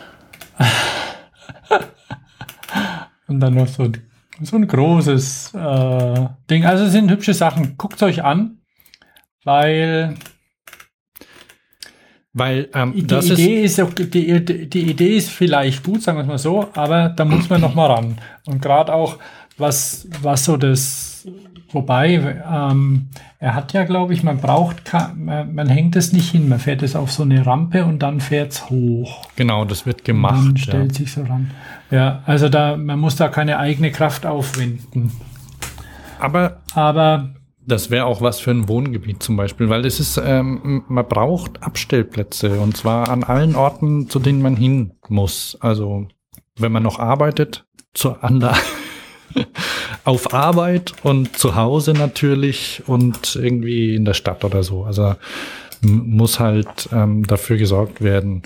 Und 3.35 3.41
dann 3.41 3.55
noch 3.55 3.66
so, 3.66 3.91
so 4.43 4.57
ein 4.57 4.66
großes 4.66 5.55
äh, 5.55 6.26
Ding. 6.49 6.64
Also 6.64 6.85
es 6.85 6.93
sind 6.93 7.11
hübsche 7.11 7.35
Sachen. 7.35 7.76
Guckt 7.76 8.01
euch 8.03 8.22
an, 8.22 8.59
weil 9.43 10.14
weil 12.32 12.68
ähm, 12.74 12.93
die 12.95 13.01
Idee 13.01 13.62
ist, 13.62 13.78
ist 13.78 13.99
die, 13.99 14.68
die 14.68 14.91
Idee 14.91 15.16
ist 15.16 15.30
vielleicht 15.30 15.82
gut, 15.85 16.03
sagen 16.03 16.18
wir 16.18 16.22
es 16.22 16.28
mal 16.28 16.39
so, 16.39 16.68
aber 16.74 17.09
da 17.09 17.24
muss 17.24 17.49
man 17.49 17.61
noch 17.61 17.74
mal 17.74 17.87
ran. 17.87 18.18
Und 18.47 18.62
gerade 18.62 18.93
auch 18.93 19.18
was 19.59 20.09
was 20.22 20.45
so 20.45 20.57
das 20.57 21.14
Wobei, 21.75 22.41
ähm, 22.51 23.09
er 23.41 23.55
hat 23.55 23.72
ja, 23.72 23.83
glaube 23.85 24.14
ich, 24.14 24.22
man 24.22 24.39
braucht, 24.39 24.93
man, 25.16 25.55
man, 25.55 25.68
hängt 25.68 25.97
es 25.97 26.12
nicht 26.12 26.31
hin, 26.31 26.49
man 26.49 26.61
fährt 26.61 26.83
es 26.85 26.95
auf 26.95 27.11
so 27.11 27.25
eine 27.25 27.45
Rampe 27.45 27.85
und 27.85 27.99
dann 27.99 28.20
fährt 28.20 28.53
es 28.53 28.70
hoch. 28.70 29.27
Genau, 29.35 29.64
das 29.64 29.85
wird 29.85 30.05
gemacht. 30.05 30.39
Und 30.39 30.47
dann 30.47 30.57
stellt 30.57 30.93
ja. 30.93 30.99
sich 30.99 31.12
so 31.12 31.25
ran. 31.25 31.51
Ja, 31.91 32.22
also 32.27 32.49
da, 32.49 32.77
man 32.77 33.01
muss 33.01 33.16
da 33.16 33.29
keine 33.29 33.59
eigene 33.59 33.91
Kraft 33.91 34.25
aufwenden. 34.25 35.11
Aber, 36.20 36.62
aber 36.75 37.31
das 37.66 37.91
wäre 37.91 38.05
auch 38.07 38.20
was 38.20 38.41
für 38.41 38.53
ein 38.53 38.68
Wohngebiet 38.68 39.22
zum 39.22 39.37
Beispiel, 39.37 39.68
weil 39.68 39.85
es 39.85 39.99
ist, 39.99 40.16
ähm, 40.25 40.85
man 40.89 41.09
braucht 41.09 41.62
Abstellplätze 41.62 42.61
und 42.61 42.77
zwar 42.77 43.11
an 43.11 43.25
allen 43.25 43.57
Orten, 43.57 44.09
zu 44.09 44.20
denen 44.20 44.43
man 44.43 44.57
hin 44.57 44.93
muss. 45.09 45.59
Also 45.61 46.07
wenn 46.57 46.72
man 46.72 46.83
noch 46.83 47.01
arbeitet, 47.01 47.66
zur 47.95 48.22
anderen 48.22 48.57
auf 50.05 50.32
Arbeit 50.35 50.95
und 51.03 51.37
zu 51.37 51.55
Hause 51.55 51.93
natürlich 51.93 52.82
und 52.87 53.37
irgendwie 53.37 53.95
in 53.95 54.05
der 54.05 54.14
Stadt 54.14 54.45
oder 54.45 54.62
so. 54.62 54.85
Also 54.85 55.14
muss 55.82 56.41
halt 56.41 56.89
ähm, 56.93 57.26
dafür 57.26 57.57
gesorgt 57.57 58.03
werden. 58.03 58.43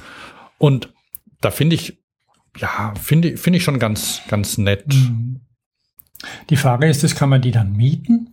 Und 0.58 0.92
da 1.40 1.50
finde 1.50 1.76
ich, 1.76 1.98
ja, 2.56 2.92
finde 3.00 3.36
finde 3.36 3.58
ich 3.58 3.64
schon 3.64 3.78
ganz, 3.78 4.22
ganz 4.28 4.58
nett. 4.58 4.86
Mhm. 4.88 5.40
Die 6.50 6.56
Frage 6.56 6.88
ist, 6.88 7.04
das 7.04 7.14
kann 7.14 7.28
man 7.28 7.40
die 7.40 7.52
dann 7.52 7.76
mieten? 7.76 8.30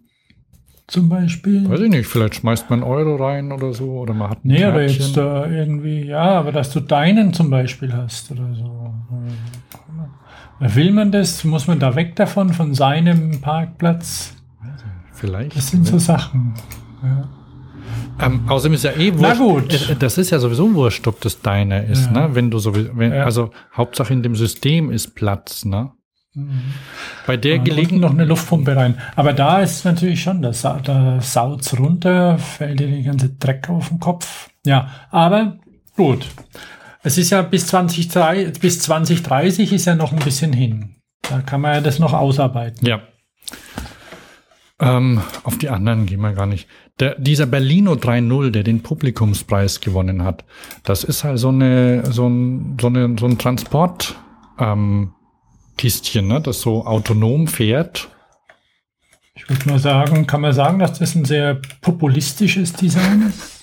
Zum 0.87 1.09
Beispiel? 1.09 1.67
Weiß 1.67 1.79
ich 1.79 1.89
nicht, 1.89 2.07
vielleicht 2.07 2.35
schmeißt 2.35 2.69
man 2.69 2.83
Euro 2.83 3.15
rein 3.15 3.51
oder 3.51 3.73
so, 3.73 3.99
oder 3.99 4.13
man 4.13 4.29
hat 4.29 4.45
ein 4.45 4.49
Nee, 4.49 4.57
Kärtchen. 4.57 4.75
oder 4.75 4.85
jetzt 4.85 5.17
da 5.17 5.47
irgendwie, 5.47 6.05
ja, 6.05 6.39
aber 6.39 6.51
dass 6.51 6.71
du 6.71 6.79
deinen 6.79 7.33
zum 7.33 7.49
Beispiel 7.49 7.91
hast 7.91 8.31
oder 8.31 8.53
so. 8.53 8.93
Will 10.59 10.91
man 10.91 11.11
das? 11.11 11.43
Muss 11.43 11.67
man 11.67 11.79
da 11.79 11.95
weg 11.95 12.15
davon, 12.15 12.53
von 12.53 12.73
seinem 12.73 13.41
Parkplatz? 13.41 14.33
Vielleicht. 15.13 15.55
Das 15.55 15.69
sind 15.69 15.85
so 15.85 15.97
Sachen. 15.97 16.53
Ja. 17.03 17.29
Ähm, 18.21 18.41
außerdem 18.47 18.73
ist 18.75 18.83
ja 18.83 18.91
eh 18.91 19.13
wurscht. 19.13 19.21
Na 19.21 19.33
gut. 19.33 19.89
Äh, 19.89 19.95
das 19.95 20.17
ist 20.17 20.29
ja 20.29 20.39
sowieso 20.39 20.73
wurscht, 20.73 21.05
ob 21.07 21.19
das 21.21 21.41
deiner 21.41 21.83
ist, 21.83 22.05
ja. 22.05 22.27
ne? 22.27 22.35
Wenn 22.35 22.49
du 22.49 22.59
sowieso, 22.59 22.91
wenn, 22.95 23.13
ja. 23.13 23.25
also 23.25 23.51
Hauptsache 23.75 24.13
in 24.13 24.23
dem 24.23 24.35
System 24.35 24.91
ist 24.91 25.15
Platz, 25.15 25.65
ne? 25.65 25.91
Mhm. 26.33 26.61
Bei 27.27 27.37
der 27.37 27.59
Gelegenheit 27.59 28.01
noch 28.01 28.11
eine 28.11 28.25
Luftpumpe 28.25 28.75
rein. 28.75 28.97
Aber 29.15 29.33
da 29.33 29.59
ist 29.59 29.85
natürlich 29.85 30.21
schon, 30.21 30.41
da, 30.41 30.51
da 30.51 31.21
saut's 31.21 31.77
runter, 31.77 32.37
fällt 32.37 32.79
dir 32.79 32.87
die 32.87 33.03
ganze 33.03 33.29
Dreck 33.29 33.69
auf 33.69 33.89
den 33.89 33.99
Kopf. 33.99 34.49
Ja, 34.65 34.89
aber 35.11 35.57
gut. 35.95 36.27
Es 37.05 37.19
ist 37.19 37.29
ja 37.29 37.43
bis, 37.43 37.67
2030, 37.67 38.59
bis 38.59 38.79
2030 38.79 39.71
ist 39.73 39.85
ja 39.85 39.93
noch 39.93 40.11
ein 40.11 40.17
bisschen 40.17 40.51
hin. 40.51 40.95
Da 41.21 41.41
kann 41.41 41.61
man 41.61 41.75
ja 41.75 41.81
das 41.81 41.99
noch 41.99 42.13
ausarbeiten. 42.13 42.83
Ja. 42.85 43.01
Ähm, 44.79 45.21
auf 45.43 45.55
die 45.59 45.69
anderen 45.69 46.07
gehen 46.07 46.19
wir 46.21 46.33
gar 46.33 46.47
nicht. 46.47 46.67
Der, 46.99 47.13
dieser 47.19 47.45
Berlino 47.45 47.93
3.0, 47.93 48.49
der 48.49 48.63
den 48.63 48.81
Publikumspreis 48.81 49.81
gewonnen 49.81 50.23
hat, 50.23 50.45
das 50.83 51.03
ist 51.03 51.23
halt 51.23 51.37
so 51.37 51.49
eine, 51.49 52.11
so 52.11 52.27
ein, 52.27 52.75
so 52.81 52.87
eine, 52.87 53.15
so 53.19 53.27
ein 53.27 53.37
Transport, 53.37 54.15
ähm, 54.57 55.13
Kistchen, 55.77 56.27
ne, 56.27 56.41
das 56.41 56.61
so 56.61 56.87
autonom 56.87 57.47
fährt. 57.47 58.09
Ich 59.35 59.47
würde 59.47 59.69
mal 59.69 59.79
sagen, 59.79 60.25
kann 60.25 60.41
man 60.41 60.53
sagen, 60.53 60.79
dass 60.79 60.97
das 60.97 61.13
ein 61.13 61.25
sehr 61.25 61.61
populistisches 61.81 62.73
Design 62.73 63.27
ist? 63.29 63.55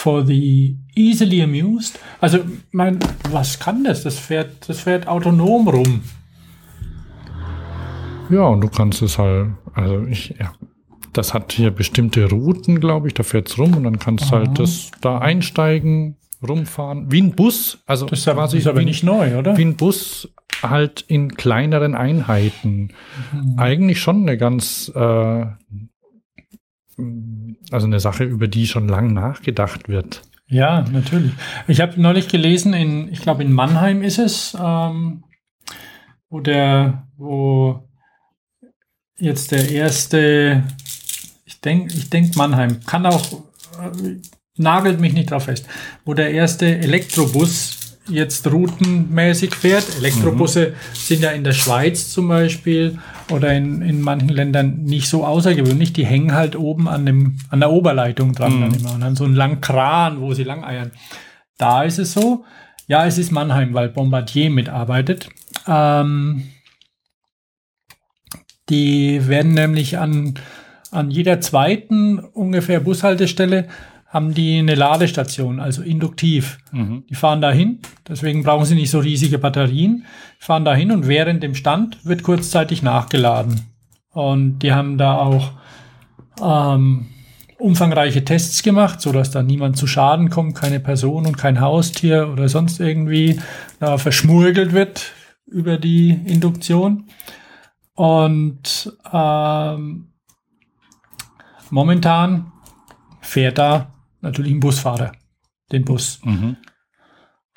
for 0.00 0.24
the 0.24 0.76
easily 0.94 1.42
amused. 1.42 1.98
Also, 2.20 2.40
mein, 2.72 2.98
was 3.30 3.58
kann 3.58 3.84
das? 3.84 4.02
Das 4.02 4.18
fährt, 4.18 4.68
das 4.68 4.80
fährt 4.80 5.06
autonom 5.06 5.68
rum. 5.68 6.02
Ja, 8.30 8.44
und 8.44 8.60
du 8.60 8.68
kannst 8.68 9.02
es 9.02 9.18
halt, 9.18 9.50
also 9.74 10.04
ich, 10.06 10.34
ja, 10.38 10.52
das 11.12 11.34
hat 11.34 11.52
hier 11.52 11.70
bestimmte 11.70 12.28
Routen, 12.30 12.78
glaube 12.78 13.08
ich, 13.08 13.14
da 13.14 13.22
fährt 13.22 13.48
es 13.48 13.58
rum 13.58 13.76
und 13.76 13.84
dann 13.84 13.98
kannst 13.98 14.30
du 14.30 14.36
halt 14.36 14.58
das 14.58 14.90
da 15.00 15.18
einsteigen, 15.18 16.16
rumfahren. 16.46 17.10
Wie 17.10 17.20
ein 17.20 17.32
Bus, 17.32 17.78
also 17.86 18.06
das 18.06 18.20
ist, 18.20 18.26
ja, 18.26 18.34
quasi 18.34 18.58
ist 18.58 18.68
aber 18.68 18.82
nicht 18.82 19.02
neu, 19.02 19.36
oder? 19.36 19.56
Wie 19.56 19.64
ein 19.64 19.76
Bus 19.76 20.28
halt 20.62 21.04
in 21.08 21.34
kleineren 21.34 21.94
Einheiten. 21.94 22.90
Mhm. 23.32 23.58
Eigentlich 23.58 24.00
schon 24.00 24.22
eine 24.22 24.38
ganz 24.38 24.92
äh, 24.94 25.46
also 27.70 27.86
eine 27.86 28.00
Sache, 28.00 28.24
über 28.24 28.48
die 28.48 28.66
schon 28.66 28.88
lang 28.88 29.12
nachgedacht 29.12 29.88
wird. 29.88 30.22
Ja, 30.50 30.84
natürlich. 30.90 31.32
Ich 31.68 31.80
habe 31.80 32.00
neulich 32.00 32.26
gelesen, 32.26 32.74
in, 32.74 33.12
ich 33.12 33.22
glaube 33.22 33.44
in 33.44 33.52
Mannheim 33.52 34.02
ist 34.02 34.18
es, 34.18 34.56
ähm, 34.60 35.22
wo 36.28 36.40
der, 36.40 37.06
wo 37.16 37.88
jetzt 39.16 39.52
der 39.52 39.70
erste, 39.70 40.64
ich 41.44 41.60
denke, 41.60 41.94
ich 41.94 42.10
denke 42.10 42.36
Mannheim, 42.36 42.80
kann 42.84 43.06
auch 43.06 43.32
äh, 43.32 44.16
nagelt 44.56 45.00
mich 45.00 45.12
nicht 45.12 45.30
drauf 45.30 45.44
fest, 45.44 45.68
wo 46.04 46.14
der 46.14 46.32
erste 46.32 46.66
Elektrobus 46.66 47.89
jetzt 48.10 48.50
routenmäßig 48.50 49.54
fährt. 49.54 49.96
Elektrobusse 49.96 50.70
mhm. 50.70 50.74
sind 50.94 51.22
ja 51.22 51.30
in 51.30 51.44
der 51.44 51.52
Schweiz 51.52 52.10
zum 52.10 52.28
Beispiel 52.28 52.98
oder 53.30 53.52
in, 53.52 53.82
in 53.82 54.00
manchen 54.00 54.28
Ländern 54.28 54.82
nicht 54.82 55.08
so 55.08 55.24
außergewöhnlich. 55.24 55.92
Die 55.92 56.06
hängen 56.06 56.34
halt 56.34 56.56
oben 56.56 56.88
an, 56.88 57.06
dem, 57.06 57.38
an 57.48 57.60
der 57.60 57.70
Oberleitung 57.70 58.32
dran 58.32 58.56
mhm. 58.56 58.60
dann 58.60 58.74
immer 58.74 58.94
und 58.94 59.00
dann 59.00 59.16
so 59.16 59.24
einen 59.24 59.34
langen 59.34 59.60
Kran, 59.60 60.20
wo 60.20 60.34
sie 60.34 60.44
lang 60.44 60.64
eiern. 60.64 60.92
Da 61.56 61.82
ist 61.82 61.98
es 61.98 62.12
so. 62.12 62.44
Ja, 62.86 63.06
es 63.06 63.18
ist 63.18 63.30
Mannheim, 63.30 63.72
weil 63.74 63.88
Bombardier 63.88 64.50
mitarbeitet. 64.50 65.28
Ähm, 65.66 66.44
die 68.68 69.28
werden 69.28 69.52
nämlich 69.52 69.98
an, 69.98 70.34
an 70.90 71.10
jeder 71.10 71.40
zweiten 71.40 72.18
ungefähr 72.18 72.80
Bushaltestelle 72.80 73.68
haben 74.10 74.34
die 74.34 74.58
eine 74.58 74.74
Ladestation, 74.74 75.60
also 75.60 75.82
induktiv. 75.82 76.58
Mhm. 76.72 77.04
Die 77.08 77.14
fahren 77.14 77.40
dahin, 77.40 77.78
deswegen 78.08 78.42
brauchen 78.42 78.64
sie 78.64 78.74
nicht 78.74 78.90
so 78.90 78.98
riesige 78.98 79.38
Batterien, 79.38 80.04
fahren 80.40 80.64
dahin 80.64 80.90
und 80.90 81.06
während 81.06 81.44
dem 81.44 81.54
Stand 81.54 82.04
wird 82.04 82.24
kurzzeitig 82.24 82.82
nachgeladen. 82.82 83.60
Und 84.10 84.58
die 84.58 84.72
haben 84.72 84.98
da 84.98 85.16
auch 85.16 85.52
ähm, 86.42 87.06
umfangreiche 87.58 88.24
Tests 88.24 88.64
gemacht, 88.64 89.00
so 89.00 89.12
dass 89.12 89.30
da 89.30 89.44
niemand 89.44 89.76
zu 89.76 89.86
Schaden 89.86 90.28
kommt, 90.28 90.56
keine 90.56 90.80
Person 90.80 91.24
und 91.24 91.38
kein 91.38 91.60
Haustier 91.60 92.30
oder 92.32 92.48
sonst 92.48 92.80
irgendwie 92.80 93.38
da 93.78 93.96
verschmurgelt 93.96 94.72
wird 94.72 95.12
über 95.46 95.78
die 95.78 96.10
Induktion. 96.10 97.04
Und 97.94 98.92
ähm, 99.12 100.08
momentan 101.70 102.50
fährt 103.20 103.58
da 103.58 103.92
natürlich 104.20 104.52
ein 104.52 104.60
Busfahrer, 104.60 105.12
den 105.72 105.84
Bus. 105.84 106.20
Mhm. 106.24 106.56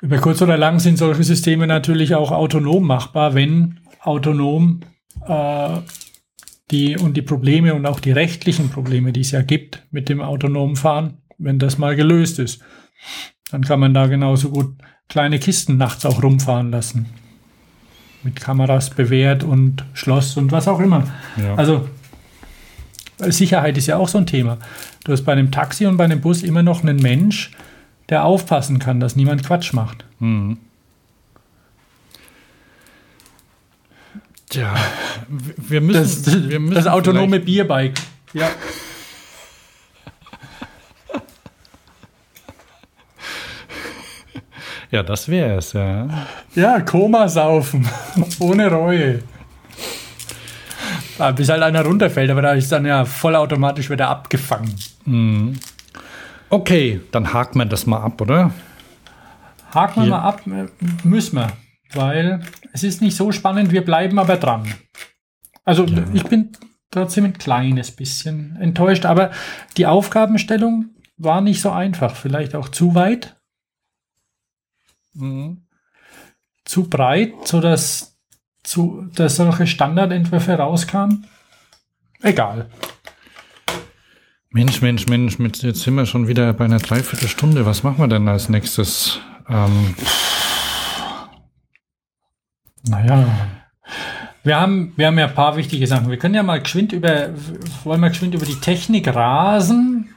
Über 0.00 0.18
kurz 0.18 0.42
oder 0.42 0.56
lang 0.56 0.80
sind 0.80 0.98
solche 0.98 1.24
Systeme 1.24 1.66
natürlich 1.66 2.14
auch 2.14 2.30
autonom 2.30 2.86
machbar, 2.86 3.34
wenn 3.34 3.80
autonom 4.00 4.80
äh, 5.26 5.78
die 6.70 6.96
und 6.96 7.16
die 7.16 7.22
Probleme 7.22 7.74
und 7.74 7.86
auch 7.86 8.00
die 8.00 8.12
rechtlichen 8.12 8.70
Probleme, 8.70 9.12
die 9.12 9.20
es 9.20 9.30
ja 9.30 9.42
gibt 9.42 9.86
mit 9.90 10.08
dem 10.08 10.20
autonomen 10.20 10.76
Fahren, 10.76 11.18
wenn 11.38 11.58
das 11.58 11.78
mal 11.78 11.96
gelöst 11.96 12.38
ist, 12.38 12.62
dann 13.50 13.62
kann 13.62 13.80
man 13.80 13.94
da 13.94 14.06
genauso 14.06 14.50
gut 14.50 14.74
kleine 15.08 15.38
Kisten 15.38 15.76
nachts 15.76 16.06
auch 16.06 16.22
rumfahren 16.22 16.70
lassen. 16.70 17.06
Mit 18.22 18.36
Kameras 18.36 18.90
bewährt 18.90 19.44
und 19.44 19.84
Schloss 19.92 20.36
und 20.36 20.50
was 20.50 20.66
auch 20.66 20.80
immer. 20.80 21.06
Ja. 21.36 21.54
Also 21.56 21.88
Sicherheit 23.18 23.76
ist 23.76 23.86
ja 23.86 23.96
auch 23.96 24.08
so 24.08 24.18
ein 24.18 24.26
Thema. 24.26 24.58
Du 25.04 25.12
hast 25.12 25.22
bei 25.24 25.32
einem 25.32 25.52
Taxi 25.52 25.86
und 25.86 25.98
bei 25.98 26.04
einem 26.04 26.22
Bus 26.22 26.42
immer 26.42 26.62
noch 26.62 26.82
einen 26.82 26.96
Mensch, 26.96 27.50
der 28.08 28.24
aufpassen 28.24 28.78
kann, 28.78 29.00
dass 29.00 29.16
niemand 29.16 29.44
Quatsch 29.44 29.74
macht. 29.74 30.04
Mhm. 30.18 30.56
Tja, 34.48 34.74
wir 35.28 35.80
müssen 35.82 36.24
das, 36.24 36.48
wir 36.48 36.60
müssen 36.60 36.74
das 36.74 36.86
autonome 36.86 37.40
Bierbike. 37.40 38.00
Ja. 38.32 38.50
Ja, 44.90 45.02
das 45.02 45.28
wäre 45.28 45.58
es, 45.58 45.72
ja. 45.72 46.08
Ja, 46.54 46.80
Koma 46.80 47.28
saufen. 47.28 47.88
Ohne 48.38 48.70
Reue. 48.70 49.22
Ah, 51.18 51.32
bis 51.32 51.48
halt 51.48 51.62
einer 51.62 51.84
runterfällt, 51.84 52.30
aber 52.30 52.42
da 52.42 52.52
ist 52.52 52.70
dann 52.70 52.86
ja 52.86 53.04
vollautomatisch 53.04 53.90
wieder 53.90 54.08
abgefangen. 54.08 54.74
Mhm. 55.04 55.58
Okay, 56.50 57.00
dann 57.10 57.32
haken 57.32 57.58
wir 57.58 57.66
das 57.66 57.86
mal 57.86 58.00
ab, 58.00 58.20
oder? 58.20 58.52
Haken 59.72 60.02
wir 60.02 60.10
mal 60.10 60.20
ab, 60.20 60.46
äh, 60.46 60.66
müssen 61.02 61.36
wir. 61.36 61.52
Weil 61.92 62.44
es 62.72 62.82
ist 62.82 63.00
nicht 63.00 63.16
so 63.16 63.32
spannend, 63.32 63.72
wir 63.72 63.84
bleiben 63.84 64.18
aber 64.18 64.36
dran. 64.36 64.72
Also 65.64 65.84
ja. 65.84 66.04
ich 66.12 66.24
bin 66.24 66.56
trotzdem 66.90 67.24
ein 67.24 67.38
kleines 67.38 67.90
bisschen 67.90 68.56
enttäuscht, 68.56 69.04
aber 69.04 69.30
die 69.76 69.86
Aufgabenstellung 69.86 70.90
war 71.16 71.40
nicht 71.40 71.60
so 71.60 71.70
einfach. 71.70 72.14
Vielleicht 72.14 72.54
auch 72.54 72.68
zu 72.68 72.94
weit. 72.94 73.36
Mhm. 75.14 75.66
Zu 76.64 76.88
breit, 76.88 77.32
sodass 77.44 78.18
zu, 78.62 79.08
dass 79.14 79.36
solche 79.36 79.66
Standardentwürfe 79.66 80.54
rauskamen? 80.54 81.26
Egal. 82.22 82.70
Mensch, 84.54 84.80
Mensch, 84.82 85.08
Mensch, 85.08 85.64
jetzt 85.64 85.80
sind 85.80 85.96
wir 85.96 86.06
schon 86.06 86.28
wieder 86.28 86.52
bei 86.52 86.66
einer 86.66 86.78
Dreiviertelstunde. 86.78 87.66
Was 87.66 87.82
machen 87.82 87.98
wir 87.98 88.06
denn 88.06 88.28
als 88.28 88.48
nächstes? 88.48 89.18
Ähm 89.48 89.96
naja. 92.86 93.26
Wir 94.44 94.60
haben, 94.60 94.92
wir 94.94 95.08
haben 95.08 95.18
ja 95.18 95.26
ein 95.26 95.34
paar 95.34 95.56
wichtige 95.56 95.88
Sachen. 95.88 96.08
Wir 96.08 96.18
können 96.18 96.36
ja 96.36 96.44
mal 96.44 96.60
geschwind 96.60 96.92
über, 96.92 97.30
wollen 97.82 98.00
wir 98.00 98.10
geschwind 98.10 98.32
über 98.36 98.46
die 98.46 98.60
Technik 98.60 99.12
rasen? 99.12 100.14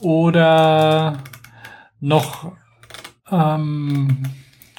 Oder 0.00 1.18
noch 2.00 2.52
ähm, 3.30 4.22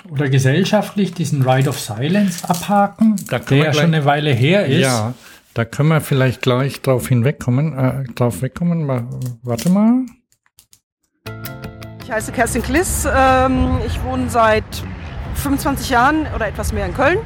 oder 0.10 0.30
gesellschaftlich 0.30 1.14
diesen 1.14 1.48
Ride 1.48 1.70
of 1.70 1.80
Silence 1.80 2.50
abhaken, 2.50 3.18
der 3.30 3.56
ja 3.56 3.72
schon 3.72 3.84
eine 3.84 4.06
Weile 4.06 4.32
her 4.32 4.66
ist. 4.66 4.82
Ja, 4.82 5.14
da 5.54 5.66
können 5.66 5.90
wir 5.90 6.02
vielleicht 6.02 6.42
gleich 6.42 6.82
drauf 6.82 7.08
hinwegkommen. 7.08 7.78
Äh, 7.78 8.04
drauf 8.14 8.42
wegkommen. 8.42 8.88
Warte 9.44 9.70
mal. 9.70 10.06
Ich 12.04 12.12
heiße 12.12 12.32
Kerstin 12.32 12.62
Kliss. 12.62 13.08
Ähm, 13.12 13.80
ich 13.86 14.02
wohne 14.04 14.30
seit 14.30 14.64
25 15.36 15.90
Jahren 15.90 16.28
oder 16.36 16.48
etwas 16.48 16.74
mehr 16.74 16.86
in 16.86 16.94
Köln. 16.94 17.20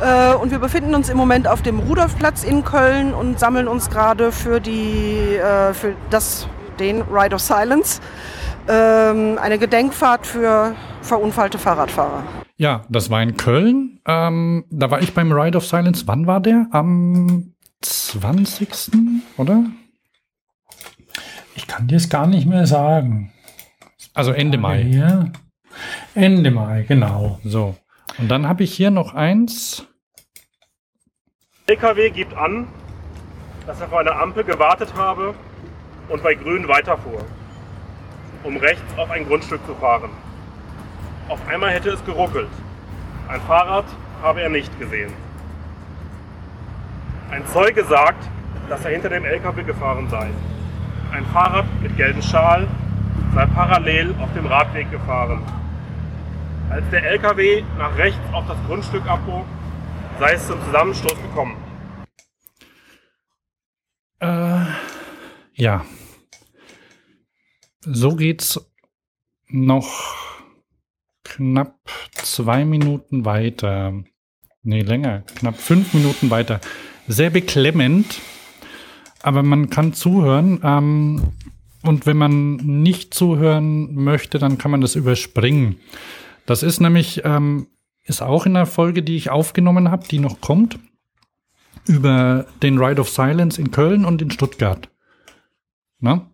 Äh, 0.00 0.34
und 0.34 0.50
wir 0.50 0.58
befinden 0.58 0.94
uns 0.94 1.08
im 1.08 1.16
Moment 1.16 1.48
auf 1.48 1.62
dem 1.62 1.80
Rudolfplatz 1.80 2.44
in 2.44 2.64
Köln 2.64 3.14
und 3.14 3.38
sammeln 3.38 3.66
uns 3.68 3.90
gerade 3.90 4.32
für, 4.32 4.60
die, 4.60 5.36
äh, 5.36 5.74
für 5.74 5.94
das, 6.10 6.46
den 6.78 7.02
Ride 7.02 7.34
of 7.34 7.40
Silence. 7.40 8.00
Ähm, 8.68 9.38
eine 9.40 9.58
Gedenkfahrt 9.58 10.26
für 10.26 10.74
verunfallte 11.02 11.58
Fahrradfahrer. 11.58 12.22
Ja, 12.58 12.84
das 12.88 13.08
war 13.08 13.22
in 13.22 13.36
Köln. 13.36 14.00
Ähm, 14.04 14.64
da 14.68 14.90
war 14.90 15.00
ich 15.00 15.14
beim 15.14 15.30
Ride 15.30 15.56
of 15.56 15.64
Silence. 15.64 16.08
Wann 16.08 16.26
war 16.26 16.40
der? 16.40 16.66
Am 16.72 17.54
20. 17.82 18.90
oder? 19.36 19.64
Ich 21.54 21.68
kann 21.68 21.86
dir 21.86 21.96
es 21.96 22.08
gar 22.08 22.26
nicht 22.26 22.46
mehr 22.46 22.66
sagen. 22.66 23.32
Also 24.12 24.32
Ende 24.32 24.58
Mai. 24.58 24.82
Hier. 24.82 25.32
Ende 26.16 26.50
Mai, 26.50 26.84
genau. 26.88 27.38
So. 27.44 27.76
Und 28.18 28.28
dann 28.28 28.48
habe 28.48 28.64
ich 28.64 28.74
hier 28.74 28.90
noch 28.90 29.14
eins. 29.14 29.86
LKW 31.68 32.10
gibt 32.10 32.34
an, 32.34 32.66
dass 33.68 33.80
er 33.80 33.86
vor 33.86 34.00
einer 34.00 34.20
Ampel 34.20 34.42
gewartet 34.42 34.92
habe 34.96 35.32
und 36.08 36.24
bei 36.24 36.34
Grün 36.34 36.66
weiterfuhr, 36.66 37.24
um 38.42 38.56
rechts 38.56 38.82
auf 38.96 39.10
ein 39.10 39.28
Grundstück 39.28 39.64
zu 39.64 39.76
fahren. 39.76 40.10
Auf 41.28 41.46
einmal 41.46 41.70
hätte 41.70 41.90
es 41.90 42.04
geruckelt. 42.04 42.48
Ein 43.28 43.40
Fahrrad 43.42 43.84
habe 44.22 44.40
er 44.40 44.48
nicht 44.48 44.78
gesehen. 44.78 45.12
Ein 47.30 47.46
Zeuge 47.46 47.84
sagt, 47.84 48.26
dass 48.70 48.84
er 48.86 48.92
hinter 48.92 49.10
dem 49.10 49.24
LKW 49.24 49.62
gefahren 49.62 50.08
sei. 50.08 50.30
Ein 51.12 51.26
Fahrrad 51.26 51.66
mit 51.82 51.96
gelbem 51.98 52.22
Schal 52.22 52.66
sei 53.34 53.44
parallel 53.46 54.14
auf 54.20 54.32
dem 54.32 54.46
Radweg 54.46 54.90
gefahren. 54.90 55.42
Als 56.70 56.88
der 56.90 57.02
LKW 57.04 57.62
nach 57.76 57.96
rechts 57.98 58.20
auf 58.32 58.46
das 58.46 58.56
Grundstück 58.66 59.06
abbog, 59.06 59.44
sei 60.18 60.32
es 60.32 60.46
zum 60.46 60.62
Zusammenstoß 60.64 61.14
gekommen. 61.14 61.56
Äh, 64.20 64.64
ja. 65.52 65.84
So 67.80 68.16
geht's 68.16 68.60
noch 69.48 70.16
knapp 71.38 71.78
zwei 72.14 72.64
Minuten 72.64 73.24
weiter. 73.24 73.94
Nee, 74.64 74.82
länger. 74.82 75.22
Knapp 75.36 75.56
fünf 75.56 75.94
Minuten 75.94 76.30
weiter. 76.30 76.60
Sehr 77.06 77.30
beklemmend. 77.30 78.20
Aber 79.22 79.44
man 79.44 79.70
kann 79.70 79.92
zuhören. 79.92 80.60
Ähm, 80.64 81.22
und 81.82 82.06
wenn 82.06 82.16
man 82.16 82.56
nicht 82.56 83.14
zuhören 83.14 83.94
möchte, 83.94 84.40
dann 84.40 84.58
kann 84.58 84.72
man 84.72 84.80
das 84.80 84.96
überspringen. 84.96 85.76
Das 86.44 86.64
ist 86.64 86.80
nämlich, 86.80 87.22
ähm, 87.24 87.68
ist 88.04 88.20
auch 88.20 88.44
in 88.44 88.54
der 88.54 88.66
Folge, 88.66 89.04
die 89.04 89.16
ich 89.16 89.30
aufgenommen 89.30 89.92
habe, 89.92 90.08
die 90.08 90.18
noch 90.18 90.40
kommt, 90.40 90.78
über 91.86 92.46
den 92.62 92.78
Ride 92.78 93.00
of 93.00 93.10
Silence 93.10 93.60
in 93.60 93.70
Köln 93.70 94.04
und 94.04 94.20
in 94.20 94.32
Stuttgart. 94.32 94.88
Na? 96.00 96.28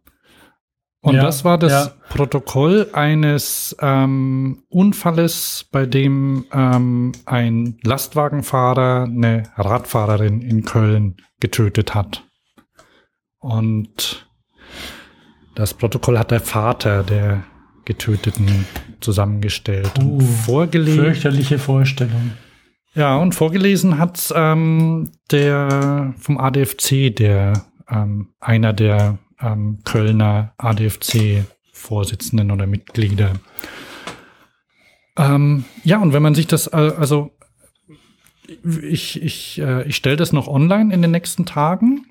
Und 1.04 1.16
ja, 1.16 1.22
das 1.22 1.44
war 1.44 1.58
das 1.58 1.70
ja. 1.70 1.92
Protokoll 2.08 2.88
eines 2.94 3.76
ähm, 3.82 4.62
Unfalles, 4.70 5.66
bei 5.70 5.84
dem 5.84 6.46
ähm, 6.50 7.12
ein 7.26 7.76
Lastwagenfahrer 7.82 9.04
eine 9.04 9.42
Radfahrerin 9.54 10.40
in 10.40 10.64
Köln 10.64 11.18
getötet 11.40 11.94
hat. 11.94 12.24
Und 13.38 14.26
Das 15.54 15.74
Protokoll 15.74 16.18
hat 16.18 16.30
der 16.30 16.40
Vater 16.40 17.02
der 17.02 17.44
Getöteten 17.84 18.64
zusammengestellt 19.00 19.92
uh, 19.98 20.16
und 20.16 20.22
vorgelesen. 20.22 21.04
Fürchterliche 21.04 21.58
Vorstellung. 21.58 22.30
Ja, 22.94 23.18
und 23.18 23.34
vorgelesen 23.34 23.98
hat 23.98 24.32
ähm, 24.34 25.10
der 25.30 26.14
vom 26.18 26.38
ADFC, 26.38 27.14
der 27.14 27.66
ähm, 27.90 28.28
einer 28.40 28.72
der 28.72 29.18
ähm, 29.40 29.80
Kölner 29.84 30.54
ADFC-Vorsitzenden 30.58 32.50
oder 32.50 32.66
Mitglieder. 32.66 33.32
Ähm, 35.16 35.64
ja, 35.84 35.98
und 36.00 36.12
wenn 36.12 36.22
man 36.22 36.34
sich 36.34 36.46
das, 36.46 36.66
äh, 36.68 36.92
also 36.98 37.30
ich, 38.64 39.22
ich, 39.22 39.60
äh, 39.60 39.86
ich 39.88 39.96
stelle 39.96 40.16
das 40.16 40.32
noch 40.32 40.48
online 40.48 40.92
in 40.92 41.02
den 41.02 41.10
nächsten 41.10 41.46
Tagen. 41.46 42.06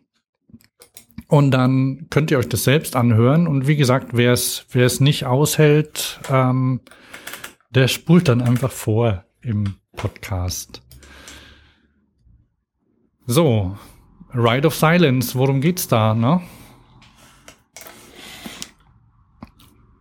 Und 1.28 1.51
dann 1.51 2.07
könnt 2.09 2.32
ihr 2.32 2.38
euch 2.38 2.49
das 2.49 2.63
selbst 2.63 2.95
anhören. 2.95 3.47
Und 3.47 3.67
wie 3.67 3.76
gesagt, 3.76 4.09
wer 4.13 4.34
es 4.34 4.99
nicht 4.99 5.26
aushält, 5.26 6.19
ähm, 6.30 6.82
der 7.71 7.88
spult 7.88 8.28
dann 8.28 8.41
einfach 8.41 8.71
vor 8.71 9.26
im 9.41 9.76
Podcast. 9.95 10.82
So, 13.26 13.78
Ride 14.34 14.67
of 14.67 14.76
Silence, 14.76 15.38
worum 15.38 15.61
geht's 15.61 15.88
da, 15.88 16.13
ne? 16.13 16.41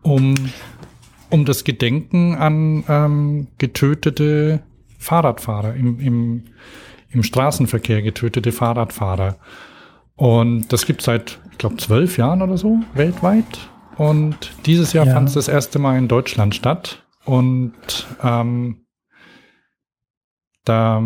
Um, 0.02 0.34
um 1.30 1.44
das 1.44 1.64
Gedenken 1.64 2.34
an 2.34 2.84
ähm, 2.88 3.46
getötete 3.58 4.62
Fahrradfahrer, 4.98 5.74
im, 5.74 6.00
im, 6.00 6.44
im 7.10 7.22
Straßenverkehr 7.22 8.02
getötete 8.02 8.52
Fahrradfahrer. 8.52 9.36
Und 10.16 10.72
das 10.72 10.86
gibt 10.86 11.02
seit, 11.02 11.40
ich 11.50 11.58
glaube, 11.58 11.76
zwölf 11.76 12.18
Jahren 12.18 12.42
oder 12.42 12.56
so 12.56 12.80
weltweit. 12.94 13.70
Und 13.96 14.52
dieses 14.66 14.92
Jahr 14.92 15.06
ja. 15.06 15.14
fand 15.14 15.28
es 15.28 15.34
das 15.34 15.48
erste 15.48 15.78
Mal 15.78 15.98
in 15.98 16.08
Deutschland 16.08 16.54
statt. 16.54 17.04
Und 17.24 17.72
ähm, 18.22 18.84
da 20.64 21.00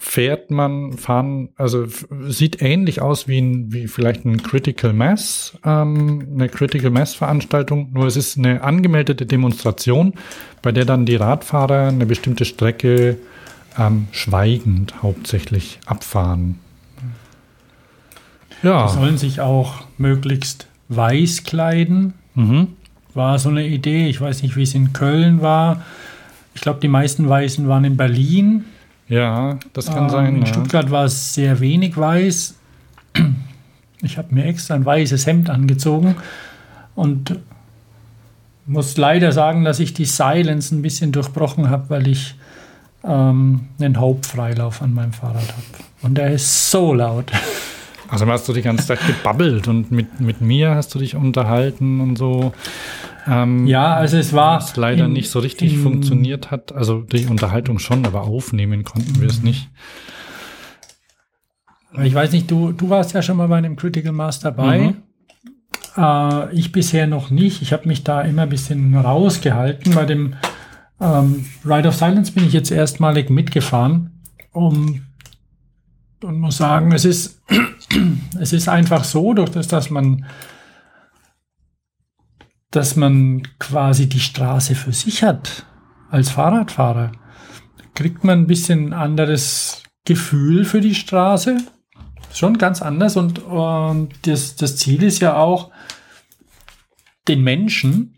fährt 0.00 0.50
man, 0.50 0.92
fahren, 0.92 1.48
also 1.56 1.86
sieht 2.28 2.62
ähnlich 2.62 3.02
aus 3.02 3.26
wie, 3.26 3.40
ein, 3.40 3.72
wie 3.72 3.88
vielleicht 3.88 4.24
ein 4.24 4.42
Critical 4.42 4.92
Mass, 4.92 5.58
ähm, 5.64 6.28
eine 6.34 6.48
Critical 6.48 6.90
Mass 6.90 7.14
Veranstaltung, 7.14 7.90
nur 7.92 8.06
es 8.06 8.16
ist 8.16 8.38
eine 8.38 8.62
angemeldete 8.62 9.26
Demonstration, 9.26 10.14
bei 10.62 10.70
der 10.70 10.84
dann 10.84 11.04
die 11.04 11.16
Radfahrer 11.16 11.88
eine 11.88 12.06
bestimmte 12.06 12.44
Strecke 12.44 13.18
ähm, 13.76 14.06
schweigend 14.12 15.02
hauptsächlich 15.02 15.80
abfahren. 15.86 16.60
Ja. 18.62 18.86
Die 18.86 18.94
sollen 18.94 19.18
sich 19.18 19.40
auch 19.40 19.82
möglichst 19.98 20.68
weiß 20.88 21.44
kleiden. 21.44 22.14
Mhm. 22.34 22.68
War 23.14 23.38
so 23.38 23.48
eine 23.48 23.66
Idee. 23.66 24.08
Ich 24.08 24.20
weiß 24.20 24.42
nicht, 24.42 24.56
wie 24.56 24.62
es 24.62 24.74
in 24.74 24.92
Köln 24.92 25.42
war. 25.42 25.84
Ich 26.54 26.60
glaube, 26.60 26.80
die 26.80 26.88
meisten 26.88 27.28
Weißen 27.28 27.68
waren 27.68 27.84
in 27.84 27.96
Berlin. 27.96 28.64
Ja, 29.08 29.58
das 29.72 29.86
kann 29.86 30.04
ähm, 30.04 30.10
sein. 30.10 30.36
In 30.36 30.42
ja. 30.42 30.46
Stuttgart 30.46 30.90
war 30.90 31.04
es 31.04 31.34
sehr 31.34 31.60
wenig 31.60 31.96
weiß. 31.96 32.54
Ich 34.02 34.18
habe 34.18 34.34
mir 34.34 34.44
extra 34.44 34.74
ein 34.74 34.84
weißes 34.84 35.26
Hemd 35.26 35.50
angezogen 35.50 36.16
und 36.94 37.38
muss 38.66 38.96
leider 38.96 39.32
sagen, 39.32 39.64
dass 39.64 39.80
ich 39.80 39.94
die 39.94 40.04
Silence 40.04 40.74
ein 40.74 40.82
bisschen 40.82 41.10
durchbrochen 41.10 41.70
habe, 41.70 41.88
weil 41.88 42.06
ich 42.06 42.34
ähm, 43.02 43.68
einen 43.80 43.98
Hauptfreilauf 43.98 44.82
an 44.82 44.94
meinem 44.94 45.12
Fahrrad 45.12 45.48
habe. 45.48 45.84
Und 46.02 46.16
der 46.16 46.32
ist 46.32 46.70
so 46.70 46.92
laut. 46.92 47.32
Also 48.08 48.26
hast 48.26 48.48
du 48.48 48.52
die 48.52 48.62
ganze 48.62 48.86
Zeit 48.88 49.00
gebabbelt 49.06 49.68
und 49.68 49.90
mit, 49.90 50.20
mit 50.20 50.40
mir 50.40 50.74
hast 50.74 50.94
du 50.94 50.98
dich 50.98 51.14
unterhalten 51.14 52.00
und 52.00 52.16
so. 52.16 52.52
Ähm, 53.28 53.66
ja, 53.66 53.94
also 53.94 54.16
es 54.16 54.32
war. 54.32 54.56
Was 54.56 54.76
leider 54.76 55.04
in, 55.04 55.12
nicht 55.12 55.30
so 55.30 55.38
richtig 55.38 55.74
in, 55.74 55.82
funktioniert 55.82 56.50
hat. 56.50 56.72
Also 56.72 57.02
die 57.02 57.26
Unterhaltung 57.26 57.78
schon, 57.78 58.06
aber 58.06 58.22
aufnehmen 58.22 58.84
konnten 58.84 59.20
wir 59.20 59.28
es 59.28 59.42
nicht. 59.42 59.68
Ich 62.02 62.14
weiß 62.14 62.32
nicht, 62.32 62.50
du, 62.50 62.72
du 62.72 62.90
warst 62.90 63.12
ja 63.12 63.22
schon 63.22 63.36
mal 63.36 63.48
bei 63.48 63.58
einem 63.58 63.76
Critical 63.76 64.12
Mass 64.12 64.40
dabei. 64.40 64.78
Mhm. 64.78 65.02
Äh, 65.96 66.54
ich 66.54 66.72
bisher 66.72 67.06
noch 67.06 67.30
nicht. 67.30 67.62
Ich 67.62 67.72
habe 67.72 67.88
mich 67.88 68.04
da 68.04 68.22
immer 68.22 68.42
ein 68.42 68.48
bisschen 68.48 68.94
rausgehalten. 68.94 69.94
Bei 69.94 70.04
dem 70.04 70.34
ähm, 71.00 71.46
Ride 71.64 71.88
of 71.88 71.96
Silence 71.96 72.32
bin 72.32 72.46
ich 72.46 72.52
jetzt 72.52 72.70
erstmalig 72.70 73.30
mitgefahren, 73.30 74.22
um 74.52 75.02
und 76.22 76.40
muss 76.40 76.56
sagen, 76.56 76.92
es 76.92 77.04
ist, 77.04 77.40
es 78.40 78.52
ist 78.52 78.68
einfach 78.68 79.04
so, 79.04 79.34
durch 79.34 79.50
das, 79.50 79.68
dass 79.68 79.90
man 79.90 80.24
dass 82.70 82.96
man 82.96 83.42
quasi 83.58 84.08
die 84.08 84.20
Straße 84.20 84.74
für 84.74 84.92
sich 84.92 85.22
hat 85.22 85.66
als 86.10 86.30
Fahrradfahrer. 86.30 87.12
Kriegt 87.94 88.24
man 88.24 88.40
ein 88.40 88.46
bisschen 88.46 88.92
anderes 88.92 89.82
Gefühl 90.04 90.64
für 90.64 90.80
die 90.80 90.94
Straße. 90.94 91.58
Schon 92.32 92.58
ganz 92.58 92.82
anders 92.82 93.16
und, 93.16 93.40
und 93.44 94.10
das, 94.22 94.56
das 94.56 94.76
Ziel 94.76 95.02
ist 95.02 95.20
ja 95.20 95.36
auch, 95.36 95.70
den 97.28 97.42
Menschen, 97.42 98.14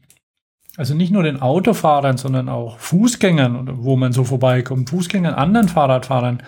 also 0.77 0.95
nicht 0.95 1.13
nur 1.13 1.23
den 1.23 1.43
Autofahrern, 1.43 2.17
sondern 2.17 2.49
auch 2.49 2.79
Fußgängern, 2.79 3.85
wo 3.85 3.97
man 3.97 4.13
so 4.13 4.25
vorbeikommt, 4.25 4.91
Fußgängern, 4.91 5.35
anderen 5.35 5.69
Fahrradfahrern, 5.69 6.43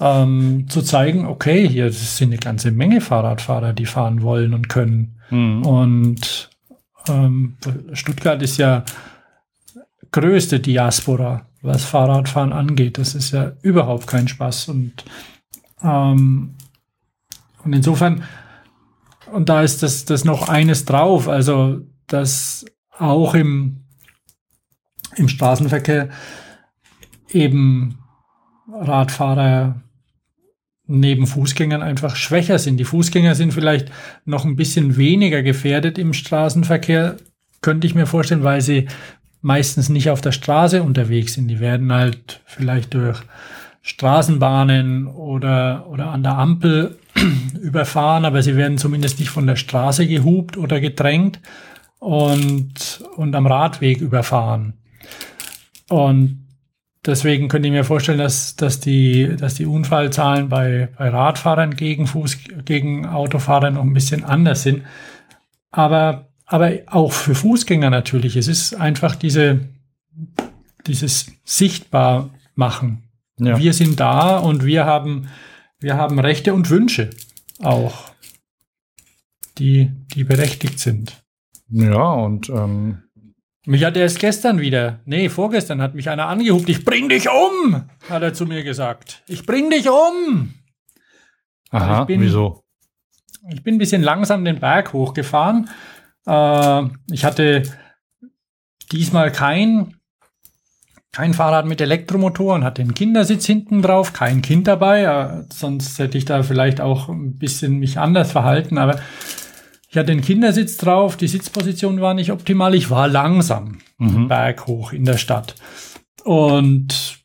ähm, 0.00 0.66
zu 0.68 0.82
zeigen, 0.82 1.26
okay, 1.26 1.68
hier 1.68 1.92
sind 1.92 2.30
eine 2.30 2.38
ganze 2.38 2.70
Menge 2.70 3.00
Fahrradfahrer, 3.00 3.74
die 3.74 3.86
fahren 3.86 4.22
wollen 4.22 4.54
und 4.54 4.68
können. 4.68 5.20
Mhm. 5.30 5.66
Und 5.66 6.49
ähm, 7.08 7.56
Stuttgart 7.92 8.42
ist 8.42 8.56
ja 8.58 8.84
größte 10.12 10.60
Diaspora, 10.60 11.46
was 11.62 11.84
Fahrradfahren 11.84 12.52
angeht. 12.52 12.98
Das 12.98 13.14
ist 13.14 13.32
ja 13.32 13.52
überhaupt 13.62 14.06
kein 14.06 14.28
Spaß. 14.28 14.68
Und, 14.68 15.04
ähm, 15.82 16.54
und 17.64 17.72
insofern, 17.72 18.24
und 19.32 19.48
da 19.48 19.62
ist 19.62 19.82
das, 19.82 20.04
das 20.04 20.24
noch 20.24 20.48
eines 20.48 20.84
drauf, 20.84 21.28
also 21.28 21.80
dass 22.06 22.64
auch 22.98 23.34
im, 23.34 23.84
im 25.16 25.28
Straßenverkehr 25.28 26.10
eben 27.28 27.98
Radfahrer 28.72 29.82
neben 30.90 31.26
Fußgängern 31.26 31.82
einfach 31.82 32.16
schwächer 32.16 32.58
sind. 32.58 32.78
Die 32.78 32.84
Fußgänger 32.84 33.34
sind 33.34 33.54
vielleicht 33.54 33.90
noch 34.24 34.44
ein 34.44 34.56
bisschen 34.56 34.96
weniger 34.96 35.42
gefährdet 35.42 35.98
im 35.98 36.12
Straßenverkehr, 36.12 37.16
könnte 37.62 37.86
ich 37.86 37.94
mir 37.94 38.06
vorstellen, 38.06 38.42
weil 38.42 38.60
sie 38.60 38.88
meistens 39.42 39.88
nicht 39.88 40.10
auf 40.10 40.20
der 40.20 40.32
Straße 40.32 40.82
unterwegs 40.82 41.34
sind. 41.34 41.48
Die 41.48 41.60
werden 41.60 41.92
halt 41.92 42.40
vielleicht 42.44 42.94
durch 42.94 43.20
Straßenbahnen 43.82 45.06
oder, 45.06 45.86
oder 45.88 46.08
an 46.08 46.22
der 46.22 46.36
Ampel 46.36 46.98
überfahren, 47.60 48.24
aber 48.24 48.42
sie 48.42 48.56
werden 48.56 48.78
zumindest 48.78 49.18
nicht 49.18 49.30
von 49.30 49.46
der 49.46 49.56
Straße 49.56 50.06
gehupt 50.06 50.56
oder 50.56 50.80
gedrängt 50.80 51.40
und, 51.98 53.02
und 53.16 53.34
am 53.34 53.46
Radweg 53.46 54.00
überfahren. 54.00 54.74
Und 55.88 56.46
Deswegen 57.06 57.48
könnte 57.48 57.68
ich 57.68 57.72
mir 57.72 57.84
vorstellen, 57.84 58.18
dass, 58.18 58.56
dass, 58.56 58.78
die, 58.80 59.34
dass 59.36 59.54
die 59.54 59.64
Unfallzahlen 59.64 60.50
bei, 60.50 60.90
bei 60.98 61.08
Radfahrern 61.08 61.74
gegen 61.74 62.06
Fuß, 62.06 62.38
gegen 62.64 63.06
Autofahrer 63.06 63.70
noch 63.70 63.82
ein 63.82 63.94
bisschen 63.94 64.22
anders 64.22 64.64
sind. 64.64 64.84
Aber, 65.70 66.28
aber 66.44 66.72
auch 66.86 67.12
für 67.12 67.34
Fußgänger 67.34 67.88
natürlich. 67.88 68.36
Es 68.36 68.48
ist 68.48 68.74
einfach 68.74 69.14
diese, 69.14 69.60
dieses 70.86 71.32
sichtbar 71.44 72.30
machen. 72.54 73.04
Ja. 73.38 73.58
Wir 73.58 73.72
sind 73.72 73.98
da 73.98 74.36
und 74.36 74.66
wir 74.66 74.84
haben, 74.84 75.28
wir 75.78 75.96
haben 75.96 76.18
Rechte 76.18 76.52
und 76.52 76.68
Wünsche 76.68 77.08
auch, 77.62 78.12
die, 79.56 79.90
die 80.14 80.24
berechtigt 80.24 80.78
sind. 80.78 81.22
Ja, 81.70 82.12
und 82.12 82.50
ähm, 82.50 83.04
mich 83.70 83.84
hat 83.84 83.96
erst 83.96 84.18
gestern 84.18 84.58
wieder, 84.58 84.98
nee, 85.04 85.28
vorgestern 85.28 85.80
hat 85.80 85.94
mich 85.94 86.10
einer 86.10 86.26
angehupt. 86.26 86.68
Ich 86.68 86.84
bring 86.84 87.08
dich 87.08 87.28
um, 87.28 87.88
hat 88.08 88.20
er 88.20 88.34
zu 88.34 88.44
mir 88.44 88.64
gesagt. 88.64 89.22
Ich 89.28 89.46
bring 89.46 89.70
dich 89.70 89.88
um. 89.88 90.54
Aha, 91.70 92.02
bin, 92.02 92.20
wieso? 92.20 92.64
Ich 93.48 93.62
bin 93.62 93.76
ein 93.76 93.78
bisschen 93.78 94.02
langsam 94.02 94.44
den 94.44 94.58
Berg 94.58 94.92
hochgefahren. 94.92 95.70
Äh, 96.26 96.82
ich 97.12 97.24
hatte 97.24 97.62
diesmal 98.90 99.30
kein, 99.30 99.94
kein 101.12 101.32
Fahrrad 101.32 101.66
mit 101.66 101.80
Elektromotor 101.80 102.56
und 102.56 102.64
hatte 102.64 102.82
einen 102.82 102.94
Kindersitz 102.94 103.46
hinten 103.46 103.82
drauf, 103.82 104.12
kein 104.12 104.42
Kind 104.42 104.66
dabei. 104.66 105.02
Äh, 105.04 105.44
sonst 105.52 105.96
hätte 106.00 106.18
ich 106.18 106.24
da 106.24 106.42
vielleicht 106.42 106.80
auch 106.80 107.08
ein 107.08 107.38
bisschen 107.38 107.78
mich 107.78 108.00
anders 108.00 108.32
verhalten. 108.32 108.78
Aber 108.78 108.98
ich 109.90 109.96
hatte 109.96 110.12
den 110.12 110.20
Kindersitz 110.20 110.76
drauf, 110.76 111.16
die 111.16 111.26
Sitzposition 111.26 112.00
war 112.00 112.14
nicht 112.14 112.30
optimal, 112.30 112.76
ich 112.76 112.90
war 112.90 113.08
langsam 113.08 113.78
mhm. 113.98 114.28
Berg 114.28 114.68
hoch 114.68 114.92
in 114.92 115.04
der 115.04 115.18
Stadt. 115.18 115.56
Und, 116.22 117.18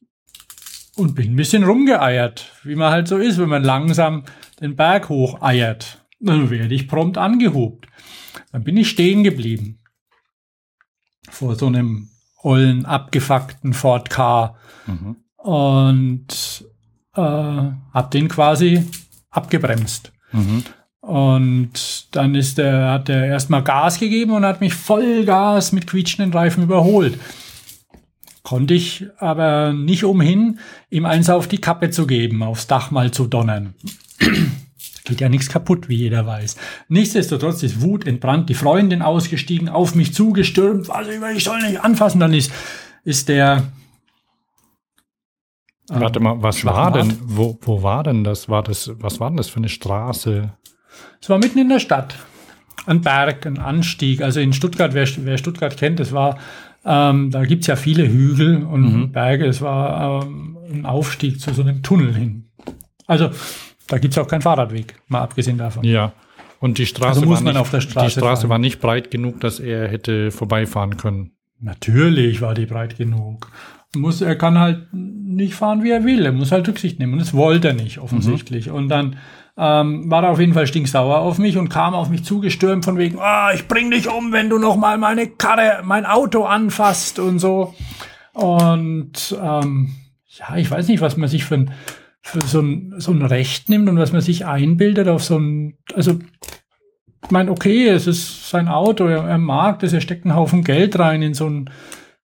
und 0.96 1.14
bin 1.14 1.34
ein 1.34 1.36
bisschen 1.36 1.64
rumgeeiert, 1.64 2.52
wie 2.64 2.74
man 2.74 2.92
halt 2.92 3.08
so 3.08 3.20
ist, 3.20 3.38
wenn 3.38 3.50
man 3.50 3.64
langsam 3.64 4.24
den 4.62 4.76
Berg 4.76 5.10
hoch 5.10 5.44
eiert. 5.44 6.08
Dann 6.20 6.50
werde 6.50 6.74
ich 6.74 6.88
prompt 6.88 7.20
angehupt. 7.20 7.88
Dann 8.52 8.64
bin 8.64 8.78
ich 8.78 8.90
stehen 8.90 9.24
geblieben. 9.24 9.84
Vor 11.30 11.56
so 11.56 11.68
einem 11.68 12.10
ollen, 12.42 12.86
abgefuckten 12.86 13.74
Ford 13.74 14.10
Car. 14.10 14.58
Mhm. 14.88 15.18
Und 15.38 16.66
äh, 17.14 17.22
hab 17.22 18.10
den 18.10 18.28
quasi 18.28 18.88
abgebremst. 19.30 20.14
Mhm. 20.32 20.64
Und 21.06 22.08
dann 22.16 22.34
ist 22.34 22.58
der, 22.58 22.90
hat 22.90 23.10
er 23.10 23.28
erstmal 23.28 23.64
Gas 23.64 24.00
gegeben 24.00 24.32
und 24.32 24.44
hat 24.44 24.60
mich 24.60 24.74
Vollgas 24.74 25.72
mit 25.72 25.86
quietschenden 25.86 26.34
Reifen 26.34 26.64
überholt. 26.64 27.20
Konnte 28.42 28.74
ich 28.74 29.06
aber 29.20 29.72
nicht 29.72 30.04
umhin, 30.04 30.60
ihm 30.90 31.06
eins 31.06 31.30
auf 31.30 31.48
die 31.48 31.60
Kappe 31.60 31.92
zu 31.92 32.08
geben, 32.08 32.42
aufs 32.42 32.66
Dach 32.66 32.90
mal 32.90 33.12
zu 33.12 33.28
donnern. 33.28 33.76
Geht 35.06 35.22
ja 35.22 35.30
nichts 35.30 35.48
kaputt, 35.48 35.90
wie 35.90 35.96
jeder 35.96 36.26
weiß. 36.26 36.56
Nichtsdestotrotz 36.88 37.62
ist 37.62 37.84
Wut 37.84 38.08
entbrannt, 38.08 38.50
die 38.50 38.56
Freundin 38.56 39.04
ausgestiegen, 39.04 39.70
auf 39.70 39.94
mich 39.94 40.12
zugestürmt, 40.12 40.90
also 40.90 41.12
ich 41.36 41.44
soll 41.44 41.62
nicht 41.62 41.82
anfassen, 41.82 42.20
dann 42.20 42.34
ist, 42.34 42.52
ist 43.04 43.30
der, 43.30 43.68
Warte 45.88 46.20
mal, 46.20 46.42
was 46.42 46.66
war 46.66 46.92
denn, 46.92 47.16
wo, 47.22 47.60
wo 47.62 47.84
war 47.84 48.02
denn 48.02 48.24
das? 48.24 48.50
War 48.50 48.64
das, 48.64 48.92
was 48.96 49.20
war 49.20 49.30
denn 49.30 49.38
das 49.38 49.50
für 49.50 49.58
eine 49.58 49.70
Straße? 49.70 50.52
Es 51.22 51.30
war 51.30 51.38
mitten 51.38 51.60
in 51.60 51.70
der 51.70 51.80
Stadt. 51.80 52.16
Ein 52.86 53.02
Berg, 53.02 53.46
ein 53.46 53.58
Anstieg. 53.58 54.22
Also 54.22 54.40
in 54.40 54.54
Stuttgart, 54.54 54.94
wer, 54.94 55.08
wer 55.18 55.38
Stuttgart 55.38 55.76
kennt, 55.76 56.00
das 56.00 56.12
war, 56.12 56.38
ähm, 56.86 57.32
da 57.32 57.46
gibt's 57.46 57.68
ja 57.68 57.76
viele 57.76 58.08
Hügel 58.08 58.64
und 58.64 58.82
mhm. 58.82 59.12
Berge. 59.12 59.46
Es 59.46 59.62
war 59.62 60.24
ähm, 60.24 60.58
ein 60.72 60.86
Aufstieg 60.86 61.40
zu 61.40 61.54
so 61.54 61.62
einem 61.62 61.82
Tunnel 61.82 62.14
hin. 62.14 62.46
Also 63.08 63.32
da 63.88 63.98
gibt's 63.98 64.18
auch 64.18 64.28
keinen 64.28 64.42
Fahrradweg, 64.42 64.96
mal 65.08 65.22
abgesehen 65.22 65.58
davon. 65.58 65.84
Ja. 65.84 66.14
Und 66.60 66.78
die 66.78 66.86
Straße, 66.86 67.20
also 67.20 67.26
muss 67.26 67.40
war, 67.40 67.44
man 67.54 67.58
auf 67.58 67.70
der 67.70 67.82
Straße 67.82 68.08
die 68.08 68.12
Straße 68.20 68.50
war 68.50 68.58
nicht 68.58 68.80
breit 68.80 69.12
genug, 69.12 69.40
dass 69.42 69.60
er 69.60 69.88
hätte 69.88 70.32
vorbeifahren 70.32 70.98
können. 70.98 71.32
Natürlich 71.60 72.42
war 72.42 72.54
die 72.54 72.66
breit 72.66 72.98
genug. 72.98 73.52
Muss, 73.96 74.22
er 74.22 74.36
kann 74.36 74.60
halt 74.60 74.88
nicht 74.94 75.54
fahren, 75.54 75.84
wie 75.84 75.92
er 75.92 76.04
will. 76.04 76.26
Er 76.26 76.32
muss 76.32 76.52
halt 76.52 76.68
Rücksicht 76.68 77.00
nehmen. 77.00 77.14
Und 77.14 77.20
das 77.20 77.34
wollte 77.34 77.70
er 77.70 77.74
nicht, 77.74 78.00
offensichtlich. 78.00 78.68
Mhm. 78.68 78.74
Und 78.74 78.90
dann 78.90 79.16
ähm, 79.58 80.10
war 80.12 80.30
auf 80.30 80.40
jeden 80.40 80.54
Fall 80.54 80.68
stinksauer 80.68 81.20
auf 81.20 81.38
mich 81.38 81.58
und 81.58 81.70
kam 81.70 81.94
auf 81.94 82.10
mich 82.10 82.26
zugestürmt 82.26 82.84
von 82.84 82.98
wegen, 82.98 83.20
ah, 83.20 83.54
ich 83.54 83.68
bring 83.68 83.90
dich 83.90 84.10
um, 84.10 84.32
wenn 84.32 84.50
du 84.50 84.58
noch 84.58 84.76
mal 84.76 84.98
meine 84.98 85.28
Karre, 85.28 85.82
mein 85.84 86.06
Auto 86.06 86.44
anfasst 86.44 87.20
und 87.20 87.40
so. 87.40 87.74
Und 88.34 89.38
ähm, 89.42 89.96
ja, 90.28 90.58
ich 90.58 90.70
weiß 90.70 90.88
nicht, 90.90 91.00
was 91.00 91.16
man 91.16 91.30
sich 91.30 91.46
für 91.46 91.56
ein, 91.56 91.72
für 92.22 92.42
so 92.42 92.60
ein, 92.60 92.96
so 92.98 93.12
ein 93.12 93.22
Recht 93.22 93.70
nimmt 93.70 93.88
und 93.88 93.98
was 93.98 94.12
man 94.12 94.22
sich 94.22 94.46
einbildet 94.46 95.08
auf 95.08 95.24
so 95.24 95.38
ein, 95.38 95.78
also 95.94 96.20
ich 97.24 97.32
meine, 97.32 97.50
okay, 97.50 97.88
es 97.88 98.08
ist 98.08 98.50
sein 98.50 98.68
Auto, 98.68 99.06
er, 99.06 99.24
er 99.24 99.38
mag 99.38 99.80
das, 99.80 99.94
er 99.94 100.02
steckt 100.02 100.26
einen 100.26 100.36
Haufen 100.36 100.64
Geld 100.64 101.00
rein 101.00 101.22
in 101.22 101.34
so 101.34 101.50
ein 101.50 101.70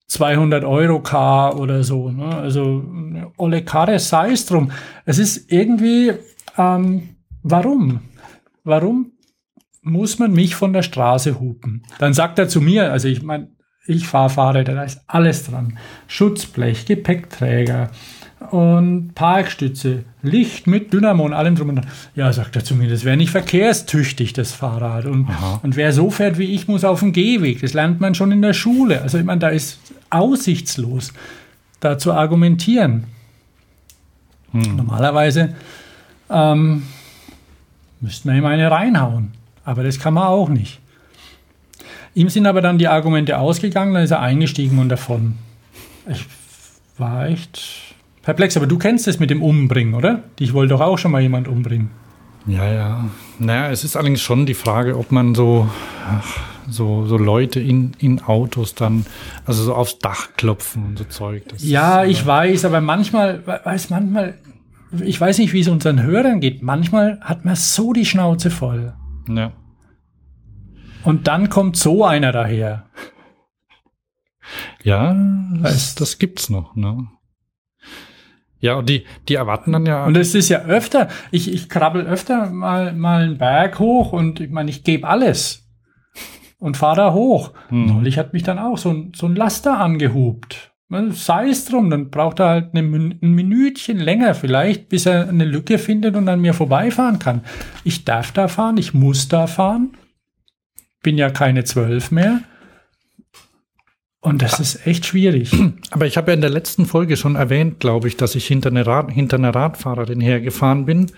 200 0.07 0.65
Euro 0.65 0.99
Car 1.01 1.59
oder 1.59 1.83
so. 1.83 2.09
Ne? 2.09 2.35
Also 2.35 2.83
olle 3.37 3.63
Karre, 3.63 3.99
sei 3.99 4.31
es 4.31 4.47
drum. 4.47 4.71
Es 5.05 5.19
ist 5.19 5.51
irgendwie, 5.51 6.13
ähm, 6.57 7.15
Warum? 7.49 8.01
Warum 8.63 9.11
muss 9.81 10.19
man 10.19 10.31
mich 10.31 10.55
von 10.55 10.73
der 10.73 10.83
Straße 10.83 11.39
hupen? 11.39 11.83
Dann 11.99 12.13
sagt 12.13 12.39
er 12.39 12.47
zu 12.47 12.61
mir, 12.61 12.91
also 12.91 13.07
ich 13.07 13.23
meine, 13.23 13.49
ich 13.87 14.07
fahre 14.07 14.29
Fahrräder, 14.29 14.75
da 14.75 14.83
ist 14.83 15.01
alles 15.07 15.45
dran. 15.45 15.79
Schutzblech, 16.07 16.85
Gepäckträger 16.85 17.89
und 18.51 19.15
Parkstütze, 19.15 20.05
Licht 20.21 20.67
mit 20.67 20.93
Dynamo 20.93 21.25
und 21.25 21.33
allem 21.33 21.55
drum 21.55 21.69
und 21.69 21.75
dran. 21.77 21.87
Ja, 22.15 22.31
sagt 22.31 22.55
er 22.55 22.63
zu 22.63 22.75
mir, 22.75 22.89
das 22.89 23.03
wäre 23.03 23.17
nicht 23.17 23.31
verkehrstüchtig, 23.31 24.33
das 24.33 24.51
Fahrrad. 24.51 25.05
Und, 25.05 25.27
und 25.63 25.75
wer 25.75 25.91
so 25.91 26.11
fährt 26.11 26.37
wie 26.37 26.53
ich, 26.53 26.67
muss 26.67 26.83
auf 26.83 26.99
dem 26.99 27.13
Gehweg. 27.13 27.61
Das 27.61 27.73
lernt 27.73 27.99
man 27.99 28.15
schon 28.15 28.31
in 28.31 28.41
der 28.41 28.53
Schule. 28.53 29.01
Also 29.01 29.17
ich 29.17 29.25
meine, 29.25 29.39
da 29.39 29.49
ist 29.49 29.79
aussichtslos, 30.09 31.13
da 31.79 31.97
zu 31.97 32.13
argumentieren. 32.13 33.05
Hm. 34.51 34.75
Normalerweise 34.75 35.55
ähm, 36.29 36.83
Müsste 38.01 38.27
man 38.27 38.37
ihm 38.37 38.45
eine 38.45 38.71
reinhauen. 38.71 39.31
Aber 39.65 39.83
das 39.83 39.99
kann 39.99 40.13
man 40.13 40.27
auch 40.27 40.49
nicht. 40.49 40.79
Ihm 42.15 42.29
sind 42.29 42.47
aber 42.47 42.61
dann 42.61 42.77
die 42.77 42.87
Argumente 42.87 43.37
ausgegangen, 43.37 43.93
dann 43.93 44.03
ist 44.03 44.11
er 44.11 44.21
eingestiegen 44.21 44.79
und 44.79 44.89
davon. 44.89 45.35
Ich 46.07 46.25
war 46.97 47.27
echt 47.27 47.95
perplex. 48.23 48.57
Aber 48.57 48.67
du 48.67 48.77
kennst 48.77 49.07
es 49.07 49.19
mit 49.19 49.29
dem 49.29 49.41
Umbringen, 49.41 49.93
oder? 49.93 50.23
Ich 50.39 50.53
wollte 50.53 50.73
doch 50.73 50.81
auch 50.81 50.97
schon 50.97 51.11
mal 51.11 51.21
jemand 51.21 51.47
umbringen. 51.47 51.91
Ja, 52.45 52.71
ja. 52.71 53.05
Naja, 53.37 53.69
es 53.69 53.83
ist 53.83 53.95
allerdings 53.95 54.21
schon 54.21 54.45
die 54.45 54.53
Frage, 54.53 54.97
ob 54.97 55.11
man 55.11 55.35
so, 55.35 55.69
so, 56.69 57.05
so 57.05 57.17
Leute 57.17 57.59
in, 57.59 57.91
in 57.99 58.21
Autos 58.21 58.75
dann, 58.75 59.05
also 59.45 59.63
so 59.63 59.75
aufs 59.75 59.99
Dach 59.99 60.29
klopfen 60.35 60.85
und 60.85 60.97
so 60.97 61.03
Zeug. 61.05 61.43
ja, 61.57 62.01
ist, 62.01 62.11
ich 62.11 62.25
weiß, 62.25 62.65
aber 62.65 62.81
manchmal, 62.81 63.45
weiß 63.45 63.89
manchmal, 63.91 64.35
ich 65.03 65.19
weiß 65.19 65.37
nicht, 65.37 65.53
wie 65.53 65.61
es 65.61 65.67
unseren 65.67 66.01
Hörern 66.01 66.39
geht. 66.39 66.61
Manchmal 66.61 67.19
hat 67.21 67.45
man 67.45 67.55
so 67.55 67.93
die 67.93 68.05
Schnauze 68.05 68.49
voll. 68.49 68.93
Ja. 69.27 69.53
Und 71.03 71.27
dann 71.27 71.49
kommt 71.49 71.77
so 71.77 72.05
einer 72.05 72.31
daher. 72.31 72.85
Ja, 74.83 75.15
das, 75.61 75.95
das 75.95 76.17
gibt's 76.17 76.49
noch, 76.49 76.75
ne? 76.75 77.07
Ja, 78.61 78.75
und 78.75 78.89
die, 78.89 79.05
die 79.27 79.35
erwarten 79.35 79.71
dann 79.71 79.85
ja. 79.85 80.05
Und 80.05 80.17
es 80.17 80.35
ist 80.35 80.49
ja 80.49 80.63
öfter, 80.63 81.07
ich, 81.31 81.53
ich 81.53 81.69
krabbel 81.69 82.05
öfter 82.05 82.49
mal, 82.49 82.93
mal 82.93 83.23
einen 83.23 83.37
Berg 83.37 83.79
hoch 83.79 84.11
und 84.11 84.41
ich 84.41 84.49
meine, 84.49 84.69
ich 84.69 84.83
gebe 84.83 85.07
alles 85.07 85.69
und 86.57 86.75
fahre 86.75 86.97
da 86.97 87.13
hoch. 87.13 87.53
Hm. 87.69 87.85
Neulich 87.85 88.17
hat 88.17 88.33
mich 88.33 88.43
dann 88.43 88.59
auch 88.59 88.77
so 88.77 88.89
ein, 88.89 89.13
so 89.15 89.27
ein 89.27 89.35
Laster 89.35 89.79
angehupt. 89.79 90.68
Sei 90.89 91.49
es 91.49 91.65
drum, 91.65 91.91
dann 91.91 92.09
braucht 92.09 92.39
er 92.39 92.49
halt 92.49 92.73
ein 92.73 93.19
Minütchen 93.21 93.99
länger 93.99 94.33
vielleicht, 94.33 94.89
bis 94.89 95.05
er 95.05 95.29
eine 95.29 95.45
Lücke 95.45 95.77
findet 95.77 96.15
und 96.15 96.27
an 96.27 96.41
mir 96.41 96.55
vorbeifahren 96.55 97.19
kann. 97.19 97.43
Ich 97.83 98.05
darf 98.05 98.31
da 98.31 98.47
fahren, 98.47 98.77
ich 98.77 98.95
muss 98.95 99.27
da 99.27 99.45
fahren. 99.45 99.91
Bin 101.03 101.17
ja 101.17 101.29
keine 101.29 101.63
zwölf 101.63 102.09
mehr. 102.09 102.41
Und 104.19 104.41
das 104.41 104.59
ist 104.59 104.87
echt 104.87 105.05
schwierig. 105.05 105.55
Aber 105.91 106.07
ich 106.07 106.17
habe 106.17 106.31
ja 106.31 106.33
in 106.33 106.41
der 106.41 106.49
letzten 106.49 106.87
Folge 106.87 107.17
schon 107.17 107.35
erwähnt, 107.35 107.79
glaube 107.79 108.07
ich, 108.07 108.17
dass 108.17 108.33
ich 108.33 108.47
hinter 108.47 108.69
einer, 108.69 108.87
Rad, 108.87 109.11
hinter 109.11 109.37
einer 109.37 109.53
Radfahrerin 109.53 110.19
hergefahren 110.19 110.85
bin. 110.85 111.11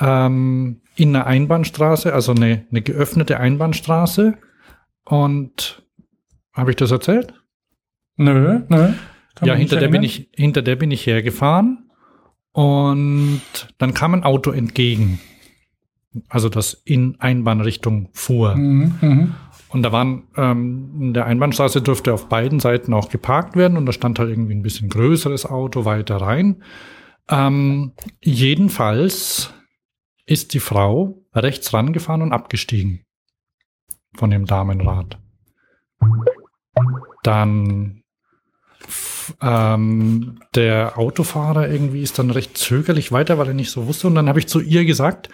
Ähm, 0.00 0.80
in 0.96 1.14
einer 1.14 1.26
Einbahnstraße, 1.26 2.12
also 2.12 2.32
eine, 2.32 2.66
eine 2.70 2.82
geöffnete 2.82 3.38
Einbahnstraße. 3.38 4.36
Und 5.04 5.82
habe 6.52 6.70
ich 6.70 6.76
das 6.76 6.90
erzählt? 6.90 7.34
Nö, 8.16 8.60
nö. 8.68 8.92
Ja, 9.42 9.54
hinter 9.54 9.76
der, 9.76 9.88
bin 9.88 10.02
ich, 10.02 10.30
hinter 10.34 10.62
der 10.62 10.76
bin 10.76 10.90
ich 10.90 11.06
hergefahren 11.06 11.90
und 12.52 13.42
dann 13.76 13.92
kam 13.92 14.14
ein 14.14 14.24
Auto 14.24 14.50
entgegen. 14.50 15.20
Also 16.28 16.48
das 16.48 16.72
in 16.72 17.20
Einbahnrichtung 17.20 18.08
fuhr. 18.12 18.56
Mhm, 18.56 18.94
mh. 19.00 19.28
Und 19.68 19.82
da 19.82 19.92
waren, 19.92 20.28
ähm, 20.36 20.90
in 21.00 21.14
der 21.14 21.26
Einbahnstraße 21.26 21.82
durfte 21.82 22.14
auf 22.14 22.28
beiden 22.30 22.60
Seiten 22.60 22.94
auch 22.94 23.10
geparkt 23.10 23.56
werden 23.56 23.76
und 23.76 23.84
da 23.84 23.92
stand 23.92 24.18
halt 24.18 24.30
irgendwie 24.30 24.54
ein 24.54 24.62
bisschen 24.62 24.88
größeres 24.88 25.44
Auto 25.44 25.84
weiter 25.84 26.16
rein. 26.16 26.62
Ähm, 27.28 27.92
jedenfalls 28.22 29.52
ist 30.24 30.54
die 30.54 30.60
Frau 30.60 31.22
rechts 31.34 31.74
rangefahren 31.74 32.22
und 32.22 32.32
abgestiegen 32.32 33.04
von 34.14 34.30
dem 34.30 34.46
Damenrad. 34.46 35.18
Dann 37.22 38.02
ähm, 39.40 40.40
der 40.54 40.98
Autofahrer 40.98 41.68
irgendwie 41.68 42.02
ist 42.02 42.18
dann 42.18 42.30
recht 42.30 42.56
zögerlich 42.56 43.12
weiter, 43.12 43.38
weil 43.38 43.48
er 43.48 43.54
nicht 43.54 43.70
so 43.70 43.86
wusste. 43.86 44.06
Und 44.06 44.14
dann 44.14 44.28
habe 44.28 44.38
ich 44.38 44.48
zu 44.48 44.60
ihr 44.60 44.84
gesagt, 44.84 45.28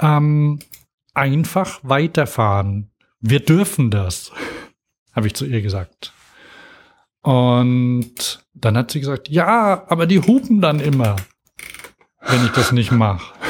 ähm, 0.00 0.58
einfach 1.14 1.80
weiterfahren. 1.82 2.90
Wir 3.20 3.40
dürfen 3.40 3.90
das, 3.90 4.32
habe 5.12 5.26
ich 5.26 5.34
zu 5.34 5.46
ihr 5.46 5.62
gesagt. 5.62 6.12
Und 7.22 8.44
dann 8.54 8.76
hat 8.76 8.90
sie 8.90 9.00
gesagt, 9.00 9.28
ja, 9.28 9.84
aber 9.88 10.06
die 10.06 10.20
hupen 10.20 10.60
dann 10.60 10.80
immer, 10.80 11.16
wenn 12.26 12.44
ich 12.44 12.52
das 12.52 12.72
nicht 12.72 12.92
mache. 12.92 13.34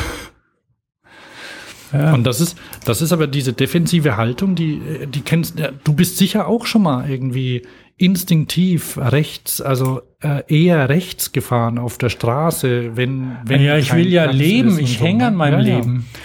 Ja. 1.92 2.14
Und 2.14 2.22
das 2.22 2.40
ist, 2.40 2.56
das 2.84 3.02
ist 3.02 3.10
aber 3.10 3.26
diese 3.26 3.52
defensive 3.52 4.16
Haltung, 4.16 4.54
die, 4.54 5.08
die 5.08 5.22
kennst, 5.22 5.56
du 5.58 5.92
bist 5.92 6.18
sicher 6.18 6.46
auch 6.46 6.64
schon 6.64 6.82
mal 6.82 7.10
irgendwie 7.10 7.66
instinktiv 8.00 8.96
rechts, 8.96 9.60
also 9.60 10.00
äh, 10.22 10.42
eher 10.48 10.88
rechts 10.88 11.32
gefahren 11.32 11.78
auf 11.78 11.98
der 11.98 12.08
Straße, 12.08 12.96
wenn, 12.96 13.36
wenn 13.44 13.60
ja, 13.62 13.76
ich 13.76 13.94
will 13.94 14.08
ja 14.08 14.24
Platz 14.24 14.36
leben, 14.36 14.78
ich 14.78 15.00
hänge 15.00 15.26
an 15.26 15.34
ne? 15.34 15.38
meinem 15.38 15.60
ja, 15.60 15.76
Leben. 15.76 16.06
Ja. 16.12 16.20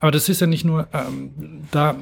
Aber 0.00 0.10
das 0.10 0.28
ist 0.28 0.40
ja 0.40 0.48
nicht 0.48 0.64
nur 0.64 0.88
ähm, 0.92 1.62
da. 1.70 1.94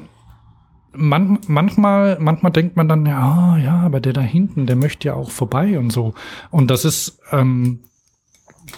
Man, 0.97 1.41
manchmal, 1.49 2.19
manchmal 2.21 2.53
denkt 2.53 2.77
man 2.77 2.89
dann, 2.89 3.05
ja, 3.05 3.59
ja, 3.59 3.81
aber 3.81 4.01
der 4.01 4.13
da 4.13 4.21
hinten, 4.21 4.67
der 4.67 4.77
möchte 4.77 5.09
ja 5.09 5.15
auch 5.15 5.31
vorbei 5.31 5.79
und 5.79 5.91
so. 5.91 6.15
Und 6.51 6.71
das 6.71 6.85
ist, 6.85 7.19
ähm, 7.33 7.81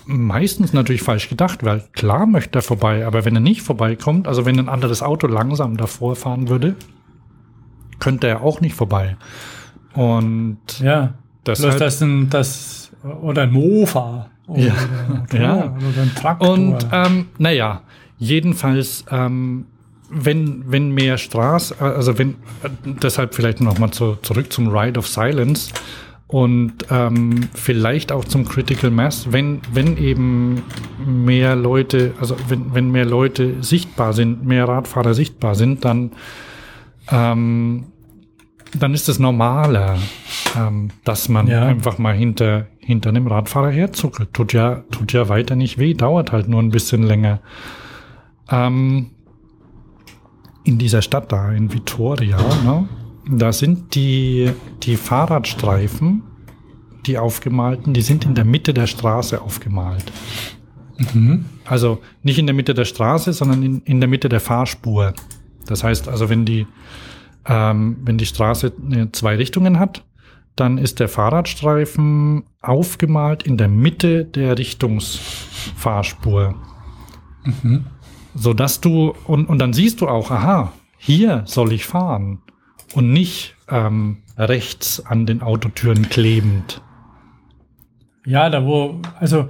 meistens 0.06 0.72
natürlich 0.72 1.02
falsch 1.02 1.28
gedacht, 1.28 1.62
weil 1.62 1.84
klar 1.92 2.26
möchte 2.26 2.58
er 2.58 2.62
vorbei, 2.62 3.06
aber 3.06 3.24
wenn 3.24 3.34
er 3.34 3.40
nicht 3.40 3.62
vorbeikommt, 3.62 4.26
also 4.26 4.46
wenn 4.46 4.58
ein 4.58 4.70
anderes 4.70 5.02
Auto 5.02 5.26
langsam 5.26 5.76
davor 5.76 6.16
fahren 6.16 6.48
würde, 6.48 6.74
könnte 7.98 8.28
er 8.28 8.42
auch 8.42 8.60
nicht 8.60 8.74
vorbei. 8.74 9.16
Und 9.96 10.58
ja, 10.80 11.14
deshalb, 11.44 11.78
das 11.78 12.02
ein, 12.02 12.30
das 12.30 12.92
oder 13.22 13.42
ein 13.42 13.52
Mofa 13.52 14.30
oder, 14.46 14.60
ja, 14.60 14.74
oder, 15.30 15.40
ja. 15.40 15.56
oder 15.56 16.02
ein 16.02 16.14
Traktor. 16.14 16.50
Und 16.50 16.86
ähm, 16.92 17.26
naja, 17.38 17.82
jedenfalls 18.18 19.04
ähm, 19.10 19.66
wenn, 20.10 20.64
wenn 20.70 20.90
mehr 20.90 21.18
Straße, 21.18 21.80
also 21.80 22.18
wenn, 22.18 22.36
deshalb 22.84 23.34
vielleicht 23.34 23.60
nochmal 23.60 23.90
zu, 23.90 24.16
zurück 24.22 24.52
zum 24.52 24.68
Ride 24.68 24.98
of 24.98 25.08
Silence 25.08 25.72
und 26.28 26.74
ähm, 26.90 27.48
vielleicht 27.54 28.12
auch 28.12 28.24
zum 28.24 28.46
Critical 28.46 28.90
Mass, 28.90 29.32
wenn, 29.32 29.60
wenn 29.72 29.96
eben 29.96 30.62
mehr 31.04 31.56
Leute, 31.56 32.14
also 32.20 32.36
wenn, 32.48 32.74
wenn 32.74 32.90
mehr 32.90 33.04
Leute 33.04 33.62
sichtbar 33.62 34.12
sind, 34.12 34.44
mehr 34.44 34.68
Radfahrer 34.68 35.14
sichtbar 35.14 35.54
sind, 35.54 35.84
dann, 35.84 36.12
ähm, 37.10 37.84
dann 38.78 38.94
ist 38.94 39.08
es 39.08 39.18
normaler, 39.18 39.98
ähm, 40.56 40.90
dass 41.04 41.28
man 41.28 41.46
ja. 41.48 41.66
einfach 41.66 41.98
mal 41.98 42.14
hinter, 42.14 42.66
hinter 42.78 43.10
einem 43.10 43.26
Radfahrer 43.26 43.70
herzuckelt. 43.70 44.32
Tut 44.32 44.52
ja, 44.52 44.84
tut 44.90 45.12
ja 45.12 45.28
weiter 45.28 45.56
nicht 45.56 45.78
weh, 45.78 45.94
dauert 45.94 46.32
halt 46.32 46.48
nur 46.48 46.62
ein 46.62 46.70
bisschen 46.70 47.02
länger. 47.02 47.40
Ähm, 48.50 49.10
in 50.64 50.78
dieser 50.78 51.02
Stadt 51.02 51.30
da, 51.32 51.52
in 51.52 51.72
Vitoria, 51.72 52.38
ne, 52.64 52.88
da 53.28 53.52
sind 53.52 53.94
die, 53.94 54.50
die 54.82 54.96
Fahrradstreifen, 54.96 56.22
die 57.06 57.18
aufgemalten, 57.18 57.94
die 57.94 58.02
sind 58.02 58.24
in 58.24 58.34
der 58.34 58.44
Mitte 58.44 58.74
der 58.74 58.86
Straße 58.86 59.40
aufgemalt. 59.40 60.12
Mhm. 61.12 61.44
Also 61.64 62.00
nicht 62.22 62.38
in 62.38 62.46
der 62.46 62.54
Mitte 62.54 62.74
der 62.74 62.84
Straße, 62.84 63.32
sondern 63.32 63.62
in, 63.62 63.82
in 63.82 64.00
der 64.00 64.08
Mitte 64.08 64.28
der 64.28 64.40
Fahrspur. 64.40 65.14
Das 65.66 65.84
heißt 65.84 66.08
also, 66.08 66.28
wenn 66.28 66.44
die, 66.44 66.66
ähm, 67.46 67.98
wenn 68.04 68.18
die 68.18 68.26
Straße 68.26 68.72
äh, 68.90 69.06
zwei 69.12 69.36
Richtungen 69.36 69.78
hat, 69.78 70.04
dann 70.56 70.78
ist 70.78 71.00
der 71.00 71.08
Fahrradstreifen 71.08 72.44
aufgemalt 72.62 73.42
in 73.42 73.56
der 73.56 73.68
Mitte 73.68 74.24
der 74.24 74.58
Richtungsfahrspur. 74.58 76.54
Mhm 77.44 77.86
so 78.36 78.52
dass 78.52 78.80
du 78.80 79.14
und, 79.26 79.48
und 79.48 79.58
dann 79.58 79.72
siehst 79.72 80.00
du 80.00 80.08
auch, 80.08 80.30
aha, 80.30 80.72
hier 80.98 81.42
soll 81.46 81.72
ich 81.72 81.86
fahren 81.86 82.42
und 82.94 83.12
nicht 83.12 83.54
ähm, 83.68 84.18
rechts 84.36 85.04
an 85.04 85.26
den 85.26 85.42
Autotüren 85.42 86.08
klebend. 86.08 86.82
Ja, 88.24 88.50
da 88.50 88.64
wo, 88.64 89.00
also 89.18 89.48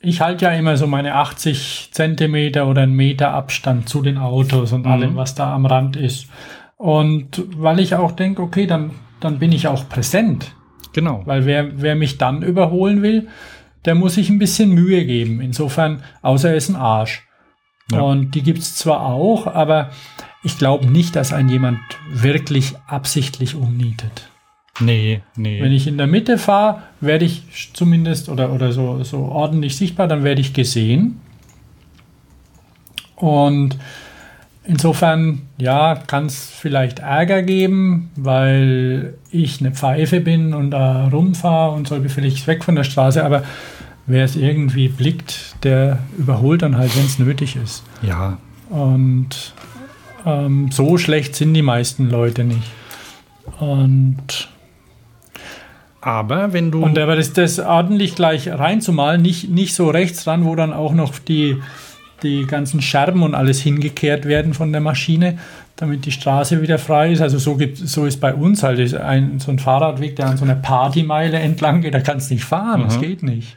ich 0.00 0.20
halte 0.20 0.46
ja 0.46 0.52
immer 0.52 0.76
so 0.76 0.86
meine 0.86 1.14
80 1.14 1.90
Zentimeter 1.92 2.66
oder 2.66 2.82
einen 2.82 2.94
Meter 2.94 3.32
Abstand 3.32 3.88
zu 3.88 4.02
den 4.02 4.18
Autos 4.18 4.72
und 4.72 4.84
mhm. 4.84 4.92
allem, 4.92 5.16
was 5.16 5.34
da 5.34 5.54
am 5.54 5.66
Rand 5.66 5.96
ist. 5.96 6.28
Und 6.80 7.44
weil 7.58 7.78
ich 7.78 7.94
auch 7.94 8.12
denke, 8.12 8.40
okay, 8.40 8.66
dann, 8.66 8.92
dann 9.20 9.38
bin 9.38 9.52
ich 9.52 9.68
auch 9.68 9.86
präsent. 9.90 10.54
Genau. 10.94 11.20
Weil 11.26 11.44
wer, 11.44 11.82
wer 11.82 11.94
mich 11.94 12.16
dann 12.16 12.40
überholen 12.40 13.02
will, 13.02 13.28
der 13.84 13.94
muss 13.94 14.14
sich 14.14 14.30
ein 14.30 14.38
bisschen 14.38 14.70
Mühe 14.70 15.04
geben. 15.04 15.42
Insofern, 15.42 16.02
außer 16.22 16.48
er 16.48 16.56
ist 16.56 16.70
ein 16.70 16.76
Arsch. 16.76 17.28
Ja. 17.92 18.00
Und 18.00 18.34
die 18.34 18.40
gibt 18.40 18.60
es 18.60 18.76
zwar 18.76 19.04
auch, 19.04 19.46
aber 19.46 19.90
ich 20.42 20.56
glaube 20.56 20.86
nicht, 20.86 21.16
dass 21.16 21.34
ein 21.34 21.50
jemand 21.50 21.80
wirklich 22.10 22.76
absichtlich 22.86 23.56
umnietet. 23.56 24.30
Nee, 24.80 25.20
nee. 25.36 25.60
Wenn 25.60 25.72
ich 25.72 25.86
in 25.86 25.98
der 25.98 26.06
Mitte 26.06 26.38
fahre, 26.38 26.82
werde 27.02 27.26
ich 27.26 27.42
zumindest 27.74 28.30
oder, 28.30 28.54
oder 28.54 28.72
so, 28.72 29.04
so 29.04 29.18
ordentlich 29.18 29.76
sichtbar, 29.76 30.08
dann 30.08 30.24
werde 30.24 30.40
ich 30.40 30.54
gesehen. 30.54 31.20
Und 33.16 33.76
insofern, 34.64 35.42
ja, 35.58 35.94
kann 36.06 36.26
es 36.26 36.50
vielleicht 36.50 37.00
Ärger 37.00 37.42
geben, 37.42 38.10
weil 38.16 39.14
ich 39.30 39.60
eine 39.60 39.72
Pfeife 39.72 40.20
bin 40.20 40.54
und 40.54 40.70
da 40.70 41.08
rumfahre 41.08 41.74
und 41.74 41.88
soll 41.88 42.08
vielleicht 42.08 42.46
weg 42.46 42.64
von 42.64 42.74
der 42.74 42.84
Straße, 42.84 43.24
aber 43.24 43.42
wer 44.06 44.24
es 44.24 44.36
irgendwie 44.36 44.88
blickt, 44.88 45.56
der 45.62 45.98
überholt 46.18 46.62
dann 46.62 46.76
halt, 46.76 46.96
wenn 46.96 47.06
es 47.06 47.18
nötig 47.18 47.56
ist. 47.56 47.82
Ja. 48.02 48.38
Und 48.68 49.54
ähm, 50.26 50.70
so 50.70 50.98
schlecht 50.98 51.34
sind 51.34 51.54
die 51.54 51.62
meisten 51.62 52.10
Leute 52.10 52.44
nicht. 52.44 52.70
Und 53.58 54.48
aber 56.00 56.52
wenn 56.52 56.70
du. 56.70 56.82
Und 56.82 56.98
aber 56.98 57.16
das, 57.16 57.32
das 57.32 57.58
ordentlich 57.58 58.14
gleich 58.14 58.48
reinzumalen, 58.48 59.20
nicht, 59.20 59.50
nicht 59.50 59.74
so 59.74 59.90
rechts 59.90 60.26
ran, 60.26 60.44
wo 60.44 60.56
dann 60.56 60.72
auch 60.72 60.94
noch 60.94 61.18
die, 61.18 61.60
die 62.22 62.46
ganzen 62.46 62.82
Scherben 62.82 63.22
und 63.22 63.34
alles 63.34 63.60
hingekehrt 63.60 64.26
werden 64.26 64.54
von 64.54 64.72
der 64.72 64.80
Maschine, 64.80 65.38
damit 65.76 66.04
die 66.04 66.12
Straße 66.12 66.62
wieder 66.62 66.78
frei 66.78 67.12
ist. 67.12 67.20
Also 67.20 67.38
so 67.38 67.56
gibt 67.56 67.78
so 67.78 68.04
ist 68.04 68.20
bei 68.20 68.34
uns 68.34 68.62
halt 68.62 68.94
ein, 68.94 69.38
so 69.38 69.50
ein 69.50 69.58
Fahrradweg, 69.58 70.16
der 70.16 70.26
an 70.26 70.36
so 70.36 70.44
einer 70.44 70.54
Partymeile 70.54 71.38
entlang 71.38 71.80
geht, 71.80 71.94
da 71.94 72.00
kannst 72.00 72.30
du 72.30 72.34
nicht 72.34 72.44
fahren, 72.44 72.80
mhm. 72.80 72.84
das 72.84 73.00
geht 73.00 73.22
nicht. 73.22 73.56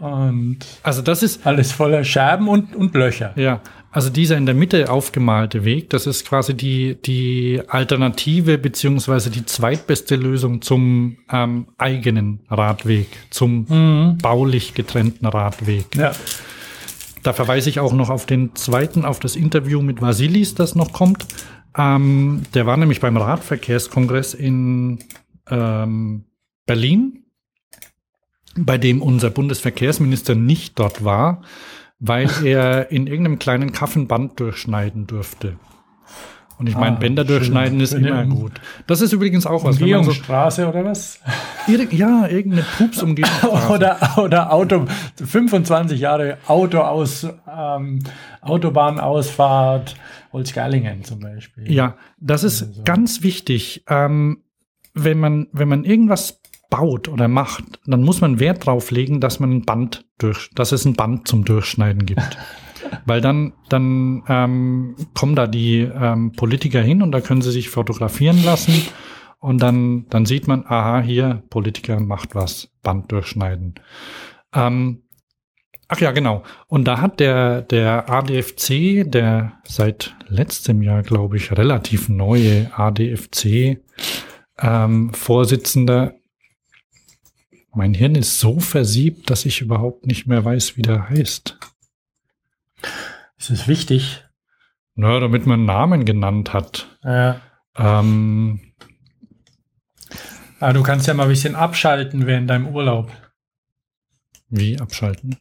Und 0.00 0.58
also 0.82 1.02
das 1.02 1.22
ist 1.22 1.46
alles 1.46 1.72
voller 1.72 2.04
Scherben 2.04 2.48
und, 2.48 2.74
und 2.74 2.94
Löcher. 2.94 3.32
Ja, 3.36 3.60
also 3.92 4.08
dieser 4.08 4.36
in 4.36 4.46
der 4.46 4.54
Mitte 4.54 4.88
aufgemalte 4.88 5.64
Weg, 5.64 5.90
das 5.90 6.06
ist 6.06 6.26
quasi 6.26 6.54
die, 6.54 6.96
die 7.04 7.60
Alternative 7.66 8.56
beziehungsweise 8.56 9.30
die 9.30 9.44
zweitbeste 9.44 10.14
Lösung 10.14 10.62
zum 10.62 11.18
ähm, 11.30 11.66
eigenen 11.76 12.40
Radweg, 12.48 13.08
zum 13.30 13.66
mhm. 13.68 14.18
baulich 14.18 14.74
getrennten 14.74 15.26
Radweg. 15.26 15.86
Ja. 15.96 16.12
Da 17.22 17.32
verweise 17.32 17.68
ich 17.68 17.80
auch 17.80 17.92
noch 17.92 18.10
auf 18.10 18.26
den 18.26 18.54
zweiten, 18.54 19.04
auf 19.04 19.20
das 19.20 19.36
Interview 19.36 19.82
mit 19.82 20.00
Vasilis, 20.00 20.54
das 20.54 20.74
noch 20.74 20.92
kommt. 20.92 21.26
Ähm, 21.76 22.42
der 22.54 22.66
war 22.66 22.76
nämlich 22.76 23.00
beim 23.00 23.16
Radverkehrskongress 23.16 24.34
in 24.34 24.98
ähm, 25.48 26.24
Berlin 26.66 27.20
bei 28.56 28.78
dem 28.78 29.02
unser 29.02 29.30
Bundesverkehrsminister 29.30 30.34
nicht 30.34 30.78
dort 30.78 31.04
war, 31.04 31.42
weil 31.98 32.30
er 32.44 32.90
in 32.90 33.06
irgendeinem 33.06 33.38
kleinen 33.38 33.72
Kaffen 33.72 34.08
Band 34.08 34.40
durchschneiden 34.40 35.06
durfte. 35.06 35.56
Und 36.60 36.68
ich 36.68 36.76
meine, 36.76 36.96
ah, 36.96 37.00
Bänder 37.00 37.24
durchschneiden 37.24 37.80
ist 37.80 37.92
immer 37.94 38.26
gut. 38.26 38.52
Das 38.86 39.00
ist 39.00 39.14
übrigens 39.14 39.46
auch 39.46 39.64
was. 39.64 39.80
Umgehungsstraße 39.80 40.62
so, 40.62 40.68
oder 40.68 40.84
was? 40.84 41.18
Ja, 41.90 42.26
irgendeine 42.26 42.66
Pups-Umgehungsstraße. 42.76 43.72
oder, 43.72 43.98
oder 44.18 44.52
Auto, 44.52 44.84
25 45.16 45.98
Jahre 45.98 46.36
Auto 46.46 46.80
aus, 46.80 47.26
ähm, 47.50 48.00
Autobahnausfahrt 48.42 49.96
Holzgerlingen 50.34 51.02
zum 51.02 51.20
Beispiel. 51.20 51.72
Ja, 51.72 51.96
das 52.18 52.44
ist 52.44 52.62
also. 52.62 52.82
ganz 52.84 53.22
wichtig. 53.22 53.84
Ähm, 53.88 54.42
wenn 54.92 55.18
man, 55.18 55.46
wenn 55.52 55.68
man 55.68 55.84
irgendwas 55.84 56.42
baut 56.68 57.08
oder 57.08 57.26
macht, 57.26 57.64
dann 57.86 58.02
muss 58.02 58.20
man 58.20 58.38
Wert 58.38 58.66
drauf 58.66 58.90
legen, 58.90 59.22
dass 59.22 59.40
man 59.40 59.50
ein 59.50 59.64
Band 59.64 60.04
durch, 60.18 60.50
dass 60.54 60.72
es 60.72 60.84
ein 60.84 60.92
Band 60.92 61.26
zum 61.26 61.46
Durchschneiden 61.46 62.04
gibt. 62.04 62.36
Weil 63.06 63.20
dann, 63.20 63.52
dann 63.68 64.22
ähm, 64.28 64.96
kommen 65.14 65.34
da 65.34 65.46
die 65.46 65.80
ähm, 65.80 66.32
Politiker 66.32 66.80
hin 66.80 67.02
und 67.02 67.12
da 67.12 67.20
können 67.20 67.42
sie 67.42 67.52
sich 67.52 67.68
fotografieren 67.68 68.42
lassen 68.44 68.82
und 69.38 69.62
dann, 69.62 70.06
dann 70.10 70.26
sieht 70.26 70.46
man, 70.46 70.64
aha, 70.66 71.00
hier, 71.00 71.42
Politiker 71.50 71.98
macht 72.00 72.34
was, 72.34 72.68
Band 72.82 73.10
durchschneiden. 73.10 73.74
Ähm, 74.54 75.02
ach 75.88 76.00
ja, 76.00 76.12
genau. 76.12 76.42
Und 76.66 76.84
da 76.84 77.00
hat 77.00 77.20
der, 77.20 77.62
der 77.62 78.10
ADFC, 78.10 79.10
der 79.10 79.54
seit 79.64 80.14
letztem 80.28 80.82
Jahr, 80.82 81.02
glaube 81.02 81.36
ich, 81.36 81.52
relativ 81.52 82.08
neue 82.08 82.70
ADFC 82.76 83.78
ähm, 84.60 85.10
mein 87.72 87.94
Hirn 87.94 88.16
ist 88.16 88.40
so 88.40 88.58
versiebt, 88.58 89.30
dass 89.30 89.46
ich 89.46 89.60
überhaupt 89.60 90.06
nicht 90.06 90.26
mehr 90.26 90.44
weiß, 90.44 90.76
wie 90.76 90.82
der 90.82 91.08
heißt. 91.08 91.58
Ist 93.40 93.48
es 93.48 93.68
wichtig? 93.68 94.22
Na, 94.94 95.18
damit 95.18 95.46
man 95.46 95.60
einen 95.60 95.66
Namen 95.66 96.04
genannt 96.04 96.52
hat. 96.52 96.98
Ja. 97.02 97.40
Ähm, 97.74 98.60
ah, 100.60 100.74
du 100.74 100.82
kannst 100.82 101.06
ja 101.06 101.14
mal 101.14 101.22
ein 101.22 101.30
bisschen 101.30 101.54
abschalten 101.56 102.26
während 102.26 102.50
deinem 102.50 102.68
Urlaub. 102.68 103.10
Wie 104.50 104.78
abschalten? 104.78 105.38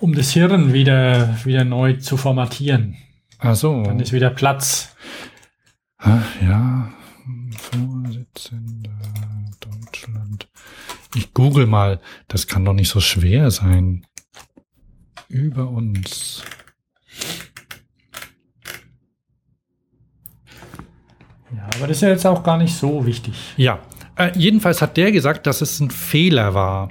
Um 0.00 0.14
das 0.14 0.32
Hirn 0.32 0.74
wieder, 0.74 1.42
wieder 1.44 1.64
neu 1.64 1.94
zu 1.94 2.18
formatieren. 2.18 2.98
Ach 3.38 3.54
so. 3.54 3.82
Dann 3.82 4.00
ist 4.00 4.12
wieder 4.12 4.30
Platz. 4.30 4.94
Ach, 5.96 6.42
ja. 6.42 6.92
Vorsitzender 7.56 8.98
Deutschland. 9.60 10.48
Ich 11.14 11.32
google 11.32 11.66
mal. 11.66 12.00
Das 12.28 12.46
kann 12.46 12.66
doch 12.66 12.74
nicht 12.74 12.90
so 12.90 13.00
schwer 13.00 13.50
sein. 13.50 14.06
Über 15.28 15.70
uns. 15.70 16.44
Ja, 21.54 21.62
aber 21.76 21.86
das 21.86 21.98
ist 21.98 22.00
ja 22.02 22.08
jetzt 22.08 22.26
auch 22.26 22.42
gar 22.42 22.58
nicht 22.58 22.74
so 22.74 23.06
wichtig. 23.06 23.54
Ja. 23.56 23.78
Äh, 24.16 24.32
jedenfalls 24.36 24.82
hat 24.82 24.96
der 24.96 25.12
gesagt, 25.12 25.46
dass 25.46 25.60
es 25.60 25.78
ein 25.80 25.90
Fehler 25.90 26.54
war, 26.54 26.90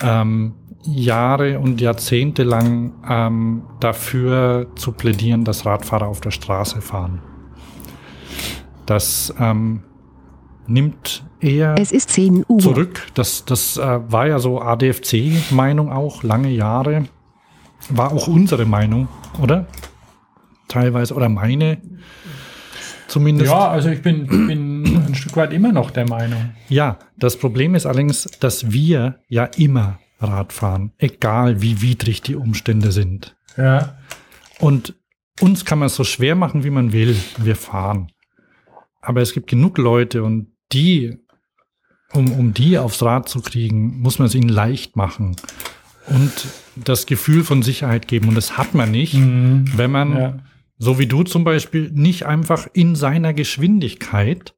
ähm, 0.00 0.54
Jahre 0.86 1.58
und 1.60 1.80
Jahrzehnte 1.80 2.42
lang 2.42 2.92
ähm, 3.08 3.62
dafür 3.80 4.66
zu 4.76 4.92
plädieren, 4.92 5.44
dass 5.44 5.64
Radfahrer 5.64 6.06
auf 6.06 6.20
der 6.20 6.30
Straße 6.30 6.80
fahren. 6.80 7.20
Das 8.86 9.32
ähm, 9.38 9.82
nimmt 10.66 11.24
eher 11.40 11.74
es 11.78 11.92
ist 11.92 12.10
10 12.10 12.44
Uhr. 12.46 12.58
zurück. 12.58 13.06
Das, 13.14 13.44
das 13.44 13.76
äh, 13.76 14.00
war 14.10 14.26
ja 14.26 14.38
so 14.38 14.60
ADFC-Meinung 14.60 15.90
auch, 15.90 16.22
lange 16.22 16.50
Jahre. 16.50 17.04
War 17.88 18.12
auch 18.12 18.28
unsere 18.28 18.66
Meinung, 18.66 19.08
oder? 19.42 19.66
Teilweise, 20.68 21.14
oder 21.14 21.28
meine 21.28 21.78
zumindest. 23.08 23.50
Ja, 23.50 23.68
also 23.68 23.88
ich 23.90 24.02
bin, 24.02 24.26
bin 24.26 24.84
ein 25.06 25.14
Stück 25.14 25.36
weit 25.36 25.52
immer 25.52 25.72
noch 25.72 25.90
der 25.90 26.08
Meinung. 26.08 26.50
Ja, 26.68 26.98
das 27.16 27.36
Problem 27.38 27.74
ist 27.74 27.86
allerdings, 27.86 28.24
dass 28.40 28.72
wir 28.72 29.20
ja 29.28 29.44
immer 29.56 29.98
Rad 30.20 30.52
fahren, 30.52 30.92
egal 30.98 31.60
wie 31.62 31.82
widrig 31.82 32.22
die 32.22 32.36
Umstände 32.36 32.92
sind. 32.92 33.36
Ja. 33.56 33.96
Und 34.58 34.94
uns 35.40 35.64
kann 35.64 35.78
man 35.80 35.86
es 35.86 35.96
so 35.96 36.04
schwer 36.04 36.34
machen, 36.36 36.64
wie 36.64 36.70
man 36.70 36.92
will. 36.92 37.16
Wir 37.38 37.56
fahren. 37.56 38.08
Aber 39.00 39.20
es 39.20 39.32
gibt 39.34 39.48
genug 39.48 39.76
Leute 39.78 40.22
und 40.22 40.48
die, 40.72 41.18
um, 42.12 42.32
um 42.32 42.54
die 42.54 42.78
aufs 42.78 43.02
Rad 43.02 43.28
zu 43.28 43.40
kriegen, 43.40 44.00
muss 44.00 44.18
man 44.18 44.26
es 44.26 44.34
ihnen 44.34 44.48
leicht 44.48 44.96
machen 44.96 45.36
und 46.06 46.32
das 46.76 47.06
Gefühl 47.06 47.44
von 47.44 47.62
Sicherheit 47.62 48.08
geben. 48.08 48.28
Und 48.28 48.34
das 48.36 48.56
hat 48.56 48.74
man 48.74 48.90
nicht, 48.90 49.14
Mhm. 49.14 49.64
wenn 49.76 49.90
man, 49.90 50.16
Ja. 50.16 50.38
So 50.78 50.98
wie 50.98 51.06
du 51.06 51.22
zum 51.22 51.44
Beispiel, 51.44 51.90
nicht 51.92 52.26
einfach 52.26 52.66
in 52.72 52.94
seiner 52.96 53.32
Geschwindigkeit 53.34 54.54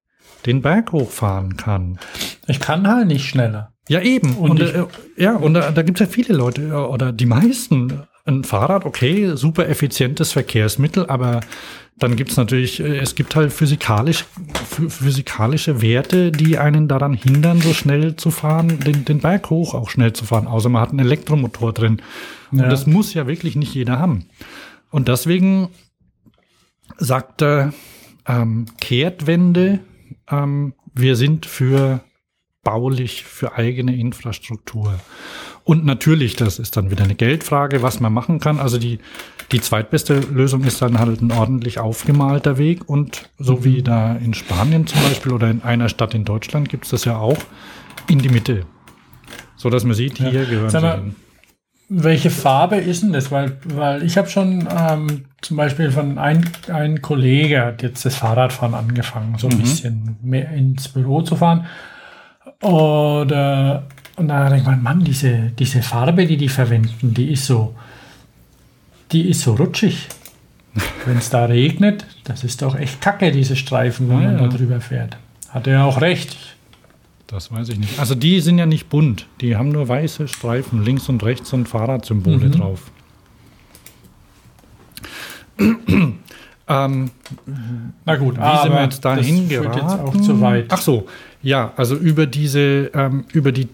den 0.47 0.63
Berg 0.63 0.93
hochfahren 0.93 1.57
kann. 1.57 1.99
Ich 2.47 2.61
kann 2.61 2.87
halt 2.87 3.09
nicht 3.09 3.27
schneller. 3.29 3.73
Ja, 3.89 4.01
eben. 4.01 4.35
Und 4.37 4.51
Und, 4.53 4.61
ich- 4.63 4.75
äh, 4.75 4.85
ja, 5.17 5.37
und 5.37 5.55
da, 5.55 5.71
da 5.71 5.83
gibt 5.83 6.01
es 6.01 6.07
ja 6.07 6.13
viele 6.13 6.35
Leute 6.35 6.63
äh, 6.69 6.73
oder 6.73 7.13
die 7.13 7.27
meisten. 7.27 8.03
Ein 8.25 8.43
Fahrrad, 8.43 8.85
okay, 8.85 9.37
super 9.37 9.69
effizientes 9.69 10.33
Verkehrsmittel, 10.33 11.07
aber 11.07 11.41
dann 11.97 12.17
gibt 12.17 12.33
es 12.33 12.37
natürlich, 12.37 12.81
äh, 12.81 12.99
es 12.99 13.15
gibt 13.15 13.37
halt 13.37 13.53
physikalisch, 13.53 14.25
ph- 14.77 14.91
physikalische 14.91 15.81
Werte, 15.81 16.33
die 16.33 16.59
einen 16.59 16.89
daran 16.89 17.15
hindern, 17.15 17.61
so 17.61 17.73
schnell 17.73 18.17
zu 18.17 18.33
fahren, 18.33 18.81
den, 18.81 19.05
den 19.05 19.21
Berg 19.21 19.49
hoch 19.51 19.75
auch 19.75 19.91
schnell 19.91 20.13
zu 20.13 20.25
fahren. 20.25 20.49
Außer 20.49 20.69
man 20.69 20.83
hat 20.83 20.91
einen 20.91 20.99
Elektromotor 20.99 21.73
drin. 21.73 22.03
Ja. 22.51 22.65
Und 22.65 22.71
das 22.73 22.87
muss 22.87 23.15
ja 23.15 23.29
wirklich 23.29 23.55
nicht 23.55 23.75
jeder 23.75 23.99
haben. 24.01 24.27
Und 24.91 25.07
deswegen 25.07 25.69
sagt 26.99 27.43
er, 27.43 27.73
ähm, 28.27 28.67
Kehrtwende, 28.81 29.81
ähm, 30.31 30.75
wir 30.95 31.17
sind 31.17 31.47
für 31.47 32.01
baulich, 32.65 33.25
für 33.25 33.55
eigene 33.55 33.95
Infrastruktur. 33.95 34.99
Und 35.63 35.85
natürlich, 35.85 36.37
das 36.37 36.59
ist 36.59 36.77
dann 36.77 36.91
wieder 36.91 37.05
eine 37.05 37.15
Geldfrage, 37.15 37.83
was 37.83 38.01
man 38.01 38.13
machen 38.13 38.41
kann. 38.41 38.59
Also 38.59 38.79
die, 38.79 38.99
die 39.53 39.61
zweitbeste 39.61 40.19
Lösung 40.19 40.65
ist 40.65 40.83
dann 40.83 40.99
halt 40.99 41.21
ein 41.21 41.33
ordentlich 41.33 41.79
aufgemalter 41.79 42.59
Weg. 42.59 42.89
Und 42.89 43.31
so 43.39 43.65
wie 43.65 43.83
da 43.83 44.17
in 44.17 44.35
Spanien 44.35 44.87
zum 44.87 45.01
Beispiel 45.03 45.33
oder 45.33 45.51
in 45.51 45.63
einer 45.63 45.89
Stadt 45.89 46.15
in 46.15 46.25
Deutschland 46.25 46.69
gibt 46.69 46.85
es 46.85 46.91
das 46.91 47.05
ja 47.05 47.19
auch 47.19 47.39
in 48.09 48.19
die 48.19 48.29
Mitte. 48.29 48.67
So 49.57 49.71
dass 49.71 49.85
man 49.85 49.95
sieht, 49.95 50.19
hier 50.19 50.45
gehören 50.45 50.71
Sag 50.71 50.81
sie 50.81 50.87
mal, 50.87 50.97
hin. 50.97 51.17
Welche 51.89 52.31
Farbe 52.31 52.77
ist 52.77 53.03
denn 53.03 53.13
das? 53.13 53.31
Weil, 53.31 53.59
weil 53.65 54.03
ich 54.03 54.19
habe 54.19 54.29
schon 54.29 54.69
ähm, 54.77 55.27
zum 55.41 55.57
Beispiel 55.57 55.93
von 55.93 56.19
ein, 56.19 56.49
ein 56.73 57.01
Kollege 57.01 57.65
hat 57.65 57.83
jetzt 57.83 58.05
das 58.05 58.17
Fahrradfahren 58.17 58.75
angefangen, 58.75 59.37
so 59.39 59.49
ein 59.49 59.59
bisschen 59.59 60.17
mehr 60.23 60.51
ins 60.51 60.89
Büro 60.89 61.23
zu 61.23 61.37
fahren. 61.37 61.67
Oder 62.61 63.85
und 64.17 64.29
da 64.29 64.49
denkt 64.49 64.67
man, 64.67 64.83
Mann, 64.83 65.05
diese, 65.05 65.53
diese 65.59 65.83
Farbe, 65.83 66.27
die 66.27 66.39
die 66.39 66.49
verwenden, 66.49 67.13
die 67.13 67.31
ist 67.33 67.47
so, 67.47 67.75
die 69.13 69.29
ist 69.29 69.43
so 69.43 69.55
rutschig. 69.55 70.09
Wenn 71.05 71.19
es 71.19 71.31
da 71.31 71.45
regnet, 71.45 72.05
das 72.25 72.43
ist 72.45 72.63
doch 72.63 72.77
echt 72.79 73.01
kacke, 73.01 73.31
diese 73.31 73.57
Streifen, 73.57 74.09
wenn 74.09 74.23
Ja, 74.23 74.33
man 74.33 74.51
da 74.51 74.57
drüber 74.57 74.81
fährt. 74.81 75.17
Hat 75.51 75.67
er 75.67 75.85
auch 75.85 76.01
recht. 76.01 76.37
Das 77.27 77.51
weiß 77.51 77.69
ich 77.71 77.79
nicht. 77.79 77.99
Also 77.99 78.15
die 78.15 78.41
sind 78.41 78.59
ja 78.59 78.67
nicht 78.67 78.89
bunt. 78.89 79.27
Die 79.41 79.57
haben 79.57 79.71
nur 79.71 79.89
weiße 79.89 80.29
Streifen, 80.29 80.85
links 80.85 81.09
und 81.09 81.23
rechts 81.25 81.53
und 81.53 81.69
Fahrradsymbole 81.69 82.51
drauf. 82.51 82.83
ähm, 86.69 87.11
Na 88.05 88.17
gut, 88.17 88.37
Wie 88.37 88.63
sind 88.63 88.73
wir 88.73 88.83
jetzt 88.83 89.05
dahin 89.05 89.49
das 89.49 89.59
führt 89.59 89.73
geraten? 89.73 89.89
jetzt 89.89 90.01
auch 90.01 90.21
zu 90.21 90.41
weit. 90.41 90.67
Ach 90.69 90.81
so, 90.81 91.07
ja, 91.43 91.73
also 91.77 91.97
über 91.97 92.27
diese, 92.27 92.91
ähm, 92.95 93.25
über 93.33 93.53
die, 93.53 93.69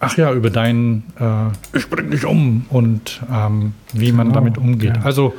ach 0.00 0.16
ja, 0.16 0.32
über 0.32 0.50
dein, 0.50 1.02
äh, 1.18 1.76
ich 1.76 1.88
bring 1.88 2.10
dich 2.10 2.24
um 2.24 2.66
und 2.70 3.20
ähm, 3.30 3.74
wie 3.92 4.12
man 4.12 4.28
Genau, 4.28 4.40
damit 4.40 4.58
umgeht. 4.58 4.96
ja. 4.96 5.02
Also, 5.02 5.34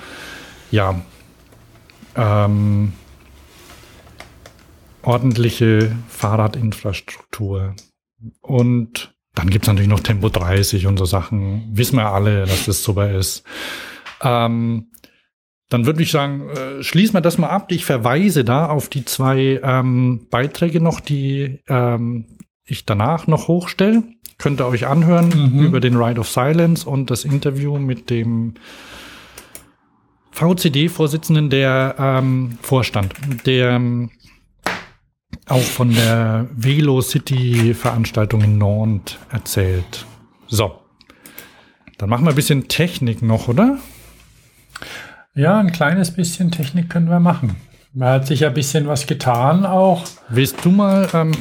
ja, 0.71 0.95
ähm, 2.15 2.93
ordentliche 5.03 5.95
Fahrradinfrastruktur. 6.07 7.75
Und 8.41 9.13
dann 9.35 9.49
gibt 9.49 9.65
es 9.65 9.67
natürlich 9.67 9.89
noch 9.89 9.99
Tempo 9.99 10.29
30 10.29 10.87
und 10.87 10.97
so 10.97 11.05
Sachen. 11.05 11.69
Wissen 11.73 11.97
wir 11.97 12.07
alle, 12.11 12.45
dass 12.45 12.65
das 12.65 12.83
super 12.83 13.11
ist. 13.11 13.43
Ähm, 14.21 14.87
dann 15.69 15.85
würde 15.85 16.03
ich 16.03 16.11
sagen, 16.11 16.49
äh, 16.49 16.83
schließen 16.83 17.15
wir 17.15 17.21
das 17.21 17.37
mal 17.37 17.49
ab. 17.49 17.71
Ich 17.71 17.83
verweise 17.83 18.43
da 18.43 18.67
auf 18.67 18.89
die 18.89 19.05
zwei 19.05 19.59
ähm, 19.63 20.27
Beiträge 20.29 20.79
noch, 20.81 20.99
die 20.99 21.61
ähm, 21.67 22.37
ich 22.65 22.85
danach 22.85 23.25
noch 23.27 23.47
hochstelle. 23.47 24.03
Könnt 24.37 24.61
ihr 24.61 24.67
euch 24.67 24.85
anhören 24.87 25.29
Mhm. 25.53 25.65
über 25.65 25.79
den 25.79 25.95
Ride 25.95 26.19
of 26.19 26.29
Silence 26.29 26.87
und 26.87 27.09
das 27.09 27.25
Interview 27.25 27.77
mit 27.79 28.09
dem 28.09 28.53
VCD-Vorsitzenden 30.31 31.49
der 31.49 31.95
ähm, 31.97 32.57
Vorstand, 32.61 33.13
der 33.45 33.71
ähm, 33.71 34.11
auch 35.47 35.61
von 35.61 35.93
der 35.93 36.47
Velo 36.55 37.01
City 37.01 37.73
Veranstaltung 37.73 38.41
in 38.41 38.57
Nantes 38.57 39.17
erzählt. 39.31 40.05
So. 40.47 40.79
Dann 41.97 42.09
machen 42.09 42.25
wir 42.25 42.31
ein 42.31 42.35
bisschen 42.35 42.67
Technik 42.67 43.21
noch, 43.21 43.47
oder? 43.47 43.77
Ja, 45.35 45.59
ein 45.59 45.71
kleines 45.71 46.11
bisschen 46.11 46.51
Technik 46.51 46.89
können 46.89 47.09
wir 47.09 47.19
machen. 47.19 47.55
Da 47.95 48.13
hat 48.13 48.27
sich 48.27 48.39
ja 48.39 48.47
ein 48.47 48.53
bisschen 48.55 48.87
was 48.87 49.05
getan 49.05 49.65
auch. 49.65 50.03
Willst 50.29 50.65
du 50.65 50.71
mal, 50.71 51.07
ähm, 51.13 51.31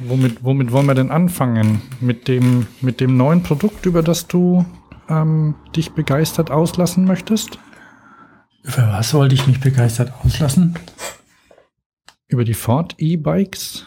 womit, 0.00 0.42
womit 0.42 0.72
wollen 0.72 0.86
wir 0.86 0.94
denn 0.94 1.12
anfangen? 1.12 1.80
Mit 2.00 2.26
dem, 2.26 2.66
mit 2.80 3.00
dem 3.00 3.16
neuen 3.16 3.42
Produkt, 3.42 3.86
über 3.86 4.02
das 4.02 4.26
du 4.26 4.64
ähm, 5.08 5.54
dich 5.76 5.92
begeistert 5.92 6.50
auslassen 6.50 7.04
möchtest? 7.04 7.58
Für 8.64 8.88
was 8.88 9.14
wollte 9.14 9.34
ich 9.34 9.46
mich 9.46 9.60
begeistert 9.60 10.12
auslassen? 10.24 10.76
Über 12.34 12.42
die 12.42 12.54
Ford 12.54 12.96
E-Bikes? 12.98 13.86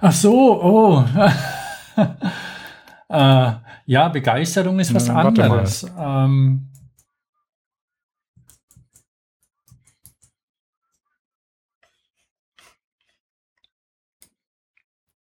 Ach 0.00 0.12
so, 0.12 0.62
oh. 0.62 1.04
äh, 3.08 3.52
ja, 3.86 4.08
Begeisterung 4.08 4.78
ist 4.78 4.94
was 4.94 5.08
warte 5.08 5.40
mal. 5.40 5.50
anderes. 5.50 5.84
Ähm, 5.98 6.68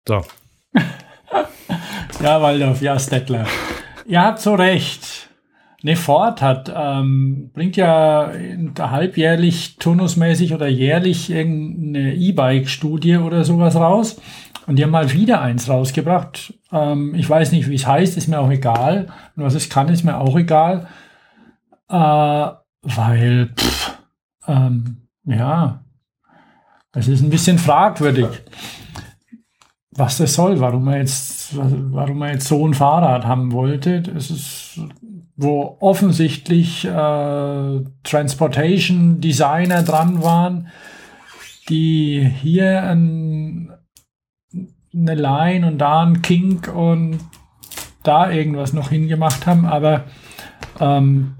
So. 0.08 0.24
ja, 2.22 2.42
Waldorf, 2.44 2.80
ja, 2.84 3.00
Stettler. 3.00 3.48
Ihr 4.06 4.22
habt 4.22 4.40
so 4.40 4.54
recht. 4.54 5.29
Ne, 5.82 5.96
Ford 5.96 6.42
hat, 6.42 6.72
ähm, 6.76 7.52
bringt 7.54 7.78
ja 7.78 8.32
halbjährlich, 8.78 9.78
turnusmäßig 9.78 10.54
oder 10.54 10.68
jährlich 10.68 11.30
irgendeine 11.30 12.16
E-Bike-Studie 12.16 13.18
oder 13.18 13.46
sowas 13.46 13.76
raus. 13.76 14.22
Und 14.68 14.76
die 14.76 14.84
haben 14.84 14.92
mal 14.92 15.14
wieder 15.14 15.42
eins 15.42 15.70
rausgebracht. 15.70 16.54
Ähm, 16.72 17.16
ich 17.16 17.30
weiß 17.30 17.54
nicht, 17.54 17.70
wie 17.70 17.76
es 17.76 17.88
heißt, 17.88 18.18
ist 18.18 18.28
mir 18.28 18.40
auch 18.40 18.52
egal. 18.52 19.08
Und 19.36 19.44
was 19.44 19.56
es 19.56 19.70
kann, 19.70 19.88
ist 19.88 20.04
mir 20.04 20.18
auch 20.18 20.38
egal. 20.38 20.88
Äh, 21.90 22.48
weil, 22.82 23.50
pff, 23.56 23.98
ähm, 24.48 25.08
ja, 25.24 25.84
es 26.92 27.08
ist 27.08 27.22
ein 27.22 27.30
bisschen 27.30 27.58
fragwürdig 27.58 28.28
was 30.00 30.18
das 30.18 30.34
soll, 30.34 30.60
warum 30.60 30.88
er 30.88 30.98
jetzt, 30.98 31.56
warum 31.56 32.22
er 32.22 32.34
jetzt 32.34 32.48
so 32.48 32.66
ein 32.66 32.74
Fahrrad 32.74 33.26
haben 33.26 33.52
wollte. 33.52 34.02
Das 34.02 34.32
ist, 34.32 34.59
wo 35.42 35.78
offensichtlich 35.80 36.84
äh, 36.84 37.82
Transportation 38.04 39.22
Designer 39.22 39.84
dran 39.84 40.22
waren, 40.22 40.68
die 41.70 42.30
hier 42.42 42.84
ein, 42.84 43.72
eine 44.94 45.16
Line 45.16 45.66
und 45.66 45.78
da 45.78 46.02
ein 46.04 46.22
Kink 46.22 46.68
und 46.68 47.20
da 48.04 48.30
irgendwas 48.30 48.74
noch 48.74 48.90
hingemacht 48.90 49.48
haben, 49.48 49.66
aber 49.66 50.04
ähm, 50.82 51.36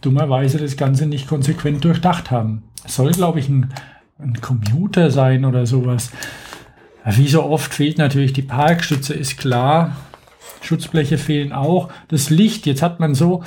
dummerweise 0.00 0.56
das 0.56 0.78
Ganze 0.78 1.04
nicht 1.04 1.28
konsequent 1.28 1.84
durchdacht 1.84 2.30
haben. 2.30 2.62
Es 2.86 2.96
soll, 2.96 3.10
glaube 3.10 3.40
ich, 3.40 3.50
ein, 3.50 3.70
ein 4.18 4.40
Computer 4.40 5.10
sein 5.10 5.44
oder 5.44 5.66
sowas. 5.66 6.10
Wie 7.04 7.28
so 7.28 7.44
oft 7.44 7.74
fehlt 7.74 7.98
natürlich 7.98 8.32
die 8.32 8.40
Parkstütze, 8.40 9.12
ist 9.12 9.36
klar. 9.36 9.94
Schutzbleche 10.60 11.18
fehlen 11.18 11.52
auch. 11.52 11.90
Das 12.08 12.30
Licht, 12.30 12.66
jetzt 12.66 12.82
hat 12.82 13.00
man 13.00 13.14
so, 13.14 13.42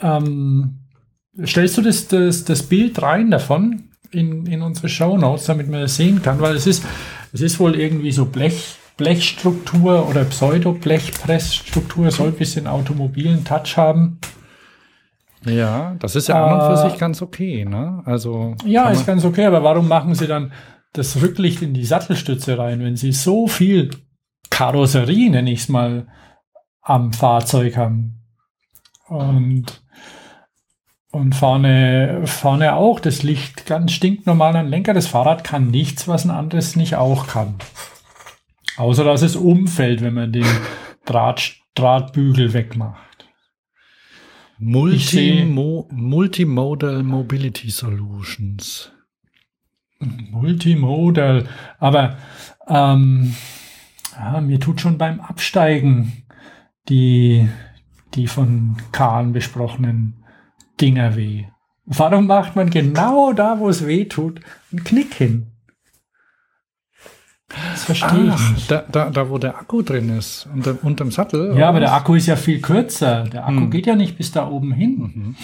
ähm, 0.00 0.80
stellst 1.44 1.76
du 1.78 1.82
das, 1.82 2.08
das, 2.08 2.44
das 2.44 2.62
Bild 2.64 3.00
rein 3.02 3.30
davon 3.30 3.90
in, 4.10 4.46
in 4.46 4.62
unsere 4.62 4.88
Show 4.88 5.16
Notes, 5.16 5.46
damit 5.46 5.68
man 5.68 5.80
das 5.80 5.96
sehen 5.96 6.22
kann, 6.22 6.40
weil 6.40 6.54
es 6.54 6.66
ist, 6.66 6.84
es 7.32 7.40
ist 7.40 7.60
wohl 7.60 7.76
irgendwie 7.76 8.12
so 8.12 8.26
Blech, 8.26 8.76
Blechstruktur 8.96 10.08
oder 10.08 10.24
Pseudo-Blechpressstruktur, 10.24 12.10
soll 12.10 12.28
ein 12.28 12.34
bisschen 12.34 12.66
automobilen 12.66 13.44
Touch 13.44 13.76
haben. 13.76 14.18
Ja, 15.44 15.94
das 15.98 16.16
ist 16.16 16.28
ja 16.28 16.44
an 16.44 16.60
und 16.60 16.66
für 16.66 16.88
sich 16.88 16.98
ganz 16.98 17.22
okay, 17.22 17.64
ne? 17.64 18.02
Also. 18.04 18.56
Ja, 18.64 18.90
ist 18.90 19.06
ganz 19.06 19.24
okay, 19.24 19.44
aber 19.44 19.62
warum 19.62 19.86
machen 19.86 20.14
sie 20.14 20.26
dann 20.26 20.52
das 20.92 21.20
Rücklicht 21.20 21.62
in 21.62 21.74
die 21.74 21.84
Sattelstütze 21.84 22.58
rein, 22.58 22.80
wenn 22.80 22.96
sie 22.96 23.12
so 23.12 23.46
viel 23.46 23.90
Karosserie, 24.50 25.30
nenne 25.30 25.52
ich 25.52 25.60
es 25.60 25.68
mal, 25.68 26.06
am 26.86 27.12
Fahrzeug 27.12 27.76
haben? 27.76 28.20
Und, 29.08 29.82
und 31.10 31.34
vorne, 31.34 32.22
vorne 32.24 32.74
auch 32.74 33.00
das 33.00 33.22
Licht 33.22 33.66
ganz 33.66 33.92
stinknormal 33.92 34.56
am 34.56 34.68
Lenker. 34.68 34.94
Das 34.94 35.08
Fahrrad 35.08 35.44
kann 35.44 35.70
nichts, 35.70 36.08
was 36.08 36.24
ein 36.24 36.30
anderes 36.30 36.76
nicht 36.76 36.94
auch 36.94 37.26
kann. 37.26 37.56
Außer 38.76 39.04
dass 39.04 39.22
es 39.22 39.36
umfällt, 39.36 40.00
wenn 40.00 40.14
man 40.14 40.32
den 40.32 40.46
Draht, 41.04 41.56
Drahtbügel 41.74 42.52
wegmacht. 42.52 43.28
Multimo 44.58 45.88
Multimodal 45.92 47.02
Mobility 47.02 47.70
Solutions. 47.70 48.92
Multimodal. 49.98 51.48
Aber 51.78 52.16
ähm, 52.68 53.34
ja, 54.12 54.40
mir 54.40 54.60
tut 54.60 54.80
schon 54.80 54.98
beim 54.98 55.20
Absteigen 55.20 56.25
die, 56.88 57.48
die 58.14 58.26
von 58.26 58.76
Kahn 58.92 59.32
besprochenen 59.32 60.24
Dinger 60.80 61.16
weh. 61.16 61.44
Warum 61.84 62.26
macht 62.26 62.56
man 62.56 62.70
genau 62.70 63.32
da, 63.32 63.58
wo 63.58 63.68
es 63.68 63.86
weh 63.86 64.06
tut, 64.06 64.40
einen 64.72 64.84
Knick 64.84 65.14
hin? 65.14 65.52
Das 67.48 67.84
verstehe 67.84 68.32
Ach, 68.32 68.40
ich 68.40 68.50
nicht. 68.54 68.70
Da, 68.70 68.84
da, 68.90 69.08
da, 69.10 69.30
wo 69.30 69.38
der 69.38 69.56
Akku 69.56 69.82
drin 69.82 70.10
ist, 70.16 70.48
unter, 70.52 70.76
unterm 70.82 71.12
Sattel. 71.12 71.56
Ja, 71.56 71.68
aber 71.68 71.80
der 71.80 71.94
Akku 71.94 72.14
ist 72.14 72.26
ja 72.26 72.34
viel 72.34 72.60
kürzer. 72.60 73.24
Der 73.24 73.46
Akku 73.46 73.60
hm. 73.60 73.70
geht 73.70 73.86
ja 73.86 73.94
nicht 73.94 74.16
bis 74.16 74.32
da 74.32 74.48
oben 74.48 74.72
hin. 74.72 75.12
Mhm. 75.14 75.36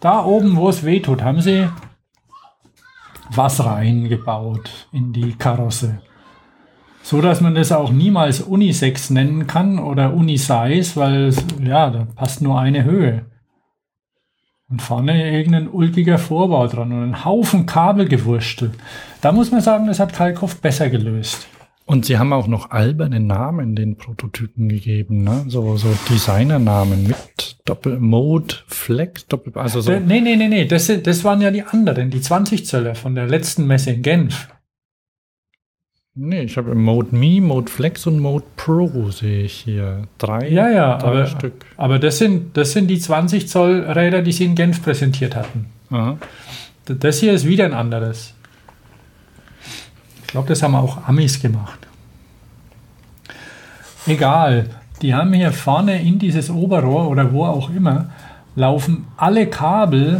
Da 0.00 0.24
oben, 0.24 0.56
wo 0.56 0.68
es 0.68 0.84
weh 0.84 1.00
tut, 1.00 1.22
haben 1.22 1.40
sie 1.40 1.68
was 3.30 3.64
reingebaut 3.64 4.88
in 4.92 5.12
die 5.12 5.34
Karosse. 5.34 6.00
So 7.08 7.22
dass 7.22 7.40
man 7.40 7.54
das 7.54 7.72
auch 7.72 7.90
niemals 7.90 8.42
Unisex 8.42 9.08
nennen 9.08 9.46
kann 9.46 9.78
oder 9.78 10.12
Unisize, 10.12 10.94
weil 10.94 11.32
ja, 11.64 11.88
da 11.88 12.06
passt 12.14 12.42
nur 12.42 12.60
eine 12.60 12.84
Höhe. 12.84 13.24
Und 14.68 14.82
vorne 14.82 15.32
irgendein 15.32 15.68
ulkiger 15.68 16.18
Vorbau 16.18 16.66
dran 16.66 16.92
und 16.92 17.02
ein 17.02 17.24
Haufen 17.24 17.64
Kabel 17.64 18.08
gewurstelt. 18.08 18.72
Da 19.22 19.32
muss 19.32 19.50
man 19.50 19.62
sagen, 19.62 19.86
das 19.86 20.00
hat 20.00 20.12
Kalkoff 20.12 20.60
besser 20.60 20.90
gelöst. 20.90 21.48
Und 21.86 22.04
sie 22.04 22.18
haben 22.18 22.34
auch 22.34 22.46
noch 22.46 22.72
alberne 22.72 23.20
Namen 23.20 23.74
den 23.74 23.96
Prototypen 23.96 24.68
gegeben, 24.68 25.24
ne? 25.24 25.46
So, 25.48 25.78
so 25.78 25.88
Designernamen 26.10 27.04
mit 27.04 27.56
Doppel-Mode, 27.64 28.54
Flex, 28.66 29.26
Doppel, 29.28 29.54
also 29.54 29.80
so. 29.80 29.92
Nee, 29.92 30.20
nee, 30.20 30.36
nee, 30.36 30.48
nee, 30.48 30.66
das, 30.66 30.92
das 31.02 31.24
waren 31.24 31.40
ja 31.40 31.50
die 31.50 31.62
anderen, 31.62 32.10
die 32.10 32.20
20 32.20 32.66
Zöller 32.66 32.94
von 32.94 33.14
der 33.14 33.26
letzten 33.26 33.66
Messe 33.66 33.92
in 33.92 34.02
Genf. 34.02 34.48
Nee, 36.20 36.42
ich 36.42 36.56
habe 36.56 36.74
Mode 36.74 37.14
Me, 37.14 37.40
Mode 37.40 37.70
Flex 37.70 38.04
und 38.08 38.18
Mode 38.18 38.44
Pro 38.56 39.08
sehe 39.12 39.44
ich 39.44 39.52
hier. 39.52 40.02
Drei, 40.18 40.48
ja, 40.48 40.68
ja, 40.68 40.98
drei 40.98 41.06
aber, 41.06 41.26
Stück. 41.26 41.64
Aber 41.76 42.00
das 42.00 42.18
sind, 42.18 42.56
das 42.56 42.72
sind 42.72 42.88
die 42.88 42.98
20 42.98 43.48
Zoll 43.48 43.84
Räder, 43.88 44.22
die 44.22 44.32
sie 44.32 44.46
in 44.46 44.56
Genf 44.56 44.82
präsentiert 44.82 45.36
hatten. 45.36 45.66
Aha. 45.90 46.18
Das 46.86 47.20
hier 47.20 47.32
ist 47.34 47.46
wieder 47.46 47.66
ein 47.66 47.72
anderes. 47.72 48.34
Ich 50.22 50.26
glaube, 50.26 50.48
das 50.48 50.60
haben 50.60 50.74
auch 50.74 51.06
Amis 51.06 51.40
gemacht. 51.40 51.86
Egal. 54.04 54.70
Die 55.00 55.14
haben 55.14 55.32
hier 55.32 55.52
vorne 55.52 56.02
in 56.02 56.18
dieses 56.18 56.50
Oberrohr 56.50 57.08
oder 57.08 57.32
wo 57.32 57.44
auch 57.44 57.70
immer, 57.70 58.10
laufen 58.56 59.06
alle 59.16 59.46
Kabel 59.46 60.18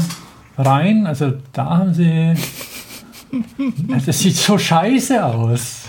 rein. 0.56 1.08
Also 1.08 1.32
da 1.52 1.78
haben 1.78 1.92
sie. 1.92 2.34
Das 4.06 4.18
sieht 4.18 4.36
so 4.36 4.58
scheiße 4.58 5.24
aus. 5.24 5.84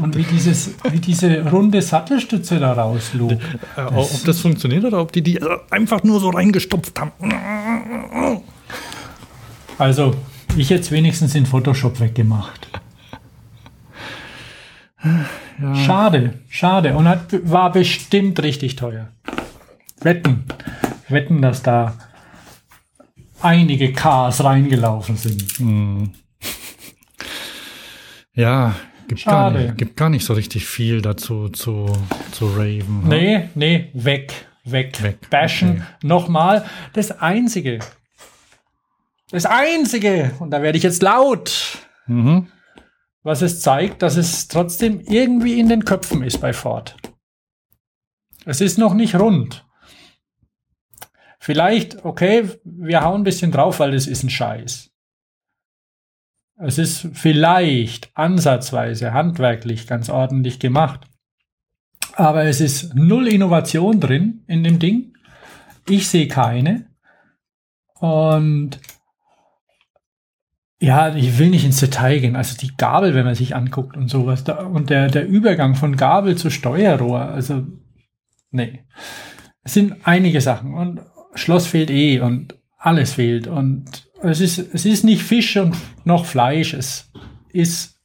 Und 0.00 0.16
wie, 0.16 0.22
dieses, 0.22 0.70
wie 0.90 0.98
diese 0.98 1.50
runde 1.50 1.82
Sattelstütze 1.82 2.58
da 2.58 2.72
rauslugt. 2.72 3.42
Äh, 3.76 3.82
ob 3.82 4.24
das 4.24 4.40
funktioniert 4.40 4.84
oder 4.84 5.00
ob 5.00 5.12
die 5.12 5.22
die 5.22 5.40
einfach 5.70 6.02
nur 6.02 6.18
so 6.20 6.30
reingestopft 6.30 6.98
haben. 6.98 7.12
Also, 9.78 10.14
ich 10.56 10.70
jetzt 10.70 10.90
wenigstens 10.90 11.34
in 11.34 11.44
Photoshop 11.44 12.00
weggemacht. 12.00 12.68
Ja. 15.60 15.74
Schade, 15.74 16.38
schade. 16.48 16.96
Und 16.96 17.08
hat, 17.08 17.26
war 17.50 17.72
bestimmt 17.72 18.42
richtig 18.42 18.76
teuer. 18.76 19.08
Wetten, 20.00 20.44
wetten, 21.08 21.42
dass 21.42 21.62
da 21.62 21.94
einige 23.40 23.92
Cars 23.92 24.42
reingelaufen 24.42 25.16
sind. 25.16 25.42
Hm. 25.58 26.10
Ja, 28.34 28.74
Gibt 29.08 29.20
Schade. 29.20 29.54
Gar 29.54 29.62
nicht, 29.64 29.78
gibt 29.78 29.96
gar 29.96 30.08
nicht 30.08 30.24
so 30.24 30.32
richtig 30.32 30.66
viel 30.66 31.02
dazu 31.02 31.48
zu, 31.48 31.86
zu 32.30 32.46
raven. 32.46 33.02
Nee, 33.06 33.50
nee, 33.54 33.90
weg, 33.92 34.46
weg, 34.64 35.02
weg. 35.02 35.28
Bashen. 35.28 35.70
Okay. 35.70 35.82
Nochmal. 36.02 36.64
Das 36.94 37.10
Einzige, 37.10 37.80
das 39.30 39.46
Einzige, 39.46 40.32
und 40.40 40.50
da 40.50 40.62
werde 40.62 40.78
ich 40.78 40.84
jetzt 40.84 41.02
laut, 41.02 41.78
mhm. 42.06 42.48
was 43.22 43.42
es 43.42 43.60
zeigt, 43.60 44.02
dass 44.02 44.16
es 44.16 44.48
trotzdem 44.48 45.00
irgendwie 45.00 45.58
in 45.58 45.68
den 45.68 45.84
Köpfen 45.84 46.22
ist 46.22 46.40
bei 46.40 46.52
Ford. 46.52 46.96
Es 48.44 48.60
ist 48.60 48.78
noch 48.78 48.94
nicht 48.94 49.14
rund. 49.14 49.66
Vielleicht, 51.38 52.04
okay, 52.04 52.48
wir 52.64 53.02
hauen 53.02 53.22
ein 53.22 53.24
bisschen 53.24 53.50
drauf, 53.52 53.80
weil 53.80 53.92
das 53.92 54.06
ist 54.06 54.22
ein 54.22 54.30
Scheiß. 54.30 54.91
Es 56.64 56.78
ist 56.78 57.08
vielleicht 57.12 58.10
ansatzweise 58.14 59.12
handwerklich 59.12 59.86
ganz 59.86 60.08
ordentlich 60.08 60.60
gemacht. 60.60 61.00
Aber 62.14 62.44
es 62.44 62.60
ist 62.60 62.94
null 62.94 63.26
Innovation 63.28 63.98
drin 64.00 64.44
in 64.46 64.62
dem 64.62 64.78
Ding. 64.78 65.14
Ich 65.88 66.08
sehe 66.08 66.28
keine. 66.28 66.86
Und 67.98 68.78
ja, 70.80 71.14
ich 71.14 71.38
will 71.38 71.50
nicht 71.50 71.64
ins 71.64 71.80
Detail 71.80 72.18
gehen. 72.20 72.36
Also 72.36 72.56
die 72.56 72.76
Gabel, 72.76 73.14
wenn 73.14 73.24
man 73.24 73.34
sich 73.34 73.54
anguckt 73.54 73.96
und 73.96 74.08
sowas. 74.08 74.42
und 74.42 74.90
der, 74.90 75.08
der 75.08 75.26
Übergang 75.26 75.74
von 75.74 75.96
Gabel 75.96 76.36
zu 76.36 76.50
Steuerrohr. 76.50 77.22
Also, 77.22 77.66
nee. 78.50 78.84
Es 79.62 79.74
sind 79.74 79.96
einige 80.04 80.40
Sachen. 80.40 80.74
Und 80.74 81.00
Schloss 81.34 81.66
fehlt 81.66 81.90
eh 81.90 82.20
und 82.20 82.56
alles 82.78 83.14
fehlt. 83.14 83.46
Und 83.46 84.10
es 84.22 84.40
ist, 84.40 84.58
es 84.58 84.84
ist 84.84 85.04
nicht 85.04 85.22
Fisch 85.22 85.56
und 85.56 85.76
noch 86.04 86.24
Fleisch, 86.26 86.74
es 86.74 87.10
ist 87.52 87.98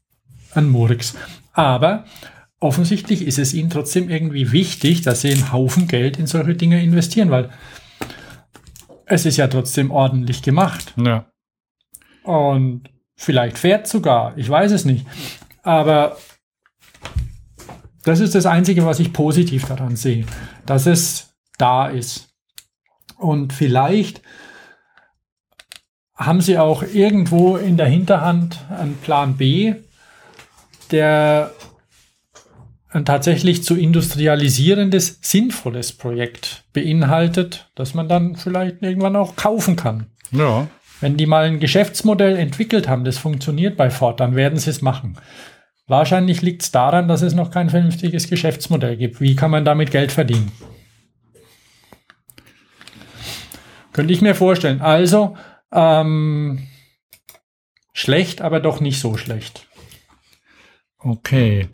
ein 0.54 0.70
Murks. 0.70 1.16
Aber 1.54 2.06
offensichtlich 2.60 3.26
ist 3.26 3.40
es 3.40 3.54
ihnen 3.54 3.70
trotzdem 3.70 4.10
irgendwie 4.10 4.52
wichtig, 4.52 5.02
dass 5.02 5.22
sie 5.22 5.32
einen 5.32 5.52
Haufen 5.52 5.88
Geld 5.88 6.18
in 6.18 6.28
solche 6.28 6.56
Dinge 6.56 6.84
investieren, 6.84 7.30
weil 7.30 7.50
es 9.06 9.26
ist 9.26 9.38
ja 9.38 9.48
trotzdem 9.48 9.92
ordentlich 9.92 10.42
gemacht. 10.42 10.94
Ja. 10.98 11.32
Und 12.24 12.90
vielleicht 13.16 13.58
fährt 13.58 13.88
sogar, 13.88 14.38
ich 14.38 14.50
weiß 14.50 14.72
es 14.72 14.86
nicht. 14.86 15.06
Aber 15.64 16.18
das 18.04 18.20
ist 18.20 18.36
das 18.36 18.46
Einzige, 18.46 18.86
was 18.86 19.00
ich 19.00 19.14
positiv 19.14 19.66
daran 19.66 19.96
sehe, 19.96 20.26
dass 20.66 20.86
es 20.86 21.36
da 21.58 21.88
ist. 21.88 22.30
Und 23.18 23.54
vielleicht 23.54 24.22
haben 26.18 26.42
sie 26.42 26.58
auch 26.58 26.84
irgendwo 26.84 27.58
in 27.58 27.78
der 27.78 27.86
Hinterhand 27.86 28.60
einen 28.70 28.98
Plan 28.98 29.38
B, 29.38 29.76
der 30.92 31.52
ein 32.90 33.06
tatsächlich 33.06 33.64
zu 33.64 33.76
industrialisierendes, 33.76 35.20
sinnvolles 35.22 35.94
Projekt 35.94 36.64
beinhaltet, 36.74 37.70
das 37.76 37.94
man 37.94 38.08
dann 38.10 38.36
vielleicht 38.36 38.82
irgendwann 38.82 39.16
auch 39.16 39.36
kaufen 39.36 39.76
kann. 39.76 40.08
Ja. 40.32 40.68
Wenn 41.00 41.18
die 41.18 41.28
mal 41.28 41.46
ein 41.46 41.60
Geschäftsmodell 41.60 42.38
entwickelt 42.38 42.88
haben, 42.88 43.04
das 43.04 43.20
funktioniert 43.20 43.78
bei 43.78 43.92
Ford, 43.92 44.20
dann 44.20 44.36
werden 44.36 44.58
sie 44.58 44.72
es 44.72 44.82
machen. 44.82 45.18
Wahrscheinlich 45.86 46.42
liegt 46.42 46.64
es 46.64 46.72
daran, 46.72 47.08
dass 47.08 47.22
es 47.22 47.34
noch 47.34 47.52
kein 47.52 47.70
vernünftiges 47.70 48.30
Geschäftsmodell 48.30 48.98
gibt. 48.98 49.22
Wie 49.22 49.36
kann 49.36 49.52
man 49.52 49.64
damit 49.64 49.92
Geld 49.92 50.12
verdienen? 50.12 50.52
Könnte 53.94 54.14
ich 54.14 54.22
mir 54.22 54.36
vorstellen. 54.36 54.82
Also 54.82 55.38
ähm, 55.72 56.68
schlecht, 57.94 58.42
aber 58.42 58.60
doch 58.60 58.80
nicht 58.80 59.00
so 59.00 59.18
schlecht. 59.18 59.68
Okay. 61.00 61.70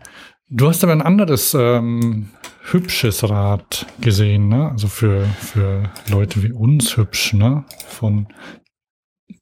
Du 0.50 0.68
hast 0.70 0.84
aber 0.84 0.94
ein 0.94 1.02
anderes 1.02 1.54
ähm, 1.54 2.30
hübsches 2.72 3.28
Rad 3.28 3.86
gesehen, 4.00 4.50
ne? 4.50 4.70
Also 4.70 4.88
für, 4.88 5.26
für 5.40 5.90
Leute 6.10 6.44
wie 6.44 6.52
uns 6.52 6.96
hübsch, 6.98 7.34
ne? 7.34 7.66
Von 7.88 8.28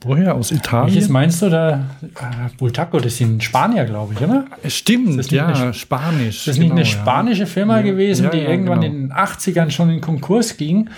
woher? 0.01 0.35
Aus 0.35 0.51
Italien? 0.51 0.93
Welches 0.93 1.09
meinst 1.09 1.41
du 1.41 1.49
da? 1.49 1.85
Äh, 2.01 2.49
Bultaco, 2.57 2.99
das 2.99 3.17
sind 3.17 3.43
Spanier, 3.43 3.85
glaube 3.85 4.13
ich, 4.13 4.21
oder? 4.21 4.45
Stimmt, 4.67 5.31
ja, 5.31 5.47
eine, 5.47 5.73
Spanisch. 5.73 6.45
Das 6.45 6.55
ist 6.55 6.61
genau, 6.61 6.75
nicht 6.75 6.95
eine 6.95 7.01
spanische 7.01 7.45
Firma 7.45 7.77
ja. 7.77 7.83
gewesen, 7.83 8.25
ja, 8.25 8.29
die 8.29 8.39
ja, 8.39 8.49
irgendwann 8.49 8.81
genau. 8.81 8.93
in 8.93 9.09
den 9.09 9.13
80ern 9.13 9.69
schon 9.69 9.89
in 9.89 10.01
Konkurs 10.01 10.57
ging. 10.57 10.89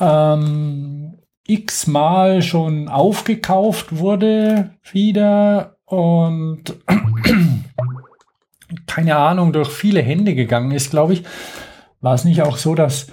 Ähm, 0.00 0.99
x-mal 1.52 2.42
schon 2.42 2.88
aufgekauft 2.88 3.96
wurde 3.96 4.74
wieder 4.92 5.76
und 5.84 6.76
keine 8.86 9.16
Ahnung, 9.16 9.52
durch 9.52 9.70
viele 9.70 10.00
Hände 10.00 10.34
gegangen 10.34 10.70
ist, 10.70 10.90
glaube 10.90 11.14
ich. 11.14 11.24
War 12.00 12.14
es 12.14 12.24
nicht 12.24 12.42
auch 12.42 12.56
so, 12.56 12.74
dass, 12.74 13.08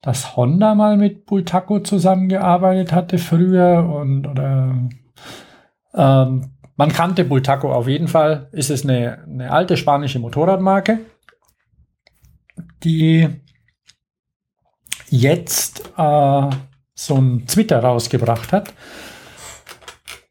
dass 0.00 0.36
Honda 0.36 0.74
mal 0.74 0.96
mit 0.96 1.26
Bultaco 1.26 1.80
zusammengearbeitet 1.80 2.92
hatte 2.92 3.18
früher 3.18 3.88
und 3.88 4.26
oder 4.26 4.74
ähm, 5.94 6.50
man 6.76 6.92
kannte 6.92 7.24
Bultaco 7.24 7.72
auf 7.72 7.86
jeden 7.86 8.08
Fall. 8.08 8.48
Ist 8.52 8.70
es 8.70 8.84
eine, 8.84 9.22
eine 9.24 9.52
alte 9.52 9.76
spanische 9.76 10.18
Motorradmarke, 10.18 11.00
die 12.82 13.28
jetzt 15.10 15.92
äh, 15.98 16.50
so 17.06 17.16
ein 17.16 17.46
Twitter 17.46 17.80
rausgebracht 17.80 18.52
hat, 18.52 18.72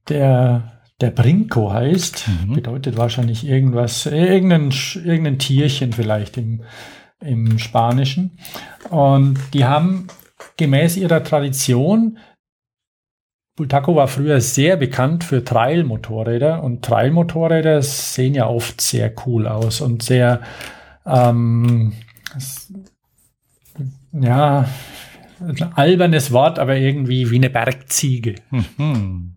der 0.10 0.72
der 1.02 1.12
Brinco 1.12 1.74
heißt. 1.74 2.28
Mhm. 2.28 2.54
Bedeutet 2.54 2.98
wahrscheinlich 2.98 3.48
irgendwas, 3.48 4.06
irgendein, 4.06 4.72
irgendein 5.04 5.40
Tierchen 5.40 5.94
vielleicht 5.94 6.38
im, 6.38 6.62
im 7.20 7.58
Spanischen. 7.58 8.38
Und 8.90 9.40
die 9.54 9.66
haben 9.66 10.08
gemäß 10.58 10.98
ihrer 10.98 11.24
Tradition 11.24 12.18
Bultaco 13.58 13.96
war 13.96 14.08
früher 14.08 14.40
sehr 14.40 14.78
bekannt 14.78 15.24
für 15.24 15.44
Trail-Motorräder 15.44 16.64
und 16.64 16.84
Trail-Motorräder 16.84 17.82
sehen 17.84 18.34
ja 18.34 18.48
oft 18.48 18.80
sehr 18.80 19.14
cool 19.26 19.46
aus 19.46 19.82
und 19.82 20.02
sehr, 20.02 20.42
ähm, 21.06 21.94
ja, 24.14 24.68
ein 25.42 25.74
albernes 25.74 26.32
Wort, 26.32 26.60
aber 26.60 26.78
irgendwie 26.78 27.30
wie 27.32 27.38
eine 27.38 27.50
Bergziege. 27.50 28.36
Mhm 28.52 29.36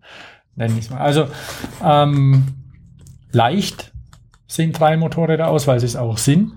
nenne 0.55 0.79
ich 0.79 0.89
mal. 0.89 0.99
Also 0.99 1.27
ähm, 1.83 2.45
leicht 3.31 3.93
sehen 4.47 4.71
drei 4.71 4.97
Motorräder 4.97 5.49
aus, 5.49 5.67
weil 5.67 5.79
sie 5.79 5.85
es 5.85 5.95
auch 5.95 6.17
sind. 6.17 6.53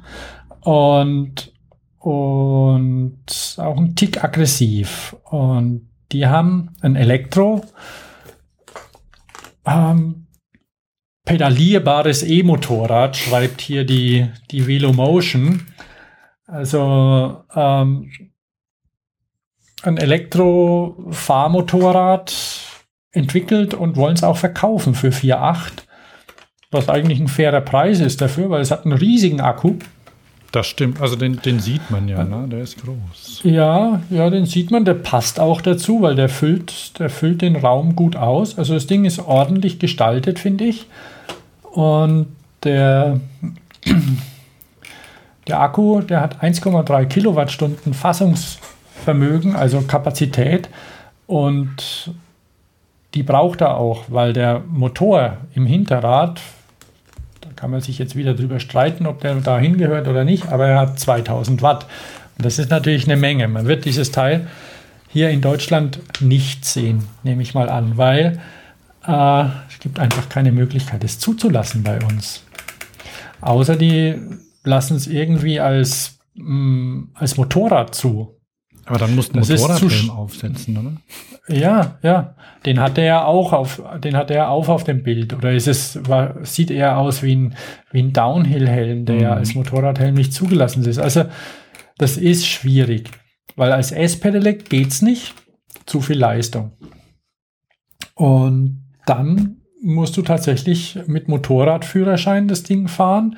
Und, 0.61 1.53
und 1.99 3.57
auch 3.59 3.77
ein 3.77 3.97
Tick 3.97 4.23
aggressiv. 4.23 5.17
Und 5.25 5.89
die 6.13 6.27
haben 6.27 6.75
ein 6.81 6.97
Elektro, 6.97 7.65
ähm, 9.67 10.27
pedalierbares 11.25 12.23
E-Motorrad, 12.23 13.17
schreibt 13.17 13.61
hier 13.61 13.85
die, 13.85 14.31
die 14.51 14.67
Velomotion. 14.67 15.67
Also 16.47 17.45
ähm, 17.55 18.11
ein 19.83 19.97
Elektro-Fahrmotorrad 19.97 22.35
entwickelt 23.13 23.75
und 23.75 23.97
wollen 23.97 24.15
es 24.15 24.25
auch 24.25 24.37
verkaufen 24.37 24.95
für 24.95 25.11
4,8. 25.11 25.85
Was 26.71 26.89
eigentlich 26.89 27.21
ein 27.21 27.29
fairer 27.29 27.63
Preis 27.63 28.01
ist 28.01 28.21
dafür, 28.21 28.51
weil 28.51 28.61
es 28.61 28.71
hat 28.71 28.85
einen 28.85 28.93
riesigen 28.93 29.41
Akku. 29.41 29.77
Das 30.53 30.67
stimmt, 30.67 31.01
also 31.01 31.17
den, 31.17 31.41
den 31.43 31.61
sieht 31.61 31.91
man 31.91 32.09
ja, 32.09 32.25
ne? 32.25 32.47
der 32.49 32.61
ist 32.61 32.83
groß. 32.83 33.41
Ja, 33.43 34.01
ja, 34.09 34.31
den 34.31 34.47
sieht 34.47 34.71
man, 34.71 34.87
der 34.87 34.95
passt 34.95 35.41
auch 35.41 35.61
dazu, 35.61 36.01
weil 36.01 36.15
der 36.15 36.31
füllt, 36.31 36.99
der 36.99 37.11
füllt 37.11 37.43
den 37.43 37.57
Raum 37.57 37.95
gut 37.95 38.17
aus. 38.17 38.57
Also 38.57 38.73
das 38.73 38.87
Ding 38.87 39.05
ist 39.05 39.19
ordentlich 39.19 39.79
gestaltet, 39.79 40.39
finde 40.39 40.65
ich. 40.65 40.87
Und 41.71 42.29
der, 42.65 43.21
der 45.49 45.61
Akku, 45.61 46.01
der 46.01 46.23
hat 46.23 46.43
1,3 46.43 47.05
Kilowattstunden 47.07 47.93
Fassungsvermögen, 48.99 49.57
also 49.57 49.83
Kapazität. 49.83 50.69
Und 51.27 52.13
die 53.15 53.23
braucht 53.23 53.61
er 53.61 53.77
auch, 53.77 54.05
weil 54.09 54.33
der 54.33 54.61
Motor 54.61 55.39
im 55.55 55.67
Hinterrad, 55.67 56.41
da 57.41 57.49
kann 57.57 57.71
man 57.71 57.81
sich 57.81 57.99
jetzt 57.99 58.17
wieder 58.17 58.35
drüber 58.35 58.61
streiten, 58.61 59.07
ob 59.07 59.21
der 59.21 59.35
da 59.37 59.59
hingehört 59.59 60.09
oder 60.09 60.25
nicht, 60.25 60.49
aber 60.49 60.67
er 60.67 60.81
hat 60.81 60.99
2000 60.99 61.63
Watt. 61.63 61.87
Und 62.37 62.45
das 62.45 62.59
ist 62.59 62.71
natürlich 62.71 63.07
eine 63.07 63.17
Menge. 63.17 63.49
Man 63.49 63.67
wird 63.67 63.85
dieses 63.85 64.11
Teil 64.11 64.47
hier 65.09 65.31
in 65.31 65.41
Deutschland 65.41 66.01
nicht 66.21 66.65
sehen, 66.65 67.05
nehme 67.23 67.43
ich 67.43 67.55
mal 67.55 67.69
an, 67.69 67.97
weil 67.97 68.41
äh, 69.07 69.45
es 69.69 69.79
gibt 69.81 69.99
einfach 69.99 70.29
keine 70.29 70.53
Möglichkeit, 70.53 71.03
es 71.03 71.19
zuzulassen 71.19 71.83
bei 71.83 71.99
uns. 72.05 72.45
Außer 73.41 73.77
die 73.77 74.17
lassen 74.65 74.97
es 74.97 75.07
irgendwie 75.07 75.61
als, 75.61 76.19
mh, 76.35 76.45
mm, 76.45 77.11
als 77.15 77.37
Motorrad 77.37 77.95
zu. 77.95 78.38
Aber 78.89 78.99
dann 78.99 79.15
musst 79.15 79.35
du 79.35 79.39
einen 79.39 79.49
Motorradhelm 79.49 80.11
aufsetzen, 80.11 80.77
oder? 80.79 80.93
Ja, 81.55 81.99
ja. 82.03 82.35
Den 82.65 82.81
hat 82.81 82.97
er 82.97 83.27
auch 83.27 83.53
auf, 83.53 83.83
den 84.03 84.17
hat 84.17 84.31
er 84.31 84.51
auch 84.51 84.69
auf 84.69 84.85
dem 84.85 85.03
Bild. 85.03 85.35
Oder 85.35 85.53
ist 85.53 85.69
es, 85.69 85.99
war, 86.09 86.45
sieht 86.45 86.71
eher 86.71 86.97
aus 86.99 87.23
wie 87.23 87.35
ein, 87.35 87.55
wie 87.93 88.03
ein 88.03 88.13
Downhill-Helm, 88.13 89.05
der 89.05 89.17
ja 89.17 89.33
mhm. 89.33 89.39
als 89.39 89.55
Motorradhelm 89.55 90.15
nicht 90.15 90.33
zugelassen 90.33 90.85
ist. 90.85 90.99
Also, 90.99 91.25
das 91.99 92.17
ist 92.17 92.47
schwierig. 92.47 93.11
Weil 93.57 93.73
als 93.73 93.93
S-Pedelec 93.93 94.71
geht's 94.71 95.03
nicht. 95.03 95.35
Zu 95.85 96.01
viel 96.01 96.19
Leistung. 96.19 96.73
Und 98.15 98.85
dann 99.07 99.59
musst 99.83 100.17
du 100.17 100.23
tatsächlich 100.23 100.99
mit 101.07 101.29
Motorradführerschein 101.29 102.49
das 102.49 102.63
Ding 102.63 102.89
fahren. 102.89 103.37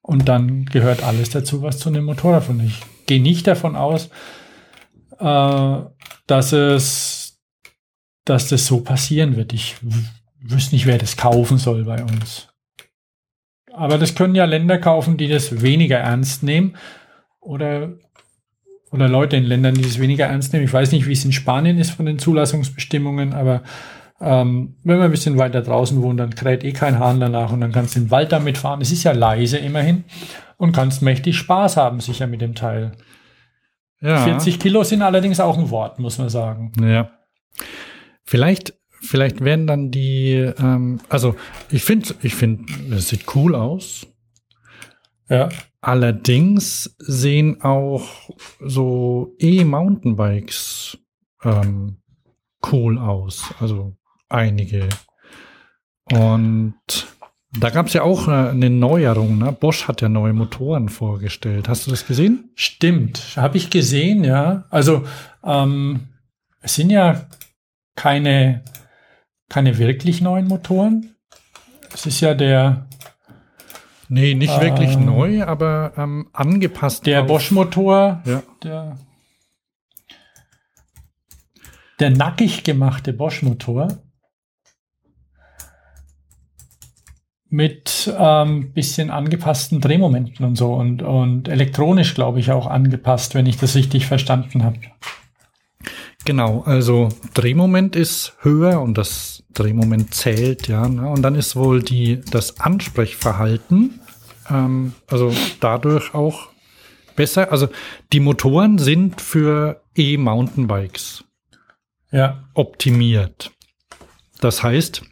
Und 0.00 0.28
dann 0.28 0.64
gehört 0.66 1.02
alles 1.02 1.30
dazu, 1.30 1.62
was 1.62 1.78
zu 1.78 1.88
einem 1.88 2.04
Motorrad 2.04 2.44
von 2.44 2.60
ich 2.60 2.80
gehe 3.06 3.20
nicht 3.20 3.46
davon 3.46 3.76
aus, 3.76 4.10
äh, 5.22 5.84
dass 6.26 6.52
es 6.52 7.22
dass 8.24 8.48
das 8.48 8.66
so 8.66 8.80
passieren 8.80 9.36
wird. 9.36 9.52
Ich 9.52 9.76
wüsste 10.40 10.74
nicht, 10.74 10.86
wer 10.86 10.98
das 10.98 11.16
kaufen 11.16 11.58
soll 11.58 11.84
bei 11.84 12.02
uns. 12.02 12.48
Aber 13.72 13.98
das 13.98 14.14
können 14.14 14.34
ja 14.34 14.44
Länder 14.44 14.78
kaufen, 14.78 15.16
die 15.16 15.28
das 15.28 15.62
weniger 15.62 15.98
ernst 15.98 16.42
nehmen. 16.42 16.76
Oder, 17.40 17.94
oder 18.92 19.08
Leute 19.08 19.36
in 19.36 19.44
Ländern, 19.44 19.74
die 19.74 19.82
das 19.82 19.98
weniger 19.98 20.26
ernst 20.26 20.52
nehmen. 20.52 20.64
Ich 20.64 20.72
weiß 20.72 20.92
nicht, 20.92 21.06
wie 21.06 21.12
es 21.12 21.24
in 21.24 21.32
Spanien 21.32 21.78
ist 21.78 21.90
von 21.90 22.06
den 22.06 22.18
Zulassungsbestimmungen, 22.18 23.32
aber 23.32 23.62
ähm, 24.20 24.76
wenn 24.84 24.98
man 24.98 25.06
ein 25.06 25.10
bisschen 25.10 25.38
weiter 25.38 25.62
draußen 25.62 26.00
wohnt, 26.00 26.20
dann 26.20 26.34
kräht 26.34 26.62
eh 26.62 26.72
kein 26.72 27.00
Hahn 27.00 27.18
danach 27.18 27.50
und 27.50 27.60
dann 27.60 27.72
kannst 27.72 27.96
du 27.96 28.00
den 28.00 28.10
Wald 28.12 28.30
damit 28.30 28.58
fahren. 28.58 28.80
Es 28.80 28.92
ist 28.92 29.02
ja 29.02 29.12
leise 29.12 29.58
immerhin 29.58 30.04
und 30.58 30.72
kannst 30.72 31.02
mächtig 31.02 31.36
Spaß 31.38 31.76
haben, 31.76 31.98
sicher 31.98 32.28
mit 32.28 32.40
dem 32.40 32.54
Teil. 32.54 32.92
Ja. 34.02 34.24
40 34.24 34.58
Kilo 34.58 34.82
sind 34.82 35.00
allerdings 35.00 35.40
auch 35.40 35.56
ein 35.56 35.70
Wort, 35.70 35.98
muss 35.98 36.18
man 36.18 36.28
sagen. 36.28 36.72
Ja. 36.80 37.10
Vielleicht, 38.24 38.74
vielleicht 39.00 39.42
werden 39.42 39.66
dann 39.66 39.90
die, 39.90 40.32
ähm, 40.32 41.00
also 41.08 41.36
ich 41.70 41.84
finde, 41.84 42.14
ich 42.22 42.34
finde, 42.34 42.64
es 42.94 43.08
sieht 43.08 43.24
cool 43.34 43.54
aus. 43.54 44.06
Ja. 45.28 45.48
Allerdings 45.80 46.94
sehen 46.98 47.62
auch 47.62 48.06
so 48.60 49.34
E-Mountainbikes 49.38 50.98
ähm, 51.44 51.98
cool 52.70 52.98
aus. 52.98 53.54
Also 53.60 53.96
einige. 54.28 54.88
Und 56.10 56.74
da 57.58 57.68
gab 57.70 57.86
es 57.86 57.92
ja 57.92 58.02
auch 58.02 58.28
äh, 58.28 58.50
eine 58.50 58.70
Neuerung. 58.70 59.38
Ne? 59.38 59.52
Bosch 59.52 59.86
hat 59.86 60.00
ja 60.00 60.08
neue 60.08 60.32
Motoren 60.32 60.88
vorgestellt. 60.88 61.68
Hast 61.68 61.86
du 61.86 61.90
das 61.90 62.06
gesehen? 62.06 62.50
Stimmt, 62.54 63.36
habe 63.36 63.58
ich 63.58 63.68
gesehen, 63.68 64.24
ja. 64.24 64.64
Also 64.70 65.04
ähm, 65.44 66.08
es 66.60 66.74
sind 66.76 66.90
ja 66.90 67.26
keine, 67.94 68.64
keine 69.50 69.76
wirklich 69.76 70.22
neuen 70.22 70.48
Motoren. 70.48 71.14
Es 71.92 72.06
ist 72.06 72.20
ja 72.20 72.34
der. 72.34 72.86
Nee, 74.08 74.34
nicht 74.34 74.56
äh, 74.56 74.60
wirklich 74.60 74.96
neu, 74.96 75.42
aber 75.44 75.92
ähm, 75.96 76.28
angepasst. 76.32 77.06
Der 77.06 77.22
Bosch-Motor, 77.22 78.22
ja. 78.24 78.42
der, 78.62 78.98
der 81.98 82.10
nackig 82.10 82.64
gemachte 82.64 83.12
Bosch-Motor 83.12 83.88
mit 87.52 88.12
ähm, 88.18 88.72
bisschen 88.72 89.10
angepassten 89.10 89.82
Drehmomenten 89.82 90.46
und 90.46 90.56
so 90.56 90.72
und, 90.72 91.02
und 91.02 91.48
elektronisch, 91.48 92.14
glaube 92.14 92.40
ich, 92.40 92.50
auch 92.50 92.66
angepasst, 92.66 93.34
wenn 93.34 93.44
ich 93.44 93.58
das 93.58 93.74
richtig 93.74 94.06
verstanden 94.06 94.64
habe. 94.64 94.78
Genau, 96.24 96.62
also 96.62 97.10
Drehmoment 97.34 97.94
ist 97.94 98.32
höher 98.40 98.80
und 98.80 98.96
das 98.96 99.44
Drehmoment 99.52 100.14
zählt, 100.14 100.66
ja. 100.66 100.88
Ne? 100.88 101.06
Und 101.06 101.20
dann 101.20 101.34
ist 101.34 101.54
wohl 101.54 101.82
die, 101.82 102.22
das 102.30 102.58
Ansprechverhalten, 102.58 104.00
ähm, 104.48 104.94
also 105.08 105.34
dadurch 105.60 106.14
auch 106.14 106.48
besser. 107.16 107.52
Also 107.52 107.68
die 108.14 108.20
Motoren 108.20 108.78
sind 108.78 109.20
für 109.20 109.82
E-Mountainbikes 109.94 111.24
ja. 112.12 112.44
optimiert. 112.54 113.50
Das 114.40 114.62
heißt, 114.62 115.02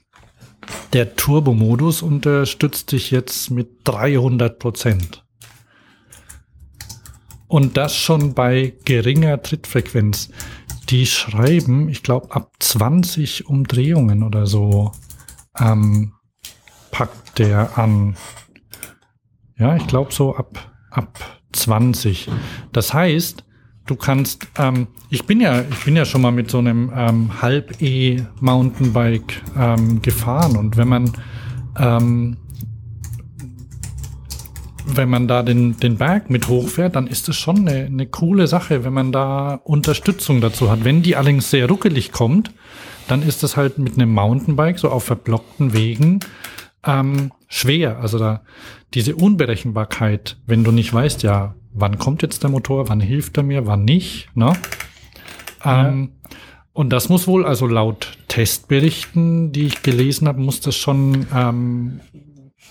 der 0.93 1.17
Turbo-Modus 1.17 2.03
unterstützt 2.03 2.93
dich 2.93 3.11
jetzt 3.11 3.51
mit 3.51 3.81
300 3.85 4.59
Prozent. 4.59 5.25
Und 7.47 7.77
das 7.77 7.97
schon 7.97 8.35
bei 8.35 8.75
geringer 8.85 9.43
Trittfrequenz. 9.43 10.31
Die 10.89 11.07
schreiben, 11.07 11.89
ich 11.89 12.03
glaube, 12.03 12.35
ab 12.35 12.53
20 12.61 13.47
Umdrehungen 13.47 14.23
oder 14.23 14.47
so 14.47 14.93
ähm, 15.59 16.13
packt 16.91 17.39
der 17.39 17.77
an. 17.79 18.17
Ja, 19.59 19.77
ich 19.77 19.87
glaube 19.87 20.13
so 20.13 20.37
ab, 20.37 20.73
ab 20.91 21.41
20. 21.53 22.29
Das 22.73 22.95
heißt, 22.95 23.45
du 23.91 23.97
kannst, 23.97 24.47
ähm, 24.57 24.87
ich 25.11 25.27
bin 25.27 25.41
ja, 25.41 25.63
ich 25.63 25.85
bin 25.85 25.97
ja 25.97 26.05
schon 26.05 26.23
mal 26.23 26.31
mit 26.31 26.51
so 26.51 26.59
einem 26.59 26.93
ähm, 26.95 27.43
Halb-E-Mountainbike 27.43 29.43
ähm, 29.59 30.01
gefahren 30.01 30.57
und 30.57 30.77
wenn 30.77 30.89
man 30.89 31.13
ähm, 31.79 32.37
wenn 34.87 35.09
man 35.09 35.29
da 35.29 35.43
den, 35.43 35.79
den 35.79 35.97
Berg 35.97 36.31
mit 36.31 36.49
hochfährt, 36.49 36.97
dann 36.97 37.07
ist 37.07 37.29
das 37.29 37.37
schon 37.37 37.69
eine, 37.69 37.87
eine 37.87 38.07
coole 38.07 38.47
Sache, 38.47 38.85
wenn 38.85 38.93
man 38.93 39.13
da 39.13 39.61
Unterstützung 39.65 40.41
dazu 40.41 40.71
hat. 40.71 40.85
Wenn 40.85 41.03
die 41.03 41.17
allerdings 41.17 41.51
sehr 41.51 41.69
ruckelig 41.69 42.13
kommt, 42.13 42.53
dann 43.07 43.23
ist 43.23 43.43
das 43.43 43.57
halt 43.57 43.79
mit 43.79 43.95
einem 43.95 44.13
Mountainbike 44.13 44.79
so 44.79 44.89
auf 44.89 45.05
verblockten 45.05 45.73
Wegen 45.73 46.21
ähm, 46.85 47.33
schwer. 47.49 47.99
Also 48.01 48.19
da 48.19 48.43
diese 48.95 49.15
Unberechenbarkeit, 49.15 50.39
wenn 50.47 50.65
du 50.65 50.73
nicht 50.73 50.93
weißt, 50.93 51.23
ja, 51.23 51.55
wann 51.73 51.99
kommt 51.99 52.23
jetzt 52.23 52.43
der 52.43 52.51
Motor, 52.51 52.89
wann 52.89 53.01
hilft 53.01 53.37
er 53.37 53.43
mir, 53.43 53.67
wann 53.67 53.85
nicht, 53.85 54.29
ne? 54.35 54.53
Ähm, 55.65 56.13
Und 56.73 56.91
das 56.91 57.09
muss 57.09 57.27
wohl, 57.27 57.45
also 57.45 57.67
laut 57.67 58.17
Testberichten, 58.29 59.53
die 59.53 59.67
ich 59.67 59.83
gelesen 59.83 60.29
habe, 60.29 60.41
muss 60.41 60.61
das 60.61 60.77
schon 60.77 61.27
ähm, 61.35 62.01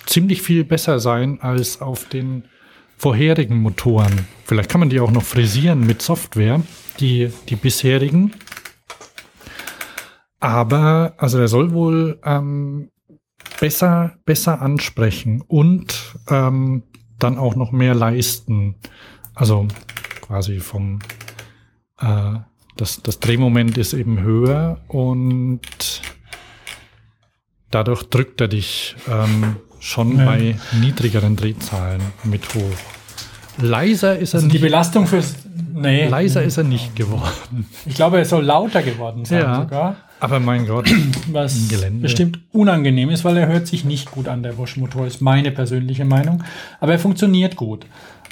ziemlich 0.05 0.41
viel 0.41 0.63
besser 0.63 0.99
sein 0.99 1.41
als 1.41 1.81
auf 1.81 2.07
den 2.07 2.45
vorherigen 2.97 3.61
Motoren. 3.61 4.27
Vielleicht 4.45 4.69
kann 4.69 4.79
man 4.79 4.89
die 4.89 4.99
auch 4.99 5.11
noch 5.11 5.23
frisieren 5.23 5.85
mit 5.85 6.01
Software, 6.01 6.61
die, 6.99 7.29
die 7.49 7.55
bisherigen. 7.55 8.33
Aber, 10.39 11.13
also 11.17 11.37
er 11.37 11.49
soll 11.49 11.73
wohl 11.73 12.19
ähm, 12.23 12.89
besser, 13.59 14.17
besser 14.25 14.61
ansprechen 14.61 15.43
und 15.45 16.15
ähm, 16.29 16.83
dann 17.19 17.37
auch 17.37 17.55
noch 17.55 17.71
mehr 17.71 17.93
leisten. 17.93 18.75
Also 19.35 19.67
quasi 20.21 20.59
vom, 20.59 20.99
äh, 21.99 22.35
das, 22.77 23.01
das 23.01 23.19
Drehmoment 23.19 23.77
ist 23.77 23.93
eben 23.93 24.21
höher 24.21 24.79
und 24.87 25.61
dadurch 27.71 28.03
drückt 28.03 28.41
er 28.41 28.47
dich 28.47 28.95
ähm, 29.07 29.57
schon 29.79 30.17
ja. 30.17 30.25
bei 30.25 30.55
niedrigeren 30.79 31.35
Drehzahlen 31.35 32.01
mit 32.23 32.53
hoch. 32.55 32.77
Leiser 33.57 34.17
ist 34.17 34.33
er 34.33 34.37
also 34.37 34.47
nicht. 34.47 34.55
Die 34.55 34.59
Belastung 34.59 35.07
fürs. 35.07 35.35
Nee. 35.73 36.07
Leiser 36.07 36.43
ist 36.43 36.57
er 36.57 36.63
nicht 36.63 36.95
geworden. 36.95 37.69
Ich 37.85 37.95
glaube, 37.95 38.17
er 38.17 38.25
soll 38.25 38.43
lauter 38.43 38.81
geworden 38.81 39.25
sein 39.25 39.41
ja, 39.41 39.55
sogar. 39.61 39.95
Aber 40.19 40.39
mein 40.39 40.65
Gott. 40.65 40.89
Was 41.31 41.69
bestimmt 42.01 42.39
unangenehm 42.51 43.09
ist, 43.09 43.23
weil 43.23 43.37
er 43.37 43.47
hört 43.47 43.67
sich 43.67 43.85
nicht 43.85 44.11
gut 44.11 44.27
an, 44.27 44.43
der 44.43 44.53
Bosch-Motor, 44.53 45.07
ist 45.07 45.21
meine 45.21 45.51
persönliche 45.51 46.05
Meinung. 46.05 46.43
Aber 46.79 46.91
er 46.91 46.99
funktioniert 46.99 47.55
gut. 47.55 47.85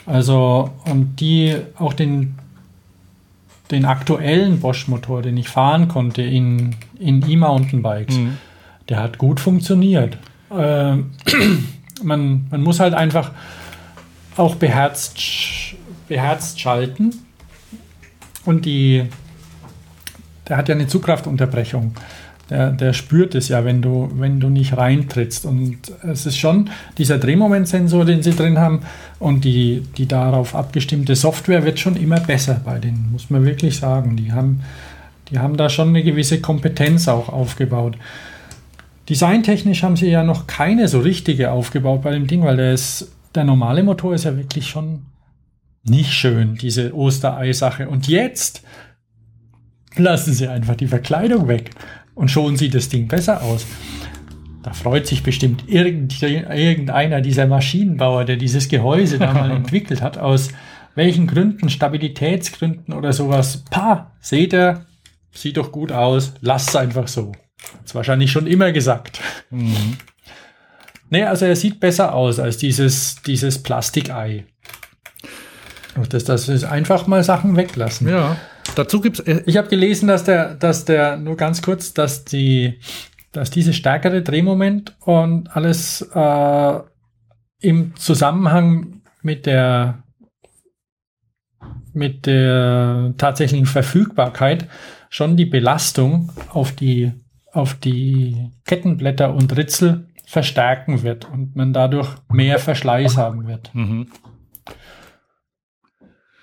Also, 0.06 0.72
und 0.86 1.18
die, 1.20 1.56
auch 1.78 1.94
den, 1.94 2.36
den 3.72 3.86
aktuellen 3.86 4.60
Bosch-Motor, 4.60 5.22
den 5.22 5.38
ich 5.38 5.50
fahren 5.50 5.88
konnte 5.88 6.22
in, 6.22 6.76
in 7.00 7.28
E-Mountainbikes, 7.30 8.18
mhm. 8.18 8.38
der 8.90 9.00
hat 9.00 9.18
gut 9.18 9.40
funktioniert. 9.40 10.18
Äh, 10.50 10.96
man, 12.04 12.48
man 12.50 12.62
muss 12.62 12.80
halt 12.80 12.94
einfach 12.94 13.32
auch 14.38 14.56
beherzt, 14.56 15.20
beherzt 16.08 16.60
schalten. 16.60 17.14
Und 18.46 18.66
die, 18.66 19.08
der 20.48 20.58
hat 20.58 20.70
ja 20.70 20.76
eine 20.76 20.88
Zugkraftunterbrechung. 20.88 21.94
Der, 22.50 22.72
der 22.72 22.94
spürt 22.94 23.36
es 23.36 23.50
ja, 23.50 23.66
wenn 23.66 23.82
du, 23.82 24.10
wenn 24.16 24.40
du 24.40 24.50
nicht 24.50 24.78
reintrittst. 24.78 25.46
Und 25.46 25.78
es 26.04 26.26
ist 26.26 26.38
schon 26.38 26.70
dieser 26.98 27.18
Drehmomentsensor, 27.18 28.06
den 28.06 28.24
sie 28.24 28.32
drin 28.32 28.58
haben 28.58 28.82
und 29.20 29.44
die, 29.44 29.84
die 29.98 30.06
darauf 30.06 30.56
abgestimmte 30.56 31.16
Software 31.16 31.66
wird 31.66 31.80
schon 31.80 31.98
immer 31.98 32.22
besser 32.22 32.62
bei 32.64 32.80
denen, 32.80 33.10
muss 33.12 33.30
man 33.30 33.44
wirklich 33.44 33.78
sagen. 33.78 34.16
Die 34.16 34.32
haben, 34.32 34.62
die 35.30 35.40
haben 35.40 35.58
da 35.58 35.68
schon 35.68 35.90
eine 35.90 36.04
gewisse 36.04 36.40
Kompetenz 36.40 37.10
auch 37.10 37.28
aufgebaut. 37.28 37.98
Designtechnisch 39.10 39.84
haben 39.84 39.98
sie 39.98 40.10
ja 40.10 40.24
noch 40.24 40.48
keine 40.48 40.88
so 40.88 41.00
richtige 41.00 41.52
aufgebaut 41.52 42.02
bei 42.02 42.12
dem 42.12 42.28
Ding, 42.28 42.44
weil 42.44 42.58
der, 42.58 42.74
ist, 42.74 43.12
der 43.36 43.44
normale 43.44 43.84
Motor 43.84 44.16
ist 44.16 44.24
ja 44.24 44.38
wirklich 44.38 44.68
schon 44.68 45.06
nicht 45.84 46.12
schön, 46.12 46.56
diese 46.56 46.94
Osterei-Sache. 46.94 47.88
Und 47.90 48.08
jetzt 48.08 48.64
lassen 50.00 50.34
sie 50.34 50.48
einfach 50.48 50.76
die 50.76 50.88
Verkleidung 50.88 51.48
weg 51.48 51.72
und 52.16 52.32
schon 52.32 52.58
sieht 52.58 52.76
das 52.76 52.90
Ding 52.90 53.08
besser 53.08 53.42
aus. 53.44 53.66
Da 54.64 54.74
freut 54.74 55.08
sich 55.08 55.24
bestimmt 55.24 55.64
irgendeiner 55.70 57.22
dieser 57.22 57.48
Maschinenbauer, 57.48 58.26
der 58.26 58.36
dieses 58.36 58.68
Gehäuse 58.68 59.18
da 59.18 59.34
mal 59.34 59.52
entwickelt 59.56 60.02
hat, 60.02 60.18
aus 60.18 60.50
welchen 60.96 61.28
Gründen, 61.28 61.70
Stabilitätsgründen 61.70 62.94
oder 62.94 63.14
sowas. 63.14 63.64
Pa, 63.70 64.12
seht 64.20 64.54
ihr, 64.54 64.86
sieht 65.32 65.58
doch 65.58 65.72
gut 65.72 65.92
aus, 65.92 66.34
lasst 66.42 66.70
es 66.70 66.76
einfach 66.76 67.08
so. 67.08 67.32
Hat's 67.80 67.96
wahrscheinlich 67.96 68.32
schon 68.32 68.48
immer 68.48 68.72
gesagt. 68.72 69.22
Mhm. 69.52 69.98
Nee, 71.10 71.24
also 71.24 71.46
er 71.46 71.56
sieht 71.56 71.80
besser 71.80 72.14
aus 72.14 72.40
als 72.40 72.58
dieses, 72.58 73.22
dieses 73.26 73.64
Plastikei. 73.64 74.46
Das, 76.10 76.26
das 76.26 76.50
ist 76.50 76.64
einfach 76.64 77.08
mal 77.08 77.24
Sachen 77.24 77.56
weglassen. 77.56 78.10
Ja. 78.10 78.36
Dazu 78.78 79.02
gibt's. 79.02 79.20
Äh 79.22 79.42
ich 79.46 79.58
habe 79.58 79.70
gelesen, 79.70 80.08
dass 80.08 80.24
der, 80.24 80.54
dass 80.54 80.86
der, 80.86 81.18
nur 81.18 81.36
ganz 81.36 81.62
kurz, 81.64 81.94
dass 81.94 82.26
die, 82.26 82.80
dass 83.32 83.50
diese 83.50 83.74
stärkere 83.74 84.22
Drehmoment 84.22 84.96
und 85.00 85.56
alles 85.56 86.08
äh, 86.14 86.80
im 87.60 87.96
Zusammenhang 87.96 89.02
mit 89.24 89.46
der 89.46 90.04
mit 91.94 92.28
der 92.28 93.16
tatsächlichen 93.18 93.66
Verfügbarkeit 93.66 94.68
schon 95.10 95.36
die 95.36 95.46
Belastung 95.46 96.32
auf 96.50 96.72
die 96.72 97.12
auf 97.52 97.74
die 97.74 98.52
Kettenblätter 98.66 99.34
und 99.34 99.58
Ritzel 99.58 100.08
verstärken 100.28 101.02
wird 101.02 101.28
und 101.32 101.56
man 101.56 101.74
dadurch 101.74 102.10
mehr 102.30 102.60
Verschleiß 102.60 103.18
haben 103.18 103.48
wird. 103.48 103.74
Mhm. 103.74 104.12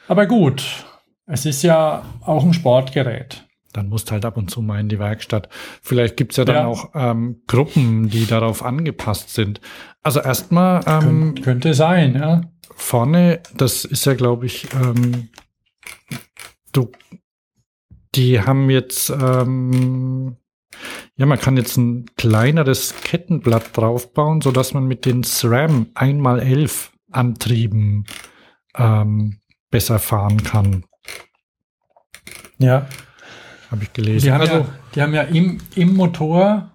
Aber 0.09 0.27
gut, 0.27 0.85
es 1.27 1.47
ist 1.47 1.63
ja 1.63 2.05
auch 2.23 2.45
ein 2.45 2.55
Sportgerät. 2.55 3.47
Dann 3.73 3.89
musst 3.89 4.13
halt 4.13 4.25
ab 4.25 4.37
und 4.37 4.51
zu 4.51 4.63
mal 4.63 4.79
in 4.79 4.89
die 4.89 5.01
Werkstatt. 5.01 5.49
Vielleicht 5.83 6.17
gibt's 6.17 6.37
ja 6.37 6.45
dann 6.45 6.57
ja. 6.57 6.67
auch 6.67 6.91
ähm, 6.95 7.43
Gruppen, 7.49 8.09
die 8.09 8.27
darauf 8.27 8.65
angepasst 8.65 9.31
sind. 9.31 9.61
Also 10.03 10.21
erstmal. 10.21 10.81
Ähm, 10.87 11.35
Kön 11.35 11.43
könnte 11.43 11.75
sein, 11.75 12.15
ja. 12.15 12.43
Vorne, 12.77 13.41
das 13.57 13.85
ist 13.85 14.05
ja, 14.05 14.15
glaube 14.15 14.47
ich, 14.47 14.69
ähm, 14.75 15.29
du, 16.73 16.91
die 18.15 18.41
haben 18.41 18.71
jetzt 18.71 19.11
ähm, 19.11 20.37
ja, 21.17 21.27
man 21.27 21.39
kann 21.39 21.57
jetzt 21.57 21.77
ein 21.77 22.07
kleineres 22.17 22.95
Kettenblatt 23.03 23.77
draufbauen, 23.77 24.41
so 24.41 24.51
dass 24.51 24.75
man 24.75 24.87
mit 24.87 25.07
den 25.07 25.23
SRAM 25.23 25.87
1x11 25.95 26.91
Antrieben 27.13 28.07
ähm, 28.77 29.39
besser 29.71 30.01
fahren 30.01 30.43
kann. 30.43 30.85
Ja. 32.59 32.87
Habe 33.71 33.85
ich 33.85 33.93
gelesen. 33.93 34.27
Die 34.27 34.33
haben, 34.33 34.41
also, 34.41 34.55
ja, 34.55 34.67
die 34.95 35.03
haben 35.03 35.15
ja 35.15 35.23
im, 35.23 35.59
im 35.75 35.95
Motor, 35.95 36.71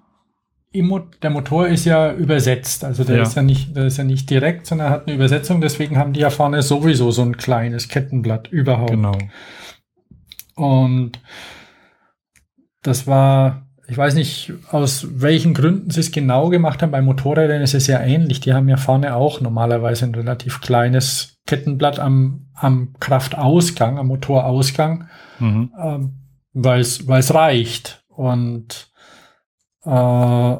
im, 0.72 1.03
der 1.22 1.30
Motor 1.30 1.68
ist 1.68 1.85
ja 1.85 2.14
übersetzt. 2.14 2.84
Also 2.84 3.03
der, 3.03 3.18
ja. 3.18 3.23
Ist 3.23 3.35
ja 3.35 3.41
nicht, 3.41 3.76
der 3.76 3.85
ist 3.85 3.97
ja 3.97 4.03
nicht 4.03 4.30
direkt, 4.30 4.65
sondern 4.68 4.89
hat 4.89 5.07
eine 5.07 5.15
Übersetzung. 5.15 5.61
Deswegen 5.61 5.97
haben 5.97 6.14
die 6.14 6.19
ja 6.19 6.30
vorne 6.30 6.61
sowieso 6.61 7.11
so 7.11 7.22
ein 7.22 7.38
kleines 7.38 7.88
Kettenblatt 7.88 8.49
überhaupt. 8.49 8.91
Genau. 8.91 9.18
Und 10.56 11.22
das 12.81 13.07
war 13.07 13.69
ich 13.90 13.98
weiß 13.98 14.14
nicht, 14.14 14.53
aus 14.70 15.07
welchen 15.10 15.53
Gründen 15.53 15.90
sie 15.90 15.99
es 15.99 16.11
genau 16.11 16.49
gemacht 16.49 16.82
haben. 16.82 16.91
Bei 16.91 17.02
Motorrädern 17.02 17.61
ist 17.61 17.74
es 17.74 17.88
ja 17.88 17.99
ähnlich. 17.99 18.40
Die 18.40 18.53
haben 18.53 18.70
ja 18.70 18.78
vorne 18.78 19.16
auch 19.16 19.41
normalerweise 19.41 20.06
ein 20.06 20.14
relativ 20.14 20.61
kleines 20.61 21.40
Kettenblatt 21.48 21.99
am, 21.99 22.48
am 22.53 22.94
Kraftausgang, 22.99 23.98
am 23.98 24.07
Motorausgang, 24.07 25.07
mhm. 25.40 25.72
ähm, 25.82 26.14
weil 26.53 26.82
es 26.82 27.34
reicht. 27.34 28.03
Und 28.10 28.91
äh, 29.86 30.56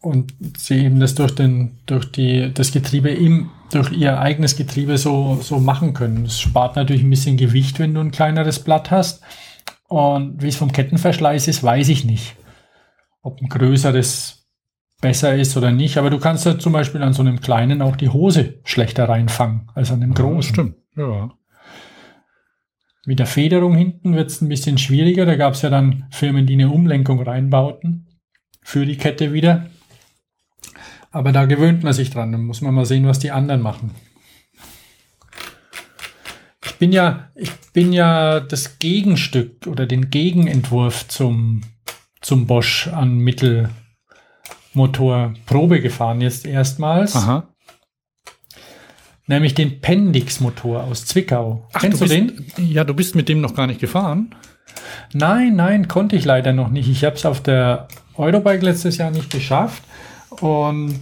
und 0.00 0.34
sie 0.56 0.84
eben 0.84 1.00
das 1.00 1.14
durch 1.16 1.34
den, 1.34 1.78
durch 1.86 2.10
die, 2.10 2.52
das 2.54 2.70
Getriebe 2.70 3.10
im, 3.10 3.50
durch 3.72 3.90
ihr 3.90 4.20
eigenes 4.20 4.56
Getriebe 4.56 4.96
so, 4.96 5.40
so 5.42 5.58
machen 5.58 5.92
können. 5.92 6.24
Es 6.24 6.40
spart 6.40 6.76
natürlich 6.76 7.02
ein 7.02 7.10
bisschen 7.10 7.36
Gewicht, 7.36 7.78
wenn 7.80 7.94
du 7.94 8.00
ein 8.00 8.12
kleineres 8.12 8.60
Blatt 8.60 8.90
hast. 8.90 9.22
Und 9.88 10.42
wie 10.42 10.48
es 10.48 10.56
vom 10.56 10.70
Kettenverschleiß 10.70 11.48
ist, 11.48 11.62
weiß 11.62 11.88
ich 11.88 12.04
nicht. 12.04 12.36
Ob 13.22 13.40
ein 13.40 13.48
größeres 13.48 14.46
besser 15.00 15.34
ist 15.34 15.56
oder 15.56 15.70
nicht. 15.72 15.96
Aber 15.96 16.10
du 16.10 16.18
kannst 16.18 16.46
ja 16.46 16.58
zum 16.58 16.72
Beispiel 16.72 17.02
an 17.02 17.12
so 17.12 17.22
einem 17.22 17.40
kleinen 17.40 17.82
auch 17.82 17.96
die 17.96 18.10
Hose 18.10 18.60
schlechter 18.64 19.08
reinfangen 19.08 19.70
als 19.74 19.90
an 19.90 20.02
einem 20.02 20.14
großen. 20.14 20.54
Ja, 20.56 20.62
stimmt, 20.62 20.76
ja. 20.96 21.30
Mit 23.06 23.18
der 23.18 23.26
Federung 23.26 23.74
hinten 23.74 24.14
wird 24.14 24.28
es 24.28 24.42
ein 24.42 24.50
bisschen 24.50 24.76
schwieriger. 24.76 25.24
Da 25.24 25.36
gab 25.36 25.54
es 25.54 25.62
ja 25.62 25.70
dann 25.70 26.04
Firmen, 26.10 26.46
die 26.46 26.54
eine 26.54 26.68
Umlenkung 26.68 27.22
reinbauten 27.22 28.06
für 28.62 28.84
die 28.84 28.98
Kette 28.98 29.32
wieder. 29.32 29.70
Aber 31.10 31.32
da 31.32 31.46
gewöhnt 31.46 31.82
man 31.82 31.94
sich 31.94 32.10
dran. 32.10 32.32
Dann 32.32 32.44
muss 32.44 32.60
man 32.60 32.74
mal 32.74 32.84
sehen, 32.84 33.06
was 33.06 33.18
die 33.18 33.30
anderen 33.30 33.62
machen. 33.62 33.92
Ich 36.78 36.80
bin 36.80 36.92
ja, 36.92 37.28
ich 37.34 37.50
bin 37.72 37.92
ja 37.92 38.38
das 38.38 38.78
Gegenstück 38.78 39.66
oder 39.66 39.84
den 39.84 40.10
Gegenentwurf 40.10 41.08
zum, 41.08 41.62
zum 42.20 42.46
Bosch 42.46 42.86
an 42.86 43.18
Mittelmotor 43.18 43.74
Probe 45.46 45.80
gefahren 45.80 46.20
jetzt 46.20 46.46
erstmals. 46.46 47.16
Aha. 47.16 47.48
Nämlich 49.26 49.54
den 49.54 49.80
Pendix-Motor 49.80 50.84
aus 50.84 51.04
Zwickau. 51.04 51.66
Ach, 51.72 51.80
Kennst 51.80 52.00
du, 52.00 52.04
bist, 52.04 52.14
den? 52.14 52.46
Ja, 52.58 52.84
du 52.84 52.94
bist 52.94 53.16
mit 53.16 53.28
dem 53.28 53.40
noch 53.40 53.56
gar 53.56 53.66
nicht 53.66 53.80
gefahren. 53.80 54.36
Nein, 55.12 55.56
nein, 55.56 55.88
konnte 55.88 56.14
ich 56.14 56.24
leider 56.24 56.52
noch 56.52 56.68
nicht. 56.68 56.88
Ich 56.88 57.02
habe 57.04 57.16
es 57.16 57.26
auf 57.26 57.42
der 57.42 57.88
Eurobike 58.14 58.64
letztes 58.64 58.98
Jahr 58.98 59.10
nicht 59.10 59.30
geschafft. 59.30 59.82
Und 60.30 61.00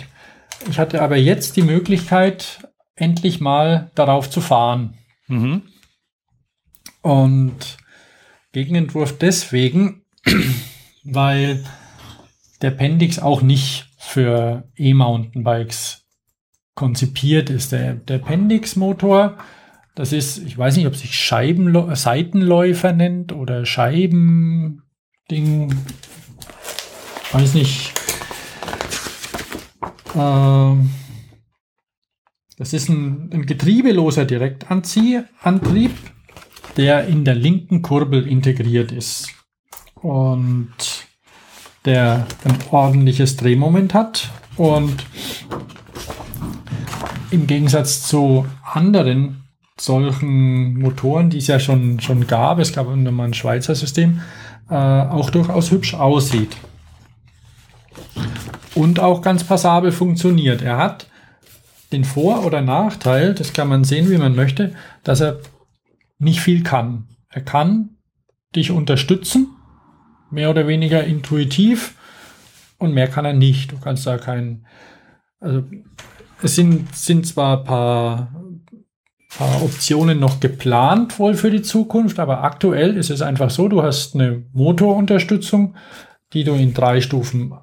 ich 0.70 0.78
hatte 0.78 1.02
aber 1.02 1.18
jetzt 1.18 1.58
die 1.58 1.62
Möglichkeit, 1.62 2.66
endlich 2.94 3.40
mal 3.40 3.90
darauf 3.94 4.30
zu 4.30 4.40
fahren. 4.40 4.94
Mhm. 5.28 5.62
Und 7.02 7.76
Gegenentwurf 8.52 9.18
deswegen, 9.18 10.02
weil 11.04 11.64
der 12.62 12.70
Pendix 12.70 13.18
auch 13.18 13.42
nicht 13.42 13.88
für 13.98 14.68
E-Mountainbikes 14.76 16.06
konzipiert 16.74 17.50
ist. 17.50 17.72
Der, 17.72 17.94
der 17.94 18.18
Pendix-Motor, 18.18 19.36
das 19.94 20.12
ist, 20.12 20.38
ich 20.38 20.56
weiß 20.56 20.76
nicht, 20.76 20.86
ob 20.86 20.94
sich 20.94 21.14
Scheibenlo 21.14 21.94
Seitenläufer 21.94 22.92
nennt 22.92 23.32
oder 23.32 23.66
Scheibending, 23.66 24.80
weiß 27.32 27.54
nicht. 27.54 27.92
Ähm, 30.14 30.90
das 32.56 32.72
ist 32.72 32.88
ein, 32.88 33.30
ein 33.32 33.46
getriebeloser 33.46 34.24
Direktanziehantrieb, 34.24 35.92
der 36.76 37.06
in 37.06 37.24
der 37.24 37.34
linken 37.34 37.82
Kurbel 37.82 38.26
integriert 38.26 38.92
ist 38.92 39.28
und 39.94 40.74
der 41.84 42.26
ein 42.44 42.58
ordentliches 42.70 43.36
Drehmoment 43.36 43.94
hat 43.94 44.30
und 44.56 45.06
im 47.30 47.46
Gegensatz 47.46 48.06
zu 48.06 48.46
anderen 48.62 49.44
solchen 49.78 50.78
Motoren, 50.78 51.30
die 51.30 51.38
es 51.38 51.48
ja 51.48 51.60
schon, 51.60 52.00
schon 52.00 52.26
gab, 52.26 52.58
es 52.58 52.72
gab 52.72 52.88
immer 52.88 53.24
ein 53.24 53.34
Schweizer 53.34 53.74
System, 53.74 54.22
äh, 54.70 54.74
auch 54.74 55.30
durchaus 55.30 55.70
hübsch 55.70 55.94
aussieht. 55.94 56.56
Und 58.74 59.00
auch 59.00 59.22
ganz 59.22 59.44
passabel 59.44 59.92
funktioniert. 59.92 60.62
Er 60.62 60.78
hat 60.78 61.06
den 61.92 62.04
Vor- 62.04 62.44
oder 62.44 62.62
Nachteil, 62.62 63.34
das 63.34 63.52
kann 63.52 63.68
man 63.68 63.84
sehen, 63.84 64.10
wie 64.10 64.18
man 64.18 64.34
möchte, 64.34 64.74
dass 65.04 65.20
er 65.20 65.40
nicht 66.18 66.40
viel 66.40 66.62
kann. 66.62 67.08
Er 67.28 67.42
kann 67.42 67.96
dich 68.54 68.70
unterstützen, 68.70 69.48
mehr 70.30 70.50
oder 70.50 70.66
weniger 70.66 71.04
intuitiv, 71.04 71.94
und 72.78 72.92
mehr 72.92 73.08
kann 73.08 73.24
er 73.24 73.32
nicht. 73.32 73.72
Du 73.72 73.78
kannst 73.78 74.06
da 74.06 74.18
kein, 74.18 74.66
also 75.40 75.64
es 76.42 76.54
sind, 76.54 76.94
sind 76.94 77.26
zwar 77.26 77.58
ein 77.58 77.64
paar, 77.64 78.34
paar 79.36 79.62
Optionen 79.62 80.18
noch 80.18 80.40
geplant 80.40 81.18
wohl 81.18 81.34
für 81.34 81.50
die 81.50 81.62
Zukunft, 81.62 82.18
aber 82.18 82.42
aktuell 82.42 82.96
ist 82.96 83.10
es 83.10 83.22
einfach 83.22 83.50
so, 83.50 83.68
du 83.68 83.82
hast 83.82 84.14
eine 84.14 84.44
Motorunterstützung, 84.52 85.74
die 86.32 86.44
du 86.44 86.54
in 86.54 86.74
drei 86.74 87.00
Stufen 87.00 87.54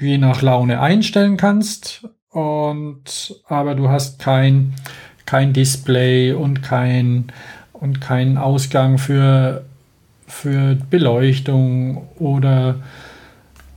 je 0.00 0.18
nach 0.18 0.42
Laune 0.42 0.80
einstellen 0.80 1.36
kannst. 1.36 2.08
Und 2.32 3.36
aber 3.46 3.74
du 3.74 3.88
hast 3.88 4.18
kein, 4.18 4.74
kein 5.26 5.52
Display 5.52 6.32
und 6.32 6.62
kein 6.62 7.30
und 7.72 8.00
keinen 8.00 8.38
Ausgang 8.38 8.96
für, 8.98 9.64
für 10.26 10.76
Beleuchtung 10.88 12.08
oder 12.18 12.76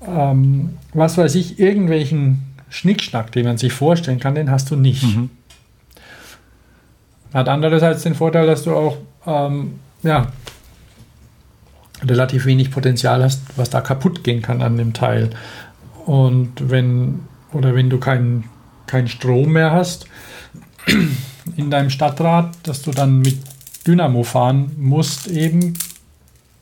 ähm, 0.07 0.77
was 0.93 1.17
weiß 1.17 1.35
ich, 1.35 1.59
irgendwelchen 1.59 2.43
Schnickschnack, 2.69 3.31
den 3.31 3.45
man 3.45 3.57
sich 3.57 3.73
vorstellen 3.73 4.19
kann, 4.19 4.35
den 4.35 4.51
hast 4.51 4.69
du 4.69 4.75
nicht. 4.75 5.03
Mhm. 5.03 5.29
Hat 7.33 7.49
andererseits 7.49 8.03
den 8.03 8.15
Vorteil, 8.15 8.45
dass 8.45 8.63
du 8.63 8.75
auch 8.75 8.97
ähm, 9.25 9.79
ja, 10.03 10.27
relativ 12.03 12.45
wenig 12.45 12.71
Potenzial 12.71 13.23
hast, 13.23 13.41
was 13.57 13.69
da 13.69 13.81
kaputt 13.81 14.23
gehen 14.23 14.41
kann 14.41 14.61
an 14.61 14.77
dem 14.77 14.93
Teil. 14.93 15.31
Und 16.05 16.69
wenn, 16.69 17.21
oder 17.55 17.73
wenn 17.73 17.89
du 17.89 17.97
keinen 17.99 18.45
kein 18.85 19.07
Strom 19.07 19.53
mehr 19.53 19.71
hast 19.71 20.05
in 21.57 21.71
deinem 21.71 21.89
Stadtrat, 21.89 22.55
dass 22.63 22.81
du 22.81 22.91
dann 22.91 23.19
mit 23.19 23.37
Dynamo 23.87 24.23
fahren 24.23 24.71
musst, 24.77 25.27
eben 25.27 25.73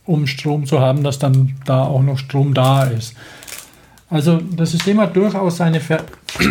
um 0.06 0.28
Strom 0.28 0.66
zu 0.66 0.80
haben, 0.80 1.04
dass 1.04 1.20
dann 1.20 1.56
da 1.66 1.84
auch 1.84 2.02
noch 2.02 2.18
Strom 2.18 2.54
da 2.54 2.84
ist. 2.84 3.16
Also 4.10 4.38
das 4.38 4.72
System 4.72 5.00
hat 5.00 5.16
durchaus 5.16 5.58
seine, 5.58 5.80
Ver 5.80 6.04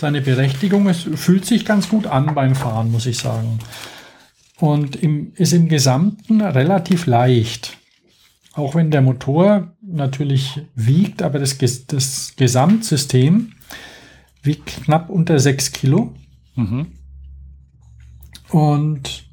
seine 0.00 0.20
Berechtigung. 0.20 0.88
Es 0.88 1.06
fühlt 1.14 1.44
sich 1.44 1.64
ganz 1.64 1.88
gut 1.88 2.06
an 2.06 2.34
beim 2.34 2.54
Fahren, 2.54 2.90
muss 2.90 3.06
ich 3.06 3.18
sagen. 3.18 3.58
Und 4.58 4.96
im, 4.96 5.32
ist 5.36 5.52
im 5.52 5.68
Gesamten 5.68 6.40
relativ 6.40 7.06
leicht. 7.06 7.76
Auch 8.54 8.74
wenn 8.74 8.90
der 8.90 9.02
Motor 9.02 9.72
natürlich 9.82 10.62
wiegt, 10.74 11.22
aber 11.22 11.38
das, 11.38 11.58
das 11.58 12.34
Gesamtsystem 12.36 13.53
wiegt 14.44 14.84
knapp 14.84 15.10
unter 15.10 15.38
6 15.38 15.72
Kilo. 15.72 16.14
Mhm. 16.54 16.92
Und 18.50 19.24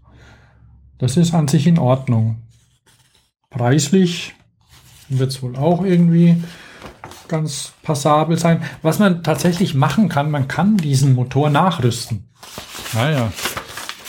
das 0.97 1.17
ist 1.17 1.33
an 1.33 1.47
sich 1.47 1.67
in 1.67 1.79
Ordnung. 1.79 2.41
Preislich 3.49 4.33
wird 5.09 5.31
es 5.31 5.43
wohl 5.43 5.55
auch 5.55 5.83
irgendwie 5.83 6.41
ganz 7.27 7.73
passabel 7.83 8.37
sein. 8.37 8.63
Was 8.81 8.99
man 8.99 9.23
tatsächlich 9.23 9.73
machen 9.73 10.09
kann, 10.09 10.31
man 10.31 10.47
kann 10.47 10.77
diesen 10.77 11.13
Motor 11.13 11.49
nachrüsten. 11.49 12.29
Naja. 12.93 13.25
Ah, 13.25 13.31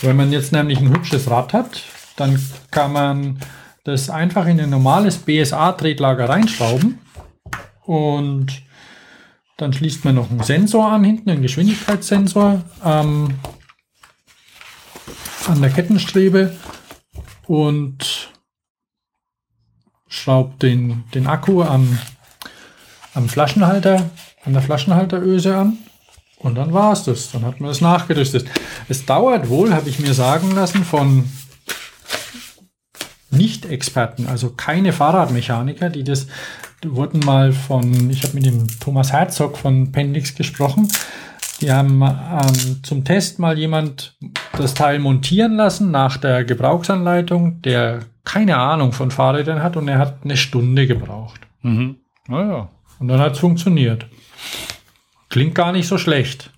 Wenn 0.01 0.15
man 0.15 0.31
jetzt 0.31 0.51
nämlich 0.51 0.79
ein 0.79 0.89
hübsches 0.89 1.29
Rad 1.29 1.53
hat, 1.53 1.83
dann 2.15 2.39
kann 2.71 2.91
man 2.91 3.39
das 3.83 4.09
einfach 4.09 4.45
in 4.45 4.59
ein 4.59 4.69
normales 4.69 5.17
BSA-Tretlager 5.17 6.29
reinschrauben 6.29 6.99
und 7.85 8.61
dann 9.57 9.73
schließt 9.73 10.05
man 10.05 10.15
noch 10.15 10.29
einen 10.29 10.43
Sensor 10.43 10.91
an 10.91 11.03
hinten, 11.03 11.29
einen 11.29 11.41
Geschwindigkeitssensor 11.41 12.63
ähm, 12.83 13.35
an 15.47 15.61
der 15.61 15.69
Kettenstrebe 15.69 16.55
und 17.47 18.31
schraubt 20.07 20.63
den, 20.63 21.03
den 21.13 21.27
Akku 21.27 21.63
am 21.63 21.97
am 23.13 23.29
Flaschenhalter, 23.29 24.09
an 24.43 24.53
der 24.53 24.61
Flaschenhalteröse 24.61 25.55
an. 25.55 25.77
Und 26.37 26.55
dann 26.55 26.73
war 26.73 26.91
es 26.93 27.03
das. 27.03 27.31
Dann 27.31 27.45
hat 27.45 27.59
man 27.61 27.69
es 27.69 27.79
nachgerüstet. 27.79 28.45
Es 28.89 29.05
dauert 29.05 29.49
wohl, 29.49 29.73
habe 29.73 29.89
ich 29.89 29.99
mir 29.99 30.13
sagen 30.13 30.51
lassen, 30.51 30.83
von 30.83 31.29
Nicht-Experten, 33.29 34.27
also 34.27 34.51
keine 34.51 34.93
Fahrradmechaniker, 34.93 35.89
die 35.89 36.03
das 36.03 36.27
wurden 36.85 37.19
mal 37.19 37.51
von, 37.51 38.09
ich 38.09 38.23
habe 38.23 38.35
mit 38.35 38.45
dem 38.45 38.67
Thomas 38.79 39.11
Herzog 39.11 39.57
von 39.57 39.91
Pendix 39.91 40.35
gesprochen. 40.35 40.87
Die 41.61 41.71
haben 41.71 42.01
ähm, 42.01 42.83
zum 42.83 43.03
Test 43.05 43.39
mal 43.39 43.57
jemand 43.57 44.17
das 44.57 44.73
Teil 44.73 44.99
montieren 44.99 45.55
lassen 45.55 45.91
nach 45.91 46.17
der 46.17 46.43
Gebrauchsanleitung, 46.43 47.61
der 47.61 48.01
keine 48.25 48.57
Ahnung 48.57 48.91
von 48.91 49.11
Fahrrädern 49.11 49.63
hat 49.63 49.77
und 49.77 49.87
er 49.87 49.99
hat 49.99 50.23
eine 50.23 50.37
Stunde 50.37 50.87
gebraucht. 50.87 51.41
Mhm. 51.61 51.97
Naja. 52.27 52.69
Und 52.99 53.07
dann 53.07 53.19
hat 53.19 53.33
es 53.33 53.39
funktioniert. 53.39 54.07
Klingt 55.29 55.55
gar 55.55 55.71
nicht 55.71 55.87
so 55.87 55.97
schlecht. 55.97 56.51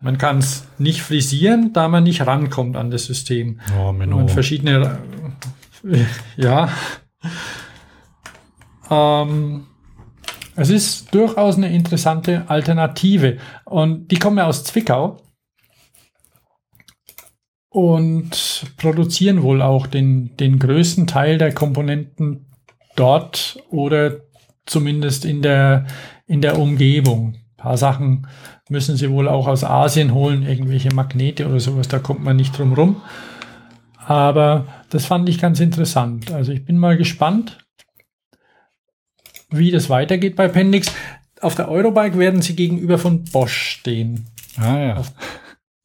Man 0.00 0.16
kann 0.16 0.38
es 0.38 0.66
nicht 0.78 1.02
frisieren, 1.02 1.72
da 1.72 1.88
man 1.88 2.04
nicht 2.04 2.26
rankommt 2.26 2.76
an 2.76 2.90
das 2.90 3.06
System. 3.06 3.60
Oh, 3.78 3.92
man 3.92 4.28
verschiedene, 4.28 5.00
ja. 6.36 6.68
Ähm, 8.90 9.66
Es 10.60 10.70
ist 10.70 11.14
durchaus 11.14 11.56
eine 11.56 11.72
interessante 11.72 12.50
Alternative. 12.50 13.36
Und 13.64 14.08
die 14.10 14.18
kommen 14.18 14.40
aus 14.40 14.64
Zwickau 14.64 15.18
und 17.70 18.66
produzieren 18.76 19.42
wohl 19.42 19.62
auch 19.62 19.86
den, 19.86 20.36
den 20.36 20.58
größten 20.58 21.06
Teil 21.06 21.38
der 21.38 21.54
Komponenten 21.54 22.46
dort 22.96 23.62
oder 23.70 24.16
zumindest 24.66 25.24
in 25.24 25.42
der, 25.42 25.86
in 26.26 26.40
der 26.40 26.58
Umgebung. 26.58 27.34
Ein 27.34 27.56
paar 27.56 27.76
Sachen 27.76 28.26
müssen 28.68 28.96
sie 28.96 29.10
wohl 29.12 29.28
auch 29.28 29.46
aus 29.46 29.62
Asien 29.62 30.12
holen, 30.12 30.42
irgendwelche 30.42 30.92
Magnete 30.92 31.46
oder 31.46 31.60
sowas, 31.60 31.86
da 31.86 32.00
kommt 32.00 32.24
man 32.24 32.34
nicht 32.34 32.58
drum 32.58 32.72
rum. 32.72 32.96
Aber 33.96 34.66
das 34.90 35.06
fand 35.06 35.28
ich 35.28 35.38
ganz 35.38 35.60
interessant. 35.60 36.32
Also 36.32 36.50
ich 36.50 36.64
bin 36.64 36.78
mal 36.78 36.96
gespannt, 36.96 37.58
wie 39.50 39.70
das 39.70 39.88
weitergeht 39.90 40.36
bei 40.36 40.48
Pendix. 40.48 40.92
Auf 41.40 41.54
der 41.54 41.68
Eurobike 41.68 42.18
werden 42.18 42.42
sie 42.42 42.56
gegenüber 42.56 42.98
von 42.98 43.24
Bosch 43.24 43.78
stehen. 43.78 44.26
Ah 44.56 44.78
ja. 44.78 45.02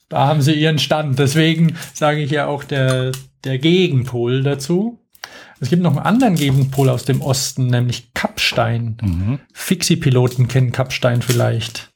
Da 0.10 0.28
haben 0.28 0.42
sie 0.42 0.54
ihren 0.54 0.80
Stand. 0.80 1.20
Deswegen 1.20 1.76
sage 1.94 2.22
ich 2.22 2.32
ja 2.32 2.48
auch 2.48 2.64
der, 2.64 3.12
der 3.44 3.60
Gegenpol 3.60 4.44
dazu. 4.44 5.00
Es 5.60 5.70
gibt 5.70 5.82
noch 5.82 5.96
einen 5.96 6.06
anderen 6.06 6.36
Gegenpol 6.36 6.90
aus 6.90 7.06
dem 7.06 7.22
Osten, 7.22 7.68
nämlich 7.68 8.14
Kapstein. 8.14 8.98
Mhm. 9.02 9.40
Fixie-Piloten 9.54 10.48
kennen 10.48 10.72
Kapstein 10.72 11.22
vielleicht. 11.22 11.94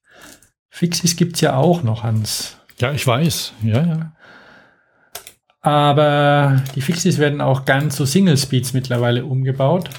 Fixies 0.69 1.15
gibt's 1.15 1.41
ja 1.41 1.55
auch 1.55 1.83
noch, 1.83 2.03
Hans. 2.03 2.57
Ja, 2.79 2.91
ich 2.91 3.05
weiß. 3.05 3.53
Ja, 3.63 3.85
ja. 3.85 4.11
Aber 5.61 6.63
die 6.75 6.81
Fixies 6.81 7.17
werden 7.17 7.41
auch 7.41 7.65
ganz 7.65 7.95
zu 7.97 8.05
so 8.05 8.11
Single 8.11 8.37
Speeds 8.37 8.73
mittlerweile 8.73 9.25
umgebaut. 9.25 9.89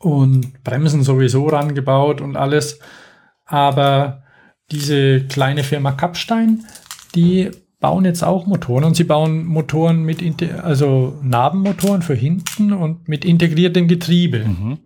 Und 0.00 0.64
Bremsen 0.64 1.02
sowieso 1.02 1.46
rangebaut 1.46 2.20
und 2.20 2.36
alles. 2.36 2.80
Aber 3.44 4.22
diese 4.70 5.26
kleine 5.26 5.62
Firma 5.62 5.92
Kapstein, 5.92 6.64
die 7.14 7.50
bauen 7.80 8.04
jetzt 8.04 8.22
auch 8.22 8.46
Motoren 8.46 8.84
und 8.84 8.94
sie 8.94 9.04
bauen 9.04 9.44
Motoren 9.44 10.02
mit, 10.02 10.42
also 10.62 11.18
Nabenmotoren 11.22 12.02
für 12.02 12.14
hinten 12.14 12.72
und 12.72 13.08
mit 13.08 13.24
integriertem 13.24 13.88
Getriebe. 13.88 14.46
Mhm. 14.46 14.78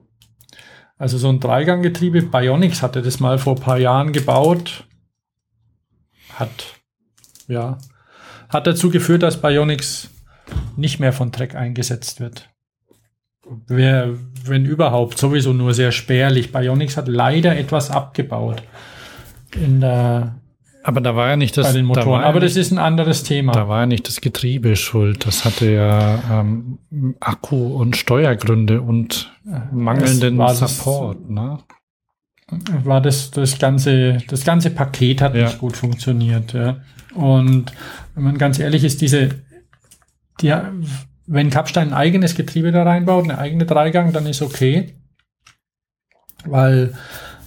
Also 0.97 1.19
so 1.19 1.29
ein 1.29 1.41
Dreiganggetriebe, 1.41 2.23
Bionics 2.23 2.83
hatte 2.83 3.03
das 3.03 3.21
mal 3.21 3.39
vor 3.39 3.57
ein 3.57 3.61
paar 3.61 3.79
Jahren 3.79 4.13
gebaut. 4.13 4.85
Hat, 6.35 6.81
ja, 7.49 7.79
hat 8.49 8.67
dazu 8.67 8.91
geführt, 8.91 9.23
dass 9.23 9.41
Bionics 9.41 10.11
nicht 10.77 11.01
mehr 11.01 11.13
von 11.13 11.33
Trek 11.33 11.55
eingesetzt 11.55 12.21
wird. 12.21 12.49
Wer, 13.67 14.11
wenn 14.45 14.65
überhaupt, 14.65 15.19
sowieso 15.19 15.53
nur 15.53 15.75
sehr 15.75 15.93
spärlich. 15.93 16.53
Bionics 16.53 16.97
hat 16.97 17.09
leider 17.09 17.57
etwas 17.57 17.91
abgebaut 17.91 18.63
in 19.57 19.81
der 19.81 20.35
aber 20.87 21.01
da 21.01 21.17
war 21.17 21.31
ja 21.31 21.37
nicht 21.37 21.57
das. 21.57 21.69
Bei 21.69 21.73
den 21.73 21.87
Motoren. 21.87 22.21
Da 22.21 22.29
Aber 22.29 22.41
das 22.41 22.57
ist 22.57 22.71
ein 22.71 22.77
anderes 22.77 23.23
Thema. 23.23 23.53
Da 23.53 23.69
war 23.69 23.81
ja 23.81 23.87
nicht 23.87 24.07
das 24.07 24.21
Getriebe 24.21 24.77
schuld. 24.77 25.27
Das 25.27 25.47
hatte 25.47 25.73
ja 25.73 26.19
ähm, 26.31 26.79
Akku- 27.21 27.75
und 27.75 27.97
Steuergründe 27.97 28.83
und 28.83 29.33
mangelnden 29.73 30.47
Support. 30.49 31.21
Das, 31.23 31.31
ne? 31.31 31.59
War 32.85 33.01
das 33.01 33.31
das 33.31 33.59
ganze 33.59 34.19
das 34.29 34.45
ganze 34.45 34.69
Paket 34.69 35.23
hat 35.23 35.35
ja. 35.35 35.47
nicht 35.47 35.59
gut 35.59 35.75
funktioniert. 35.75 36.53
Ja. 36.53 36.77
Und 37.15 37.73
wenn 38.15 38.25
man 38.25 38.37
ganz 38.37 38.59
ehrlich 38.59 38.85
ist, 38.85 39.01
diese 39.01 39.31
die, 40.43 40.53
wenn 41.27 41.51
Kapstein 41.51 41.89
ein 41.89 41.95
eigenes 41.95 42.35
Getriebe 42.35 42.73
da 42.73 42.83
reinbaut, 42.83 43.25
eine 43.25 43.39
eigene 43.39 43.67
Dreigang, 43.67 44.13
dann 44.13 44.27
ist 44.27 44.43
okay, 44.43 44.95
weil 46.45 46.95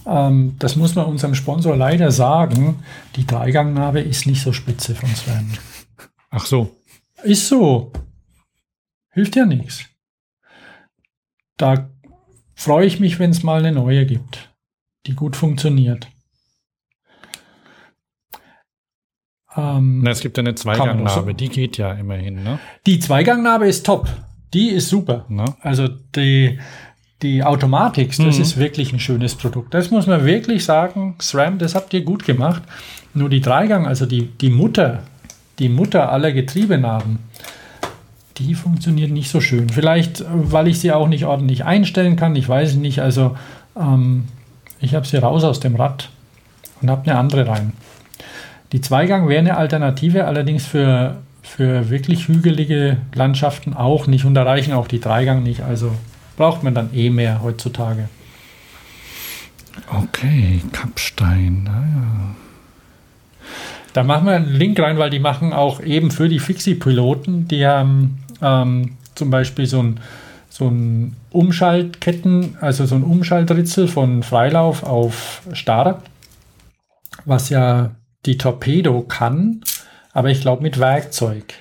ähm, 0.06 0.56
das 0.58 0.76
muss 0.76 0.94
man 0.94 1.06
unserem 1.06 1.34
Sponsor 1.34 1.76
leider 1.76 2.10
sagen. 2.10 2.82
Die 3.16 3.26
Dreigangnabe 3.26 4.00
ist 4.00 4.26
nicht 4.26 4.42
so 4.42 4.52
spitze 4.52 4.94
von 4.94 5.08
Sven. 5.10 5.52
Ach 6.30 6.46
so. 6.46 6.76
Ist 7.22 7.48
so. 7.48 7.92
Hilft 9.10 9.36
ja 9.36 9.44
nichts. 9.44 9.84
Da 11.56 11.90
freue 12.54 12.86
ich 12.86 13.00
mich, 13.00 13.18
wenn 13.18 13.30
es 13.30 13.42
mal 13.42 13.58
eine 13.58 13.72
neue 13.72 14.06
gibt, 14.06 14.52
die 15.06 15.14
gut 15.14 15.36
funktioniert. 15.36 16.08
Ähm, 19.58 20.02
Na, 20.02 20.10
es 20.10 20.20
gibt 20.20 20.36
ja 20.36 20.42
eine 20.42 20.54
Zweigangnabe, 20.54 21.34
die 21.34 21.48
geht 21.48 21.78
ja 21.78 21.92
immerhin, 21.92 22.44
ne? 22.44 22.60
Die 22.86 23.00
Zweigangnabe 23.00 23.66
ist 23.66 23.84
top. 23.84 24.08
Die 24.54 24.68
ist 24.68 24.88
super. 24.88 25.24
Na? 25.28 25.56
Also 25.60 25.88
die, 25.88 26.58
die 27.22 27.42
Automatik, 27.42 28.16
das 28.16 28.36
mhm. 28.36 28.42
ist 28.42 28.56
wirklich 28.56 28.92
ein 28.92 29.00
schönes 29.00 29.34
Produkt. 29.34 29.74
Das 29.74 29.90
muss 29.90 30.06
man 30.06 30.24
wirklich 30.24 30.64
sagen. 30.64 31.16
SRAM, 31.20 31.58
das 31.58 31.74
habt 31.74 31.92
ihr 31.92 32.02
gut 32.02 32.24
gemacht. 32.24 32.62
Nur 33.14 33.28
die 33.28 33.40
Dreigang, 33.40 33.86
also 33.86 34.06
die, 34.06 34.26
die 34.26 34.50
Mutter, 34.50 35.02
die 35.58 35.68
Mutter 35.68 36.12
aller 36.12 36.30
Getriebenaben, 36.32 37.18
die 38.36 38.54
funktioniert 38.54 39.10
nicht 39.10 39.30
so 39.30 39.40
schön. 39.40 39.68
Vielleicht, 39.68 40.24
weil 40.30 40.68
ich 40.68 40.78
sie 40.78 40.92
auch 40.92 41.08
nicht 41.08 41.24
ordentlich 41.24 41.64
einstellen 41.64 42.14
kann, 42.14 42.36
ich 42.36 42.48
weiß 42.48 42.76
nicht. 42.76 43.00
Also 43.00 43.36
ähm, 43.76 44.28
ich 44.80 44.94
habe 44.94 45.06
sie 45.06 45.16
raus 45.16 45.42
aus 45.42 45.58
dem 45.58 45.74
Rad 45.74 46.10
und 46.80 46.90
habe 46.90 47.10
eine 47.10 47.18
andere 47.18 47.48
rein. 47.48 47.72
Die 48.72 48.80
Zweigang 48.80 49.28
wäre 49.28 49.40
eine 49.40 49.56
Alternative, 49.56 50.26
allerdings 50.26 50.66
für, 50.66 51.16
für 51.42 51.88
wirklich 51.88 52.28
hügelige 52.28 52.98
Landschaften 53.14 53.74
auch 53.74 54.06
nicht 54.06 54.24
und 54.24 54.34
da 54.34 54.42
reichen 54.42 54.74
auch 54.74 54.88
die 54.88 55.00
Dreigang 55.00 55.42
nicht. 55.42 55.62
Also 55.62 55.92
braucht 56.36 56.62
man 56.62 56.74
dann 56.74 56.92
eh 56.94 57.10
mehr 57.10 57.42
heutzutage. 57.42 58.08
Okay, 59.90 60.62
Kapstein, 60.72 61.64
naja. 61.64 62.34
Da 63.94 64.04
machen 64.04 64.26
wir 64.26 64.34
einen 64.34 64.52
Link 64.52 64.78
rein, 64.80 64.98
weil 64.98 65.10
die 65.10 65.18
machen 65.18 65.52
auch 65.52 65.80
eben 65.80 66.10
für 66.10 66.28
die 66.28 66.38
Fixie-Piloten, 66.38 67.48
die 67.48 67.66
haben 67.66 68.22
ähm, 68.42 68.96
zum 69.14 69.30
Beispiel 69.30 69.66
so 69.66 69.82
ein, 69.82 70.00
so 70.50 70.68
ein 70.68 71.16
Umschaltketten, 71.30 72.58
also 72.60 72.86
so 72.86 72.94
ein 72.94 73.02
Umschaltritzel 73.02 73.88
von 73.88 74.22
Freilauf 74.22 74.82
auf 74.82 75.42
Starr, 75.52 76.02
was 77.24 77.48
ja 77.48 77.92
die 78.28 78.36
Torpedo 78.36 79.00
kann, 79.02 79.62
aber 80.12 80.28
ich 80.28 80.42
glaube 80.42 80.62
mit 80.62 80.78
Werkzeug. 80.78 81.54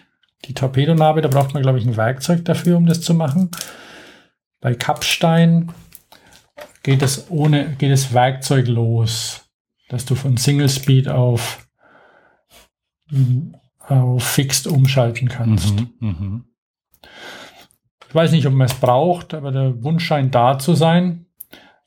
Die 0.46 0.54
Torpedonabe, 0.54 1.22
da 1.22 1.30
braucht 1.30 1.54
man, 1.54 1.64
glaube 1.64 1.80
ich, 1.80 1.86
ein 1.86 1.96
Werkzeug 1.96 2.44
dafür, 2.44 2.76
um 2.76 2.86
das 2.86 3.00
zu 3.00 3.14
machen. 3.14 3.52
Bei 4.60 4.76
Kapstein 4.76 5.72
geht 6.84 7.02
es 7.02 7.32
ohne, 7.32 7.76
geht 7.78 7.92
es 7.92 8.14
Werkzeug 8.14 8.68
los, 8.68 9.50
dass 9.88 10.04
du 10.04 10.16
von 10.16 10.36
Single 10.36 10.68
Speed 10.68 11.08
auf, 11.08 11.66
auf 13.80 14.24
Fixed 14.24 14.68
umschalten 14.68 15.30
kannst. 15.30 15.74
Mhm, 15.74 15.92
mh. 16.00 16.42
Ich 18.10 18.16
weiß 18.16 18.32
nicht, 18.32 18.46
ob 18.46 18.54
man 18.54 18.68
es 18.68 18.74
braucht, 18.74 19.34
aber 19.34 19.52
der 19.52 19.84
Wunsch 19.84 20.06
scheint 20.06 20.36
da 20.36 20.60
zu 20.60 20.74
sein. 20.74 21.28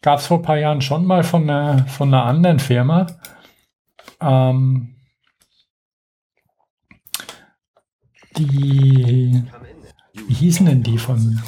Gab 0.01 0.20
es 0.20 0.27
vor 0.27 0.39
ein 0.39 0.43
paar 0.43 0.59
Jahren 0.59 0.81
schon 0.81 1.05
mal 1.05 1.23
von 1.23 1.48
einer, 1.51 1.86
von 1.86 2.09
einer 2.09 2.24
anderen 2.24 2.61
Firma. 2.61 3.07
Ähm, 4.20 4.94
die, 8.36 9.42
wie 10.26 10.34
hießen 10.34 10.66
denn 10.66 10.82
die 10.82 10.98
von 10.98 11.40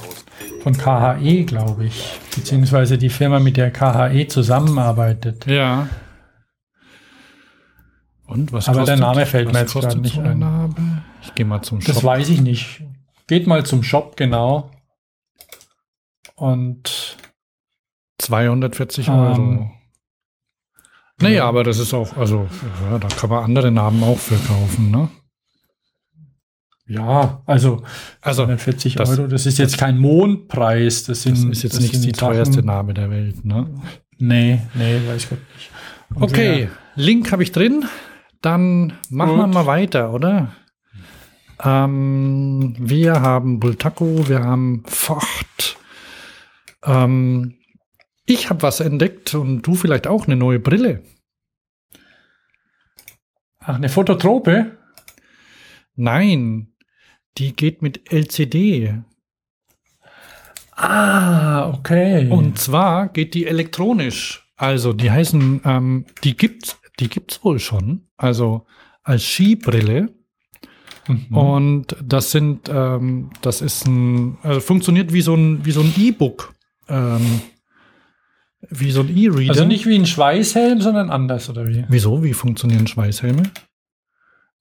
von 0.63 0.77
KHE, 0.77 1.45
glaube 1.45 1.87
ich. 1.87 2.21
Beziehungsweise 2.35 2.97
die 2.97 3.09
Firma, 3.09 3.41
mit 3.41 3.57
der 3.57 3.73
KHE 3.73 4.29
zusammenarbeitet. 4.29 5.47
Ja. 5.47 5.89
Und 8.27 8.53
was 8.53 8.69
Aber 8.69 8.79
kostet, 8.79 8.99
der 8.99 9.07
Name 9.07 9.27
fällt 9.27 9.53
mir 9.53 9.61
jetzt 9.61 9.75
gerade 9.75 10.01
nicht 10.01 10.19
ein. 10.19 10.39
Name? 10.39 11.05
Ich 11.23 11.35
gehe 11.35 11.45
mal 11.45 11.63
zum 11.63 11.81
Shop. 11.81 11.95
Das 11.95 12.05
weiß 12.05 12.29
ich 12.29 12.41
nicht. 12.41 12.83
Geht 13.27 13.47
mal 13.47 13.67
zum 13.67 13.83
Shop, 13.83 14.17
genau. 14.17 14.71
Und 16.37 17.19
240 18.19 19.09
ähm, 19.09 19.15
Euro. 19.15 19.71
Naja, 21.21 21.45
aber 21.45 21.63
das 21.63 21.79
ist 21.79 21.95
auch, 21.95 22.17
also, 22.17 22.49
ja, 22.91 22.99
da 22.99 23.09
kann 23.09 23.31
man 23.31 23.45
andere 23.45 23.71
Namen 23.71 24.03
auch 24.03 24.19
für 24.19 24.37
kaufen, 24.37 24.91
ne? 24.91 25.09
Ja, 26.87 27.43
also, 27.47 27.83
also 28.21 28.47
40 28.47 28.97
das, 28.97 29.11
Euro, 29.11 29.29
das 29.29 29.47
ist 29.47 29.59
jetzt 29.59 29.79
kein 29.79 29.99
Mondpreis. 29.99 31.05
Das, 31.05 31.23
sind, 31.23 31.39
das 31.39 31.45
ist 31.45 31.63
jetzt 31.63 31.77
das 31.77 31.83
nicht 31.83 32.05
die 32.05 32.13
teuerste 32.13 32.63
Name 32.63 32.93
der 32.93 33.11
Welt, 33.11 33.45
ne? 33.45 33.69
Nee, 34.19 34.61
nee, 34.75 35.01
weiß 35.07 35.29
Gott 35.29 35.39
nicht. 35.55 35.71
Und 36.15 36.23
okay, 36.23 36.65
ja. 36.65 36.69
Link 36.97 37.33
habe 37.33 37.43
ich 37.43 37.53
drin. 37.53 37.85
Dann 38.43 38.95
machen 39.09 39.31
Gut. 39.31 39.39
wir 39.39 39.47
mal 39.47 39.67
weiter, 39.67 40.13
oder? 40.13 40.53
Ähm, 41.63 42.75
wir 42.79 43.21
haben 43.21 43.61
Bultaco, 43.61 44.29
wir 44.29 44.41
haben 44.41 44.83
Ford. 44.87 45.77
Ähm, 46.85 47.55
ich 48.25 48.51
habe 48.51 48.63
was 48.63 48.81
entdeckt 48.81 49.35
und 49.35 49.63
du 49.63 49.75
vielleicht 49.75 50.07
auch 50.07 50.27
eine 50.27 50.37
neue 50.37 50.59
Brille. 50.59 51.03
Ach, 53.59 53.77
eine 53.77 53.89
Fototrope? 53.89 54.79
Nein, 55.95 56.75
die 57.39 57.55
geht 57.55 57.83
mit 57.83 58.13
LCD. 58.13 59.03
Ah, 60.73 61.69
okay. 61.71 62.29
Und 62.29 62.59
zwar 62.59 63.09
geht 63.09 63.35
die 63.35 63.47
elektronisch. 63.47 64.49
Also 64.57 64.93
die 64.93 65.11
heißen, 65.11 65.61
ähm, 65.65 66.07
die 66.25 66.37
gibt's, 66.37 66.81
die 66.99 67.09
gibt's 67.09 67.45
wohl 67.45 67.59
schon. 67.59 68.09
Also 68.17 68.67
als 69.03 69.25
Skibrille. 69.25 70.15
Mhm. 71.09 71.37
Und 71.37 71.97
das 72.03 72.31
sind, 72.31 72.69
ähm, 72.69 73.31
das 73.43 73.61
ist 73.61 73.87
ein, 73.87 74.39
also 74.43 74.61
funktioniert 74.61 75.13
wie 75.13 75.23
so 75.23 75.35
ein, 75.35 75.65
wie 75.65 75.73
so 75.73 75.81
ein 75.81 75.93
E-Book. 75.97 76.55
Ähm, 76.89 77.43
wie 78.71 78.91
so 78.91 79.01
ein 79.01 79.17
E-Reader. 79.17 79.51
Also 79.51 79.65
nicht 79.65 79.87
wie 79.87 79.97
ein 79.97 80.07
Schweißhelm, 80.07 80.81
sondern 80.81 81.11
anders, 81.11 81.51
oder 81.51 81.67
wie? 81.67 81.85
Wieso? 81.89 82.23
Wie 82.23 82.33
funktionieren 82.33 82.87
Schweißhelme? 82.87 83.43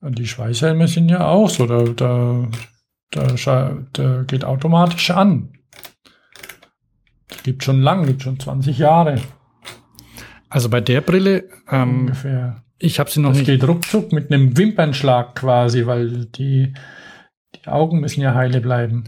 Die 0.01 0.27
Schweißhelme 0.27 0.87
sind 0.87 1.09
ja 1.09 1.27
auch 1.27 1.49
so, 1.49 1.67
da, 1.67 1.83
da, 1.95 2.47
da, 3.11 3.77
da 3.93 4.23
geht 4.23 4.43
automatisch 4.43 5.11
an. 5.11 5.53
Das 7.27 7.43
gibt 7.43 7.63
schon 7.63 7.81
lang, 7.81 8.07
gibt 8.07 8.23
schon 8.23 8.39
20 8.39 8.79
Jahre. 8.79 9.21
Also 10.49 10.69
bei 10.69 10.81
der 10.81 11.01
Brille 11.01 11.45
ähm, 11.69 12.01
ungefähr. 12.01 12.63
Ich 12.79 12.99
habe 12.99 13.11
sie 13.11 13.19
noch 13.21 13.29
das 13.29 13.37
nicht. 13.39 13.47
geht 13.47 13.63
ruckzuck 13.63 14.11
mit 14.11 14.31
einem 14.31 14.57
Wimpernschlag 14.57 15.35
quasi, 15.35 15.85
weil 15.85 16.25
die, 16.25 16.73
die 17.55 17.67
Augen 17.67 17.99
müssen 17.99 18.21
ja 18.21 18.33
heile 18.33 18.59
bleiben. 18.59 19.03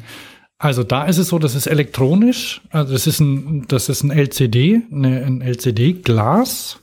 Also 0.58 0.84
da 0.84 1.06
ist 1.06 1.18
es 1.18 1.28
so, 1.28 1.40
das 1.40 1.56
ist 1.56 1.68
elektronisch. 1.68 2.62
Also 2.70 2.94
das 2.94 3.08
ist 3.08 3.20
ein, 3.20 3.66
das 3.68 3.90
ist 3.90 4.04
ein 4.04 4.12
LCD, 4.12 4.82
eine, 4.92 5.24
ein 5.26 5.42
LCD-Glas, 5.42 6.80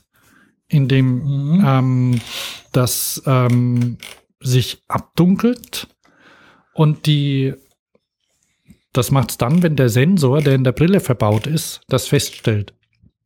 in 0.67 0.87
dem 0.87 1.23
mhm. 1.23 1.63
ähm, 1.65 2.21
das 2.71 3.21
ähm, 3.25 3.97
sich 4.39 4.83
abdunkelt 4.87 5.87
und 6.73 7.05
die 7.05 7.53
das 8.93 9.11
macht 9.11 9.31
es 9.31 9.37
dann, 9.37 9.63
wenn 9.63 9.75
der 9.75 9.89
Sensor, 9.89 10.41
der 10.41 10.55
in 10.55 10.63
der 10.63 10.73
Brille 10.73 10.99
verbaut 10.99 11.47
ist, 11.47 11.81
das 11.87 12.07
feststellt. 12.07 12.73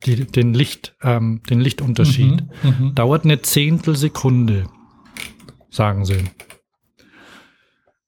Die, 0.04 0.24
den, 0.24 0.54
Licht, 0.54 0.94
ähm, 1.02 1.42
den 1.48 1.60
Lichtunterschied. 1.60 2.44
Mhm, 2.62 2.86
mhm. 2.86 2.94
Dauert 2.94 3.24
eine 3.24 3.42
Zehntelsekunde, 3.42 4.66
sagen 5.70 6.04
sie. 6.04 6.24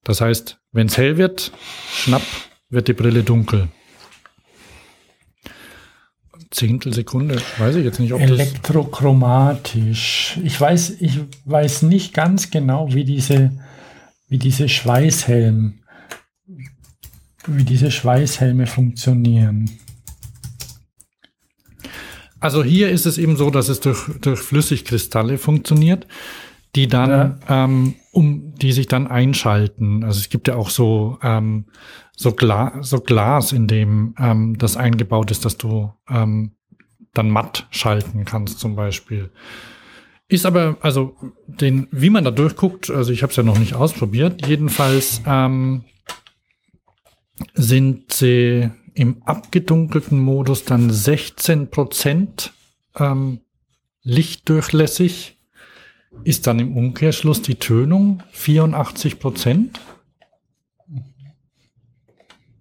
Das 0.04 0.20
heißt, 0.20 0.57
wenn 0.72 0.88
es 0.88 0.98
hell 0.98 1.16
wird, 1.16 1.52
schnapp, 1.92 2.22
wird 2.70 2.88
die 2.88 2.92
Brille 2.92 3.22
dunkel. 3.22 3.68
Zehntelsekunde, 6.50 7.40
weiß 7.58 7.76
ich 7.76 7.84
jetzt 7.84 8.00
nicht, 8.00 8.14
ob 8.14 8.20
Elektrochromatisch. 8.20 10.38
Ich 10.42 10.58
weiß, 10.58 10.96
ich 11.00 11.20
weiß 11.44 11.82
nicht 11.82 12.14
ganz 12.14 12.50
genau, 12.50 12.92
wie 12.94 13.04
diese, 13.04 13.52
wie 14.28 14.38
diese 14.38 14.68
Schweißhelm, 14.68 15.80
wie 17.46 17.64
diese 17.64 17.90
Schweißhelme 17.90 18.66
funktionieren. 18.66 19.70
Also 22.40 22.64
hier 22.64 22.88
ist 22.88 23.04
es 23.04 23.18
eben 23.18 23.36
so, 23.36 23.50
dass 23.50 23.68
es 23.68 23.80
durch, 23.80 24.08
durch 24.20 24.40
Flüssigkristalle 24.40 25.38
funktioniert 25.38 26.06
die 26.74 26.86
dann, 26.86 27.10
ja. 27.10 27.64
ähm, 27.64 27.94
um 28.18 28.52
die 28.56 28.72
sich 28.72 28.88
dann 28.88 29.06
einschalten. 29.06 30.02
Also 30.02 30.18
es 30.18 30.28
gibt 30.28 30.48
ja 30.48 30.56
auch 30.56 30.70
so 30.70 31.18
ähm, 31.22 31.66
so, 32.16 32.32
Gla 32.32 32.82
so 32.82 32.98
Glas, 32.98 33.52
in 33.52 33.68
dem 33.68 34.16
ähm, 34.18 34.58
das 34.58 34.76
eingebaut 34.76 35.30
ist, 35.30 35.44
dass 35.44 35.56
du 35.56 35.92
ähm, 36.10 36.50
dann 37.14 37.30
matt 37.30 37.68
schalten 37.70 38.24
kannst 38.24 38.58
zum 38.58 38.74
Beispiel. 38.74 39.30
Ist 40.26 40.46
aber, 40.46 40.78
also 40.80 41.14
den, 41.46 41.86
wie 41.92 42.10
man 42.10 42.24
da 42.24 42.32
durchguckt, 42.32 42.90
also 42.90 43.12
ich 43.12 43.22
habe 43.22 43.30
es 43.30 43.36
ja 43.36 43.44
noch 43.44 43.56
nicht 43.60 43.74
ausprobiert. 43.74 44.44
Jedenfalls 44.48 45.22
ähm, 45.24 45.84
sind 47.54 48.12
sie 48.12 48.68
im 48.94 49.22
abgedunkelten 49.22 50.18
Modus 50.18 50.64
dann 50.64 50.90
16 50.90 51.70
Prozent 51.70 52.52
ähm, 52.96 53.42
lichtdurchlässig 54.02 55.37
ist 56.24 56.46
dann 56.46 56.58
im 56.58 56.76
Umkehrschluss 56.76 57.42
die 57.42 57.56
Tönung 57.56 58.22
84 58.32 59.18
Prozent? 59.18 59.80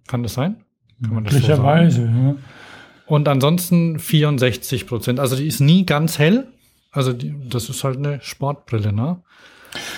Kann 0.06 0.22
das 0.22 0.34
sein? 0.34 0.64
Kann 1.02 1.14
man 1.14 1.24
das 1.24 1.34
Möglicherweise, 1.34 2.02
so 2.02 2.06
ja. 2.06 2.36
Und 3.06 3.26
ansonsten 3.26 3.98
64 3.98 4.86
Prozent. 4.86 5.20
Also 5.20 5.36
die 5.36 5.46
ist 5.46 5.60
nie 5.60 5.86
ganz 5.86 6.18
hell. 6.18 6.48
Also 6.90 7.12
die, 7.12 7.34
das 7.48 7.68
ist 7.68 7.84
halt 7.84 7.96
eine 7.96 8.20
Sportbrille, 8.22 8.92
ne? 8.92 9.22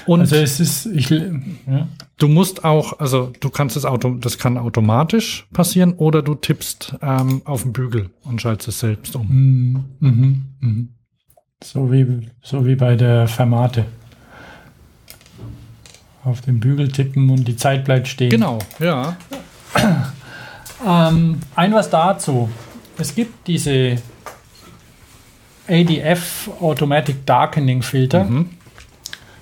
Und 0.07 0.21
also 0.21 0.37
es 0.37 0.59
ist, 0.61 0.87
ich, 0.87 1.11
ja. 1.11 1.89
du 2.19 2.29
musst 2.29 2.65
auch, 2.65 2.99
also 2.99 3.33
du 3.41 3.51
kannst 3.51 3.77
das 3.77 3.85
Auto, 3.85 4.15
das 4.15 4.39
kann 4.39 4.59
automatisch 4.59 5.47
passieren 5.53 5.95
oder 5.95 6.23
du 6.23 6.35
tippst 6.35 6.97
ähm, 7.03 7.43
auf 7.45 7.63
den 7.63 7.73
Bügel 7.73 8.11
und 8.25 8.41
schaltest 8.41 8.69
es 8.69 8.81
selbst 8.81 9.15
um. 9.15 9.29
Mhm, 9.29 9.85
mhm, 10.01 10.45
mhm. 10.61 10.89
So 11.63 11.93
wie, 11.93 12.29
so 12.43 12.65
wie 12.65 12.75
bei 12.75 12.97
der 12.97 13.29
Fermate. 13.29 13.85
Auf 16.25 16.41
den 16.41 16.61
Bügel 16.61 16.89
tippen 16.91 17.31
und 17.31 17.47
die 17.47 17.57
Zeit 17.57 17.85
bleibt 17.85 18.09
stehen. 18.09 18.31
Genau, 18.31 18.59
ja. 18.79 19.17
ähm, 20.87 21.41
ein 21.55 21.73
was 21.73 21.91
dazu. 21.91 22.49
Es 22.99 23.15
gibt 23.15 23.47
diese 23.47 23.97
ADF 25.69 26.51
Automatic 26.61 27.25
Darkening 27.27 27.83
Filter. 27.83 28.25
Mhm. 28.25 28.51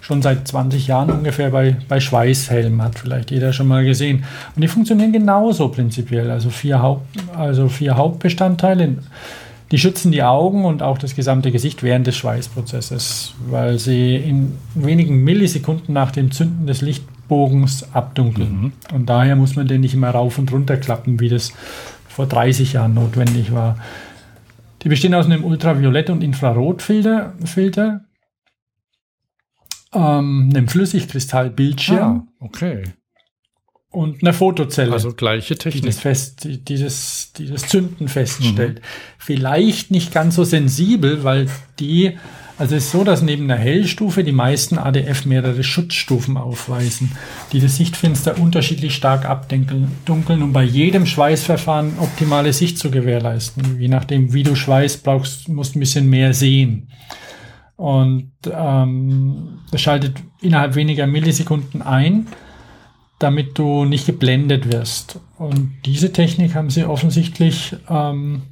Schon 0.00 0.22
seit 0.22 0.48
20 0.48 0.86
Jahren 0.86 1.10
ungefähr 1.10 1.50
bei, 1.50 1.76
bei 1.88 2.00
Schweißhelm, 2.00 2.82
hat 2.82 2.98
vielleicht 2.98 3.30
jeder 3.30 3.52
schon 3.52 3.68
mal 3.68 3.84
gesehen. 3.84 4.24
Und 4.56 4.62
die 4.62 4.68
funktionieren 4.68 5.12
genauso 5.12 5.68
prinzipiell. 5.68 6.30
Also 6.30 6.50
vier, 6.50 6.80
Haupt, 6.80 7.06
also 7.36 7.68
vier 7.68 7.96
Hauptbestandteile 7.96 8.96
die 9.70 9.78
schützen 9.78 10.12
die 10.12 10.22
Augen 10.22 10.64
und 10.64 10.82
auch 10.82 10.98
das 10.98 11.14
gesamte 11.14 11.52
Gesicht 11.52 11.82
während 11.82 12.06
des 12.06 12.16
Schweißprozesses, 12.16 13.34
weil 13.48 13.78
sie 13.78 14.16
in 14.16 14.56
wenigen 14.74 15.22
Millisekunden 15.22 15.92
nach 15.92 16.10
dem 16.10 16.30
Zünden 16.30 16.66
des 16.66 16.80
Lichtbogens 16.80 17.94
abdunkeln. 17.94 18.60
Mhm. 18.60 18.72
Und 18.94 19.08
daher 19.10 19.36
muss 19.36 19.56
man 19.56 19.68
den 19.68 19.82
nicht 19.82 19.94
immer 19.94 20.10
rauf 20.10 20.38
und 20.38 20.50
runter 20.52 20.78
klappen, 20.78 21.20
wie 21.20 21.28
das 21.28 21.52
vor 22.08 22.26
30 22.26 22.74
Jahren 22.74 22.94
notwendig 22.94 23.52
war. 23.52 23.78
Die 24.82 24.88
bestehen 24.88 25.14
aus 25.14 25.26
einem 25.26 25.44
Ultraviolett- 25.44 26.10
und 26.10 26.22
Infrarotfilter, 26.22 27.34
Filter, 27.44 28.04
ähm, 29.92 30.50
einem 30.50 30.68
Flüssigkristallbildschirm. 30.68 32.28
Ah, 32.28 32.44
okay 32.44 32.84
und 33.90 34.22
eine 34.22 34.34
Fotozelle. 34.34 34.92
Also 34.92 35.12
gleiche 35.12 35.56
Technik. 35.56 35.82
Die 35.82 35.88
das, 35.88 35.98
fest, 35.98 36.44
die 36.44 36.78
das, 36.78 37.32
die 37.36 37.46
das 37.46 37.68
Zünden 37.68 38.08
feststellt. 38.08 38.80
Mhm. 38.80 38.84
Vielleicht 39.18 39.90
nicht 39.90 40.12
ganz 40.12 40.34
so 40.34 40.44
sensibel, 40.44 41.24
weil 41.24 41.48
die, 41.78 42.18
also 42.58 42.76
es 42.76 42.84
ist 42.84 42.90
so, 42.90 43.02
dass 43.02 43.22
neben 43.22 43.48
der 43.48 43.56
Hellstufe 43.56 44.24
die 44.24 44.32
meisten 44.32 44.76
ADF 44.76 45.24
mehrere 45.24 45.64
Schutzstufen 45.64 46.36
aufweisen, 46.36 47.12
die 47.52 47.60
das 47.60 47.76
Sichtfenster 47.76 48.38
unterschiedlich 48.38 48.94
stark 48.94 49.24
abdunkeln 49.24 50.42
und 50.42 50.52
bei 50.52 50.64
jedem 50.64 51.06
Schweißverfahren 51.06 51.98
optimale 51.98 52.52
Sicht 52.52 52.78
zu 52.78 52.90
gewährleisten. 52.90 53.80
Je 53.80 53.88
nachdem, 53.88 54.34
wie 54.34 54.42
du 54.42 54.54
schweißt, 54.54 55.02
brauchst, 55.02 55.48
musst 55.48 55.76
ein 55.76 55.80
bisschen 55.80 56.10
mehr 56.10 56.34
sehen. 56.34 56.88
Und 57.76 58.32
ähm, 58.52 59.60
das 59.70 59.80
schaltet 59.80 60.16
innerhalb 60.42 60.74
weniger 60.74 61.06
Millisekunden 61.06 61.80
ein 61.80 62.26
damit 63.18 63.58
du 63.58 63.84
nicht 63.84 64.06
geblendet 64.06 64.72
wirst. 64.72 65.20
Und 65.38 65.74
diese 65.84 66.12
Technik 66.12 66.54
haben 66.54 66.70
sie 66.70 66.84
offensichtlich 66.84 67.76
ähm, 67.88 68.42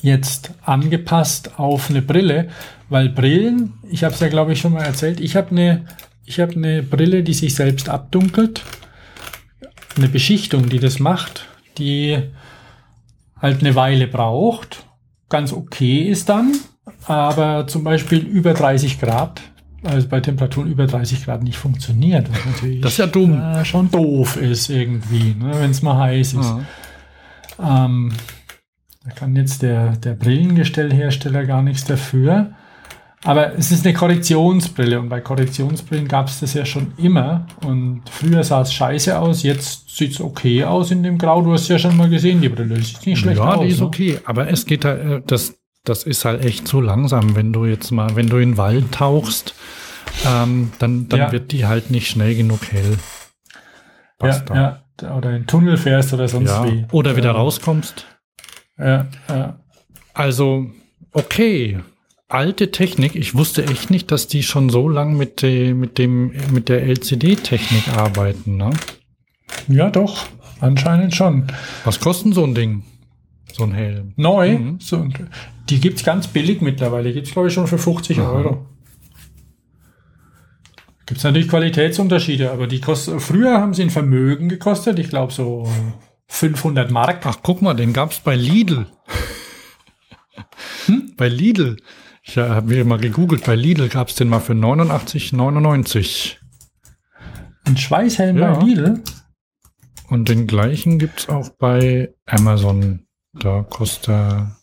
jetzt 0.00 0.52
angepasst 0.62 1.58
auf 1.58 1.90
eine 1.90 2.02
Brille, 2.02 2.48
weil 2.88 3.08
Brillen, 3.08 3.74
ich 3.90 4.04
habe 4.04 4.14
es 4.14 4.20
ja 4.20 4.28
glaube 4.28 4.52
ich 4.52 4.60
schon 4.60 4.72
mal 4.72 4.84
erzählt, 4.84 5.20
ich 5.20 5.36
habe 5.36 5.50
eine 5.50 5.86
ich 6.24 6.40
habe 6.40 6.52
eine 6.52 6.82
Brille, 6.82 7.22
die 7.22 7.34
sich 7.34 7.54
selbst 7.54 7.88
abdunkelt, 7.88 8.62
eine 9.96 10.08
Beschichtung, 10.08 10.68
die 10.68 10.78
das 10.78 10.98
macht, 10.98 11.46
die 11.78 12.18
halt 13.40 13.60
eine 13.60 13.74
Weile 13.74 14.06
braucht, 14.06 14.84
ganz 15.28 15.52
okay 15.52 16.02
ist 16.02 16.28
dann, 16.28 16.52
aber 17.06 17.66
zum 17.66 17.82
Beispiel 17.82 18.20
über 18.20 18.54
30 18.54 19.00
Grad 19.00 19.40
also 19.84 20.08
bei 20.08 20.20
Temperaturen 20.20 20.70
über 20.70 20.86
30 20.86 21.24
Grad 21.24 21.42
nicht 21.42 21.56
funktioniert. 21.56 22.30
Was 22.30 22.44
natürlich 22.44 22.80
das 22.80 22.92
ist 22.92 22.98
ja 22.98 23.06
dumm. 23.06 23.38
Äh, 23.38 23.64
schon 23.64 23.90
doof 23.90 24.36
ist 24.36 24.68
irgendwie, 24.70 25.34
ne, 25.34 25.52
wenn 25.54 25.70
es 25.70 25.82
mal 25.82 25.98
heiß 25.98 26.34
ist. 26.34 26.54
Ja. 27.58 27.84
Ähm, 27.86 28.12
da 29.04 29.10
kann 29.10 29.34
jetzt 29.34 29.62
der, 29.62 29.96
der 29.96 30.14
Brillengestellhersteller 30.14 31.44
gar 31.44 31.62
nichts 31.62 31.84
dafür. 31.84 32.52
Aber 33.24 33.56
es 33.56 33.70
ist 33.70 33.86
eine 33.86 33.94
Korrektionsbrille 33.94 34.98
und 34.98 35.08
bei 35.08 35.20
Korrektionsbrillen 35.20 36.08
gab 36.08 36.26
es 36.26 36.40
das 36.40 36.54
ja 36.54 36.64
schon 36.64 36.92
immer. 36.96 37.46
Und 37.64 38.02
früher 38.10 38.42
sah 38.42 38.62
es 38.62 38.72
scheiße 38.72 39.16
aus, 39.16 39.44
jetzt 39.44 39.96
sieht 39.96 40.12
es 40.12 40.20
okay 40.20 40.64
aus 40.64 40.90
in 40.90 41.04
dem 41.04 41.18
Grau. 41.18 41.40
Du 41.42 41.52
hast 41.52 41.68
ja 41.68 41.78
schon 41.78 41.96
mal 41.96 42.08
gesehen, 42.08 42.40
die 42.40 42.48
Brille 42.48 42.80
sieht 42.82 43.06
nicht 43.06 43.20
schlecht 43.20 43.38
ja, 43.38 43.44
aus. 43.44 43.56
Ja, 43.56 43.62
die 43.62 43.70
ist 43.70 43.80
ne? 43.80 43.86
okay, 43.86 44.18
aber 44.24 44.50
es 44.50 44.66
geht 44.66 44.84
da, 44.84 44.94
äh, 44.94 45.22
das, 45.24 45.54
das 45.84 46.04
ist 46.04 46.24
halt 46.24 46.44
echt 46.44 46.68
zu 46.68 46.80
langsam, 46.80 47.34
wenn 47.34 47.52
du 47.52 47.64
jetzt 47.64 47.90
mal, 47.90 48.14
wenn 48.14 48.28
du 48.28 48.36
in 48.36 48.52
den 48.52 48.56
Wald 48.56 48.92
tauchst, 48.92 49.54
ähm, 50.26 50.72
dann, 50.78 51.08
dann 51.08 51.20
ja. 51.20 51.32
wird 51.32 51.52
die 51.52 51.66
halt 51.66 51.90
nicht 51.90 52.08
schnell 52.08 52.34
genug 52.34 52.60
hell. 52.70 52.98
Ja, 54.22 54.44
ja, 55.00 55.16
oder 55.16 55.30
in 55.30 55.42
den 55.42 55.46
Tunnel 55.46 55.76
fährst 55.76 56.12
oder 56.12 56.28
sonst 56.28 56.50
ja. 56.50 56.64
wie. 56.64 56.86
Oder 56.92 57.16
wieder 57.16 57.32
rauskommst. 57.32 58.06
Ja, 58.78 59.08
ja. 59.28 59.58
Also, 60.14 60.70
okay. 61.12 61.80
Alte 62.28 62.70
Technik. 62.70 63.14
Ich 63.14 63.34
wusste 63.34 63.66
echt 63.66 63.90
nicht, 63.90 64.10
dass 64.10 64.26
die 64.26 64.42
schon 64.42 64.70
so 64.70 64.88
lang 64.88 65.16
mit, 65.16 65.42
de, 65.42 65.74
mit, 65.74 65.98
dem, 65.98 66.32
mit 66.50 66.68
der 66.68 66.82
LCD-Technik 66.82 67.88
arbeiten. 67.96 68.56
Ne? 68.56 68.70
Ja, 69.68 69.90
doch. 69.90 70.26
Anscheinend 70.60 71.14
schon. 71.14 71.48
Was 71.84 72.00
kostet 72.00 72.34
so 72.34 72.44
ein 72.44 72.54
Ding? 72.54 72.84
So 73.52 73.64
ein 73.64 73.72
Helm? 73.72 74.14
Neu? 74.16 74.58
Mhm. 74.58 74.80
So, 74.80 75.06
die 75.68 75.80
gibt 75.80 75.98
es 75.98 76.04
ganz 76.04 76.26
billig 76.26 76.60
mittlerweile. 76.60 77.12
Gibt 77.12 77.26
es, 77.26 77.32
glaube 77.32 77.48
ich, 77.48 77.54
schon 77.54 77.66
für 77.66 77.78
50 77.78 78.20
Aha. 78.20 78.30
Euro. 78.30 78.66
Gibt 81.06 81.18
es 81.18 81.24
natürlich 81.24 81.48
Qualitätsunterschiede, 81.48 82.50
aber 82.50 82.66
die 82.66 82.80
kosten, 82.80 83.20
früher 83.20 83.60
haben 83.60 83.74
sie 83.74 83.82
ein 83.82 83.90
Vermögen 83.90 84.48
gekostet. 84.48 84.98
Ich 84.98 85.08
glaube, 85.08 85.32
so 85.32 85.68
500 86.28 86.90
Mark. 86.90 87.26
Ach, 87.26 87.38
guck 87.42 87.60
mal, 87.60 87.74
den 87.74 87.92
gab 87.92 88.12
es 88.12 88.20
bei 88.20 88.34
Lidl. 88.34 88.86
hm? 90.86 91.12
Bei 91.16 91.28
Lidl. 91.28 91.76
Ich 92.22 92.38
habe 92.38 92.68
mir 92.68 92.84
mal 92.84 92.98
gegoogelt, 92.98 93.44
bei 93.44 93.56
Lidl 93.56 93.88
gab 93.88 94.08
es 94.08 94.14
den 94.14 94.28
mal 94.28 94.40
für 94.40 94.54
89,99. 94.54 96.36
Ein 97.64 97.76
Schweißhelm 97.76 98.38
ja. 98.38 98.54
bei 98.54 98.64
Lidl? 98.64 99.02
Und 100.08 100.28
den 100.28 100.46
gleichen 100.46 100.98
gibt 100.98 101.20
es 101.20 101.28
auch 101.28 101.50
bei 101.58 102.14
Amazon. 102.26 103.06
Da 103.34 103.62
kostet 103.62 104.08
er 104.08 104.56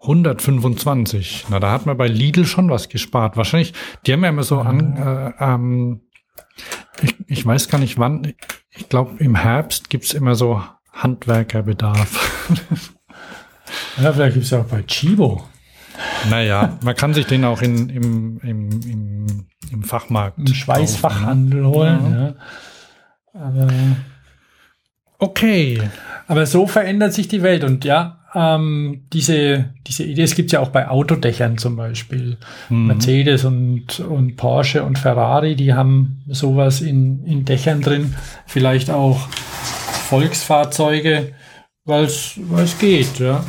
125. 0.00 1.46
Na, 1.50 1.60
da 1.60 1.72
hat 1.72 1.86
man 1.86 1.96
bei 1.96 2.08
Lidl 2.08 2.46
schon 2.46 2.70
was 2.70 2.88
gespart. 2.88 3.36
Wahrscheinlich, 3.36 3.74
die 4.06 4.12
haben 4.12 4.22
ja 4.22 4.30
immer 4.30 4.44
so 4.44 4.60
an, 4.60 4.96
äh, 4.96 5.32
ähm, 5.38 6.00
ich, 7.02 7.16
ich 7.26 7.46
weiß 7.46 7.68
gar 7.68 7.78
nicht 7.78 7.98
wann, 7.98 8.34
ich 8.70 8.88
glaube 8.88 9.22
im 9.22 9.34
Herbst 9.34 9.90
gibt 9.90 10.04
es 10.04 10.14
immer 10.14 10.34
so 10.34 10.62
Handwerkerbedarf. 10.92 12.48
ja, 14.02 14.12
vielleicht 14.12 14.34
gibt 14.34 14.44
es 14.46 14.50
ja 14.50 14.60
auch 14.60 14.66
bei 14.66 14.82
Chibo. 14.82 15.44
Naja, 16.30 16.78
man 16.82 16.96
kann 16.96 17.12
sich 17.12 17.26
den 17.26 17.44
auch 17.44 17.60
in, 17.60 17.90
im, 17.90 18.40
im, 18.42 18.70
im, 18.82 19.46
im 19.70 19.82
Fachmarkt. 19.82 20.38
Im 20.38 20.46
Schweißfachhandel 20.46 21.66
holen. 21.66 22.12
Ja. 22.12 22.26
Ja. 22.26 22.34
Aber 23.46 23.68
okay. 25.20 25.80
Aber 26.26 26.46
so 26.46 26.66
verändert 26.66 27.12
sich 27.12 27.28
die 27.28 27.42
Welt 27.42 27.64
und 27.64 27.84
ja, 27.84 28.20
ähm, 28.34 29.02
diese, 29.12 29.70
diese 29.86 30.04
Idee, 30.04 30.22
es 30.22 30.34
gibt 30.34 30.52
ja 30.52 30.60
auch 30.60 30.68
bei 30.68 30.88
Autodächern 30.88 31.58
zum 31.58 31.76
Beispiel. 31.76 32.36
Mhm. 32.68 32.86
Mercedes 32.86 33.44
und, 33.44 34.00
und 34.00 34.36
Porsche 34.36 34.84
und 34.84 34.98
Ferrari, 34.98 35.56
die 35.56 35.74
haben 35.74 36.22
sowas 36.28 36.80
in, 36.80 37.24
in 37.24 37.44
Dächern 37.44 37.80
drin. 37.80 38.14
Vielleicht 38.46 38.90
auch 38.90 39.28
Volksfahrzeuge, 40.08 41.32
weil 41.84 42.04
es 42.04 42.38
geht, 42.78 43.18
ja. 43.18 43.44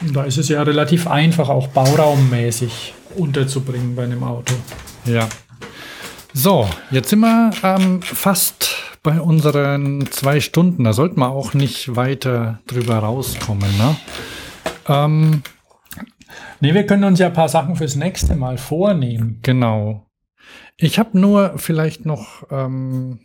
Und 0.00 0.16
da 0.16 0.24
ist 0.24 0.38
es 0.38 0.48
ja 0.48 0.62
relativ 0.62 1.06
einfach, 1.06 1.48
auch 1.48 1.68
bauraummäßig 1.68 2.94
unterzubringen 3.16 3.94
bei 3.96 4.04
einem 4.04 4.22
Auto. 4.22 4.54
Ja. 5.04 5.28
So, 6.32 6.68
jetzt 6.90 7.10
sind 7.10 7.20
wir 7.20 7.50
ähm, 7.62 8.00
fast 8.02 8.89
bei 9.02 9.20
unseren 9.20 10.06
zwei 10.10 10.40
Stunden. 10.40 10.84
Da 10.84 10.92
sollten 10.92 11.20
wir 11.20 11.30
auch 11.30 11.54
nicht 11.54 11.96
weiter 11.96 12.60
drüber 12.66 12.98
rauskommen. 12.98 13.70
Ne? 13.78 13.96
Ähm, 14.88 15.42
nee, 16.60 16.74
wir 16.74 16.86
können 16.86 17.04
uns 17.04 17.18
ja 17.18 17.28
ein 17.28 17.32
paar 17.32 17.48
Sachen 17.48 17.76
fürs 17.76 17.96
nächste 17.96 18.36
Mal 18.36 18.58
vornehmen. 18.58 19.38
Genau. 19.42 20.06
Ich 20.76 20.98
habe 20.98 21.18
nur 21.18 21.58
vielleicht 21.58 22.06
noch, 22.06 22.44
ähm, 22.50 23.20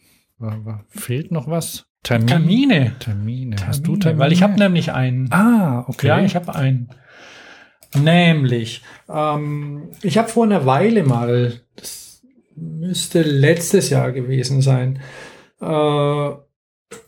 fehlt 0.89 1.31
noch 1.31 1.49
was? 1.49 1.85
Termin? 2.03 2.27
Termine. 2.27 2.95
Termine. 2.99 3.55
Hast 3.65 3.87
du 3.87 3.97
Termine? 3.97 4.19
Weil 4.19 4.31
ich 4.31 4.43
habe 4.43 4.59
nämlich 4.59 4.91
einen. 4.91 5.31
Ah, 5.31 5.85
okay. 5.87 6.07
Ja, 6.07 6.19
ich 6.19 6.35
habe 6.35 6.53
einen. 6.53 6.89
Nämlich, 7.97 8.83
ähm, 9.09 9.89
ich 10.01 10.17
habe 10.17 10.27
vor 10.27 10.43
einer 10.43 10.65
Weile 10.65 11.03
mal, 11.03 11.61
das 11.75 12.21
müsste 12.55 13.21
letztes 13.21 13.89
Jahr 13.89 14.11
gewesen 14.11 14.61
sein, 14.61 14.99
äh, 15.61 16.29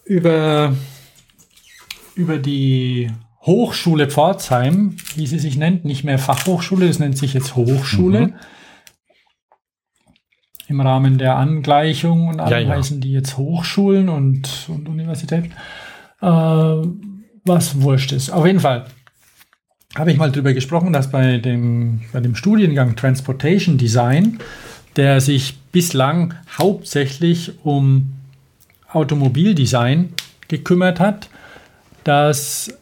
über, 0.06 0.76
über 2.16 2.38
die 2.38 3.12
Hochschule 3.42 4.10
Pforzheim, 4.10 4.98
wie 5.16 5.28
sie 5.28 5.40
sich 5.40 5.58
nennt, 5.58 5.86
nicht 5.86 6.04
mehr 6.04 6.20
Fachhochschule, 6.20 6.88
es 6.88 7.00
nennt 7.00 7.18
sich 7.18 7.34
jetzt 7.34 7.56
Hochschule. 7.56 8.28
Mhm. 8.28 8.34
Im 10.70 10.82
Rahmen 10.82 11.18
der 11.18 11.38
Angleichung 11.38 12.28
und 12.28 12.42
alle 12.42 12.62
ja, 12.62 12.68
ja. 12.68 12.76
heißen 12.76 13.00
die 13.00 13.14
jetzt 13.14 13.38
Hochschulen 13.38 14.10
und, 14.10 14.68
und 14.68 14.90
Universitäten. 14.90 15.54
Äh, 16.22 16.88
was 17.46 17.82
wurscht 17.82 18.12
ist. 18.12 18.30
Auf 18.30 18.46
jeden 18.46 18.60
Fall 18.60 18.86
habe 19.96 20.12
ich 20.12 20.18
mal 20.18 20.32
drüber 20.32 20.54
gesprochen, 20.54 20.92
dass 20.92 21.10
bei 21.10 21.38
dem, 21.38 22.02
bei 22.12 22.20
dem 22.20 22.36
Studiengang 22.36 22.98
Transportation 22.98 23.78
Design, 23.78 24.40
der 24.98 25.22
sich 25.22 25.58
bislang 25.72 26.34
hauptsächlich 26.58 27.54
um 27.64 28.17
Automobildesign 28.92 30.14
gekümmert 30.48 31.00
hat, 31.00 31.30
dass 32.04 32.74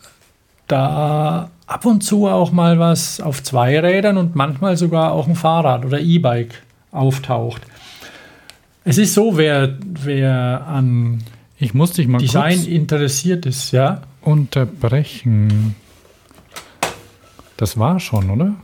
da 0.68 1.50
ab 1.68 1.86
und 1.86 2.02
zu 2.02 2.28
auch 2.28 2.52
mal 2.52 2.80
was 2.80 3.20
auf 3.20 3.44
zwei 3.44 3.80
Rädern 3.80 4.18
und 4.18 4.36
manchmal 4.36 4.78
sogar 4.78 5.12
auch 5.12 5.28
ein 5.28 5.36
Fahrrad 5.36 5.86
oder 5.86 6.00
E-Bike 6.00 6.64
auftaucht. 6.92 7.62
Es 8.84 8.98
ist 8.98 9.14
so, 9.14 9.38
wer, 9.38 9.78
wer 9.82 10.68
an 10.68 11.24
ich 11.58 11.74
muss 11.74 11.94
dich 11.94 12.08
mal 12.08 12.18
Design 12.18 12.66
interessiert 12.66 13.46
ist, 13.46 13.72
ja. 13.72 14.02
Unterbrechen. 14.22 15.76
Das 17.58 17.78
war 17.78 18.00
schon, 18.00 18.30
oder? 18.30 18.56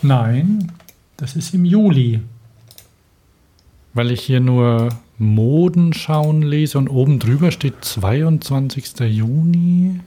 Nein, 0.00 0.72
das 1.16 1.34
ist 1.34 1.54
im 1.54 1.64
Juli. 1.64 2.20
Weil 3.94 4.12
ich 4.12 4.22
hier 4.22 4.40
nur 4.40 4.90
Modenschauen 5.22 6.42
lese 6.42 6.78
und 6.78 6.88
oben 6.88 7.20
drüber 7.20 7.52
steht 7.52 7.84
22. 7.84 8.98
Juni. 9.00 10.00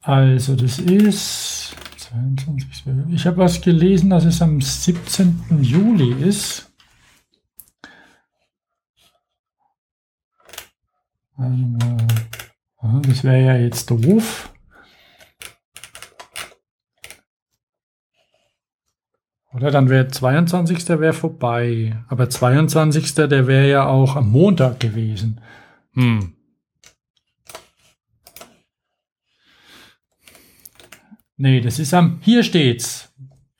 Also 0.00 0.56
das 0.56 0.78
ist 0.78 1.76
22. 1.98 2.84
Ich 3.10 3.26
habe 3.26 3.36
was 3.36 3.60
gelesen, 3.60 4.08
dass 4.08 4.24
es 4.24 4.40
am 4.40 4.60
17. 4.60 5.60
Juli 5.60 6.12
ist. 6.26 6.72
Das 13.02 13.22
wäre 13.22 13.44
ja 13.44 13.56
jetzt 13.56 13.90
doof. 13.90 14.50
Oder 19.52 19.70
dann 19.70 19.88
wäre 19.88 20.08
22. 20.08 20.88
wäre 20.88 21.12
vorbei. 21.12 21.96
Aber 22.08 22.30
22. 22.30 23.14
der 23.14 23.46
wäre 23.46 23.68
ja 23.68 23.86
auch 23.86 24.16
am 24.16 24.30
Montag 24.30 24.78
gewesen. 24.78 25.40
Hm. 25.94 26.34
Nee, 31.36 31.60
das 31.60 31.78
ist 31.78 31.94
am, 31.94 32.20
hier 32.22 32.44
steht's. 32.44 33.12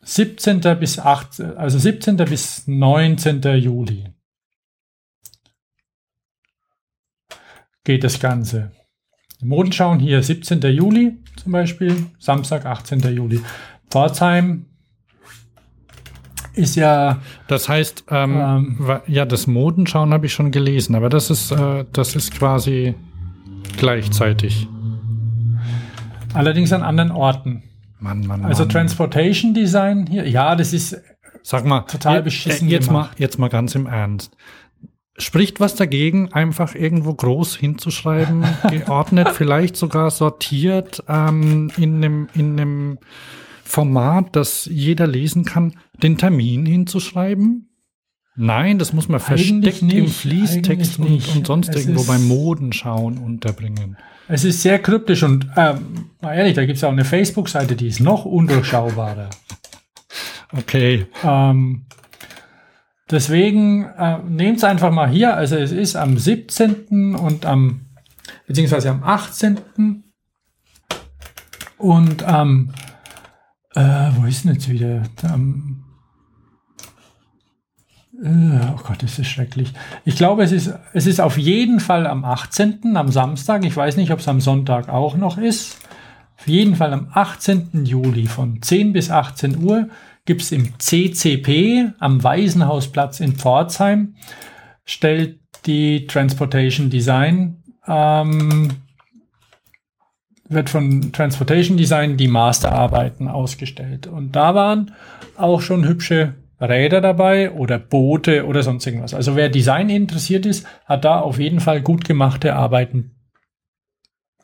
17. 0.02 0.60
bis 0.78 0.98
8, 0.98 1.40
also 1.40 1.78
17. 1.78 2.16
bis 2.16 2.66
19. 2.66 3.42
Juli. 3.58 4.12
Geht 7.84 8.04
das 8.04 8.20
Ganze. 8.20 8.72
Modenschauen 9.40 9.98
hier 9.98 10.22
17. 10.22 10.60
Juli 10.62 11.22
zum 11.36 11.52
Beispiel, 11.52 12.06
Samstag 12.18 12.66
18. 12.66 13.00
Juli. 13.14 13.40
Pforzheim 13.88 14.69
ist 16.60 16.76
ja. 16.76 17.18
Das 17.48 17.68
heißt, 17.68 18.04
ähm, 18.10 18.78
ähm, 18.78 19.00
ja, 19.06 19.24
das 19.24 19.46
Modenschauen 19.46 20.12
habe 20.12 20.26
ich 20.26 20.32
schon 20.32 20.50
gelesen, 20.50 20.94
aber 20.94 21.08
das 21.08 21.30
ist, 21.30 21.50
äh, 21.50 21.84
das 21.92 22.14
ist 22.14 22.32
quasi 22.32 22.94
gleichzeitig. 23.78 24.68
Allerdings 26.34 26.72
an 26.72 26.82
anderen 26.82 27.10
Orten. 27.10 27.64
Mann, 27.98 28.26
Mann, 28.26 28.44
also 28.44 28.62
Mann. 28.62 28.70
Transportation 28.70 29.52
Design 29.52 30.06
hier, 30.06 30.28
ja, 30.28 30.54
das 30.54 30.72
ist 30.72 30.96
Sag 31.42 31.64
mal, 31.64 31.80
total 31.82 32.22
beschissen. 32.22 32.68
Jetzt 32.68 32.88
gemacht. 32.88 33.12
mal, 33.12 33.20
jetzt 33.20 33.38
mal 33.38 33.48
ganz 33.48 33.74
im 33.74 33.86
Ernst. 33.86 34.36
Spricht 35.16 35.60
was 35.60 35.74
dagegen, 35.74 36.32
einfach 36.32 36.74
irgendwo 36.74 37.14
groß 37.14 37.56
hinzuschreiben, 37.56 38.44
geordnet, 38.70 39.30
vielleicht 39.30 39.76
sogar 39.76 40.10
sortiert 40.10 41.02
ähm, 41.08 41.70
in 41.76 41.96
einem 41.96 42.28
in 42.34 42.58
einem 42.58 42.98
Format, 43.70 44.34
das 44.34 44.66
jeder 44.66 45.06
lesen 45.06 45.44
kann, 45.44 45.74
den 46.02 46.18
Termin 46.18 46.66
hinzuschreiben? 46.66 47.68
Nein, 48.34 48.80
das 48.80 48.92
muss 48.92 49.08
man 49.08 49.20
versteckt 49.20 49.82
nicht, 49.82 49.96
im 49.96 50.08
Fließtext 50.08 50.98
und, 50.98 51.36
und, 51.36 51.46
sonst 51.46 51.68
es 51.68 51.86
irgendwo 51.86 52.02
beim 52.02 52.26
Modenschauen 52.26 53.18
unterbringen. 53.18 53.96
Es 54.26 54.44
ist 54.44 54.62
sehr 54.62 54.80
kryptisch 54.80 55.22
und 55.22 55.46
ähm, 55.56 56.10
mal 56.20 56.34
ehrlich, 56.34 56.54
da 56.54 56.64
gibt 56.64 56.78
es 56.78 56.84
auch 56.84 56.90
eine 56.90 57.04
Facebook-Seite, 57.04 57.76
die 57.76 57.86
ist 57.86 58.00
noch 58.00 58.24
undurchschaubarer. 58.24 59.30
Okay. 60.52 61.06
Ähm, 61.22 61.84
deswegen 63.08 63.84
äh, 63.84 64.18
nehmt 64.28 64.56
es 64.56 64.64
einfach 64.64 64.90
mal 64.90 65.08
hier. 65.08 65.36
Also 65.36 65.54
es 65.54 65.70
ist 65.70 65.94
am 65.94 66.18
17. 66.18 67.14
und 67.14 67.46
am, 67.46 67.82
beziehungsweise 68.48 68.90
am 68.90 69.04
18. 69.04 70.02
Und 71.78 72.24
am, 72.24 72.72
äh, 73.74 74.10
wo 74.16 74.26
ist 74.26 74.44
denn 74.44 74.54
jetzt 74.54 74.68
wieder? 74.68 75.02
Am, 75.22 75.84
äh, 78.22 78.66
oh 78.74 78.80
Gott, 78.86 79.02
das 79.02 79.18
ist 79.18 79.28
schrecklich. 79.28 79.72
Ich 80.04 80.16
glaube, 80.16 80.42
es 80.42 80.52
ist, 80.52 80.72
es 80.92 81.06
ist 81.06 81.20
auf 81.20 81.38
jeden 81.38 81.80
Fall 81.80 82.06
am 82.06 82.24
18., 82.24 82.96
am 82.96 83.10
Samstag. 83.10 83.64
Ich 83.64 83.76
weiß 83.76 83.96
nicht, 83.96 84.12
ob 84.12 84.18
es 84.18 84.28
am 84.28 84.40
Sonntag 84.40 84.88
auch 84.88 85.16
noch 85.16 85.38
ist. 85.38 85.78
Auf 86.38 86.48
jeden 86.48 86.76
Fall 86.76 86.92
am 86.92 87.08
18. 87.12 87.84
Juli 87.84 88.26
von 88.26 88.62
10 88.62 88.92
bis 88.92 89.10
18 89.10 89.62
Uhr 89.62 89.88
gibt 90.24 90.42
es 90.42 90.52
im 90.52 90.78
CCP 90.78 91.92
am 91.98 92.22
Waisenhausplatz 92.22 93.20
in 93.20 93.36
Pforzheim, 93.36 94.14
stellt 94.84 95.40
die 95.66 96.06
Transportation 96.06 96.88
Design, 96.88 97.62
ähm, 97.86 98.70
wird 100.50 100.68
von 100.68 101.12
Transportation 101.12 101.76
Design 101.76 102.16
die 102.16 102.28
Masterarbeiten 102.28 103.28
ausgestellt. 103.28 104.06
Und 104.06 104.36
da 104.36 104.54
waren 104.54 104.92
auch 105.36 105.62
schon 105.62 105.86
hübsche 105.86 106.34
Räder 106.60 107.00
dabei 107.00 107.52
oder 107.52 107.78
Boote 107.78 108.46
oder 108.46 108.62
sonst 108.62 108.86
irgendwas. 108.86 109.14
Also 109.14 109.36
wer 109.36 109.48
Design 109.48 109.88
interessiert 109.88 110.44
ist, 110.44 110.66
hat 110.84 111.04
da 111.04 111.20
auf 111.20 111.38
jeden 111.38 111.60
Fall 111.60 111.80
gut 111.80 112.04
gemachte 112.04 112.54
Arbeiten 112.54 113.12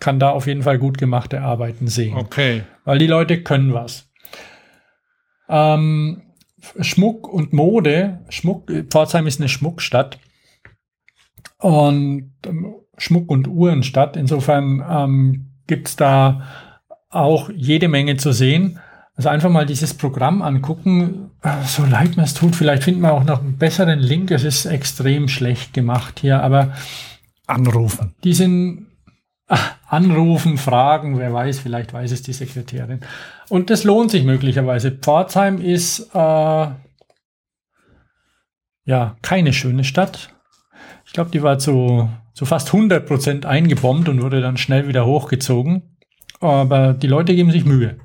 kann 0.01 0.19
da 0.19 0.31
auf 0.31 0.47
jeden 0.47 0.63
Fall 0.63 0.79
gut 0.79 0.99
gemachte 0.99 1.41
Arbeiten 1.41 1.87
sehen. 1.89 2.17
Okay. 2.17 2.65
Weil 2.85 2.99
die 2.99 3.07
Leute 3.07 3.43
können 3.43 3.73
was. 3.73 4.11
Ähm, 5.49 6.23
Schmuck 6.81 7.29
und 7.29 7.53
Mode. 7.53 8.25
Schmuck, 8.29 8.71
Pforzheim 8.91 9.27
ist 9.27 9.41
eine 9.41 9.49
Schmuckstadt. 9.49 10.19
Und 11.59 12.35
ähm, 12.45 12.75
Schmuck- 12.99 13.31
und 13.31 13.49
Uhrenstadt. 13.49 14.17
Insofern 14.17 14.85
ähm, 14.89 15.46
gibt 15.67 16.01
da 16.01 16.43
auch 17.11 17.51
jede 17.55 17.89
Menge 17.89 18.17
zu 18.17 18.33
sehen. 18.33 18.81
Also 19.17 19.31
einfach 19.31 19.49
mal 19.49 19.65
dieses 19.65 19.95
Programm 19.95 20.43
angucken. 20.43 21.31
So 21.65 21.85
leid 21.85 22.17
mir 22.17 22.25
es 22.25 22.35
tut, 22.35 22.55
vielleicht 22.55 22.85
finden 22.85 23.01
wir 23.01 23.15
auch 23.15 23.25
noch 23.25 23.41
einen 23.41 23.57
besseren 23.57 23.99
Link. 24.01 24.31
Es 24.31 24.45
ist 24.45 24.67
extrem 24.67 25.29
schlecht 25.29 25.73
gemacht 25.73 26.21
hier, 26.21 26.43
aber 26.43 26.75
anrufen. 27.47 28.15
Die 28.25 28.35
sind 28.35 28.87
anrufen, 29.89 30.59
fragen, 30.59 31.19
wer 31.19 31.33
weiß, 31.33 31.61
vielleicht 31.61 31.93
weiß 31.93 32.13
es 32.13 32.23
die 32.23 32.33
Sekretärin. 32.33 33.01
Und 33.49 33.71
das 33.71 33.85
lohnt 33.85 34.11
sich 34.11 34.25
möglicherweise. 34.25 34.91
Pforzheim 34.91 35.61
ist 35.61 36.11
äh, 36.13 36.69
ja 38.85 39.17
keine 39.23 39.53
schöne 39.53 39.85
Stadt. 39.85 40.31
Ich 41.05 41.13
glaube, 41.13 41.31
die 41.31 41.43
war 41.43 41.59
zu, 41.59 42.11
zu 42.37 42.45
fast 42.45 42.69
100 42.69 43.07
Prozent 43.07 43.47
eingebombt 43.47 44.11
und 44.11 44.21
wurde 44.21 44.43
dann 44.43 44.59
schnell 44.59 44.87
wieder 44.89 45.07
hochgezogen. 45.07 45.97
Aber 46.39 46.93
die 46.93 47.07
Leute 47.07 47.35
geben 47.35 47.51
sich 47.51 47.65
Mühe. 47.65 47.99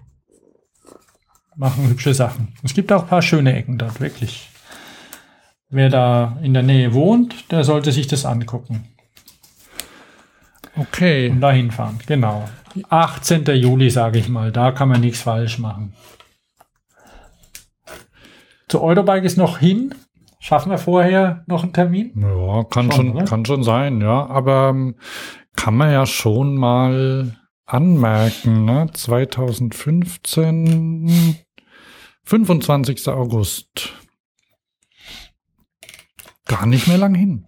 Machen 1.58 1.90
hübsche 1.90 2.14
Sachen. 2.14 2.54
Es 2.64 2.74
gibt 2.74 2.94
auch 2.94 3.04
ein 3.04 3.10
paar 3.10 3.22
schöne 3.22 3.54
Ecken 3.54 3.78
dort, 3.78 4.00
wirklich. 4.00 4.50
Wer 5.70 5.90
da 5.90 6.38
in 6.42 6.54
der 6.54 6.64
Nähe 6.64 6.94
wohnt, 6.94 7.52
der 7.52 7.66
sollte 7.66 7.92
sich 7.92 8.08
das 8.08 8.24
angucken. 8.24 8.88
Okay. 10.78 11.30
Und 11.30 11.42
dahin 11.42 11.70
fahren, 11.70 12.00
genau. 12.06 12.48
18. 12.88 13.44
Juli, 13.44 13.90
sage 13.90 14.20
ich 14.20 14.30
mal, 14.30 14.54
da 14.54 14.72
kann 14.72 14.88
man 14.88 15.02
nichts 15.02 15.22
falsch 15.22 15.60
machen. 15.60 15.94
Zu 18.70 18.82
Eurobike 18.82 19.26
ist 19.26 19.38
noch 19.38 19.58
hin. 19.58 19.94
Schaffen 20.44 20.72
wir 20.72 20.80
vorher 20.80 21.44
noch 21.46 21.62
einen 21.62 21.72
Termin? 21.72 22.14
Ja, 22.16 22.64
kann 22.64 22.92
schon, 22.92 23.14
schon 23.14 23.26
kann 23.26 23.46
schon 23.46 23.64
sein, 23.64 24.02
ja. 24.02 24.26
Aber 24.26 24.70
ähm, 24.70 24.96
kann 25.56 25.78
man 25.78 25.92
ja 25.92 26.08
schon 26.08 26.56
mal 26.56 27.38
anmerken, 27.68 28.66
ne? 28.66 28.88
2015, 28.92 31.38
25. 32.24 33.08
August. 33.10 33.94
Gar 36.48 36.66
nicht 36.66 36.88
mehr 36.88 36.98
lang 36.98 37.14
hin. 37.14 37.46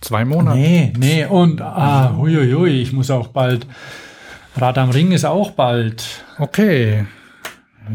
Zwei 0.00 0.24
Monate. 0.24 0.56
Nee, 0.56 0.94
nee, 0.96 1.26
und 1.26 1.60
ah, 1.60 2.16
huiuiui, 2.16 2.80
ich 2.80 2.94
muss 2.94 3.10
auch 3.10 3.28
bald. 3.28 3.66
Rad 4.56 4.78
am 4.78 4.88
Ring 4.88 5.12
ist 5.12 5.26
auch 5.26 5.50
bald. 5.50 6.24
Okay. 6.38 7.04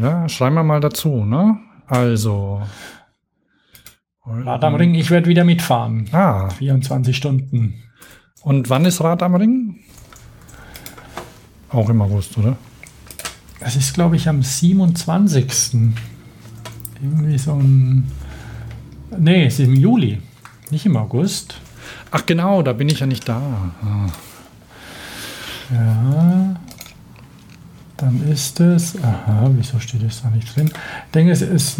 Ja, 0.00 0.28
schreiben 0.28 0.54
wir 0.54 0.62
mal 0.62 0.78
dazu, 0.78 1.24
ne? 1.24 1.58
Also. 1.88 2.62
Rad 4.26 4.64
am 4.64 4.74
Ring, 4.74 4.94
ich 4.94 5.10
werde 5.10 5.28
wieder 5.28 5.44
mitfahren. 5.44 6.08
Ah. 6.12 6.48
24 6.48 7.14
Stunden. 7.16 7.74
Und 8.42 8.70
wann 8.70 8.84
ist 8.86 9.02
Rad 9.02 9.22
am 9.22 9.34
Ring? 9.34 9.76
Auch 11.70 11.90
im 11.90 12.00
August, 12.00 12.38
oder? 12.38 12.56
Das 13.60 13.76
ist, 13.76 13.94
glaube 13.94 14.16
ich, 14.16 14.28
am 14.28 14.42
27. 14.42 15.76
Irgendwie 17.02 17.38
so 17.38 17.52
ein. 17.54 18.10
Nee, 19.18 19.46
es 19.46 19.58
ist 19.58 19.66
im 19.66 19.74
Juli, 19.74 20.20
nicht 20.70 20.86
im 20.86 20.96
August. 20.96 21.60
Ach 22.10 22.24
genau, 22.24 22.62
da 22.62 22.72
bin 22.72 22.88
ich 22.88 23.00
ja 23.00 23.06
nicht 23.06 23.28
da. 23.28 23.40
Ah. 23.82 24.06
Ja. 25.72 26.56
Dann 27.96 28.28
ist 28.30 28.60
es. 28.60 29.02
Aha, 29.02 29.50
wieso 29.54 29.78
steht 29.80 30.02
es 30.02 30.22
da 30.22 30.30
nicht 30.30 30.54
drin? 30.54 30.66
Ich 30.66 31.12
denke, 31.12 31.32
es, 31.32 31.42
es 31.42 31.76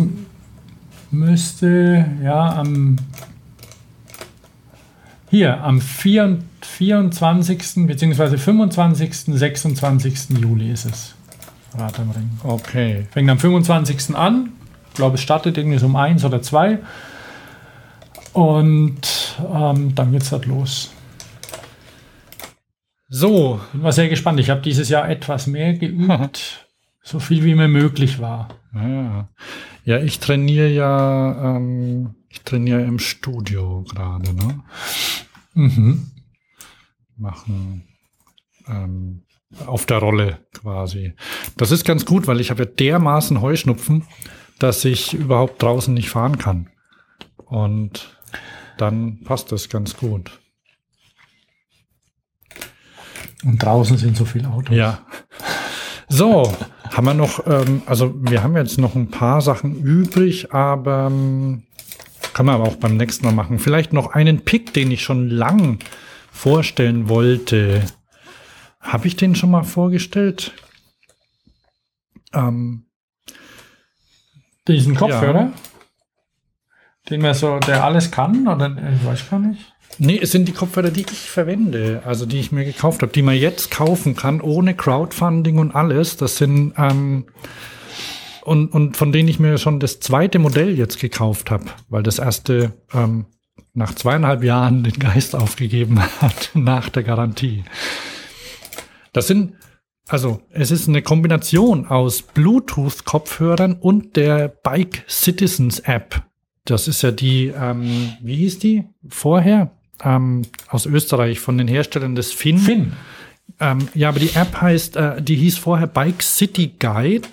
müsste 1.10 2.06
ja 2.22 2.56
am. 2.56 2.96
Hier, 5.30 5.64
am 5.64 5.80
24. 5.80 7.86
bzw. 7.86 8.36
25. 8.36 9.14
26. 9.14 10.38
Juli 10.40 10.70
ist 10.70 10.84
es. 10.84 11.14
Rad 11.76 11.98
am 11.98 12.10
Ring. 12.10 12.30
Okay. 12.42 13.06
Fängt 13.10 13.30
am 13.30 13.38
25. 13.38 14.14
an. 14.14 14.52
Ich 14.88 14.94
glaube, 14.94 15.16
es 15.16 15.22
startet 15.22 15.58
irgendwie 15.58 15.78
so 15.78 15.86
um 15.86 15.96
1 15.96 16.24
oder 16.24 16.40
2. 16.40 16.78
Und 18.32 19.36
ähm, 19.52 19.94
dann 19.94 20.12
geht's 20.12 20.32
halt 20.32 20.46
los. 20.46 20.92
So, 23.08 23.60
bin 23.72 23.82
mal 23.82 23.92
sehr 23.92 24.08
gespannt. 24.08 24.40
Ich 24.40 24.50
habe 24.50 24.60
dieses 24.60 24.88
Jahr 24.88 25.08
etwas 25.08 25.46
mehr 25.46 25.74
geübt, 25.74 26.66
so 27.02 27.20
viel 27.20 27.44
wie 27.44 27.54
mir 27.54 27.68
möglich 27.68 28.20
war. 28.20 28.48
Ja, 28.74 29.28
ja 29.84 29.98
ich 29.98 30.18
trainiere 30.18 30.68
ja, 30.68 31.56
ähm, 31.56 32.14
ich 32.28 32.42
trainiere 32.42 32.82
im 32.82 32.98
Studio 32.98 33.84
gerade, 33.88 34.34
ne? 34.34 34.64
Mhm. 35.54 36.10
Machen 37.16 37.84
ähm, 38.66 39.22
auf 39.66 39.86
der 39.86 39.98
Rolle 39.98 40.38
quasi. 40.52 41.14
Das 41.56 41.70
ist 41.70 41.84
ganz 41.84 42.04
gut, 42.04 42.26
weil 42.26 42.40
ich 42.40 42.50
habe 42.50 42.64
ja 42.64 42.68
dermaßen 42.68 43.40
Heuschnupfen, 43.40 44.04
dass 44.58 44.84
ich 44.84 45.14
überhaupt 45.14 45.62
draußen 45.62 45.94
nicht 45.94 46.10
fahren 46.10 46.38
kann. 46.38 46.70
Und 47.44 48.18
dann 48.78 49.20
passt 49.22 49.52
das 49.52 49.68
ganz 49.68 49.96
gut. 49.96 50.40
Und 53.44 53.62
draußen 53.62 53.98
sind 53.98 54.16
so 54.16 54.24
viele 54.24 54.48
Autos. 54.48 54.74
Ja. 54.74 55.06
So, 56.08 56.52
haben 56.94 57.06
wir 57.06 57.14
noch, 57.14 57.46
ähm, 57.46 57.82
also 57.86 58.14
wir 58.16 58.42
haben 58.42 58.56
jetzt 58.56 58.78
noch 58.78 58.94
ein 58.94 59.10
paar 59.10 59.40
Sachen 59.40 59.74
übrig, 59.82 60.52
aber 60.52 61.08
ähm, 61.10 61.64
kann 62.32 62.46
man 62.46 62.56
aber 62.56 62.64
auch 62.64 62.76
beim 62.76 62.96
nächsten 62.96 63.26
Mal 63.26 63.32
machen. 63.32 63.58
Vielleicht 63.58 63.92
noch 63.92 64.12
einen 64.12 64.44
Pick, 64.44 64.72
den 64.72 64.90
ich 64.90 65.02
schon 65.02 65.28
lang 65.28 65.78
vorstellen 66.30 67.08
wollte. 67.08 67.84
Habe 68.80 69.06
ich 69.08 69.16
den 69.16 69.34
schon 69.34 69.50
mal 69.50 69.64
vorgestellt? 69.64 70.52
Ähm, 72.32 72.86
Diesen 74.68 74.94
Kopfhörer? 74.94 75.40
Ja. 75.40 75.52
Den 77.10 77.20
man 77.20 77.34
so, 77.34 77.58
der 77.58 77.84
alles 77.84 78.10
kann? 78.10 78.46
Oder 78.48 78.76
ich 78.92 79.04
weiß 79.04 79.28
gar 79.28 79.38
nicht. 79.38 79.73
Nee, 79.98 80.18
es 80.20 80.32
sind 80.32 80.48
die 80.48 80.52
Kopfhörer, 80.52 80.90
die 80.90 81.02
ich 81.02 81.30
verwende, 81.30 82.02
also 82.04 82.26
die 82.26 82.40
ich 82.40 82.52
mir 82.52 82.64
gekauft 82.64 83.02
habe, 83.02 83.12
die 83.12 83.22
man 83.22 83.36
jetzt 83.36 83.70
kaufen 83.70 84.16
kann, 84.16 84.40
ohne 84.40 84.74
Crowdfunding 84.74 85.58
und 85.58 85.74
alles. 85.74 86.16
Das 86.16 86.36
sind 86.36 86.74
ähm, 86.76 87.26
und, 88.44 88.68
und 88.74 88.96
von 88.96 89.10
denen 89.10 89.28
ich 89.28 89.40
mir 89.40 89.56
schon 89.58 89.80
das 89.80 90.00
zweite 90.00 90.38
Modell 90.38 90.76
jetzt 90.76 91.00
gekauft 91.00 91.50
habe, 91.50 91.64
weil 91.88 92.02
das 92.02 92.18
erste 92.18 92.72
ähm, 92.92 93.26
nach 93.72 93.94
zweieinhalb 93.94 94.44
Jahren 94.44 94.84
den 94.84 94.98
Geist 94.98 95.34
aufgegeben 95.34 96.00
hat, 96.20 96.50
nach 96.54 96.88
der 96.88 97.02
Garantie. 97.02 97.64
Das 99.12 99.26
sind, 99.26 99.54
also 100.08 100.42
es 100.50 100.70
ist 100.70 100.88
eine 100.88 101.02
Kombination 101.02 101.86
aus 101.86 102.22
Bluetooth-Kopfhörern 102.22 103.74
und 103.74 104.16
der 104.16 104.48
Bike 104.48 105.04
Citizens 105.08 105.80
App. 105.80 106.22
Das 106.64 106.88
ist 106.88 107.02
ja 107.02 107.10
die, 107.10 107.46
ähm, 107.46 108.12
wie 108.22 108.36
hieß 108.36 108.58
die 108.58 108.84
vorher? 109.08 109.73
Ähm, 110.02 110.42
aus 110.68 110.86
Österreich 110.86 111.40
von 111.40 111.58
den 111.58 111.68
Herstellern 111.68 112.14
des 112.14 112.32
Finn. 112.32 112.58
Finn. 112.58 112.92
Ähm, 113.60 113.88
ja, 113.94 114.08
aber 114.08 114.18
die 114.18 114.34
App 114.34 114.60
heißt, 114.60 114.96
äh, 114.96 115.22
die 115.22 115.36
hieß 115.36 115.58
vorher 115.58 115.86
Bike 115.86 116.22
City 116.22 116.74
Guide 116.78 117.28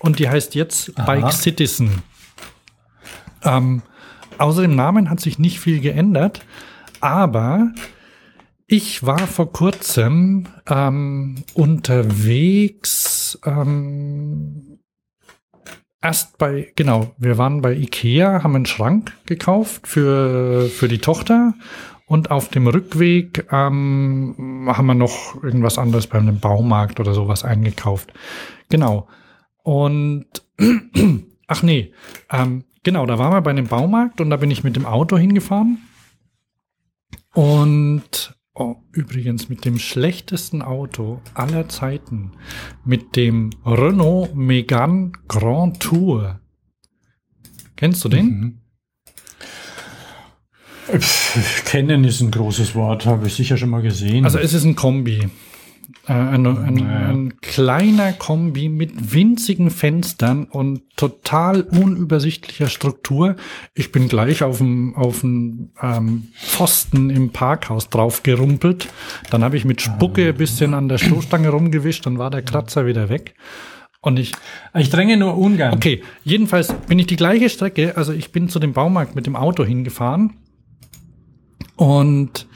und 0.00 0.18
die 0.18 0.28
heißt 0.28 0.54
jetzt 0.54 0.98
Aha. 0.98 1.04
Bike 1.04 1.32
Citizen. 1.32 2.02
Ähm, 3.44 3.82
außer 4.38 4.62
dem 4.62 4.74
Namen 4.74 5.10
hat 5.10 5.20
sich 5.20 5.38
nicht 5.38 5.60
viel 5.60 5.80
geändert, 5.80 6.44
aber 7.00 7.72
ich 8.66 9.04
war 9.04 9.26
vor 9.26 9.52
kurzem 9.52 10.46
ähm, 10.66 11.44
unterwegs. 11.54 13.38
Ähm, 13.44 14.78
erst 16.00 16.38
bei, 16.38 16.72
genau, 16.74 17.14
wir 17.18 17.38
waren 17.38 17.60
bei 17.60 17.74
Ikea, 17.74 18.42
haben 18.42 18.56
einen 18.56 18.66
Schrank 18.66 19.12
gekauft 19.26 19.86
für, 19.86 20.68
für 20.68 20.88
die 20.88 20.98
Tochter. 20.98 21.54
Und 22.12 22.30
auf 22.30 22.48
dem 22.48 22.66
Rückweg 22.66 23.46
ähm, 23.50 24.66
haben 24.68 24.86
wir 24.86 24.94
noch 24.94 25.42
irgendwas 25.42 25.78
anderes 25.78 26.06
bei 26.06 26.18
einem 26.18 26.40
Baumarkt 26.40 27.00
oder 27.00 27.14
sowas 27.14 27.42
eingekauft. 27.42 28.12
Genau. 28.68 29.08
Und 29.62 30.26
ach 31.46 31.62
nee, 31.62 31.94
ähm, 32.30 32.64
genau, 32.82 33.06
da 33.06 33.18
waren 33.18 33.32
wir 33.32 33.40
bei 33.40 33.52
einem 33.52 33.66
Baumarkt 33.66 34.20
und 34.20 34.28
da 34.28 34.36
bin 34.36 34.50
ich 34.50 34.62
mit 34.62 34.76
dem 34.76 34.84
Auto 34.84 35.16
hingefahren. 35.16 35.78
Und 37.32 38.36
Oh, 38.54 38.76
übrigens 38.92 39.48
mit 39.48 39.64
dem 39.64 39.78
schlechtesten 39.78 40.60
Auto 40.60 41.22
aller 41.32 41.70
Zeiten, 41.70 42.32
mit 42.84 43.16
dem 43.16 43.48
Renault 43.64 44.34
Megane 44.34 45.12
Grand 45.26 45.80
Tour. 45.80 46.42
Kennst 47.76 48.04
du 48.04 48.10
den? 48.10 48.26
Mhm. 48.26 48.61
Kennen 51.64 52.04
ist 52.04 52.20
ein 52.20 52.30
großes 52.30 52.74
Wort, 52.74 53.06
habe 53.06 53.26
ich 53.26 53.34
sicher 53.34 53.56
schon 53.56 53.70
mal 53.70 53.82
gesehen. 53.82 54.24
Also 54.24 54.38
es 54.38 54.52
ist 54.52 54.64
ein 54.64 54.76
Kombi. 54.76 55.28
Äh, 56.06 56.12
ein, 56.12 56.46
ein, 56.46 56.74
naja. 56.74 57.08
ein, 57.08 57.40
kleiner 57.40 58.12
Kombi 58.12 58.68
mit 58.68 59.14
winzigen 59.14 59.70
Fenstern 59.70 60.44
und 60.44 60.82
total 60.96 61.62
unübersichtlicher 61.62 62.68
Struktur. 62.68 63.36
Ich 63.74 63.92
bin 63.92 64.08
gleich 64.08 64.42
auf 64.42 64.58
dem 64.58 64.96
auf 64.96 65.20
dem 65.20 65.70
ähm, 65.80 66.28
Pfosten 66.34 67.10
im 67.10 67.30
Parkhaus 67.30 67.88
drauf 67.88 68.22
gerumpelt. 68.22 68.88
Dann 69.30 69.44
habe 69.44 69.56
ich 69.56 69.64
mit 69.64 69.80
Spucke 69.80 70.28
ein 70.28 70.36
bisschen 70.36 70.74
an 70.74 70.88
der 70.88 70.98
Stoßstange 70.98 71.50
rumgewischt, 71.50 72.04
dann 72.06 72.18
war 72.18 72.30
der 72.30 72.42
Kratzer 72.42 72.84
wieder 72.84 73.08
weg. 73.08 73.34
Und 74.00 74.18
ich. 74.18 74.32
Ich 74.76 74.90
dränge 74.90 75.16
nur 75.16 75.38
ungern. 75.38 75.74
Okay, 75.74 76.02
jedenfalls 76.24 76.72
bin 76.88 76.98
ich 76.98 77.06
die 77.06 77.16
gleiche 77.16 77.48
Strecke. 77.48 77.96
Also 77.96 78.12
ich 78.12 78.32
bin 78.32 78.48
zu 78.48 78.58
dem 78.58 78.72
Baumarkt 78.72 79.14
mit 79.14 79.26
dem 79.26 79.36
Auto 79.36 79.64
hingefahren 79.64 80.32
und 81.76 82.46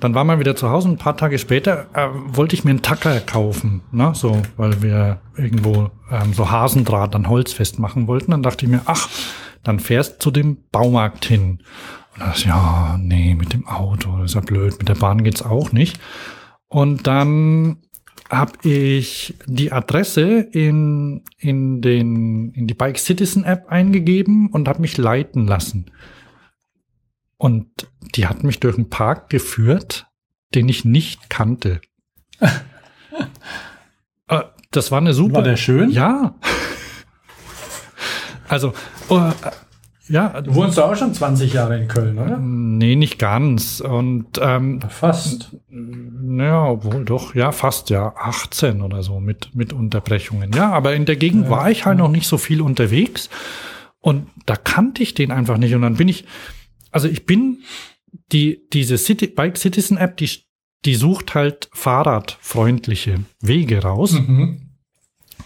dann 0.00 0.14
war 0.14 0.24
man 0.24 0.38
wieder 0.38 0.54
zu 0.54 0.68
Hause 0.68 0.88
und 0.88 0.94
ein 0.94 0.98
paar 0.98 1.16
Tage 1.16 1.38
später 1.38 1.86
äh, 1.94 2.08
wollte 2.36 2.54
ich 2.54 2.64
mir 2.64 2.70
einen 2.70 2.82
Tacker 2.82 3.20
kaufen, 3.20 3.80
ne? 3.90 4.12
so, 4.14 4.42
weil 4.56 4.82
wir 4.82 5.20
irgendwo 5.36 5.90
ähm, 6.10 6.34
so 6.34 6.50
Hasendraht 6.50 7.14
an 7.14 7.28
Holz 7.28 7.54
festmachen 7.54 8.06
wollten. 8.06 8.32
Dann 8.32 8.42
dachte 8.42 8.66
ich 8.66 8.70
mir, 8.70 8.82
ach, 8.84 9.08
dann 9.62 9.80
fährst 9.80 10.20
zu 10.22 10.30
dem 10.30 10.58
Baumarkt 10.70 11.24
hin. 11.24 11.60
Und 12.18 12.36
ich, 12.36 12.44
ja, 12.44 12.98
nee, 13.00 13.34
mit 13.34 13.54
dem 13.54 13.66
Auto, 13.66 14.18
das 14.18 14.32
ist 14.32 14.34
ja 14.34 14.40
blöd, 14.42 14.78
mit 14.78 14.88
der 14.88 14.94
Bahn 14.94 15.24
geht's 15.24 15.42
auch 15.42 15.72
nicht. 15.72 15.98
Und 16.68 17.06
dann 17.06 17.78
habe 18.30 18.52
ich 18.62 19.34
die 19.46 19.72
Adresse 19.72 20.40
in, 20.40 21.22
in, 21.38 21.80
den, 21.80 22.52
in 22.52 22.66
die 22.66 22.74
Bike 22.74 22.98
Citizen 22.98 23.44
App 23.44 23.68
eingegeben 23.68 24.48
und 24.48 24.68
habe 24.68 24.80
mich 24.80 24.96
leiten 24.96 25.46
lassen. 25.46 25.86
Und 27.36 27.88
die 28.14 28.26
hat 28.26 28.44
mich 28.44 28.60
durch 28.60 28.76
einen 28.76 28.90
Park 28.90 29.30
geführt, 29.30 30.06
den 30.54 30.68
ich 30.68 30.84
nicht 30.84 31.30
kannte. 31.30 31.80
Äh, 34.26 34.40
das 34.70 34.90
war 34.90 34.98
eine 34.98 35.12
super. 35.12 35.34
War 35.34 35.42
der 35.42 35.58
schön? 35.58 35.90
Ja. 35.90 36.34
Also, 38.48 38.72
uh, 39.10 39.32
ja. 40.08 40.40
Du 40.40 40.54
wohnst 40.54 40.78
auch 40.78 40.94
schon 40.96 41.14
20 41.14 41.52
Jahre 41.52 41.78
in 41.78 41.88
Köln, 41.88 42.18
oder? 42.18 42.36
Nee, 42.38 42.96
nicht 42.96 43.18
ganz. 43.18 43.80
Und 43.80 44.38
ähm, 44.40 44.80
fast. 44.88 45.56
Naja, 45.68 46.66
obwohl 46.66 47.04
doch, 47.04 47.34
ja, 47.34 47.52
fast, 47.52 47.90
ja, 47.90 48.14
18 48.16 48.82
oder 48.82 49.02
so 49.02 49.20
mit, 49.20 49.54
mit 49.54 49.72
Unterbrechungen. 49.72 50.52
Ja, 50.52 50.72
aber 50.72 50.94
in 50.94 51.06
der 51.06 51.16
Gegend 51.16 51.44
ja, 51.44 51.50
war 51.50 51.70
ich 51.70 51.86
halt 51.86 51.98
noch 51.98 52.10
nicht 52.10 52.26
so 52.26 52.36
viel 52.36 52.60
unterwegs. 52.60 53.30
Und 54.00 54.26
da 54.44 54.56
kannte 54.56 55.02
ich 55.02 55.14
den 55.14 55.30
einfach 55.30 55.56
nicht. 55.56 55.74
Und 55.74 55.82
dann 55.82 55.94
bin 55.94 56.08
ich, 56.08 56.26
also 56.94 57.08
ich 57.08 57.26
bin 57.26 57.64
die, 58.32 58.62
diese 58.72 58.98
City, 58.98 59.26
Bike 59.26 59.58
Citizen 59.58 59.96
App, 59.96 60.16
die, 60.16 60.30
die 60.84 60.94
sucht 60.94 61.34
halt 61.34 61.68
fahrradfreundliche 61.72 63.24
Wege 63.40 63.82
raus. 63.82 64.12
Mhm. 64.12 64.70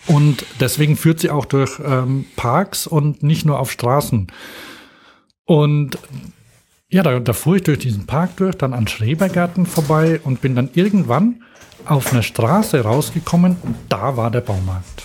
Und 0.07 0.45
deswegen 0.61 0.97
führt 0.97 1.21
sie 1.21 1.31
auch 1.31 1.47
durch 1.47 1.81
ähm, 1.83 2.27
Parks 2.37 2.87
und 2.87 3.23
nicht 3.23 3.47
nur 3.47 3.59
auf 3.59 3.73
Straßen. 3.73 4.31
Und 5.45 5.99
ja, 6.91 7.03
da, 7.03 7.19
da 7.19 7.33
fuhr 7.33 7.57
ich 7.57 7.63
durch 7.63 7.79
diesen 7.79 8.07
Park 8.07 8.37
durch, 8.37 8.57
dann 8.57 8.75
an 8.75 8.87
Schrebergärten 8.87 9.65
vorbei 9.65 10.21
und 10.23 10.43
bin 10.43 10.55
dann 10.55 10.71
irgendwann 10.75 11.43
auf 11.87 12.13
einer 12.13 12.23
Straße 12.23 12.81
rausgekommen 12.81 13.57
und 13.63 13.77
da 13.89 14.17
war 14.17 14.31
der 14.31 14.43
Baumarkt. 14.43 15.05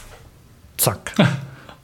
Zack. 0.77 1.13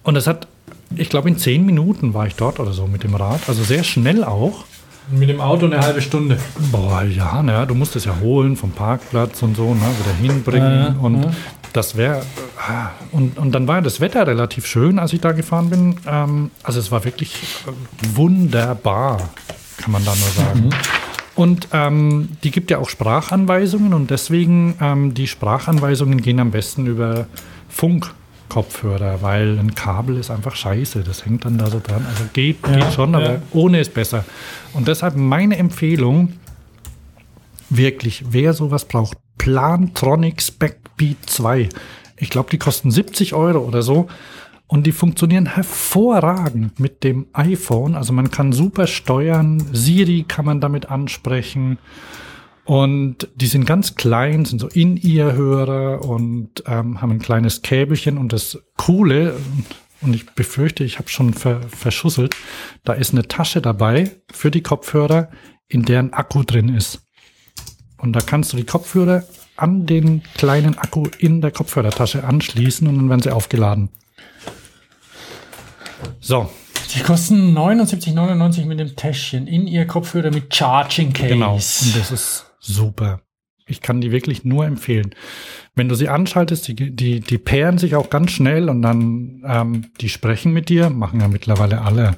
Und 0.01 0.15
es 0.15 0.27
hat 0.27 0.47
ich 0.95 1.09
glaube, 1.09 1.29
in 1.29 1.37
zehn 1.37 1.65
Minuten 1.65 2.13
war 2.13 2.27
ich 2.27 2.35
dort 2.35 2.59
oder 2.59 2.73
so 2.73 2.87
mit 2.87 3.03
dem 3.03 3.15
Rad. 3.15 3.41
Also 3.47 3.63
sehr 3.63 3.83
schnell 3.83 4.23
auch. 4.23 4.65
Mit 5.11 5.29
dem 5.29 5.41
Auto 5.41 5.65
eine 5.65 5.79
halbe 5.79 6.01
Stunde. 6.01 6.37
Boah, 6.71 7.03
ja, 7.03 7.41
naja, 7.41 7.65
du 7.65 7.73
musst 7.73 7.95
es 7.95 8.05
ja 8.05 8.13
holen 8.21 8.55
vom 8.55 8.71
Parkplatz 8.71 9.41
und 9.41 9.55
so, 9.55 9.73
ne, 9.73 9.81
wieder 9.81 10.15
hinbringen. 10.21 10.95
Äh, 10.95 11.03
und 11.03 11.23
äh. 11.23 11.29
das 11.73 11.97
wäre. 11.97 12.19
Äh, 12.19 13.15
und, 13.15 13.37
und 13.39 13.51
dann 13.53 13.67
war 13.67 13.81
das 13.81 14.01
Wetter 14.01 14.27
relativ 14.27 14.67
schön, 14.67 14.99
als 14.99 15.13
ich 15.13 15.21
da 15.21 15.31
gefahren 15.31 15.69
bin. 15.69 15.95
Ähm, 16.05 16.51
also 16.61 16.79
es 16.79 16.91
war 16.91 17.05
wirklich 17.05 17.33
äh, 17.65 18.15
wunderbar, 18.15 19.29
kann 19.77 19.91
man 19.91 20.05
da 20.05 20.11
nur 20.11 20.29
sagen. 20.29 20.65
Mhm. 20.65 20.69
Und 21.35 21.69
ähm, 21.71 22.29
die 22.43 22.51
gibt 22.51 22.69
ja 22.69 22.79
auch 22.79 22.89
Sprachanweisungen 22.89 23.93
und 23.93 24.11
deswegen 24.11 24.75
ähm, 24.81 25.13
die 25.13 25.25
Sprachanweisungen 25.25 26.21
gehen 26.21 26.39
am 26.39 26.51
besten 26.51 26.85
über 26.85 27.27
Funk. 27.69 28.13
Kopfhörer, 28.49 29.21
weil 29.21 29.57
ein 29.59 29.75
Kabel 29.75 30.17
ist 30.17 30.31
einfach 30.31 30.55
scheiße. 30.55 31.03
Das 31.03 31.25
hängt 31.25 31.45
dann 31.45 31.57
da 31.57 31.67
so 31.67 31.79
dran. 31.79 32.05
Also 32.09 32.25
geht, 32.33 32.57
ja, 32.67 32.75
geht 32.75 32.93
schon, 32.93 33.15
aber 33.15 33.33
ja. 33.33 33.41
ohne 33.51 33.79
ist 33.79 33.93
besser. 33.93 34.25
Und 34.73 34.87
deshalb 34.87 35.15
meine 35.15 35.57
Empfehlung, 35.57 36.33
wirklich, 37.69 38.25
wer 38.31 38.53
sowas 38.53 38.85
braucht, 38.85 39.17
Plantronic 39.37 40.41
Specbeat 40.41 41.17
2. 41.25 41.69
Ich 42.17 42.29
glaube, 42.29 42.49
die 42.49 42.57
kosten 42.57 42.91
70 42.91 43.33
Euro 43.33 43.59
oder 43.59 43.81
so. 43.81 44.07
Und 44.67 44.85
die 44.85 44.91
funktionieren 44.91 45.47
hervorragend 45.47 46.79
mit 46.79 47.03
dem 47.03 47.25
iPhone. 47.33 47.95
Also 47.95 48.13
man 48.13 48.29
kann 48.29 48.51
super 48.53 48.85
steuern. 48.85 49.63
Siri 49.73 50.25
kann 50.27 50.45
man 50.45 50.61
damit 50.61 50.91
ansprechen. 50.91 51.79
Und 52.69 53.27
die 53.33 53.47
sind 53.47 53.65
ganz 53.65 53.95
klein, 53.95 54.45
sind 54.45 54.59
so 54.59 54.67
in 54.67 54.95
ihr 54.95 55.33
Hörer 55.33 56.05
und 56.05 56.61
ähm, 56.67 57.01
haben 57.01 57.13
ein 57.13 57.19
kleines 57.19 57.63
Käbelchen. 57.63 58.19
Und 58.19 58.31
das 58.31 58.59
Coole, 58.77 59.35
und 60.01 60.13
ich 60.13 60.27
befürchte, 60.29 60.83
ich 60.83 60.99
habe 60.99 61.09
schon 61.09 61.33
ver 61.33 61.61
verschusselt, 61.63 62.35
da 62.83 62.93
ist 62.93 63.11
eine 63.11 63.27
Tasche 63.27 63.59
dabei 63.59 64.11
für 64.31 64.51
die 64.51 64.61
Kopfhörer, 64.61 65.29
in 65.67 65.81
deren 65.81 66.13
Akku 66.13 66.43
drin 66.43 66.69
ist. 66.69 67.07
Und 67.97 68.13
da 68.13 68.19
kannst 68.21 68.53
du 68.53 68.57
die 68.57 68.65
Kopfhörer 68.65 69.23
an 69.55 69.87
den 69.87 70.21
kleinen 70.35 70.77
Akku 70.77 71.07
in 71.17 71.41
der 71.41 71.49
Kopfhörertasche 71.49 72.23
anschließen 72.23 72.87
und 72.87 72.97
dann 72.97 73.09
werden 73.09 73.23
sie 73.23 73.31
aufgeladen. 73.31 73.89
So. 76.19 76.47
Die 76.93 77.01
kosten 77.01 77.57
79,99 77.57 78.65
mit 78.65 78.79
dem 78.79 78.95
Täschchen 78.95 79.47
in 79.47 79.65
ihr 79.65 79.87
Kopfhörer 79.87 80.29
mit 80.29 80.55
Charging 80.55 81.13
Case. 81.13 81.29
Genau. 81.29 81.53
Und 81.53 81.97
das 81.97 82.11
ist 82.11 82.45
super. 82.59 83.21
Ich 83.65 83.81
kann 83.81 84.01
die 84.01 84.11
wirklich 84.11 84.43
nur 84.43 84.65
empfehlen. 84.65 85.13
Wenn 85.75 85.89
du 85.89 85.95
sie 85.95 86.09
anschaltest, 86.09 86.67
die, 86.67 86.95
die, 86.95 87.19
die 87.19 87.37
pairen 87.37 87.77
sich 87.77 87.95
auch 87.95 88.09
ganz 88.09 88.31
schnell 88.31 88.67
und 88.67 88.81
dann 88.81 89.43
ähm, 89.45 89.91
die 90.01 90.09
sprechen 90.09 90.53
mit 90.53 90.69
dir, 90.69 90.89
machen 90.89 91.21
ja 91.21 91.27
mittlerweile 91.27 91.81
alle. 91.81 92.17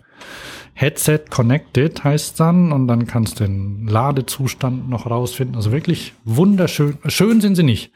Headset 0.74 1.26
connected 1.30 2.04
heißt 2.04 2.40
dann 2.40 2.72
und 2.72 2.88
dann 2.88 3.06
kannst 3.06 3.40
du 3.40 3.44
den 3.44 3.86
Ladezustand 3.86 4.90
noch 4.90 5.06
rausfinden. 5.06 5.56
Also 5.56 5.72
wirklich 5.72 6.14
wunderschön. 6.24 6.98
Schön 7.08 7.42
sind 7.42 7.56
sie 7.56 7.64
nicht, 7.64 7.92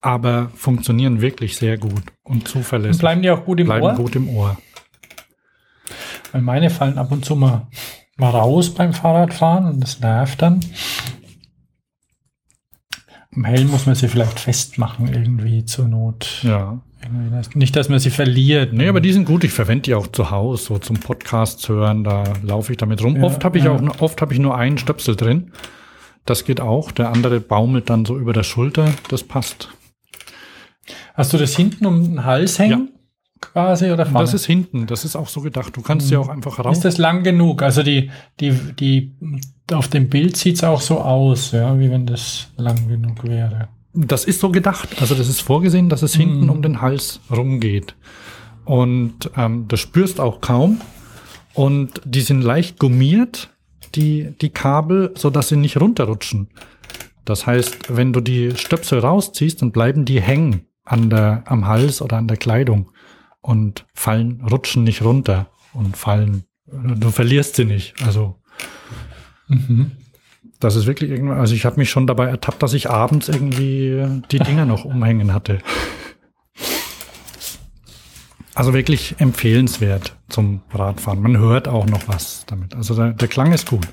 aber 0.00 0.50
funktionieren 0.54 1.20
wirklich 1.20 1.56
sehr 1.56 1.78
gut 1.78 2.02
und 2.22 2.46
zuverlässig. 2.46 2.96
Und 2.96 3.00
bleiben 3.00 3.22
die 3.22 3.30
auch 3.30 3.44
gut 3.44 3.58
im 3.60 3.66
bleiben 3.66 3.86
Ohr? 3.86 3.94
gut 3.94 4.16
im 4.16 4.28
Ohr. 4.28 4.58
Weil 6.32 6.42
meine 6.42 6.68
fallen 6.68 6.98
ab 6.98 7.10
und 7.10 7.24
zu 7.24 7.34
mal, 7.34 7.68
mal 8.18 8.30
raus 8.30 8.74
beim 8.74 8.92
Fahrradfahren 8.92 9.64
und 9.64 9.80
das 9.80 10.00
nervt 10.00 10.42
dann. 10.42 10.60
Am 13.34 13.44
Helm 13.44 13.68
muss 13.68 13.86
man 13.86 13.94
sie 13.94 14.08
vielleicht 14.08 14.40
festmachen, 14.40 15.08
irgendwie 15.12 15.64
zur 15.64 15.86
Not. 15.88 16.40
Ja. 16.42 16.80
Nicht, 17.54 17.76
dass 17.76 17.88
man 17.88 17.98
sie 17.98 18.10
verliert. 18.10 18.72
Nee, 18.72 18.88
aber 18.88 19.00
die 19.00 19.12
sind 19.12 19.24
gut. 19.24 19.44
Ich 19.44 19.52
verwende 19.52 19.82
die 19.82 19.94
auch 19.94 20.08
zu 20.08 20.30
Hause, 20.30 20.64
so 20.64 20.78
zum 20.78 20.96
Podcast 20.96 21.68
hören. 21.68 22.04
Da 22.04 22.24
laufe 22.42 22.72
ich 22.72 22.78
damit 22.78 23.02
rum. 23.02 23.16
Ja, 23.16 23.22
oft 23.22 23.44
habe 23.44 23.58
ich 23.58 23.64
ja. 23.64 23.72
auch, 23.72 24.00
oft 24.00 24.20
habe 24.20 24.32
ich 24.32 24.40
nur 24.40 24.56
einen 24.56 24.78
Stöpsel 24.78 25.14
drin. 25.14 25.52
Das 26.24 26.44
geht 26.44 26.60
auch. 26.60 26.90
Der 26.90 27.10
andere 27.10 27.40
baumelt 27.40 27.88
dann 27.88 28.04
so 28.04 28.18
über 28.18 28.32
der 28.32 28.42
Schulter. 28.42 28.92
Das 29.08 29.22
passt. 29.22 29.68
Hast 31.14 31.32
du 31.32 31.38
das 31.38 31.56
hinten 31.56 31.86
um 31.86 32.02
den 32.02 32.24
Hals 32.24 32.58
hängen? 32.58 32.90
Quasi 33.40 33.90
oder 33.90 34.06
vorne? 34.06 34.24
Das 34.24 34.34
ist 34.34 34.46
hinten, 34.46 34.86
das 34.86 35.04
ist 35.04 35.16
auch 35.16 35.28
so 35.28 35.40
gedacht. 35.40 35.76
Du 35.76 35.82
kannst 35.82 36.06
mhm. 36.06 36.12
ja 36.12 36.18
auch 36.20 36.28
einfach 36.28 36.58
raus. 36.58 36.76
Ist 36.76 36.84
das 36.84 36.98
lang 36.98 37.22
genug? 37.22 37.62
Also 37.62 37.82
die, 37.82 38.10
die, 38.40 38.52
die, 38.78 39.12
auf 39.72 39.88
dem 39.88 40.08
Bild 40.08 40.36
sieht 40.36 40.56
es 40.56 40.64
auch 40.64 40.80
so 40.80 41.00
aus, 41.00 41.52
ja, 41.52 41.78
wie 41.78 41.90
wenn 41.90 42.06
das 42.06 42.48
lang 42.56 42.88
genug 42.88 43.24
wäre. 43.24 43.68
Das 43.94 44.24
ist 44.24 44.40
so 44.40 44.50
gedacht. 44.50 45.00
Also 45.00 45.14
das 45.14 45.28
ist 45.28 45.40
vorgesehen, 45.40 45.88
dass 45.88 46.02
es 46.02 46.16
mhm. 46.16 46.20
hinten 46.20 46.50
um 46.50 46.62
den 46.62 46.80
Hals 46.80 47.20
rumgeht. 47.34 47.94
Und 48.64 49.30
ähm, 49.36 49.66
das 49.68 49.80
spürst 49.80 50.20
auch 50.20 50.40
kaum. 50.40 50.80
Und 51.54 52.00
die 52.04 52.20
sind 52.20 52.42
leicht 52.42 52.78
gummiert, 52.78 53.50
die, 53.94 54.34
die 54.40 54.50
Kabel, 54.50 55.12
so 55.16 55.30
dass 55.30 55.48
sie 55.48 55.56
nicht 55.56 55.80
runterrutschen. 55.80 56.48
Das 57.24 57.46
heißt, 57.46 57.96
wenn 57.96 58.12
du 58.12 58.20
die 58.20 58.52
Stöpsel 58.56 59.00
rausziehst, 59.00 59.60
dann 59.60 59.72
bleiben 59.72 60.04
die 60.04 60.20
hängen 60.20 60.66
an 60.84 61.10
der, 61.10 61.42
am 61.46 61.66
Hals 61.66 62.00
oder 62.00 62.16
an 62.16 62.28
der 62.28 62.36
Kleidung 62.36 62.90
und 63.48 63.86
fallen, 63.94 64.42
rutschen 64.42 64.84
nicht 64.84 65.00
runter 65.00 65.46
und 65.72 65.96
fallen, 65.96 66.44
du 66.66 67.10
verlierst 67.10 67.56
sie 67.56 67.64
nicht. 67.64 67.94
Also, 68.04 68.36
mhm. 69.48 69.92
das 70.60 70.76
ist 70.76 70.84
wirklich 70.84 71.10
irgendwann, 71.10 71.40
also 71.40 71.54
ich 71.54 71.64
habe 71.64 71.76
mich 71.76 71.88
schon 71.88 72.06
dabei 72.06 72.26
ertappt, 72.26 72.62
dass 72.62 72.74
ich 72.74 72.90
abends 72.90 73.30
irgendwie 73.30 74.20
die 74.30 74.38
Dinger 74.38 74.66
noch 74.66 74.84
umhängen 74.84 75.32
hatte. 75.32 75.60
Also 78.54 78.74
wirklich 78.74 79.18
empfehlenswert 79.18 80.14
zum 80.28 80.60
Radfahren. 80.70 81.22
Man 81.22 81.38
hört 81.38 81.68
auch 81.68 81.86
noch 81.86 82.06
was 82.06 82.44
damit. 82.44 82.74
Also 82.74 82.94
der, 82.94 83.12
der 83.12 83.28
Klang 83.28 83.54
ist 83.54 83.70
gut. 83.70 83.88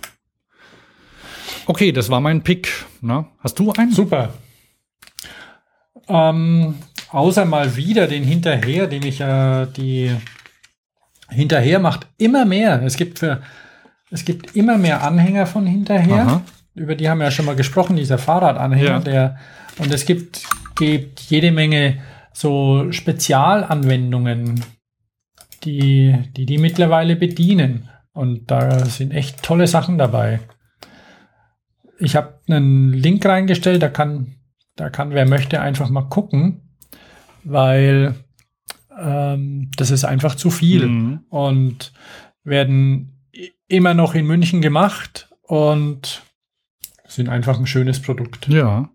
Okay, 1.65 1.93
das 1.93 2.09
war 2.09 2.19
mein 2.19 2.43
Pick. 2.43 2.73
Na, 2.99 3.31
hast 3.39 3.57
du 3.57 3.71
einen? 3.71 3.93
Super. 3.93 4.33
Ähm, 6.09 6.75
außer 7.15 7.45
mal 7.45 7.75
wieder 7.77 8.07
den 8.07 8.23
Hinterher, 8.23 8.87
den 8.87 9.03
ich 9.03 9.21
äh, 9.21 9.65
die 9.67 10.11
Hinterher 11.29 11.79
macht 11.79 12.07
immer 12.17 12.45
mehr. 12.45 12.81
Es 12.83 12.97
gibt 12.97 13.19
für 13.19 13.41
es 14.11 14.25
gibt 14.25 14.55
immer 14.55 14.77
mehr 14.77 15.01
Anhänger 15.01 15.47
von 15.47 15.65
Hinterher. 15.65 16.27
Aha. 16.27 16.41
Über 16.75 16.95
die 16.95 17.09
haben 17.09 17.19
wir 17.19 17.25
ja 17.25 17.31
schon 17.31 17.45
mal 17.45 17.55
gesprochen, 17.55 17.95
dieser 17.95 18.17
Fahrradanhänger, 18.17 18.89
ja. 18.89 18.99
der 18.99 19.37
und 19.77 19.93
es 19.93 20.05
gibt, 20.05 20.43
gibt 20.75 21.21
jede 21.21 21.51
Menge 21.51 22.01
so 22.33 22.91
Spezialanwendungen, 22.91 24.63
die, 25.63 26.15
die 26.35 26.45
die 26.45 26.57
mittlerweile 26.57 27.15
bedienen. 27.15 27.89
Und 28.13 28.51
da 28.51 28.85
sind 28.85 29.11
echt 29.11 29.41
tolle 29.41 29.67
Sachen 29.67 29.97
dabei. 29.97 30.41
Ich 31.97 32.15
habe 32.15 32.39
einen 32.47 32.93
Link 32.93 33.25
reingestellt, 33.25 33.81
da 33.81 33.89
kann, 33.89 34.35
da 34.75 34.89
kann 34.89 35.11
wer 35.11 35.27
möchte 35.27 35.61
einfach 35.61 35.89
mal 35.89 36.09
gucken 36.09 36.64
weil 37.45 38.15
ähm, 38.97 39.71
das 39.77 39.91
ist 39.91 40.03
einfach 40.03 40.35
zu 40.35 40.49
viel 40.49 40.87
mhm. 40.87 41.19
und 41.29 41.93
werden 42.43 43.27
immer 43.67 43.93
noch 43.93 44.15
in 44.15 44.25
München 44.25 44.61
gemacht 44.61 45.29
und 45.41 46.23
sind 47.07 47.29
einfach 47.29 47.57
ein 47.57 47.67
schönes 47.67 48.01
Produkt. 48.01 48.47
Ja. 48.47 48.89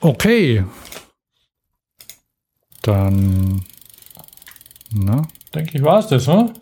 Okay. 0.00 0.64
Dann, 2.82 3.64
na? 4.92 5.22
Denke 5.54 5.78
ich, 5.78 5.84
war 5.84 6.00
es 6.00 6.08
das, 6.08 6.28
oder? 6.28 6.52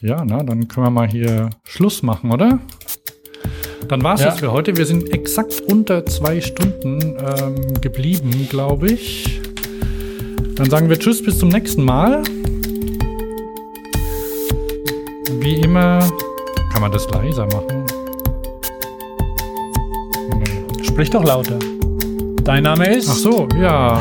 Ja, 0.00 0.24
na, 0.24 0.42
dann 0.42 0.66
können 0.66 0.86
wir 0.86 0.90
mal 0.90 1.08
hier 1.08 1.50
Schluss 1.64 2.02
machen, 2.02 2.32
oder? 2.32 2.58
Dann 3.90 4.04
war 4.04 4.14
es 4.14 4.20
ja. 4.20 4.26
das 4.26 4.38
für 4.38 4.52
heute. 4.52 4.76
Wir 4.76 4.86
sind 4.86 5.12
exakt 5.12 5.62
unter 5.66 6.06
zwei 6.06 6.40
Stunden 6.40 7.16
ähm, 7.18 7.80
geblieben, 7.80 8.46
glaube 8.48 8.86
ich. 8.86 9.40
Dann 10.54 10.70
sagen 10.70 10.88
wir 10.88 10.96
Tschüss, 10.96 11.20
bis 11.20 11.40
zum 11.40 11.48
nächsten 11.48 11.84
Mal. 11.84 12.22
Wie 15.40 15.54
immer, 15.54 16.08
kann 16.72 16.82
man 16.82 16.92
das 16.92 17.10
leiser 17.10 17.46
machen? 17.46 17.84
Sprich 20.84 21.10
doch 21.10 21.24
lauter. 21.24 21.58
Dein 22.44 22.62
Name 22.62 22.94
ist? 22.94 23.08
Ach 23.10 23.16
so, 23.16 23.48
ja. 23.60 24.00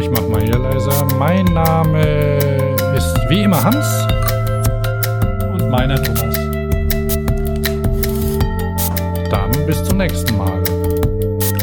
Ich 0.00 0.08
mach 0.08 0.28
mal 0.28 0.40
hier 0.40 0.56
leiser. 0.56 1.04
Mein 1.18 1.46
Name 1.46 2.38
ist 2.96 3.12
wie 3.28 3.42
immer 3.42 3.60
Hans. 3.60 4.06
Und 5.52 5.68
meiner 5.68 6.00
Thomas. 6.00 6.19
Bis 9.70 9.84
zum 9.84 9.98
nächsten 9.98 10.36
Mal. 10.36 10.62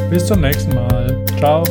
Bis 0.10 0.26
zum 0.28 0.40
nächsten 0.40 0.74
Mal. 0.74 1.26
Ciao. 1.38 1.64